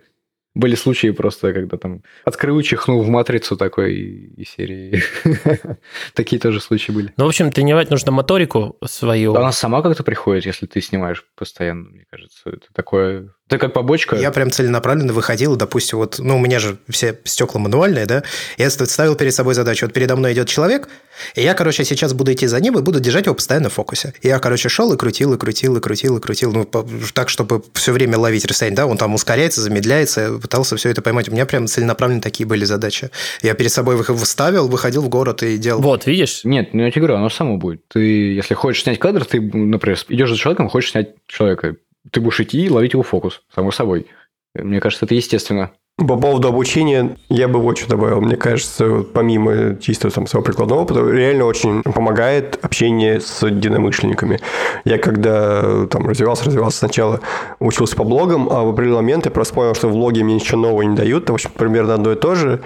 Были 0.53 0.75
случаи 0.75 1.11
просто, 1.11 1.53
когда 1.53 1.77
там 1.77 2.03
открыл, 2.25 2.61
чихнул 2.61 3.01
в 3.01 3.07
матрицу 3.07 3.55
такой 3.55 3.95
и 3.95 4.43
серии. 4.43 5.01
Такие 6.13 6.41
тоже 6.41 6.59
случаи 6.59 6.91
были. 6.91 7.13
Ну, 7.15 7.25
в 7.25 7.27
общем, 7.29 7.51
тренировать 7.51 7.89
нужно 7.89 8.11
моторику 8.11 8.77
свою. 8.83 9.33
Она 9.33 9.53
сама 9.53 9.81
как-то 9.81 10.03
приходит, 10.03 10.45
если 10.45 10.65
ты 10.65 10.81
снимаешь 10.81 11.25
постоянно, 11.35 11.89
мне 11.89 12.05
кажется. 12.09 12.49
Это 12.49 12.67
такое 12.73 13.33
это 13.51 13.59
как 13.59 13.73
побочка. 13.73 14.15
Я 14.15 14.31
прям 14.31 14.49
целенаправленно 14.49 15.11
выходил, 15.11 15.57
допустим, 15.57 15.97
вот, 15.97 16.19
ну, 16.19 16.37
у 16.37 16.39
меня 16.39 16.59
же 16.59 16.77
все 16.87 17.19
стекла 17.25 17.59
мануальные, 17.59 18.05
да, 18.05 18.23
я 18.57 18.69
ставил 18.69 19.15
перед 19.15 19.33
собой 19.33 19.55
задачу, 19.55 19.85
вот 19.85 19.93
передо 19.93 20.15
мной 20.15 20.31
идет 20.31 20.47
человек, 20.47 20.87
и 21.35 21.41
я, 21.41 21.53
короче, 21.53 21.83
сейчас 21.83 22.13
буду 22.13 22.31
идти 22.31 22.47
за 22.47 22.61
ним 22.61 22.79
и 22.79 22.81
буду 22.81 23.01
держать 23.01 23.25
его 23.25 23.35
постоянно 23.35 23.69
в 23.69 23.73
фокусе. 23.73 24.13
Я, 24.23 24.39
короче, 24.39 24.69
шел 24.69 24.93
и 24.93 24.97
крутил, 24.97 25.33
и 25.33 25.37
крутил, 25.37 25.75
и 25.75 25.81
крутил, 25.81 26.17
и 26.17 26.21
крутил, 26.21 26.53
ну, 26.53 26.65
так, 27.13 27.27
чтобы 27.27 27.61
все 27.73 27.91
время 27.91 28.17
ловить 28.17 28.45
расстояние, 28.45 28.77
да, 28.77 28.85
он 28.85 28.97
там 28.97 29.13
ускоряется, 29.13 29.59
замедляется, 29.59 30.39
пытался 30.41 30.77
все 30.77 30.89
это 30.89 31.01
поймать. 31.01 31.27
У 31.27 31.33
меня 31.33 31.45
прям 31.45 31.67
целенаправленно 31.67 32.21
такие 32.21 32.47
были 32.47 32.63
задачи. 32.63 33.09
Я 33.41 33.53
перед 33.53 33.71
собой 33.71 33.99
их 33.99 34.09
выставил, 34.09 34.69
выходил 34.69 35.01
в 35.01 35.09
город 35.09 35.43
и 35.43 35.57
делал. 35.57 35.81
Вот, 35.81 36.05
видишь? 36.05 36.45
Нет, 36.45 36.73
ну 36.73 36.83
я 36.83 36.91
тебе 36.91 37.01
говорю, 37.01 37.17
оно 37.17 37.29
само 37.29 37.57
будет. 37.57 37.81
Ты, 37.89 38.33
если 38.33 38.53
хочешь 38.53 38.83
снять 38.83 38.97
кадр, 38.97 39.25
ты, 39.25 39.41
например, 39.41 39.99
идешь 40.07 40.29
за 40.29 40.37
человеком, 40.37 40.69
хочешь 40.69 40.91
снять 40.91 41.09
человека. 41.27 41.75
Ты 42.09 42.21
будешь 42.21 42.39
идти 42.39 42.65
и 42.65 42.69
ловить 42.69 42.93
его 42.93 43.03
фокус, 43.03 43.43
само 43.53 43.71
собой. 43.71 44.07
Мне 44.55 44.79
кажется, 44.79 45.05
это 45.05 45.15
естественно. 45.15 45.71
По 45.97 46.17
поводу 46.17 46.47
обучения 46.47 47.17
я 47.29 47.47
бы 47.47 47.59
вот 47.59 47.77
что 47.77 47.89
добавил. 47.89 48.21
Мне 48.21 48.35
кажется, 48.35 49.05
помимо 49.13 49.75
чисто 49.75 50.09
там, 50.09 50.25
своего 50.25 50.43
прикладного 50.43 50.81
опыта, 50.81 51.07
реально 51.07 51.45
очень 51.45 51.83
помогает 51.83 52.57
общение 52.63 53.21
с 53.21 53.45
единомышленниками. 53.45 54.39
Я 54.83 54.97
когда 54.97 55.85
там 55.87 56.07
развивался, 56.07 56.45
развивался 56.45 56.79
сначала, 56.79 57.19
учился 57.59 57.95
по 57.95 58.03
блогам, 58.03 58.49
а 58.49 58.63
в 58.63 58.69
определенный 58.69 59.01
момент 59.01 59.25
я 59.25 59.31
просто 59.31 59.53
понял, 59.53 59.75
что 59.75 59.89
в 59.89 59.91
блоге 59.91 60.23
мне 60.23 60.35
ничего 60.35 60.59
нового 60.59 60.81
не 60.81 60.95
дают, 60.95 61.29
в 61.29 61.33
общем, 61.33 61.51
примерно 61.55 61.93
одно 61.93 62.13
и 62.13 62.15
то 62.15 62.33
же. 62.33 62.61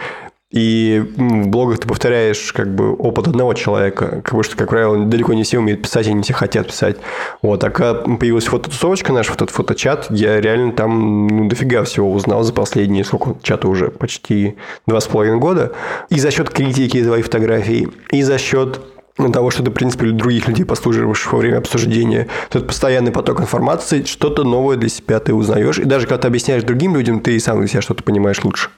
И 0.55 1.03
в 1.17 1.47
блогах 1.49 1.79
ты 1.79 1.87
повторяешь 1.87 2.53
как 2.53 2.73
бы 2.73 2.93
опыт 2.93 3.27
одного 3.27 3.53
человека, 3.53 4.21
как 4.23 4.35
бы, 4.35 4.41
что, 4.41 4.55
как 4.55 4.69
правило, 4.69 5.05
далеко 5.05 5.33
не 5.33 5.43
все 5.43 5.59
умеют 5.59 5.81
писать, 5.81 6.07
и 6.07 6.13
не 6.13 6.23
все 6.23 6.33
хотят 6.33 6.67
писать. 6.67 6.95
Вот, 7.41 7.61
а 7.65 7.69
когда 7.69 7.95
появилась 7.95 8.45
фототусовочка 8.45 9.11
наша, 9.11 9.31
вот 9.31 9.41
этот 9.41 9.53
фоточат, 9.53 10.07
я 10.09 10.39
реально 10.39 10.71
там 10.71 11.27
ну, 11.27 11.49
дофига 11.49 11.83
всего 11.83 12.09
узнал 12.09 12.43
за 12.43 12.53
последние, 12.53 13.03
сколько 13.03 13.35
чата 13.43 13.67
уже, 13.67 13.89
почти 13.89 14.55
два 14.87 15.01
с 15.01 15.07
половиной 15.07 15.39
года. 15.39 15.73
И 16.09 16.21
за 16.21 16.31
счет 16.31 16.49
критики 16.49 17.03
твоих 17.03 17.25
фотографий, 17.25 17.89
и 18.11 18.23
за 18.23 18.37
счет 18.37 18.79
того, 19.33 19.51
что 19.51 19.61
ты, 19.61 19.71
в 19.71 19.73
принципе, 19.73 20.11
других 20.11 20.47
людей 20.47 20.63
послуживаешь 20.63 21.27
во 21.29 21.37
время 21.37 21.57
обсуждения. 21.57 22.27
Тут 22.49 22.67
постоянный 22.67 23.11
поток 23.11 23.41
информации, 23.41 24.03
что-то 24.03 24.45
новое 24.45 24.77
для 24.77 24.89
себя 24.89 25.19
ты 25.19 25.33
узнаешь. 25.33 25.79
И 25.79 25.83
даже 25.83 26.07
когда 26.07 26.21
ты 26.21 26.27
объясняешь 26.29 26.63
другим 26.63 26.95
людям, 26.95 27.19
ты 27.19 27.35
и 27.35 27.39
сам 27.39 27.59
для 27.59 27.67
себя 27.67 27.81
что-то 27.81 28.03
понимаешь 28.03 28.41
лучше. 28.41 28.69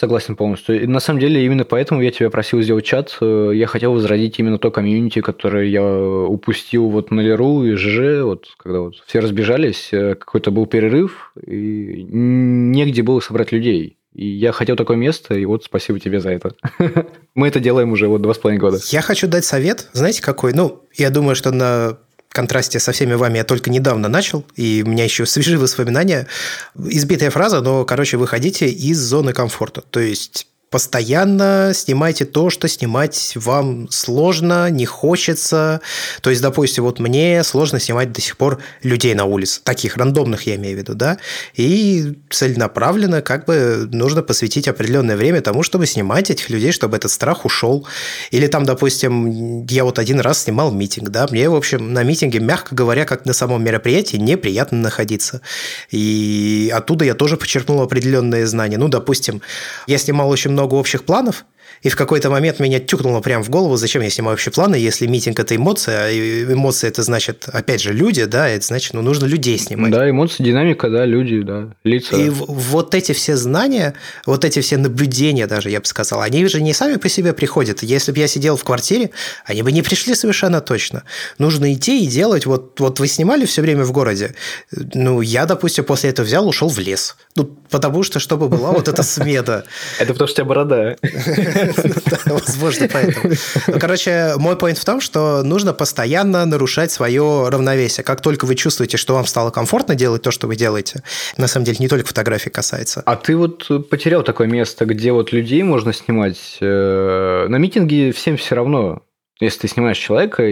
Согласен 0.00 0.34
полностью. 0.34 0.82
И 0.82 0.86
на 0.86 0.98
самом 0.98 1.20
деле 1.20 1.44
именно 1.44 1.66
поэтому 1.66 2.00
я 2.00 2.10
тебя 2.10 2.30
просил 2.30 2.62
сделать 2.62 2.86
чат. 2.86 3.18
Э, 3.20 3.50
я 3.52 3.66
хотел 3.66 3.92
возродить 3.92 4.38
именно 4.38 4.56
то 4.56 4.70
комьюнити, 4.70 5.20
которое 5.20 5.66
я 5.66 5.84
упустил 5.84 6.88
вот 6.88 7.10
на 7.10 7.20
Леру 7.20 7.64
и 7.64 7.74
ЖЖ, 7.74 8.22
вот 8.22 8.46
когда 8.56 8.80
вот 8.80 8.94
все 9.04 9.18
разбежались, 9.18 9.90
э, 9.92 10.14
какой-то 10.14 10.52
был 10.52 10.64
перерыв, 10.64 11.34
и 11.46 12.02
негде 12.10 13.02
было 13.02 13.20
собрать 13.20 13.52
людей. 13.52 13.98
И 14.14 14.26
я 14.26 14.52
хотел 14.52 14.74
такое 14.74 14.96
место, 14.96 15.34
и 15.34 15.44
вот 15.44 15.64
спасибо 15.64 16.00
тебе 16.00 16.18
за 16.18 16.30
это. 16.30 16.54
Мы 17.34 17.48
это 17.48 17.60
делаем 17.60 17.92
уже 17.92 18.08
вот 18.08 18.22
два 18.22 18.32
с 18.32 18.38
половиной 18.38 18.60
года. 18.60 18.78
Я 18.86 19.02
хочу 19.02 19.28
дать 19.28 19.44
совет, 19.44 19.90
знаете, 19.92 20.22
какой? 20.22 20.54
Ну, 20.54 20.82
я 20.94 21.10
думаю, 21.10 21.36
что 21.36 21.50
на 21.50 21.98
контрасте 22.32 22.78
со 22.80 22.92
всеми 22.92 23.14
вами 23.14 23.38
я 23.38 23.44
только 23.44 23.70
недавно 23.70 24.08
начал, 24.08 24.44
и 24.56 24.82
у 24.86 24.90
меня 24.90 25.04
еще 25.04 25.26
свежие 25.26 25.58
воспоминания. 25.58 26.26
Избитая 26.76 27.30
фраза, 27.30 27.60
но, 27.60 27.84
короче, 27.84 28.16
выходите 28.16 28.68
из 28.68 28.98
зоны 28.98 29.32
комфорта. 29.32 29.82
То 29.90 30.00
есть 30.00 30.46
постоянно 30.70 31.72
снимайте 31.74 32.24
то, 32.24 32.48
что 32.48 32.68
снимать 32.68 33.32
вам 33.34 33.90
сложно, 33.90 34.70
не 34.70 34.86
хочется. 34.86 35.80
То 36.22 36.30
есть, 36.30 36.40
допустим, 36.40 36.84
вот 36.84 37.00
мне 37.00 37.42
сложно 37.42 37.80
снимать 37.80 38.12
до 38.12 38.20
сих 38.20 38.36
пор 38.36 38.60
людей 38.84 39.14
на 39.14 39.24
улице, 39.24 39.60
таких 39.64 39.96
рандомных 39.96 40.46
я 40.46 40.54
имею 40.54 40.76
в 40.76 40.78
виду, 40.78 40.94
да, 40.94 41.18
и 41.54 42.14
целенаправленно 42.30 43.20
как 43.20 43.46
бы 43.46 43.88
нужно 43.90 44.22
посвятить 44.22 44.68
определенное 44.68 45.16
время 45.16 45.40
тому, 45.40 45.64
чтобы 45.64 45.86
снимать 45.86 46.30
этих 46.30 46.50
людей, 46.50 46.70
чтобы 46.70 46.96
этот 46.96 47.10
страх 47.10 47.44
ушел. 47.44 47.86
Или 48.30 48.46
там, 48.46 48.64
допустим, 48.64 49.66
я 49.66 49.84
вот 49.84 49.98
один 49.98 50.20
раз 50.20 50.44
снимал 50.44 50.70
митинг, 50.70 51.08
да, 51.08 51.26
мне, 51.30 51.50
в 51.50 51.56
общем, 51.56 51.92
на 51.92 52.04
митинге, 52.04 52.38
мягко 52.38 52.76
говоря, 52.76 53.04
как 53.04 53.26
на 53.26 53.32
самом 53.32 53.64
мероприятии, 53.64 54.18
неприятно 54.18 54.78
находиться. 54.78 55.40
И 55.90 56.72
оттуда 56.72 57.04
я 57.04 57.14
тоже 57.14 57.36
почерпнул 57.36 57.82
определенные 57.82 58.46
знания. 58.46 58.78
Ну, 58.78 58.86
допустим, 58.86 59.42
я 59.88 59.98
снимал 59.98 60.30
очень 60.30 60.52
много 60.52 60.59
много 60.60 60.74
общих 60.74 61.04
планов, 61.04 61.46
и 61.82 61.88
в 61.88 61.96
какой-то 61.96 62.30
момент 62.30 62.60
меня 62.60 62.78
тюкнуло 62.78 63.20
прямо 63.20 63.42
в 63.42 63.48
голову, 63.48 63.76
зачем 63.76 64.02
я 64.02 64.10
снимаю 64.10 64.34
общие 64.34 64.52
планы, 64.52 64.74
если 64.74 65.06
митинг– 65.06 65.38
это 65.40 65.56
эмоция, 65.56 66.04
а 66.04 66.52
эмоции– 66.52 66.88
это 66.88 67.02
значит, 67.02 67.48
опять 67.50 67.80
же, 67.80 67.92
люди, 67.92 68.24
да, 68.24 68.48
это 68.48 68.66
значит, 68.66 68.92
ну, 68.92 69.02
нужно 69.02 69.26
людей 69.26 69.58
снимать. 69.58 69.90
Да, 69.90 70.08
эмоции, 70.08 70.42
динамика, 70.42 70.90
да, 70.90 71.06
люди, 71.06 71.40
да, 71.40 71.68
лица. 71.84 72.16
И 72.16 72.28
вот 72.28 72.94
эти 72.94 73.12
все 73.12 73.36
знания, 73.36 73.94
вот 74.26 74.44
эти 74.44 74.60
все 74.60 74.76
наблюдения 74.76 75.46
даже, 75.46 75.70
я 75.70 75.80
бы 75.80 75.86
сказал, 75.86 76.20
они 76.20 76.46
же 76.46 76.60
не 76.60 76.74
сами 76.74 76.96
по 76.96 77.08
себе 77.08 77.32
приходят. 77.32 77.82
Если 77.82 78.12
бы 78.12 78.18
я 78.18 78.28
сидел 78.28 78.56
в 78.56 78.64
квартире, 78.64 79.10
они 79.46 79.62
бы 79.62 79.72
не 79.72 79.82
пришли 79.82 80.14
совершенно 80.14 80.60
точно. 80.60 81.04
Нужно 81.38 81.72
идти 81.72 82.04
и 82.04 82.06
делать, 82.06 82.44
вот, 82.44 82.78
вот 82.80 83.00
вы 83.00 83.08
снимали 83.08 83.46
все 83.46 83.62
время 83.62 83.84
в 83.84 83.92
городе, 83.92 84.34
ну, 84.70 85.22
я, 85.22 85.46
допустим, 85.46 85.84
после 85.84 86.10
этого 86.10 86.26
взял, 86.26 86.46
ушел 86.46 86.68
в 86.68 86.78
лес. 86.78 87.16
Ну, 87.36 87.44
потому 87.70 88.02
что, 88.02 88.18
чтобы 88.18 88.48
была 88.48 88.72
вот 88.72 88.88
эта 88.88 89.02
смета. 89.02 89.64
Это 89.98 90.12
потому 90.12 90.28
что 90.28 90.34
у 90.34 90.36
тебя 90.36 90.44
борода. 90.44 90.96
Возможно, 92.26 92.88
поэтому. 92.92 93.34
Ну, 93.66 93.78
короче, 93.78 94.34
мой 94.36 94.56
поинт 94.56 94.78
в 94.78 94.84
том, 94.84 95.00
что 95.00 95.42
нужно 95.42 95.72
постоянно 95.72 96.44
нарушать 96.44 96.90
свое 96.90 97.48
равновесие. 97.48 98.04
Как 98.04 98.20
только 98.20 98.44
вы 98.44 98.54
чувствуете, 98.54 98.96
что 98.96 99.14
вам 99.14 99.26
стало 99.26 99.50
комфортно 99.50 99.94
делать 99.94 100.22
то, 100.22 100.30
что 100.30 100.46
вы 100.46 100.56
делаете, 100.56 101.02
на 101.36 101.46
самом 101.46 101.64
деле 101.64 101.78
не 101.80 101.88
только 101.88 102.06
фотографии 102.06 102.50
касается. 102.50 103.02
А 103.06 103.16
ты 103.16 103.36
вот 103.36 103.88
потерял 103.88 104.22
такое 104.22 104.46
место, 104.46 104.84
где 104.84 105.12
вот 105.12 105.32
людей 105.32 105.62
можно 105.62 105.92
снимать. 105.92 106.58
Э, 106.60 107.46
на 107.48 107.56
митинге 107.56 108.12
всем 108.12 108.36
все 108.36 108.54
равно 108.54 109.02
если 109.40 109.60
ты 109.60 109.68
снимаешь 109.68 109.96
человека, 109.96 110.42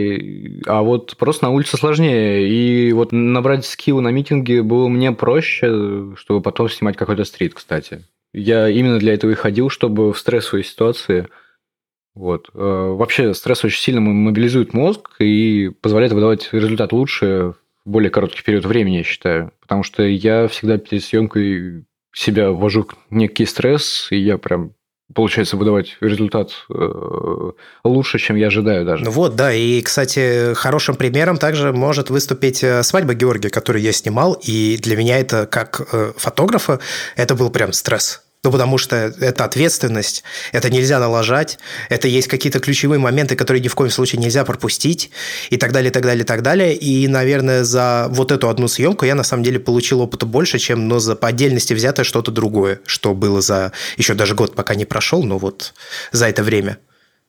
а 0.67 0.83
вот 0.83 1.17
просто 1.19 1.45
на 1.45 1.51
улице 1.51 1.77
сложнее. 1.77 2.49
И 2.49 2.93
вот 2.93 3.13
набрать 3.13 3.67
скилл 3.67 4.01
на 4.01 4.09
митинге 4.09 4.63
было 4.63 4.89
мне 4.89 5.13
проще, 5.13 6.15
чтобы 6.17 6.41
потом 6.41 6.71
снимать 6.71 6.97
какой-то 6.97 7.25
стрит, 7.25 7.53
кстати. 7.55 8.05
Я 8.33 8.69
именно 8.69 8.99
для 8.99 9.15
этого 9.15 9.31
и 9.31 9.35
ходил, 9.35 9.71
чтобы 9.71 10.13
в 10.13 10.19
стрессовой 10.19 10.65
ситуации... 10.65 11.29
Вот. 12.15 12.51
Э, 12.53 12.59
вообще 12.59 13.33
стресс 13.33 13.65
очень 13.65 13.81
сильно 13.81 14.01
мобилизует 14.01 14.75
мозг 14.75 15.21
и 15.21 15.71
позволяет 15.81 16.13
выдавать 16.13 16.49
результат 16.53 16.93
лучше 16.93 17.55
в 17.85 17.91
более 17.91 18.11
короткий 18.11 18.43
период 18.43 18.65
времени, 18.65 18.97
я 18.97 19.05
считаю. 19.05 19.53
Потому 19.61 19.85
что 19.85 20.03
я 20.03 20.49
всегда 20.49 20.79
перед 20.79 21.05
съемкой 21.05 21.85
себя 22.13 22.51
ввожу 22.51 22.89
в 23.09 23.15
некий 23.15 23.47
стресс, 23.47 24.09
и 24.11 24.17
я 24.17 24.37
прям 24.37 24.75
получается 25.15 25.57
выдавать 25.57 25.97
результат 26.01 26.51
э, 26.71 27.51
лучше, 27.85 28.19
чем 28.19 28.37
я 28.37 28.49
ожидаю 28.49 28.85
даже. 28.85 29.05
Ну 29.05 29.11
вот, 29.11 29.37
да, 29.37 29.53
и, 29.53 29.81
кстати, 29.81 30.55
хорошим 30.55 30.97
примером 30.97 31.39
также 31.39 31.73
может 31.73 32.11
выступить 32.11 32.63
э, 32.63 32.83
свадьба 32.83 33.15
Георгия, 33.15 33.51
которую 33.51 33.83
я 33.83 33.93
снимал, 33.93 34.35
и 34.43 34.79
для 34.81 34.97
меня 34.97 35.19
это, 35.19 35.47
как 35.47 35.89
э, 35.93 36.13
фотографа, 36.17 36.81
это 37.17 37.35
был 37.35 37.51
прям 37.51 37.73
стресс. 37.73 38.23
Ну, 38.45 38.53
потому 38.53 38.79
что 38.79 38.97
это 38.97 39.45
ответственность, 39.45 40.23
это 40.53 40.71
нельзя 40.71 41.01
налажать, 41.01 41.59
это 41.89 42.07
есть 42.07 42.29
какие-то 42.29 42.61
ключевые 42.61 43.01
моменты, 43.01 43.35
которые 43.35 43.61
ни 43.61 43.67
в 43.67 43.75
коем 43.75 43.91
случае 43.91 44.21
нельзя 44.21 44.45
пропустить, 44.45 45.11
и 45.51 45.57
так 45.57 45.73
далее, 45.73 45.91
и 45.91 45.93
так 45.93 46.05
далее, 46.05 46.23
и 46.23 46.27
так 46.27 46.43
далее. 46.43 46.77
И, 46.77 47.09
наверное, 47.09 47.65
за 47.65 48.07
вот 48.11 48.31
эту 48.31 48.49
одну 48.49 48.69
съемку 48.69 49.05
я 49.05 49.17
на 49.17 49.25
самом 49.25 49.43
деле 49.43 49.59
получил 49.59 50.01
опыта 50.01 50.25
больше, 50.25 50.59
чем 50.61 50.87
но 50.87 51.01
за 51.01 51.17
по 51.17 51.27
отдельности 51.29 51.75
взятое 51.75 52.05
что-то 52.05 52.31
другое, 52.31 52.81
что 52.87 53.13
было 53.13 53.41
за 53.41 53.73
еще 53.97 54.15
даже 54.15 54.37
год 54.37 54.55
пока 54.55 54.77
не 54.77 54.85
прошел, 54.85 55.25
но 55.25 55.39
вот 55.39 55.75
за 56.13 56.29
это 56.29 56.45
время. 56.45 56.79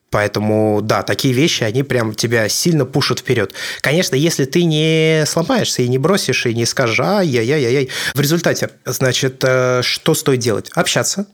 Поэтому, 0.10 0.82
да, 0.82 1.04
такие 1.04 1.34
вещи, 1.34 1.64
они 1.64 1.84
прям 1.84 2.14
тебя 2.16 2.50
сильно 2.50 2.86
пушат 2.86 3.20
вперед. 3.20 3.54
Конечно, 3.82 4.16
если 4.16 4.46
ты 4.46 4.64
не 4.64 5.24
сломаешься 5.28 5.82
и 5.84 5.88
не 5.88 5.98
бросишь, 5.98 6.46
и 6.46 6.54
не 6.54 6.66
скажешь, 6.66 7.00
ай-яй-яй-яй. 7.00 7.90
В 8.14 8.20
результате, 8.20 8.72
значит, 8.86 9.44
э, 9.44 9.82
что 9.84 10.14
стоит 10.16 10.40
делать? 10.40 10.72
Общаться, 10.74 11.28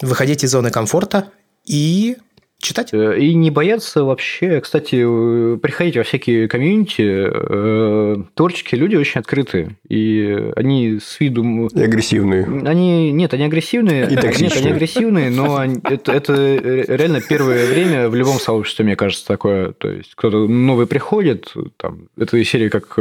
выходить 0.00 0.44
из 0.44 0.50
зоны 0.50 0.70
комфорта 0.70 1.30
и 1.64 2.16
читать. 2.60 2.92
Э, 2.92 3.18
и 3.18 3.34
не 3.34 3.50
бояться 3.50 4.04
вообще, 4.04 4.60
кстати, 4.60 4.96
э, 5.04 5.56
приходить 5.58 5.96
во 5.96 6.02
всякие 6.02 6.48
комьюнити, 6.48 7.02
э, 7.02 8.16
творческие 8.34 8.80
люди 8.80 8.96
очень 8.96 9.20
открытые, 9.20 9.76
и 9.88 10.50
они 10.56 10.98
с 11.00 11.20
виду... 11.20 11.68
И 11.68 11.82
агрессивные. 11.82 12.44
Они, 12.66 13.12
нет, 13.12 13.32
они 13.34 13.44
агрессивные. 13.44 14.06
И 14.06 14.10
Нет, 14.10 14.24
они 14.24 14.70
агрессивные, 14.70 15.30
но 15.30 15.64
это, 15.64 16.12
это 16.12 16.56
реально 16.56 17.20
первое 17.20 17.66
время 17.66 18.08
в 18.08 18.14
любом 18.14 18.38
сообществе, 18.38 18.84
мне 18.84 18.96
кажется, 18.96 19.26
такое. 19.26 19.72
То 19.72 19.90
есть, 19.90 20.14
кто-то 20.14 20.46
новый 20.48 20.86
приходит, 20.86 21.52
там, 21.76 22.08
это 22.16 22.36
из 22.36 22.48
серии 22.48 22.68
как 22.68 22.98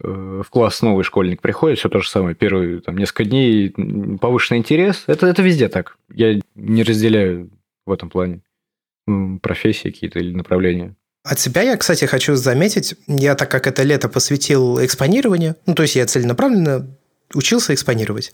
в 0.00 0.44
класс 0.50 0.80
новый 0.82 1.02
школьник 1.02 1.40
приходит, 1.40 1.80
все 1.80 1.88
то 1.88 2.00
же 2.00 2.08
самое, 2.08 2.36
первые 2.36 2.80
там, 2.80 2.96
несколько 2.96 3.24
дней 3.24 3.74
повышенный 4.20 4.58
интерес. 4.58 5.02
Это, 5.08 5.26
это 5.26 5.42
везде 5.42 5.68
так. 5.68 5.96
Я 6.14 6.38
не 6.54 6.84
разделяю 6.84 7.50
в 7.88 7.92
этом 7.92 8.10
плане? 8.10 8.42
Профессии 9.42 9.90
какие-то 9.90 10.18
или 10.18 10.34
направления? 10.34 10.94
От 11.24 11.40
себя 11.40 11.62
я, 11.62 11.76
кстати, 11.76 12.04
хочу 12.04 12.36
заметить, 12.36 12.94
я 13.06 13.34
так 13.34 13.50
как 13.50 13.66
это 13.66 13.82
лето 13.82 14.08
посвятил 14.08 14.82
экспонированию, 14.84 15.56
ну, 15.66 15.74
то 15.74 15.82
есть 15.82 15.96
я 15.96 16.06
целенаправленно 16.06 16.97
учился 17.34 17.74
экспонировать. 17.74 18.32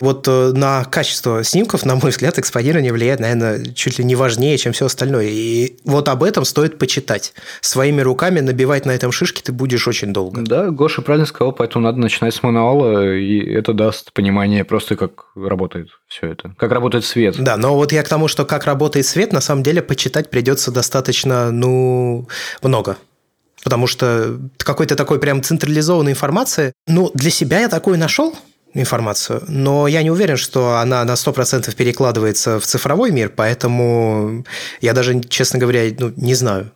Вот 0.00 0.26
э, 0.28 0.52
на 0.52 0.84
качество 0.84 1.44
снимков, 1.44 1.84
на 1.84 1.94
мой 1.96 2.10
взгляд, 2.10 2.38
экспонирование 2.38 2.92
влияет, 2.92 3.20
наверное, 3.20 3.64
чуть 3.72 3.98
ли 3.98 4.04
не 4.04 4.16
важнее, 4.16 4.58
чем 4.58 4.72
все 4.72 4.86
остальное. 4.86 5.28
И 5.28 5.78
вот 5.84 6.08
об 6.08 6.22
этом 6.22 6.44
стоит 6.44 6.78
почитать. 6.78 7.32
Своими 7.60 8.00
руками 8.00 8.40
набивать 8.40 8.84
на 8.84 8.90
этом 8.90 9.12
шишки 9.12 9.42
ты 9.42 9.52
будешь 9.52 9.86
очень 9.86 10.12
долго. 10.12 10.42
Да, 10.42 10.70
Гоша 10.70 11.02
правильно 11.02 11.26
сказал, 11.26 11.52
поэтому 11.52 11.84
надо 11.84 11.98
начинать 11.98 12.34
с 12.34 12.42
мануала, 12.42 13.14
и 13.14 13.38
это 13.38 13.72
даст 13.72 14.12
понимание 14.12 14.64
просто, 14.64 14.96
как 14.96 15.26
работает 15.36 15.88
все 16.08 16.28
это, 16.28 16.54
как 16.58 16.72
работает 16.72 17.04
свет. 17.04 17.36
Да, 17.38 17.56
но 17.56 17.74
вот 17.74 17.92
я 17.92 18.02
к 18.02 18.08
тому, 18.08 18.28
что 18.28 18.44
как 18.44 18.64
работает 18.64 19.06
свет, 19.06 19.32
на 19.32 19.40
самом 19.40 19.62
деле 19.62 19.82
почитать 19.82 20.30
придется 20.30 20.72
достаточно, 20.72 21.50
ну, 21.50 22.28
много 22.62 22.96
потому 23.66 23.88
что 23.88 24.38
какой-то 24.58 24.94
такой 24.94 25.18
прям 25.18 25.42
централизованной 25.42 26.12
информации. 26.12 26.72
Ну, 26.86 27.10
для 27.14 27.30
себя 27.30 27.58
я 27.58 27.68
такую 27.68 27.98
нашел, 27.98 28.32
информацию, 28.74 29.42
но 29.48 29.88
я 29.88 30.04
не 30.04 30.10
уверен, 30.12 30.36
что 30.36 30.76
она 30.76 31.04
на 31.04 31.14
100% 31.14 31.74
перекладывается 31.74 32.60
в 32.60 32.64
цифровой 32.64 33.10
мир, 33.10 33.32
поэтому 33.34 34.44
я 34.80 34.92
даже, 34.92 35.20
честно 35.20 35.58
говоря, 35.58 35.82
ну, 35.98 36.12
не 36.16 36.34
знаю. 36.34 36.70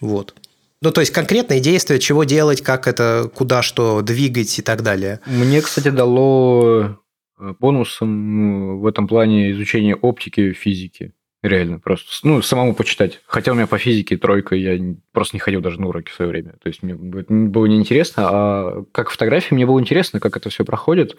Вот. 0.00 0.34
Ну, 0.80 0.90
то 0.90 1.00
есть 1.00 1.12
конкретные 1.12 1.60
действия, 1.60 2.00
чего 2.00 2.24
делать, 2.24 2.60
как 2.60 2.88
это, 2.88 3.30
куда 3.32 3.62
что 3.62 4.02
двигать 4.02 4.58
и 4.58 4.62
так 4.62 4.82
далее. 4.82 5.20
Мне, 5.26 5.60
кстати, 5.60 5.90
дало 5.90 6.98
э, 7.38 7.54
бонусом 7.60 8.80
в 8.80 8.86
этом 8.88 9.06
плане 9.06 9.52
изучение 9.52 9.94
оптики 9.94 10.52
физики. 10.52 11.12
Реально, 11.42 11.80
просто, 11.80 12.08
ну, 12.22 12.40
самому 12.40 12.72
почитать. 12.72 13.20
Хотя 13.26 13.50
у 13.50 13.54
меня 13.56 13.66
по 13.66 13.76
физике 13.76 14.16
тройка, 14.16 14.54
я 14.54 14.78
просто 15.10 15.36
не 15.36 15.40
ходил 15.40 15.60
даже 15.60 15.80
на 15.80 15.88
уроки 15.88 16.10
в 16.10 16.14
свое 16.14 16.30
время. 16.30 16.54
То 16.62 16.68
есть 16.68 16.84
мне 16.84 16.94
было 16.94 17.66
неинтересно, 17.66 18.28
а 18.28 18.84
как 18.92 19.10
фотографии 19.10 19.54
мне 19.54 19.66
было 19.66 19.80
интересно, 19.80 20.20
как 20.20 20.36
это 20.36 20.50
все 20.50 20.64
проходит. 20.64 21.16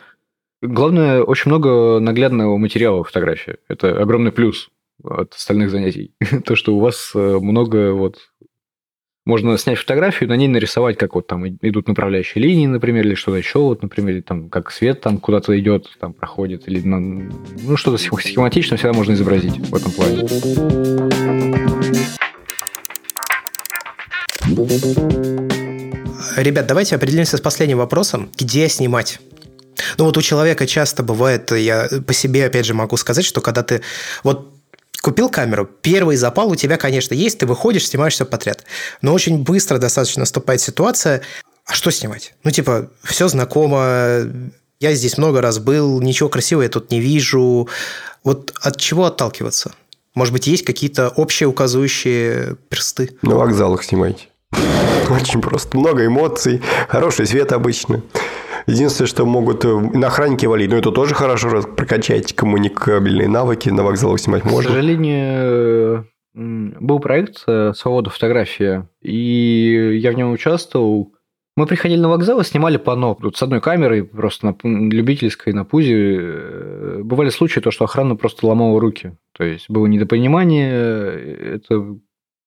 Главное, 0.61 1.21
очень 1.23 1.49
много 1.51 1.99
наглядного 1.99 2.55
материала 2.55 3.03
в 3.03 3.07
фотографии. 3.07 3.57
Это 3.67 4.01
огромный 4.01 4.31
плюс 4.31 4.69
от 5.03 5.33
остальных 5.33 5.69
занятий. 5.69 6.13
То, 6.45 6.55
что 6.55 6.73
у 6.73 6.79
вас 6.79 7.11
э, 7.13 7.39
много 7.41 7.91
вот 7.91 8.17
можно 9.25 9.57
снять 9.57 9.77
фотографию, 9.77 10.29
на 10.29 10.35
ней 10.35 10.47
нарисовать, 10.49 10.97
как 10.97 11.15
вот 11.15 11.27
там 11.27 11.47
идут 11.47 11.87
направляющие 11.87 12.43
линии, 12.43 12.67
например, 12.67 13.05
или 13.05 13.15
что-то 13.15 13.37
еще, 13.37 13.59
вот, 13.59 13.81
например, 13.81 14.15
или 14.15 14.21
там 14.21 14.49
как 14.49 14.69
свет 14.69 14.99
там 14.99 15.17
куда-то 15.17 15.57
идет, 15.57 15.87
там 15.99 16.13
проходит, 16.13 16.67
или 16.67 16.81
ну, 16.81 17.77
что-то 17.77 17.97
схематично 17.97 18.75
всегда 18.75 18.93
можно 18.93 19.13
изобразить 19.13 19.57
в 19.57 19.75
этом 19.75 19.91
плане. 19.91 20.27
Ребят, 26.35 26.67
давайте 26.67 26.95
определимся 26.95 27.37
с 27.37 27.41
последним 27.41 27.77
вопросом. 27.77 28.29
Где 28.37 28.67
снимать? 28.67 29.19
Ну 29.97 30.05
вот 30.05 30.17
у 30.17 30.21
человека 30.21 30.67
часто 30.67 31.01
бывает, 31.01 31.51
я 31.51 31.87
по 32.05 32.13
себе 32.13 32.45
опять 32.45 32.65
же 32.65 32.73
могу 32.73 32.97
сказать, 32.97 33.25
что 33.25 33.41
когда 33.41 33.63
ты 33.63 33.81
вот 34.23 34.52
Купил 35.03 35.29
камеру, 35.29 35.69
первый 35.81 36.15
запал 36.15 36.49
у 36.49 36.55
тебя, 36.55 36.77
конечно, 36.77 37.13
есть, 37.13 37.37
ты 37.37 37.45
выходишь, 37.45 37.89
снимаешь 37.89 38.13
все 38.13 38.25
подряд. 38.25 38.63
Но 39.01 39.13
очень 39.13 39.43
быстро 39.43 39.77
достаточно 39.77 40.21
наступает 40.21 40.61
ситуация, 40.61 41.21
а 41.65 41.73
что 41.73 41.91
снимать? 41.91 42.33
Ну, 42.45 42.51
типа, 42.51 42.89
все 43.03 43.27
знакомо, 43.27 44.21
я 44.79 44.93
здесь 44.93 45.17
много 45.17 45.41
раз 45.41 45.59
был, 45.59 45.99
ничего 45.99 46.29
красивого 46.29 46.63
я 46.63 46.69
тут 46.69 46.89
не 46.89 47.01
вижу. 47.01 47.67
Вот 48.23 48.53
от 48.61 48.77
чего 48.77 49.03
отталкиваться? 49.03 49.73
Может 50.15 50.31
быть, 50.31 50.47
есть 50.47 50.63
какие-то 50.63 51.09
общие 51.09 51.49
указывающие 51.49 52.55
персты? 52.69 53.17
На 53.23 53.35
вокзалах 53.35 53.83
снимайте. 53.83 54.27
Очень 55.09 55.41
просто. 55.41 55.75
Много 55.75 56.05
эмоций, 56.05 56.61
хороший 56.87 57.25
свет 57.25 57.51
обычно. 57.51 58.01
Единственное, 58.67 59.07
что 59.07 59.25
могут 59.25 59.65
э, 59.65 59.69
на 59.69 60.07
охраннике 60.07 60.47
валить, 60.47 60.69
но 60.69 60.77
это 60.77 60.91
тоже 60.91 61.15
хорошо 61.15 61.61
прокачать 61.63 62.33
коммуникабельные 62.33 63.27
навыки 63.27 63.69
на 63.69 63.83
вокзалах 63.83 64.19
снимать 64.19 64.45
можно. 64.45 64.69
К 64.69 64.73
сожалению, 64.73 66.07
был 66.33 66.99
проект 66.99 67.43
э, 67.47 67.73
«Свобода 67.75 68.09
фотография», 68.09 68.89
и 69.01 69.99
я 70.01 70.11
в 70.11 70.15
нем 70.15 70.31
участвовал. 70.31 71.13
Мы 71.55 71.67
приходили 71.67 71.99
на 71.99 72.09
вокзал 72.09 72.39
и 72.39 72.43
снимали. 72.43 72.77
Тут 72.77 73.37
с 73.37 73.43
одной 73.43 73.61
камерой, 73.61 74.03
просто 74.03 74.47
на 74.47 74.55
любительской, 74.63 75.53
на 75.53 75.65
пузе. 75.65 76.17
Э, 76.19 77.01
бывали 77.03 77.29
случаи, 77.29 77.59
то, 77.59 77.69
что 77.69 77.85
охрана 77.85 78.15
просто 78.15 78.47
ломала 78.47 78.79
руки. 78.79 79.15
То 79.37 79.43
есть 79.43 79.69
было 79.69 79.85
недопонимание, 79.85 81.55
это 81.55 81.97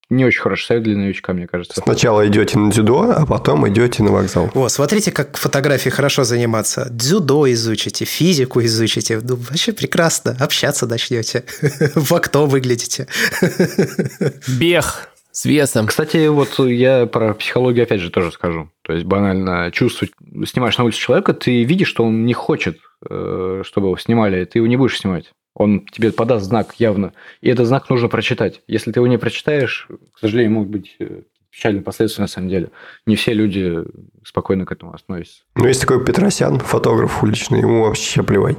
не 0.08 0.24
очень 0.24 0.40
хороший 0.40 0.66
совет 0.66 0.84
для 0.84 0.96
новичка, 0.96 1.32
мне 1.32 1.46
кажется. 1.46 1.80
Сначала 1.80 2.26
идете 2.28 2.58
на 2.58 2.70
дзюдо, 2.70 3.12
а 3.16 3.26
потом 3.26 3.68
идете 3.68 4.02
на 4.02 4.12
вокзал. 4.12 4.50
О, 4.54 4.68
смотрите, 4.68 5.10
как 5.10 5.36
фотографии 5.36 5.90
хорошо 5.90 6.24
заниматься. 6.24 6.88
Дзюдо 6.90 7.50
изучите, 7.52 8.04
физику 8.04 8.60
изучите. 8.62 9.20
Ну, 9.22 9.36
вообще 9.36 9.72
прекрасно. 9.72 10.36
Общаться 10.38 10.86
начнете. 10.86 11.44
В 11.94 12.12
окно 12.14 12.46
выглядите. 12.46 13.08
Бег 14.60 15.08
с 15.32 15.44
весом. 15.44 15.86
Кстати, 15.86 16.28
вот 16.28 16.58
я 16.60 17.06
про 17.06 17.34
психологию 17.34 17.82
опять 17.82 18.00
же 18.00 18.10
тоже 18.10 18.32
скажу. 18.32 18.70
То 18.82 18.92
есть 18.92 19.04
банально 19.04 19.70
чувствовать, 19.72 20.14
снимаешь 20.46 20.78
на 20.78 20.84
улице 20.84 20.98
человека, 20.98 21.34
ты 21.34 21.64
видишь, 21.64 21.88
что 21.88 22.04
он 22.04 22.24
не 22.24 22.32
хочет, 22.32 22.78
э, 23.10 23.62
чтобы 23.64 23.88
его 23.88 23.98
снимали, 23.98 24.44
ты 24.44 24.60
его 24.60 24.66
не 24.66 24.76
будешь 24.76 24.98
снимать. 24.98 25.32
Он 25.56 25.86
тебе 25.86 26.12
подаст 26.12 26.44
знак 26.44 26.74
явно. 26.74 27.14
И 27.40 27.48
этот 27.48 27.66
знак 27.66 27.88
нужно 27.88 28.08
прочитать. 28.08 28.60
Если 28.68 28.92
ты 28.92 29.00
его 29.00 29.06
не 29.06 29.16
прочитаешь, 29.16 29.88
к 30.12 30.18
сожалению, 30.18 30.52
могут 30.52 30.68
быть 30.68 30.96
э, 30.98 31.22
печальные 31.50 31.82
последствия 31.82 32.20
на 32.20 32.28
самом 32.28 32.50
деле. 32.50 32.70
Не 33.06 33.16
все 33.16 33.32
люди 33.32 33.78
спокойно 34.22 34.66
к 34.66 34.72
этому 34.72 34.92
относятся. 34.92 35.44
Ну, 35.54 35.66
есть 35.66 35.80
такой 35.80 36.04
Петросян, 36.04 36.60
фотограф 36.60 37.22
уличный, 37.22 37.60
ему 37.60 37.84
вообще 37.84 38.22
плевать. 38.22 38.58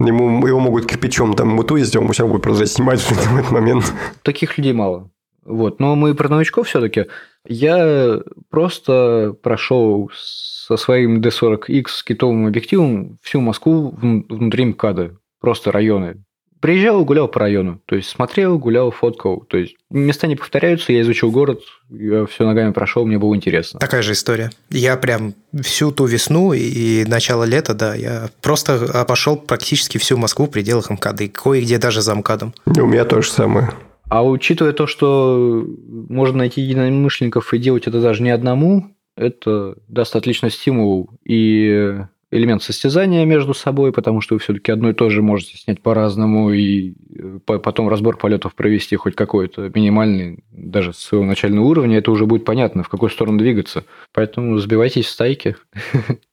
Ему, 0.00 0.44
его 0.44 0.58
могут 0.58 0.86
кирпичом 0.86 1.34
там 1.34 1.46
мутузить, 1.50 1.94
он 1.94 2.10
все 2.10 2.24
равно 2.24 2.34
будет 2.34 2.42
продолжать 2.42 2.70
снимать 2.70 2.98
в 3.00 3.38
этот 3.38 3.52
момент. 3.52 3.92
Таких 4.22 4.58
людей 4.58 4.72
мало. 4.72 5.08
Вот. 5.44 5.78
Но 5.78 5.94
мы 5.94 6.12
про 6.16 6.28
новичков 6.28 6.66
все-таки. 6.66 7.06
Я 7.46 8.20
просто 8.50 9.36
прошел 9.40 10.10
со 10.12 10.76
своим 10.76 11.20
D40X 11.20 11.84
с 11.86 12.02
китовым 12.02 12.46
объективом 12.46 13.18
всю 13.22 13.40
Москву 13.40 13.94
внутри 13.96 14.64
МКАДа. 14.64 15.16
Просто 15.40 15.70
районы. 15.70 16.24
Приезжал, 16.62 17.04
гулял 17.04 17.26
по 17.26 17.40
району. 17.40 17.80
То 17.86 17.96
есть 17.96 18.08
смотрел, 18.08 18.56
гулял, 18.56 18.92
фоткал. 18.92 19.44
То 19.48 19.56
есть 19.56 19.74
места 19.90 20.28
не 20.28 20.36
повторяются, 20.36 20.92
я 20.92 21.00
изучил 21.00 21.32
город, 21.32 21.60
я 21.90 22.24
все 22.26 22.46
ногами 22.46 22.70
прошел, 22.70 23.04
мне 23.04 23.18
было 23.18 23.34
интересно. 23.34 23.80
Такая 23.80 24.00
же 24.02 24.12
история. 24.12 24.52
Я 24.70 24.96
прям 24.96 25.34
всю 25.60 25.90
ту 25.90 26.04
весну 26.06 26.52
и 26.52 27.04
начало 27.04 27.42
лета, 27.42 27.74
да, 27.74 27.96
я 27.96 28.30
просто 28.40 28.74
обошел 28.94 29.36
практически 29.36 29.98
всю 29.98 30.16
Москву 30.16 30.46
в 30.46 30.50
пределах 30.50 30.88
МКАД, 30.88 31.22
и 31.22 31.28
кое-где 31.28 31.78
даже 31.78 32.00
за 32.00 32.14
МКАДом. 32.14 32.54
У 32.66 32.86
меня 32.86 33.04
то 33.04 33.20
же 33.20 33.28
самое. 33.28 33.72
А 34.08 34.24
учитывая 34.24 34.72
то, 34.72 34.86
что 34.86 35.66
можно 35.88 36.38
найти 36.38 36.60
единомышленников 36.60 37.52
и 37.54 37.58
делать 37.58 37.88
это 37.88 38.00
даже 38.00 38.22
не 38.22 38.30
одному, 38.30 38.94
это 39.16 39.74
даст 39.88 40.14
отличный 40.14 40.52
стимул 40.52 41.10
и 41.24 41.98
элемент 42.32 42.62
состязания 42.62 43.24
между 43.24 43.54
собой, 43.54 43.92
потому 43.92 44.20
что 44.20 44.34
вы 44.34 44.40
все-таки 44.40 44.72
одно 44.72 44.90
и 44.90 44.94
то 44.94 45.10
же 45.10 45.22
можете 45.22 45.56
снять 45.58 45.80
по-разному 45.82 46.50
и 46.50 46.94
э, 47.14 47.38
потом 47.44 47.88
разбор 47.88 48.16
полетов 48.16 48.54
провести 48.54 48.96
хоть 48.96 49.14
какой-то 49.14 49.70
минимальный, 49.74 50.42
даже 50.50 50.94
с 50.94 50.98
своего 50.98 51.26
начального 51.26 51.66
уровня, 51.66 51.98
это 51.98 52.10
уже 52.10 52.26
будет 52.26 52.44
понятно, 52.44 52.82
в 52.82 52.88
какую 52.88 53.10
сторону 53.10 53.38
двигаться. 53.38 53.84
Поэтому 54.12 54.58
сбивайтесь 54.58 55.06
в 55.06 55.10
стайки. 55.10 55.56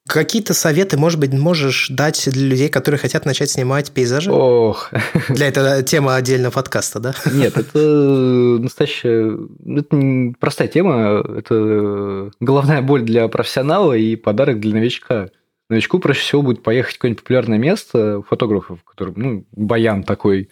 Какие-то 0.07 0.55
советы, 0.55 0.97
может 0.97 1.19
быть, 1.19 1.31
можешь 1.33 1.89
дать 1.89 2.27
для 2.31 2.47
людей, 2.47 2.69
которые 2.69 2.97
хотят 2.97 3.25
начать 3.25 3.51
снимать 3.51 3.91
пейзажи? 3.91 4.31
Ох. 4.31 4.91
Для 5.29 5.47
этого 5.49 5.83
тема 5.83 6.15
отдельного 6.15 6.51
подкаста, 6.51 6.99
да? 6.99 7.13
Нет, 7.31 7.57
это 7.57 8.57
настоящая... 8.59 9.37
Это 9.67 10.33
простая 10.39 10.67
тема. 10.67 11.23
Это 11.37 12.31
головная 12.39 12.81
боль 12.81 13.03
для 13.03 13.27
профессионала 13.27 13.93
и 13.93 14.15
подарок 14.15 14.59
для 14.59 14.73
новичка 14.73 15.29
новичку 15.69 15.99
проще 15.99 16.21
всего 16.21 16.41
будет 16.41 16.63
поехать 16.63 16.95
в 16.95 16.97
какое-нибудь 16.97 17.23
популярное 17.23 17.57
место 17.57 18.21
фотографов, 18.27 18.83
который, 18.83 19.13
ну, 19.15 19.45
баян 19.51 20.03
такой, 20.03 20.49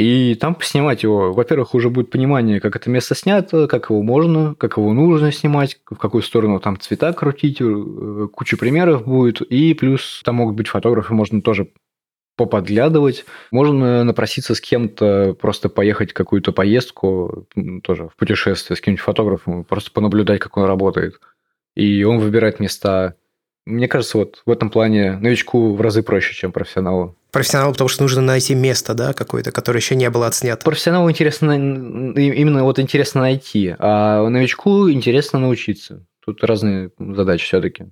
и 0.00 0.34
там 0.34 0.54
поснимать 0.54 1.02
его. 1.02 1.34
Во-первых, 1.34 1.74
уже 1.74 1.90
будет 1.90 2.10
понимание, 2.10 2.58
как 2.58 2.74
это 2.74 2.88
место 2.88 3.14
снято, 3.14 3.66
как 3.66 3.90
его 3.90 4.02
можно, 4.02 4.54
как 4.54 4.78
его 4.78 4.94
нужно 4.94 5.30
снимать, 5.30 5.78
в 5.84 5.96
какую 5.96 6.22
сторону 6.22 6.58
там 6.58 6.80
цвета 6.80 7.12
крутить, 7.12 7.60
э, 7.60 8.28
куча 8.32 8.56
примеров 8.56 9.04
будет. 9.04 9.42
И 9.42 9.74
плюс 9.74 10.22
там 10.24 10.36
могут 10.36 10.56
быть 10.56 10.68
фотографы, 10.68 11.12
можно 11.12 11.42
тоже 11.42 11.68
поподглядывать. 12.36 13.26
Можно 13.50 14.02
напроситься 14.02 14.54
с 14.54 14.60
кем-то, 14.62 15.36
просто 15.38 15.68
поехать 15.68 16.12
в 16.12 16.14
какую-то 16.14 16.52
поездку, 16.52 17.46
тоже 17.82 18.08
в 18.08 18.16
путешествие 18.16 18.78
с 18.78 18.80
каким-нибудь 18.80 19.04
фотографом, 19.04 19.64
просто 19.64 19.90
понаблюдать, 19.90 20.40
как 20.40 20.56
он 20.56 20.64
работает. 20.64 21.20
И 21.76 22.04
он 22.04 22.20
выбирает 22.20 22.58
места, 22.58 23.16
мне 23.70 23.88
кажется, 23.88 24.18
вот 24.18 24.42
в 24.44 24.50
этом 24.50 24.70
плане 24.70 25.16
новичку 25.16 25.74
в 25.74 25.80
разы 25.80 26.02
проще, 26.02 26.34
чем 26.34 26.52
профессионалу. 26.52 27.16
Профессионалу, 27.30 27.72
потому 27.72 27.88
что 27.88 28.02
нужно 28.02 28.22
найти 28.22 28.54
место, 28.54 28.94
да, 28.94 29.12
какое-то, 29.12 29.52
которое 29.52 29.78
еще 29.78 29.94
не 29.94 30.10
было 30.10 30.26
отснято. 30.26 30.64
Профессионалу 30.64 31.10
интересно, 31.10 31.52
именно 31.52 32.64
вот 32.64 32.78
интересно 32.78 33.20
найти, 33.22 33.74
а 33.78 34.28
новичку 34.28 34.90
интересно 34.90 35.38
научиться. 35.38 36.04
Тут 36.24 36.42
разные 36.44 36.90
задачи 36.98 37.44
все-таки. 37.44 37.86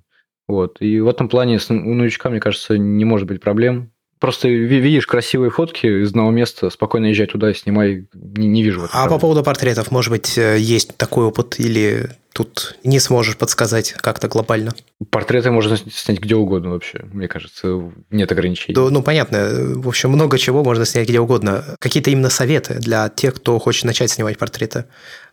Вот. 0.47 0.77
И 0.81 0.99
в 0.99 1.07
этом 1.07 1.29
плане 1.29 1.59
у 1.69 1.93
новичка, 1.93 2.29
мне 2.29 2.39
кажется, 2.39 2.77
не 2.77 3.05
может 3.05 3.27
быть 3.27 3.41
проблем. 3.41 3.91
Просто 4.19 4.49
видишь 4.49 5.07
красивые 5.07 5.49
фотки 5.49 5.85
из 5.85 6.09
одного 6.09 6.31
места, 6.31 6.69
спокойно 6.69 7.05
езжай 7.05 7.27
туда, 7.27 7.53
снимай, 7.53 8.07
не, 8.13 8.47
не 8.47 8.63
вижу. 8.63 8.89
А 8.91 9.07
по 9.07 9.17
поводу 9.17 9.43
портретов, 9.43 9.91
может 9.91 10.11
быть, 10.11 10.37
э, 10.37 10.57
есть 10.59 10.97
такой 10.97 11.25
опыт 11.25 11.57
или 11.57 12.09
тут 12.39 12.77
не 12.85 13.01
сможешь 13.01 13.35
подсказать 13.35 13.91
как-то 13.91 14.29
глобально? 14.29 14.73
Портреты 15.09 15.51
можно 15.51 15.75
снять 15.75 16.21
где 16.21 16.35
угодно 16.35 16.69
вообще, 16.69 17.01
мне 17.11 17.27
кажется, 17.27 17.91
нет 18.11 18.31
ограничений. 18.31 18.75
Да, 18.75 18.89
ну, 18.89 19.03
понятно, 19.03 19.75
в 19.75 19.89
общем, 19.89 20.11
много 20.11 20.37
чего 20.37 20.63
можно 20.63 20.85
снять 20.85 21.09
где 21.09 21.19
угодно. 21.19 21.75
Какие-то 21.79 22.11
именно 22.11 22.29
советы 22.29 22.75
для 22.75 23.09
тех, 23.09 23.35
кто 23.35 23.59
хочет 23.59 23.83
начать 23.83 24.09
снимать 24.09 24.37
портреты? 24.37 24.85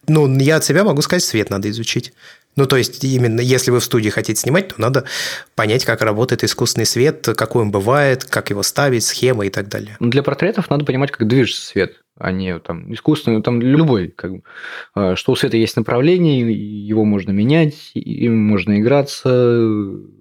Ну, 0.09 0.27
я 0.39 0.57
от 0.57 0.65
себя 0.65 0.83
могу 0.83 1.01
сказать, 1.01 1.23
свет 1.23 1.49
надо 1.49 1.71
изучить. 1.71 2.13
Ну, 2.57 2.67
то 2.67 2.77
есть, 2.77 3.05
именно 3.05 3.41
если 3.41 3.71
вы 3.71 3.79
в 3.79 3.85
студии 3.85 4.09
хотите 4.09 4.41
снимать, 4.41 4.69
то 4.69 4.81
надо 4.81 5.05
понять, 5.55 5.85
как 5.85 6.01
работает 6.01 6.43
искусственный 6.43 6.87
свет, 6.87 7.29
какой 7.37 7.63
он 7.63 7.71
бывает, 7.71 8.25
как 8.25 8.51
его 8.51 8.65
ставить, 8.65 9.05
схемы 9.05 9.47
и 9.47 9.51
так 9.51 9.69
далее. 9.69 9.97
Для 10.01 10.25
портретов 10.25 10.71
надо 10.71 10.85
понимать, 10.85 11.13
как 11.13 11.29
движется 11.29 11.67
свет, 11.67 12.01
а 12.19 12.33
не 12.33 12.59
там 12.59 12.93
искусственный, 12.93 13.43
там 13.43 13.61
любой. 13.61 14.09
Как 14.09 14.33
бы, 14.33 14.43
а, 14.95 15.17
что 15.17 15.33
у 15.33 15.37
света 15.37 15.57
есть 15.57 15.77
направление, 15.77 16.51
его 16.51 17.05
можно 17.05 17.31
менять, 17.31 17.93
им 17.95 18.39
можно 18.39 18.79
играться. 18.81 19.29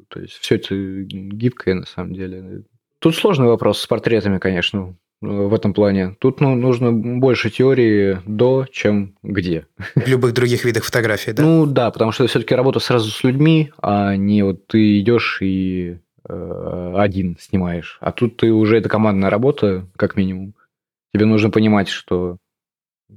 То 0.10 0.20
есть, 0.20 0.34
все 0.34 0.56
это 0.56 0.76
гибкое 0.76 1.76
на 1.76 1.86
самом 1.86 2.14
деле. 2.14 2.64
Тут 3.00 3.16
сложный 3.16 3.48
вопрос 3.48 3.80
с 3.80 3.88
портретами, 3.88 4.40
конечно 4.40 4.96
в 5.22 5.54
этом 5.54 5.74
плане. 5.74 6.16
Тут 6.20 6.42
ну, 6.42 6.56
нужно 6.56 6.92
больше 6.92 7.50
теории 7.50 8.20
до, 8.26 8.66
чем 8.72 9.16
где. 9.24 9.66
В 9.96 10.08
любых 10.08 10.34
других 10.34 10.66
видах 10.66 10.84
фотографий, 10.84 11.34
да? 11.34 11.44
Ну 11.44 11.66
да, 11.66 11.92
потому 11.92 12.12
что 12.12 12.28
все-таки 12.28 12.56
работа 12.56 12.80
сразу 12.80 13.10
с 13.10 13.24
людьми, 13.24 13.72
а 13.82 14.16
не 14.16 14.44
вот 14.44 14.68
ты 14.68 15.00
идешь 15.00 15.40
и 15.42 15.98
э, 16.28 16.94
один 16.96 17.38
снимаешь. 17.40 17.98
А 18.02 18.12
тут 18.12 18.38
ты 18.38 18.52
уже 18.52 18.78
это 18.78 18.90
командная 18.90 19.30
работа, 19.30 19.88
как 19.96 20.16
минимум. 20.16 20.54
Тебе 21.16 21.28
нужно 21.28 21.50
понимать, 21.50 21.88
что 21.88 22.40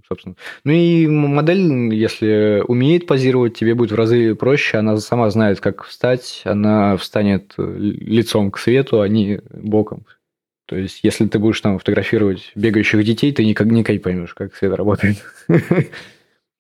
собственно. 0.06 0.36
Ну 0.62 0.70
и 0.70 1.08
модель, 1.08 1.92
если 1.92 2.62
умеет 2.68 3.08
позировать, 3.08 3.58
тебе 3.58 3.74
будет 3.74 3.90
в 3.90 3.96
разы 3.96 4.36
проще. 4.36 4.78
Она 4.78 4.98
сама 4.98 5.28
знает, 5.30 5.58
как 5.58 5.82
встать. 5.82 6.42
Она 6.44 6.96
встанет 6.96 7.54
лицом 7.56 8.52
к 8.52 8.58
свету, 8.60 9.00
а 9.00 9.08
не 9.08 9.40
боком. 9.50 10.06
То 10.66 10.76
есть, 10.76 11.00
если 11.02 11.26
ты 11.26 11.40
будешь 11.40 11.60
там 11.60 11.80
фотографировать 11.80 12.52
бегающих 12.54 13.02
детей, 13.02 13.32
ты 13.32 13.44
никак, 13.44 13.66
никак 13.66 14.00
поймешь, 14.00 14.34
как 14.34 14.54
свет 14.54 14.74
работает. 14.74 15.16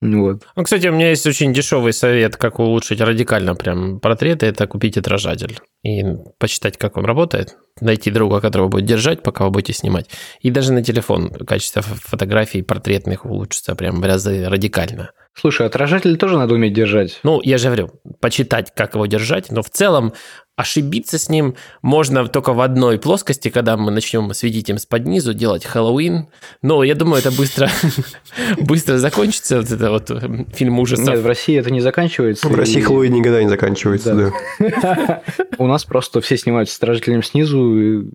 Вот. 0.00 0.44
Ну, 0.54 0.62
кстати, 0.62 0.86
у 0.86 0.92
меня 0.92 1.10
есть 1.10 1.26
очень 1.26 1.52
дешевый 1.52 1.92
совет, 1.92 2.36
как 2.36 2.60
улучшить 2.60 3.00
радикально 3.00 3.56
прям 3.56 3.98
портреты. 3.98 4.46
Это 4.46 4.66
купить 4.68 4.96
отражатель 4.96 5.58
и 5.82 6.04
почитать, 6.38 6.76
как 6.76 6.96
он 6.96 7.04
работает. 7.04 7.56
Найти 7.80 8.10
друга, 8.10 8.40
которого 8.40 8.68
будет 8.68 8.84
держать, 8.84 9.22
пока 9.22 9.44
вы 9.44 9.50
будете 9.50 9.72
снимать. 9.72 10.08
И 10.40 10.50
даже 10.50 10.72
на 10.72 10.84
телефон 10.84 11.30
качество 11.30 11.82
фотографий 11.82 12.62
портретных 12.62 13.24
улучшится 13.24 13.74
прям 13.74 14.00
в 14.00 14.04
разы 14.04 14.48
радикально. 14.48 15.10
Слушай, 15.40 15.66
отражатель 15.66 16.16
тоже 16.16 16.36
надо 16.36 16.54
уметь 16.54 16.72
держать. 16.72 17.20
Ну, 17.22 17.40
я 17.42 17.58
же 17.58 17.66
говорю, 17.66 17.90
почитать, 18.20 18.72
как 18.74 18.94
его 18.94 19.06
держать, 19.06 19.52
но 19.52 19.62
в 19.62 19.70
целом 19.70 20.12
ошибиться 20.56 21.18
с 21.18 21.28
ним 21.28 21.54
можно 21.80 22.26
только 22.26 22.52
в 22.52 22.60
одной 22.60 22.98
плоскости, 22.98 23.48
когда 23.48 23.76
мы 23.76 23.92
начнем 23.92 24.34
светить 24.34 24.68
им 24.68 24.78
с 24.78 24.86
под 24.86 25.06
низу, 25.06 25.32
делать 25.34 25.64
Хэллоуин. 25.64 26.26
Но 26.62 26.82
я 26.82 26.96
думаю, 26.96 27.20
это 27.20 27.30
быстро, 27.30 27.70
быстро 28.58 28.98
закончится, 28.98 29.58
вот 29.58 29.70
это 29.70 29.90
вот 29.92 30.10
э, 30.10 30.44
фильм 30.52 30.80
ужасов. 30.80 31.06
Нет, 31.06 31.20
в 31.20 31.26
России 31.26 31.56
это 31.56 31.70
не 31.70 31.80
заканчивается. 31.80 32.48
В 32.48 32.54
России 32.56 32.80
Хэллоуин 32.80 33.12
никогда 33.12 33.40
не 33.40 33.48
заканчивается, 33.48 34.32
да. 34.58 35.22
У 35.58 35.68
нас 35.68 35.84
просто 35.84 36.20
все 36.20 36.36
снимают 36.36 36.68
с 36.68 36.76
отражателем 36.76 37.22
снизу, 37.22 38.10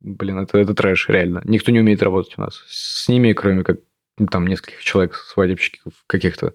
блин, 0.00 0.38
это, 0.38 0.58
это 0.58 0.74
трэш, 0.74 1.08
реально. 1.08 1.42
Никто 1.44 1.72
не 1.72 1.80
умеет 1.80 2.04
работать 2.04 2.34
у 2.36 2.42
нас 2.42 2.62
с 2.68 3.08
ними, 3.08 3.32
кроме 3.32 3.64
как 3.64 3.78
там 4.26 4.46
нескольких 4.46 4.82
человек, 4.82 5.14
свадебщиков 5.14 5.92
каких-то. 6.06 6.52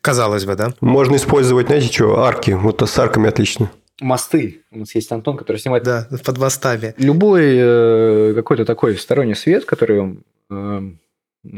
Казалось 0.00 0.44
бы, 0.44 0.56
да? 0.56 0.74
Можно 0.80 1.16
использовать, 1.16 1.66
знаете 1.66 1.92
что, 1.92 2.20
арки. 2.20 2.50
Вот 2.50 2.82
с 2.82 2.98
арками 2.98 3.28
отлично 3.28 3.70
мосты. 4.02 4.62
У 4.70 4.80
нас 4.80 4.94
есть 4.94 5.10
Антон, 5.12 5.36
который 5.36 5.58
снимает... 5.58 5.84
Да, 5.84 6.08
под 6.24 6.38
мостами. 6.38 6.94
Любой 6.98 7.54
э, 7.56 8.32
какой-то 8.34 8.64
такой 8.64 8.96
сторонний 8.96 9.34
свет, 9.34 9.64
который 9.64 10.18
э, 10.50 10.80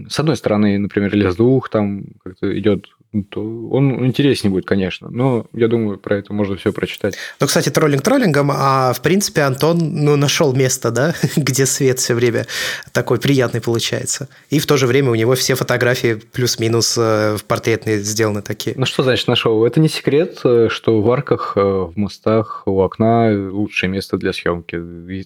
с 0.08 0.18
одной 0.18 0.36
стороны, 0.36 0.78
например, 0.78 1.14
или 1.14 1.28
с 1.28 1.36
двух 1.36 1.68
там 1.68 2.04
как-то 2.22 2.56
идет 2.58 2.86
то 3.22 3.40
он 3.68 4.06
интереснее 4.06 4.50
будет, 4.50 4.66
конечно. 4.66 5.08
Но 5.10 5.46
я 5.52 5.68
думаю, 5.68 5.98
про 5.98 6.16
это 6.16 6.32
можно 6.32 6.56
все 6.56 6.72
прочитать. 6.72 7.16
Ну, 7.40 7.46
кстати, 7.46 7.68
троллинг 7.68 8.02
троллингом, 8.02 8.50
а 8.52 8.92
в 8.92 9.00
принципе 9.02 9.42
Антон 9.42 9.78
ну, 9.78 10.16
нашел 10.16 10.54
место, 10.54 10.90
да, 10.90 11.14
где 11.36 11.66
свет 11.66 11.98
все 11.98 12.14
время 12.14 12.46
такой 12.92 13.20
приятный 13.20 13.60
получается. 13.60 14.28
И 14.50 14.58
в 14.58 14.66
то 14.66 14.76
же 14.76 14.86
время 14.86 15.10
у 15.10 15.14
него 15.14 15.34
все 15.34 15.54
фотографии 15.54 16.14
плюс-минус 16.14 16.98
э, 16.98 17.36
в 17.36 17.44
портретные 17.44 17.98
сделаны 17.98 18.42
такие. 18.42 18.74
Ну, 18.76 18.86
что 18.86 19.02
значит 19.02 19.28
нашел? 19.28 19.64
Это 19.64 19.80
не 19.80 19.88
секрет, 19.88 20.40
э, 20.44 20.68
что 20.70 21.00
в 21.00 21.10
арках, 21.10 21.52
э, 21.56 21.60
в 21.60 21.92
мостах, 21.96 22.62
у 22.66 22.80
окна 22.80 23.30
лучшее 23.50 23.90
место 23.90 24.16
для 24.16 24.32
съемки. 24.32 24.76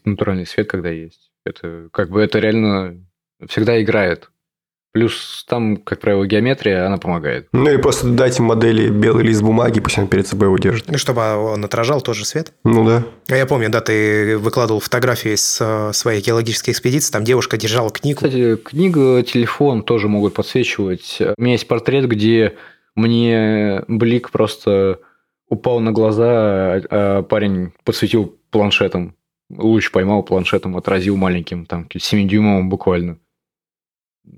Натуральный 0.04 0.46
свет, 0.46 0.68
когда 0.68 0.90
есть. 0.90 1.30
Это 1.44 1.88
как 1.92 2.10
бы 2.10 2.20
это 2.20 2.38
реально 2.38 3.00
всегда 3.46 3.80
играет. 3.80 4.30
Плюс 4.98 5.44
там, 5.48 5.76
как 5.76 6.00
правило, 6.00 6.26
геометрия, 6.26 6.84
она 6.84 6.98
помогает. 6.98 7.46
Ну 7.52 7.70
и 7.70 7.76
просто 7.76 8.08
дайте 8.08 8.42
модели 8.42 8.90
белый 8.90 9.22
лист 9.22 9.42
бумаги, 9.42 9.78
пусть 9.78 9.96
он 9.96 10.08
перед 10.08 10.26
собой 10.26 10.48
его 10.48 10.58
держит. 10.58 10.88
Ну, 10.90 10.98
чтобы 10.98 11.22
он 11.36 11.64
отражал 11.64 12.00
тоже 12.00 12.24
свет. 12.24 12.52
Ну 12.64 12.84
да. 12.84 13.04
А 13.28 13.36
я 13.36 13.46
помню, 13.46 13.70
да, 13.70 13.80
ты 13.80 14.36
выкладывал 14.38 14.80
фотографии 14.80 15.36
с 15.36 15.58
э, 15.60 15.92
своей 15.92 16.20
геологической 16.20 16.72
экспедиции, 16.72 17.12
там 17.12 17.22
девушка 17.22 17.56
держала 17.56 17.90
книгу. 17.90 18.16
Кстати, 18.16 18.56
книга, 18.56 19.22
телефон 19.22 19.84
тоже 19.84 20.08
могут 20.08 20.34
подсвечивать. 20.34 21.18
У 21.36 21.40
меня 21.40 21.52
есть 21.52 21.68
портрет, 21.68 22.08
где 22.08 22.56
мне 22.96 23.84
блик 23.86 24.32
просто 24.32 24.98
упал 25.48 25.78
на 25.78 25.92
глаза, 25.92 26.82
а 26.90 27.22
парень 27.22 27.70
подсветил 27.84 28.36
планшетом. 28.50 29.14
Луч 29.48 29.92
поймал 29.92 30.24
планшетом, 30.24 30.76
отразил 30.76 31.16
маленьким, 31.16 31.66
там, 31.66 31.86
7-дюймовым 31.88 32.68
буквально 32.68 33.18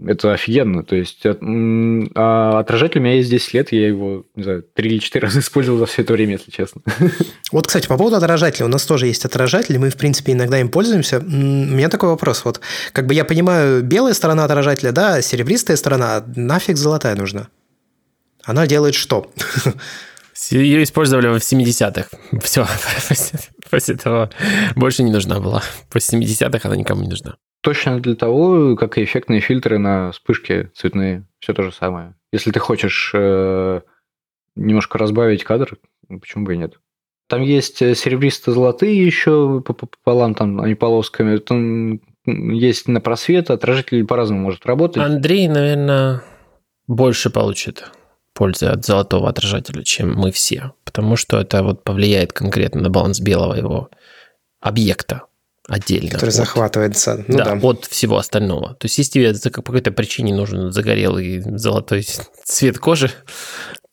это 0.06 0.32
офигенно. 0.32 0.82
То 0.82 0.96
есть, 0.96 1.24
а 1.24 2.58
отражатель 2.58 3.00
у 3.00 3.02
меня 3.02 3.14
есть 3.16 3.30
10 3.30 3.54
лет, 3.54 3.72
я 3.72 3.88
его, 3.88 4.24
не 4.34 4.42
знаю, 4.42 4.64
3 4.74 4.90
или 4.90 4.98
4 4.98 5.22
раза 5.26 5.40
использовал 5.40 5.78
за 5.78 5.86
все 5.86 6.02
это 6.02 6.12
время, 6.12 6.32
если 6.32 6.50
честно. 6.50 6.82
Вот, 7.52 7.66
кстати, 7.66 7.88
по 7.88 7.96
поводу 7.96 8.16
отражателя. 8.16 8.66
У 8.66 8.68
нас 8.68 8.86
тоже 8.86 9.06
есть 9.08 9.24
отражатели, 9.24 9.76
мы, 9.76 9.90
в 9.90 9.96
принципе, 9.96 10.32
иногда 10.32 10.60
им 10.60 10.68
пользуемся. 10.68 11.18
У 11.18 11.22
меня 11.22 11.88
такой 11.88 12.10
вопрос. 12.10 12.44
Вот, 12.44 12.60
как 12.92 13.06
бы 13.06 13.14
я 13.14 13.24
понимаю, 13.24 13.82
белая 13.82 14.14
сторона 14.14 14.44
отражателя, 14.44 14.92
да, 14.92 15.20
серебристая 15.20 15.76
сторона, 15.76 16.24
нафиг 16.36 16.76
золотая 16.76 17.16
нужна? 17.16 17.48
Она 18.44 18.66
делает 18.66 18.94
что? 18.94 19.30
Ее 20.50 20.82
использовали 20.82 21.26
в 21.26 21.42
70-х. 21.42 22.08
Все, 22.42 22.66
после 23.70 23.94
этого 23.94 24.30
больше 24.74 25.02
не 25.02 25.12
нужна 25.12 25.40
была. 25.40 25.62
После 25.90 26.20
70-х 26.20 26.68
она 26.68 26.76
никому 26.76 27.02
не 27.02 27.08
нужна. 27.08 27.36
Точно 27.62 28.00
для 28.00 28.14
того, 28.14 28.76
как 28.76 28.96
и 28.96 29.04
эффектные 29.04 29.40
фильтры 29.40 29.78
на 29.78 30.12
вспышки 30.12 30.70
цветные. 30.74 31.26
Все 31.40 31.52
то 31.52 31.62
же 31.62 31.72
самое. 31.72 32.14
Если 32.32 32.52
ты 32.52 32.58
хочешь 32.58 33.12
э, 33.14 33.80
немножко 34.56 34.98
разбавить 34.98 35.44
кадр, 35.44 35.76
почему 36.08 36.46
бы 36.46 36.54
и 36.54 36.58
нет? 36.58 36.78
Там 37.28 37.42
есть 37.42 37.82
э, 37.82 37.94
серебристо-золотые 37.94 39.04
еще 39.04 39.62
пополам, 39.62 40.34
там 40.34 40.60
они 40.60 40.74
полосками. 40.74 41.36
Там 41.36 42.00
есть 42.24 42.88
на 42.88 43.00
просвет, 43.00 43.50
отражатель 43.50 44.04
по-разному 44.06 44.42
может 44.42 44.64
работать. 44.64 45.02
Андрей, 45.02 45.48
наверное, 45.48 46.22
больше 46.86 47.30
получит 47.30 47.90
пользы 48.32 48.66
от 48.66 48.84
золотого 48.84 49.28
отражателя, 49.28 49.82
чем 49.82 50.14
мы 50.14 50.32
все. 50.32 50.72
Потому 50.84 51.16
что 51.16 51.38
это 51.38 51.62
вот 51.62 51.84
повлияет 51.84 52.32
конкретно 52.32 52.80
на 52.82 52.90
баланс 52.90 53.20
белого 53.20 53.54
его 53.54 53.90
объекта 54.60 55.22
отдельно. 55.70 56.10
Который 56.10 56.30
от, 56.30 56.34
захватывается. 56.34 57.24
Ну, 57.28 57.38
да, 57.38 57.44
да, 57.44 57.68
от 57.68 57.84
всего 57.84 58.18
остального. 58.18 58.74
То 58.74 58.86
есть, 58.86 58.98
если 58.98 59.12
тебе 59.12 59.32
по 59.50 59.62
какой-то 59.62 59.92
причине 59.92 60.34
нужен 60.34 60.72
загорелый 60.72 61.40
золотой 61.56 62.06
цвет 62.44 62.78
кожи, 62.78 63.10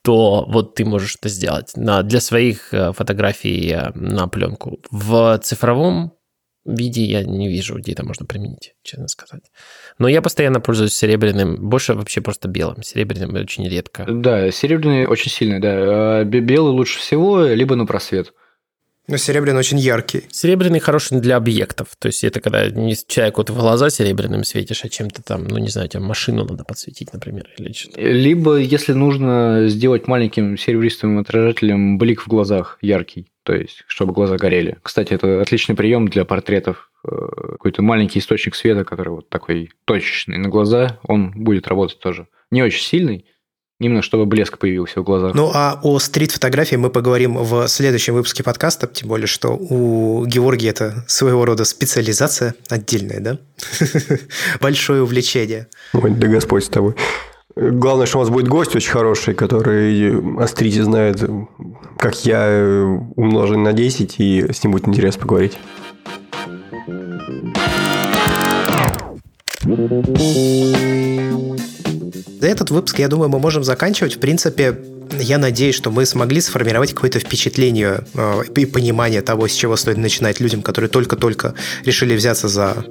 то 0.04 0.46
вот 0.48 0.76
ты 0.76 0.86
можешь 0.86 1.16
это 1.20 1.30
сделать 1.30 1.76
на, 1.76 2.02
для 2.02 2.20
своих 2.20 2.74
э, 2.74 2.94
фотографий 2.94 3.72
э, 3.72 3.92
на 3.94 4.28
пленку. 4.28 4.80
В 4.90 5.38
цифровом 5.44 6.14
виде 6.66 7.04
я 7.04 7.24
не 7.24 7.48
вижу, 7.48 7.78
где 7.78 7.92
это 7.92 8.06
можно 8.06 8.26
применить, 8.26 8.74
честно 8.84 9.08
сказать. 9.08 9.44
Но 10.00 10.08
я 10.08 10.22
постоянно 10.22 10.60
пользуюсь 10.60 10.94
серебряным, 10.94 11.70
больше 11.70 11.94
вообще 11.94 12.22
просто 12.22 12.48
белым. 12.48 12.84
Серебряным 12.84 13.36
очень 13.36 13.68
редко. 13.68 14.06
Да, 14.08 14.50
серебряный 14.52 15.06
очень 15.06 15.32
сильный, 15.32 15.60
да. 15.60 16.20
А 16.20 16.24
белый 16.24 16.74
лучше 16.74 17.00
всего, 17.00 17.44
либо 17.44 17.76
на 17.76 17.86
просвет. 17.86 18.34
Но 19.08 19.16
серебряный 19.16 19.60
очень 19.60 19.80
яркий. 19.80 20.24
Серебряный 20.32 20.80
хороший 20.80 21.22
для 21.22 21.38
объектов. 21.38 21.90
То 21.98 22.08
есть 22.08 22.26
это 22.26 22.42
когда 22.42 22.70
не 22.70 22.94
человеку 23.08 23.40
вот 23.40 23.50
в 23.50 23.56
глаза 23.56 23.90
серебряным 23.90 24.44
светишь, 24.44 24.84
а 24.84 24.90
чем-то 24.90 25.24
там, 25.24 25.46
ну 25.46 25.58
не 25.60 25.70
знаю, 25.70 25.88
тебе 25.88 26.02
машину 26.02 26.44
надо 26.44 26.66
подсветить, 26.66 27.14
например, 27.14 27.48
или 27.58 27.72
что-то. 27.72 28.02
Либо 28.02 28.58
если 28.58 28.92
нужно 28.92 29.70
сделать 29.70 30.08
маленьким 30.08 30.58
серебристым 30.58 31.20
отражателем 31.20 31.98
блик 31.98 32.22
в 32.22 32.28
глазах 32.28 32.78
яркий, 32.82 33.32
то 33.44 33.56
есть, 33.56 33.86
чтобы 33.88 34.12
глаза 34.12 34.36
горели. 34.36 34.78
Кстати, 34.84 35.14
это 35.14 35.42
отличный 35.42 35.76
прием 35.76 36.10
для 36.10 36.26
портретов. 36.26 36.92
Э, 37.06 37.10
какой-то 37.52 37.82
маленький 37.82 38.20
источник 38.20 38.56
света, 38.56 38.84
который 38.84 39.10
вот 39.10 39.30
такой 39.30 39.72
точечный 39.86 40.38
на 40.38 40.50
глаза, 40.50 41.00
он 41.04 41.32
будет 41.32 41.70
работать 41.70 42.00
тоже. 42.00 42.28
Не 42.52 42.62
очень 42.62 42.84
сильный, 42.84 43.26
Именно 43.80 44.02
чтобы 44.02 44.26
блеск 44.26 44.58
появился 44.58 45.02
в 45.02 45.04
глазах. 45.04 45.36
Ну, 45.36 45.52
а 45.54 45.80
о 45.84 46.00
стрит-фотографии 46.00 46.78
мы 46.78 46.90
поговорим 46.90 47.38
в 47.38 47.68
следующем 47.68 48.16
выпуске 48.16 48.42
подкаста, 48.42 48.88
тем 48.88 49.08
более, 49.08 49.28
что 49.28 49.50
у 49.50 50.26
Георгия 50.26 50.70
это 50.70 51.06
своего 51.08 51.46
рода 51.46 51.64
специализация 51.64 52.56
отдельная, 52.70 53.20
да? 53.20 53.38
Большое 54.62 55.04
увлечение. 55.04 55.68
Ой, 55.94 56.10
да 56.10 56.28
Господь 56.28 56.64
с 56.64 56.70
тобой. 56.70 56.96
Главное, 57.56 58.08
что 58.08 58.18
у 58.18 58.22
вас 58.22 58.30
будет 58.32 58.48
гость 58.48 58.76
очень 58.76 58.90
хороший, 58.92 59.36
который 59.36 60.42
о 60.42 60.48
стрите 60.48 60.84
знает, 60.84 61.24
как 62.00 62.26
я, 62.26 62.84
умножен 63.16 63.62
на 63.62 63.74
10, 63.74 64.16
и 64.20 64.52
с 64.54 64.64
ним 64.64 64.72
будет 64.72 64.88
интересно 64.88 65.22
поговорить. 65.22 65.58
Этот 72.42 72.72
выпуск, 72.72 73.00
я 73.00 73.08
думаю, 73.08 73.30
мы 73.30 73.40
можем 73.40 73.64
заканчивать. 73.64 74.16
В 74.16 74.20
принципе, 74.20 74.78
я 75.20 75.38
надеюсь, 75.38 75.76
что 75.76 75.92
мы 75.92 76.06
смогли 76.06 76.42
сформировать 76.42 76.94
какое-то 76.94 77.20
впечатление 77.20 78.02
э, 78.14 78.42
и 78.56 78.66
понимание 78.66 79.22
того, 79.22 79.48
с 79.48 79.54
чего 79.54 79.76
стоит 79.76 79.98
начинать 79.98 80.40
людям, 80.40 80.62
которые 80.62 80.90
только-только 80.90 81.54
решили 81.86 82.16
взяться 82.16 82.48
за 82.48 82.86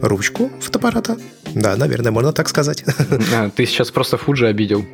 ручку 0.00 0.50
фотоаппарата. 0.60 1.16
Да, 1.54 1.76
наверное, 1.76 2.12
можно 2.12 2.32
так 2.32 2.48
сказать. 2.48 2.84
А, 3.34 3.50
ты 3.50 3.66
сейчас 3.66 3.90
просто 3.90 4.16
Фуджи 4.16 4.46
обидел. 4.46 4.86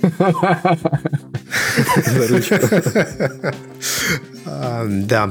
А, 4.50 4.84
да. 4.86 5.30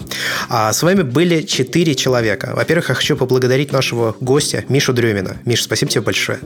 А 0.49 0.71
с 0.71 0.83
вами 0.83 1.01
были 1.01 1.41
четыре 1.41 1.95
человека. 1.95 2.53
Во-первых, 2.55 2.89
я 2.89 2.95
хочу 2.95 3.17
поблагодарить 3.17 3.71
нашего 3.71 4.15
гостя 4.19 4.63
Мишу 4.69 4.93
Дрюмина. 4.93 5.37
Миш, 5.45 5.63
спасибо 5.63 5.91
тебе 5.91 6.01
большое 6.01 6.39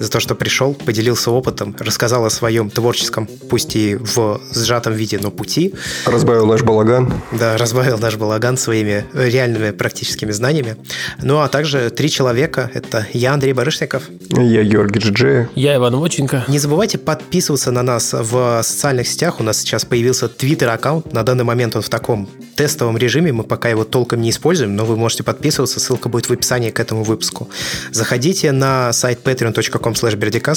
за 0.00 0.10
то, 0.10 0.18
что 0.18 0.34
пришел, 0.34 0.74
поделился 0.74 1.30
опытом, 1.30 1.76
рассказал 1.78 2.24
о 2.24 2.30
своем 2.30 2.70
творческом, 2.70 3.28
пусть 3.48 3.76
и 3.76 3.96
в 3.96 4.40
сжатом 4.52 4.94
виде, 4.94 5.18
но 5.22 5.30
пути. 5.30 5.74
Разбавил 6.06 6.46
наш 6.46 6.62
балаган. 6.62 7.12
Да, 7.32 7.58
разбавил 7.58 7.98
наш 7.98 8.16
балаган 8.16 8.56
своими 8.56 9.04
реальными 9.12 9.70
практическими 9.72 10.32
знаниями. 10.32 10.76
Ну, 11.22 11.40
а 11.40 11.48
также 11.48 11.90
три 11.90 12.08
человека. 12.08 12.70
Это 12.72 13.06
я, 13.12 13.34
Андрей 13.34 13.52
Барышников. 13.52 14.04
Я, 14.30 14.64
Георгий 14.64 15.00
Джиджи. 15.00 15.50
Я, 15.54 15.76
Иван 15.76 15.94
Воченко. 15.96 16.44
Не 16.48 16.58
забывайте 16.58 16.96
подписываться 16.96 17.70
на 17.70 17.82
нас 17.82 18.14
в 18.14 18.62
социальных 18.62 19.06
сетях. 19.06 19.38
У 19.38 19.42
нас 19.42 19.58
сейчас 19.58 19.84
появился 19.84 20.28
твиттер-аккаунт. 20.28 21.12
На 21.12 21.22
данный 21.24 21.44
момент 21.44 21.76
он 21.76 21.79
в 21.82 21.88
таком 21.88 22.28
тестовом 22.56 22.96
режиме. 22.96 23.32
Мы 23.32 23.44
пока 23.44 23.68
его 23.68 23.84
толком 23.84 24.20
не 24.20 24.30
используем, 24.30 24.76
но 24.76 24.84
вы 24.84 24.96
можете 24.96 25.22
подписываться. 25.22 25.80
Ссылка 25.80 26.08
будет 26.08 26.28
в 26.28 26.32
описании 26.32 26.70
к 26.70 26.80
этому 26.80 27.04
выпуску. 27.04 27.48
Заходите 27.90 28.52
на 28.52 28.92
сайт 28.92 29.20
patreon.com 29.24 29.92
slash 29.92 30.16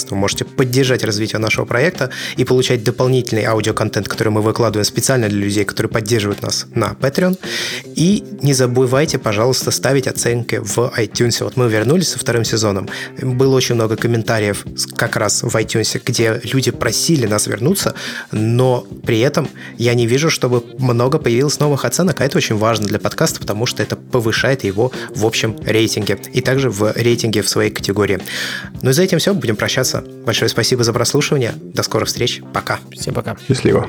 вы 0.10 0.18
можете 0.18 0.46
поддержать 0.46 1.04
развитие 1.04 1.40
нашего 1.40 1.66
проекта 1.66 2.10
и 2.38 2.44
получать 2.44 2.84
дополнительный 2.84 3.44
аудиоконтент, 3.46 4.08
который 4.08 4.30
мы 4.30 4.42
выкладываем 4.42 4.86
специально 4.86 5.30
для 5.30 5.40
людей, 5.40 5.66
которые 5.66 5.92
поддерживают 5.92 6.42
нас 6.42 6.66
на 6.76 6.96
Patreon. 7.00 7.38
И 7.96 8.24
не 8.42 8.54
забывайте, 8.54 9.18
пожалуйста, 9.18 9.72
ставить 9.72 10.08
оценки 10.08 10.56
в 10.56 10.94
iTunes. 10.98 11.44
Вот 11.44 11.58
мы 11.58 11.70
вернулись 11.70 12.10
со 12.10 12.20
вторым 12.20 12.44
сезоном. 12.44 12.90
Было 13.22 13.56
очень 13.56 13.76
много 13.76 13.96
комментариев 13.96 14.66
как 14.96 15.16
раз 15.16 15.44
в 15.44 15.56
iTunes, 15.56 16.02
где 16.06 16.42
люди 16.44 16.72
просили 16.72 17.28
нас 17.28 17.48
вернуться, 17.48 17.96
но 18.32 18.86
при 19.06 19.20
этом 19.20 19.48
я 19.78 19.94
не 19.94 20.08
вижу, 20.08 20.30
чтобы 20.30 20.64
много 20.78 21.13
появилось 21.20 21.60
новых 21.60 21.86
оценок, 21.86 22.22
а 22.22 22.26
это 22.26 22.38
очень 22.38 22.58
важно 22.58 22.88
для 22.88 23.00
подкаста, 23.00 23.40
потому 23.40 23.66
что 23.66 23.84
это 23.84 23.96
повышает 23.96 24.64
его 24.64 24.92
в 25.16 25.26
общем 25.26 25.56
рейтинге 25.64 26.18
и 26.34 26.42
также 26.42 26.70
в 26.70 26.92
рейтинге 26.94 27.42
в 27.42 27.50
своей 27.50 27.72
категории. 27.72 28.20
Ну 28.82 28.90
и 28.90 28.94
за 28.94 29.04
этим 29.04 29.20
все, 29.20 29.34
будем 29.34 29.56
прощаться. 29.56 30.04
Большое 30.26 30.50
спасибо 30.50 30.84
за 30.84 30.94
прослушивание. 30.94 31.54
До 31.56 31.84
скорых 31.84 32.08
встреч. 32.08 32.42
Пока. 32.54 32.80
Всем 32.92 33.14
пока. 33.14 33.38
Счастливо. 33.48 33.88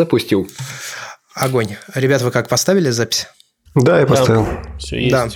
Запустил. 0.00 0.50
Огонь. 1.34 1.76
Ребят, 1.94 2.22
вы 2.22 2.30
как, 2.30 2.48
поставили 2.48 2.88
запись? 2.88 3.26
Да, 3.74 4.00
я 4.00 4.06
поставил. 4.06 4.46
Да, 4.46 4.78
все 4.78 4.98
есть. 4.98 5.12
Да. 5.12 5.28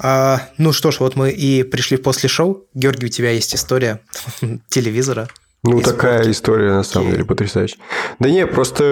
А, 0.00 0.48
ну 0.58 0.72
что 0.72 0.90
ж, 0.90 0.98
вот 0.98 1.14
мы 1.14 1.30
и 1.30 1.62
пришли 1.62 1.96
после 1.96 2.28
шоу. 2.28 2.66
Георгий, 2.74 3.06
у 3.06 3.08
тебя 3.08 3.30
есть 3.30 3.54
история 3.54 4.00
телевизора. 4.68 5.28
Ну, 5.66 5.80
такая 5.80 6.18
спорки. 6.18 6.30
история, 6.30 6.72
на 6.72 6.82
самом 6.82 7.10
деле, 7.10 7.24
потрясающая. 7.24 7.78
Да 8.18 8.28
не, 8.28 8.46
просто 8.46 8.84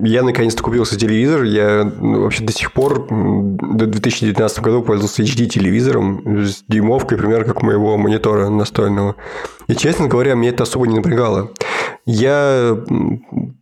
я 0.00 0.22
наконец-то 0.22 0.62
купился 0.62 0.96
телевизор. 0.96 1.42
Я 1.42 1.90
ну, 2.00 2.22
вообще 2.22 2.44
до 2.44 2.52
сих 2.52 2.72
пор, 2.72 3.08
до 3.10 3.86
2019 3.86 4.60
года 4.60 4.80
пользовался 4.80 5.22
HD-телевизором 5.22 6.46
с 6.46 6.62
дюймовкой, 6.68 7.18
примерно 7.18 7.46
как 7.46 7.64
у 7.64 7.66
моего 7.66 7.96
монитора 7.96 8.48
настольного. 8.48 9.16
И, 9.66 9.74
честно 9.74 10.06
говоря, 10.06 10.36
мне 10.36 10.50
это 10.50 10.62
особо 10.62 10.86
не 10.86 10.94
напрягало. 10.94 11.50
Я 12.06 12.78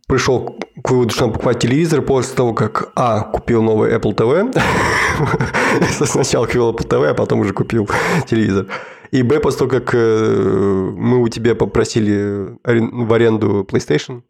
пришел 0.07 0.59
к 0.83 0.91
выводу, 0.91 1.11
что 1.11 1.25
надо 1.25 1.33
покупать 1.33 1.59
телевизор 1.59 2.03
после 2.03 2.35
того, 2.35 2.53
как, 2.53 2.91
а, 2.95 3.21
купил 3.21 3.63
новый 3.63 3.91
Apple 3.95 4.15
TV. 4.15 4.55
Сначала 6.05 6.45
купил 6.45 6.71
Apple 6.71 6.87
TV, 6.87 7.07
а 7.07 7.13
потом 7.15 7.39
уже 7.39 7.53
купил 7.53 7.89
телевизор. 8.27 8.67
И 9.11 9.23
Б, 9.23 9.39
после 9.39 9.59
того, 9.59 9.71
как 9.71 9.95
э, 9.95 10.91
мы 10.95 11.21
у 11.21 11.27
тебя 11.29 11.55
попросили 11.55 12.57
в 12.63 13.13
аренду 13.13 13.63
PlayStation, 13.63 14.23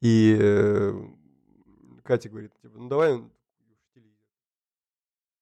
и 0.00 0.36
э, 0.38 0.94
Катя 2.02 2.28
говорит, 2.28 2.52
типа, 2.62 2.78
ну 2.78 2.88
давай 2.88 3.22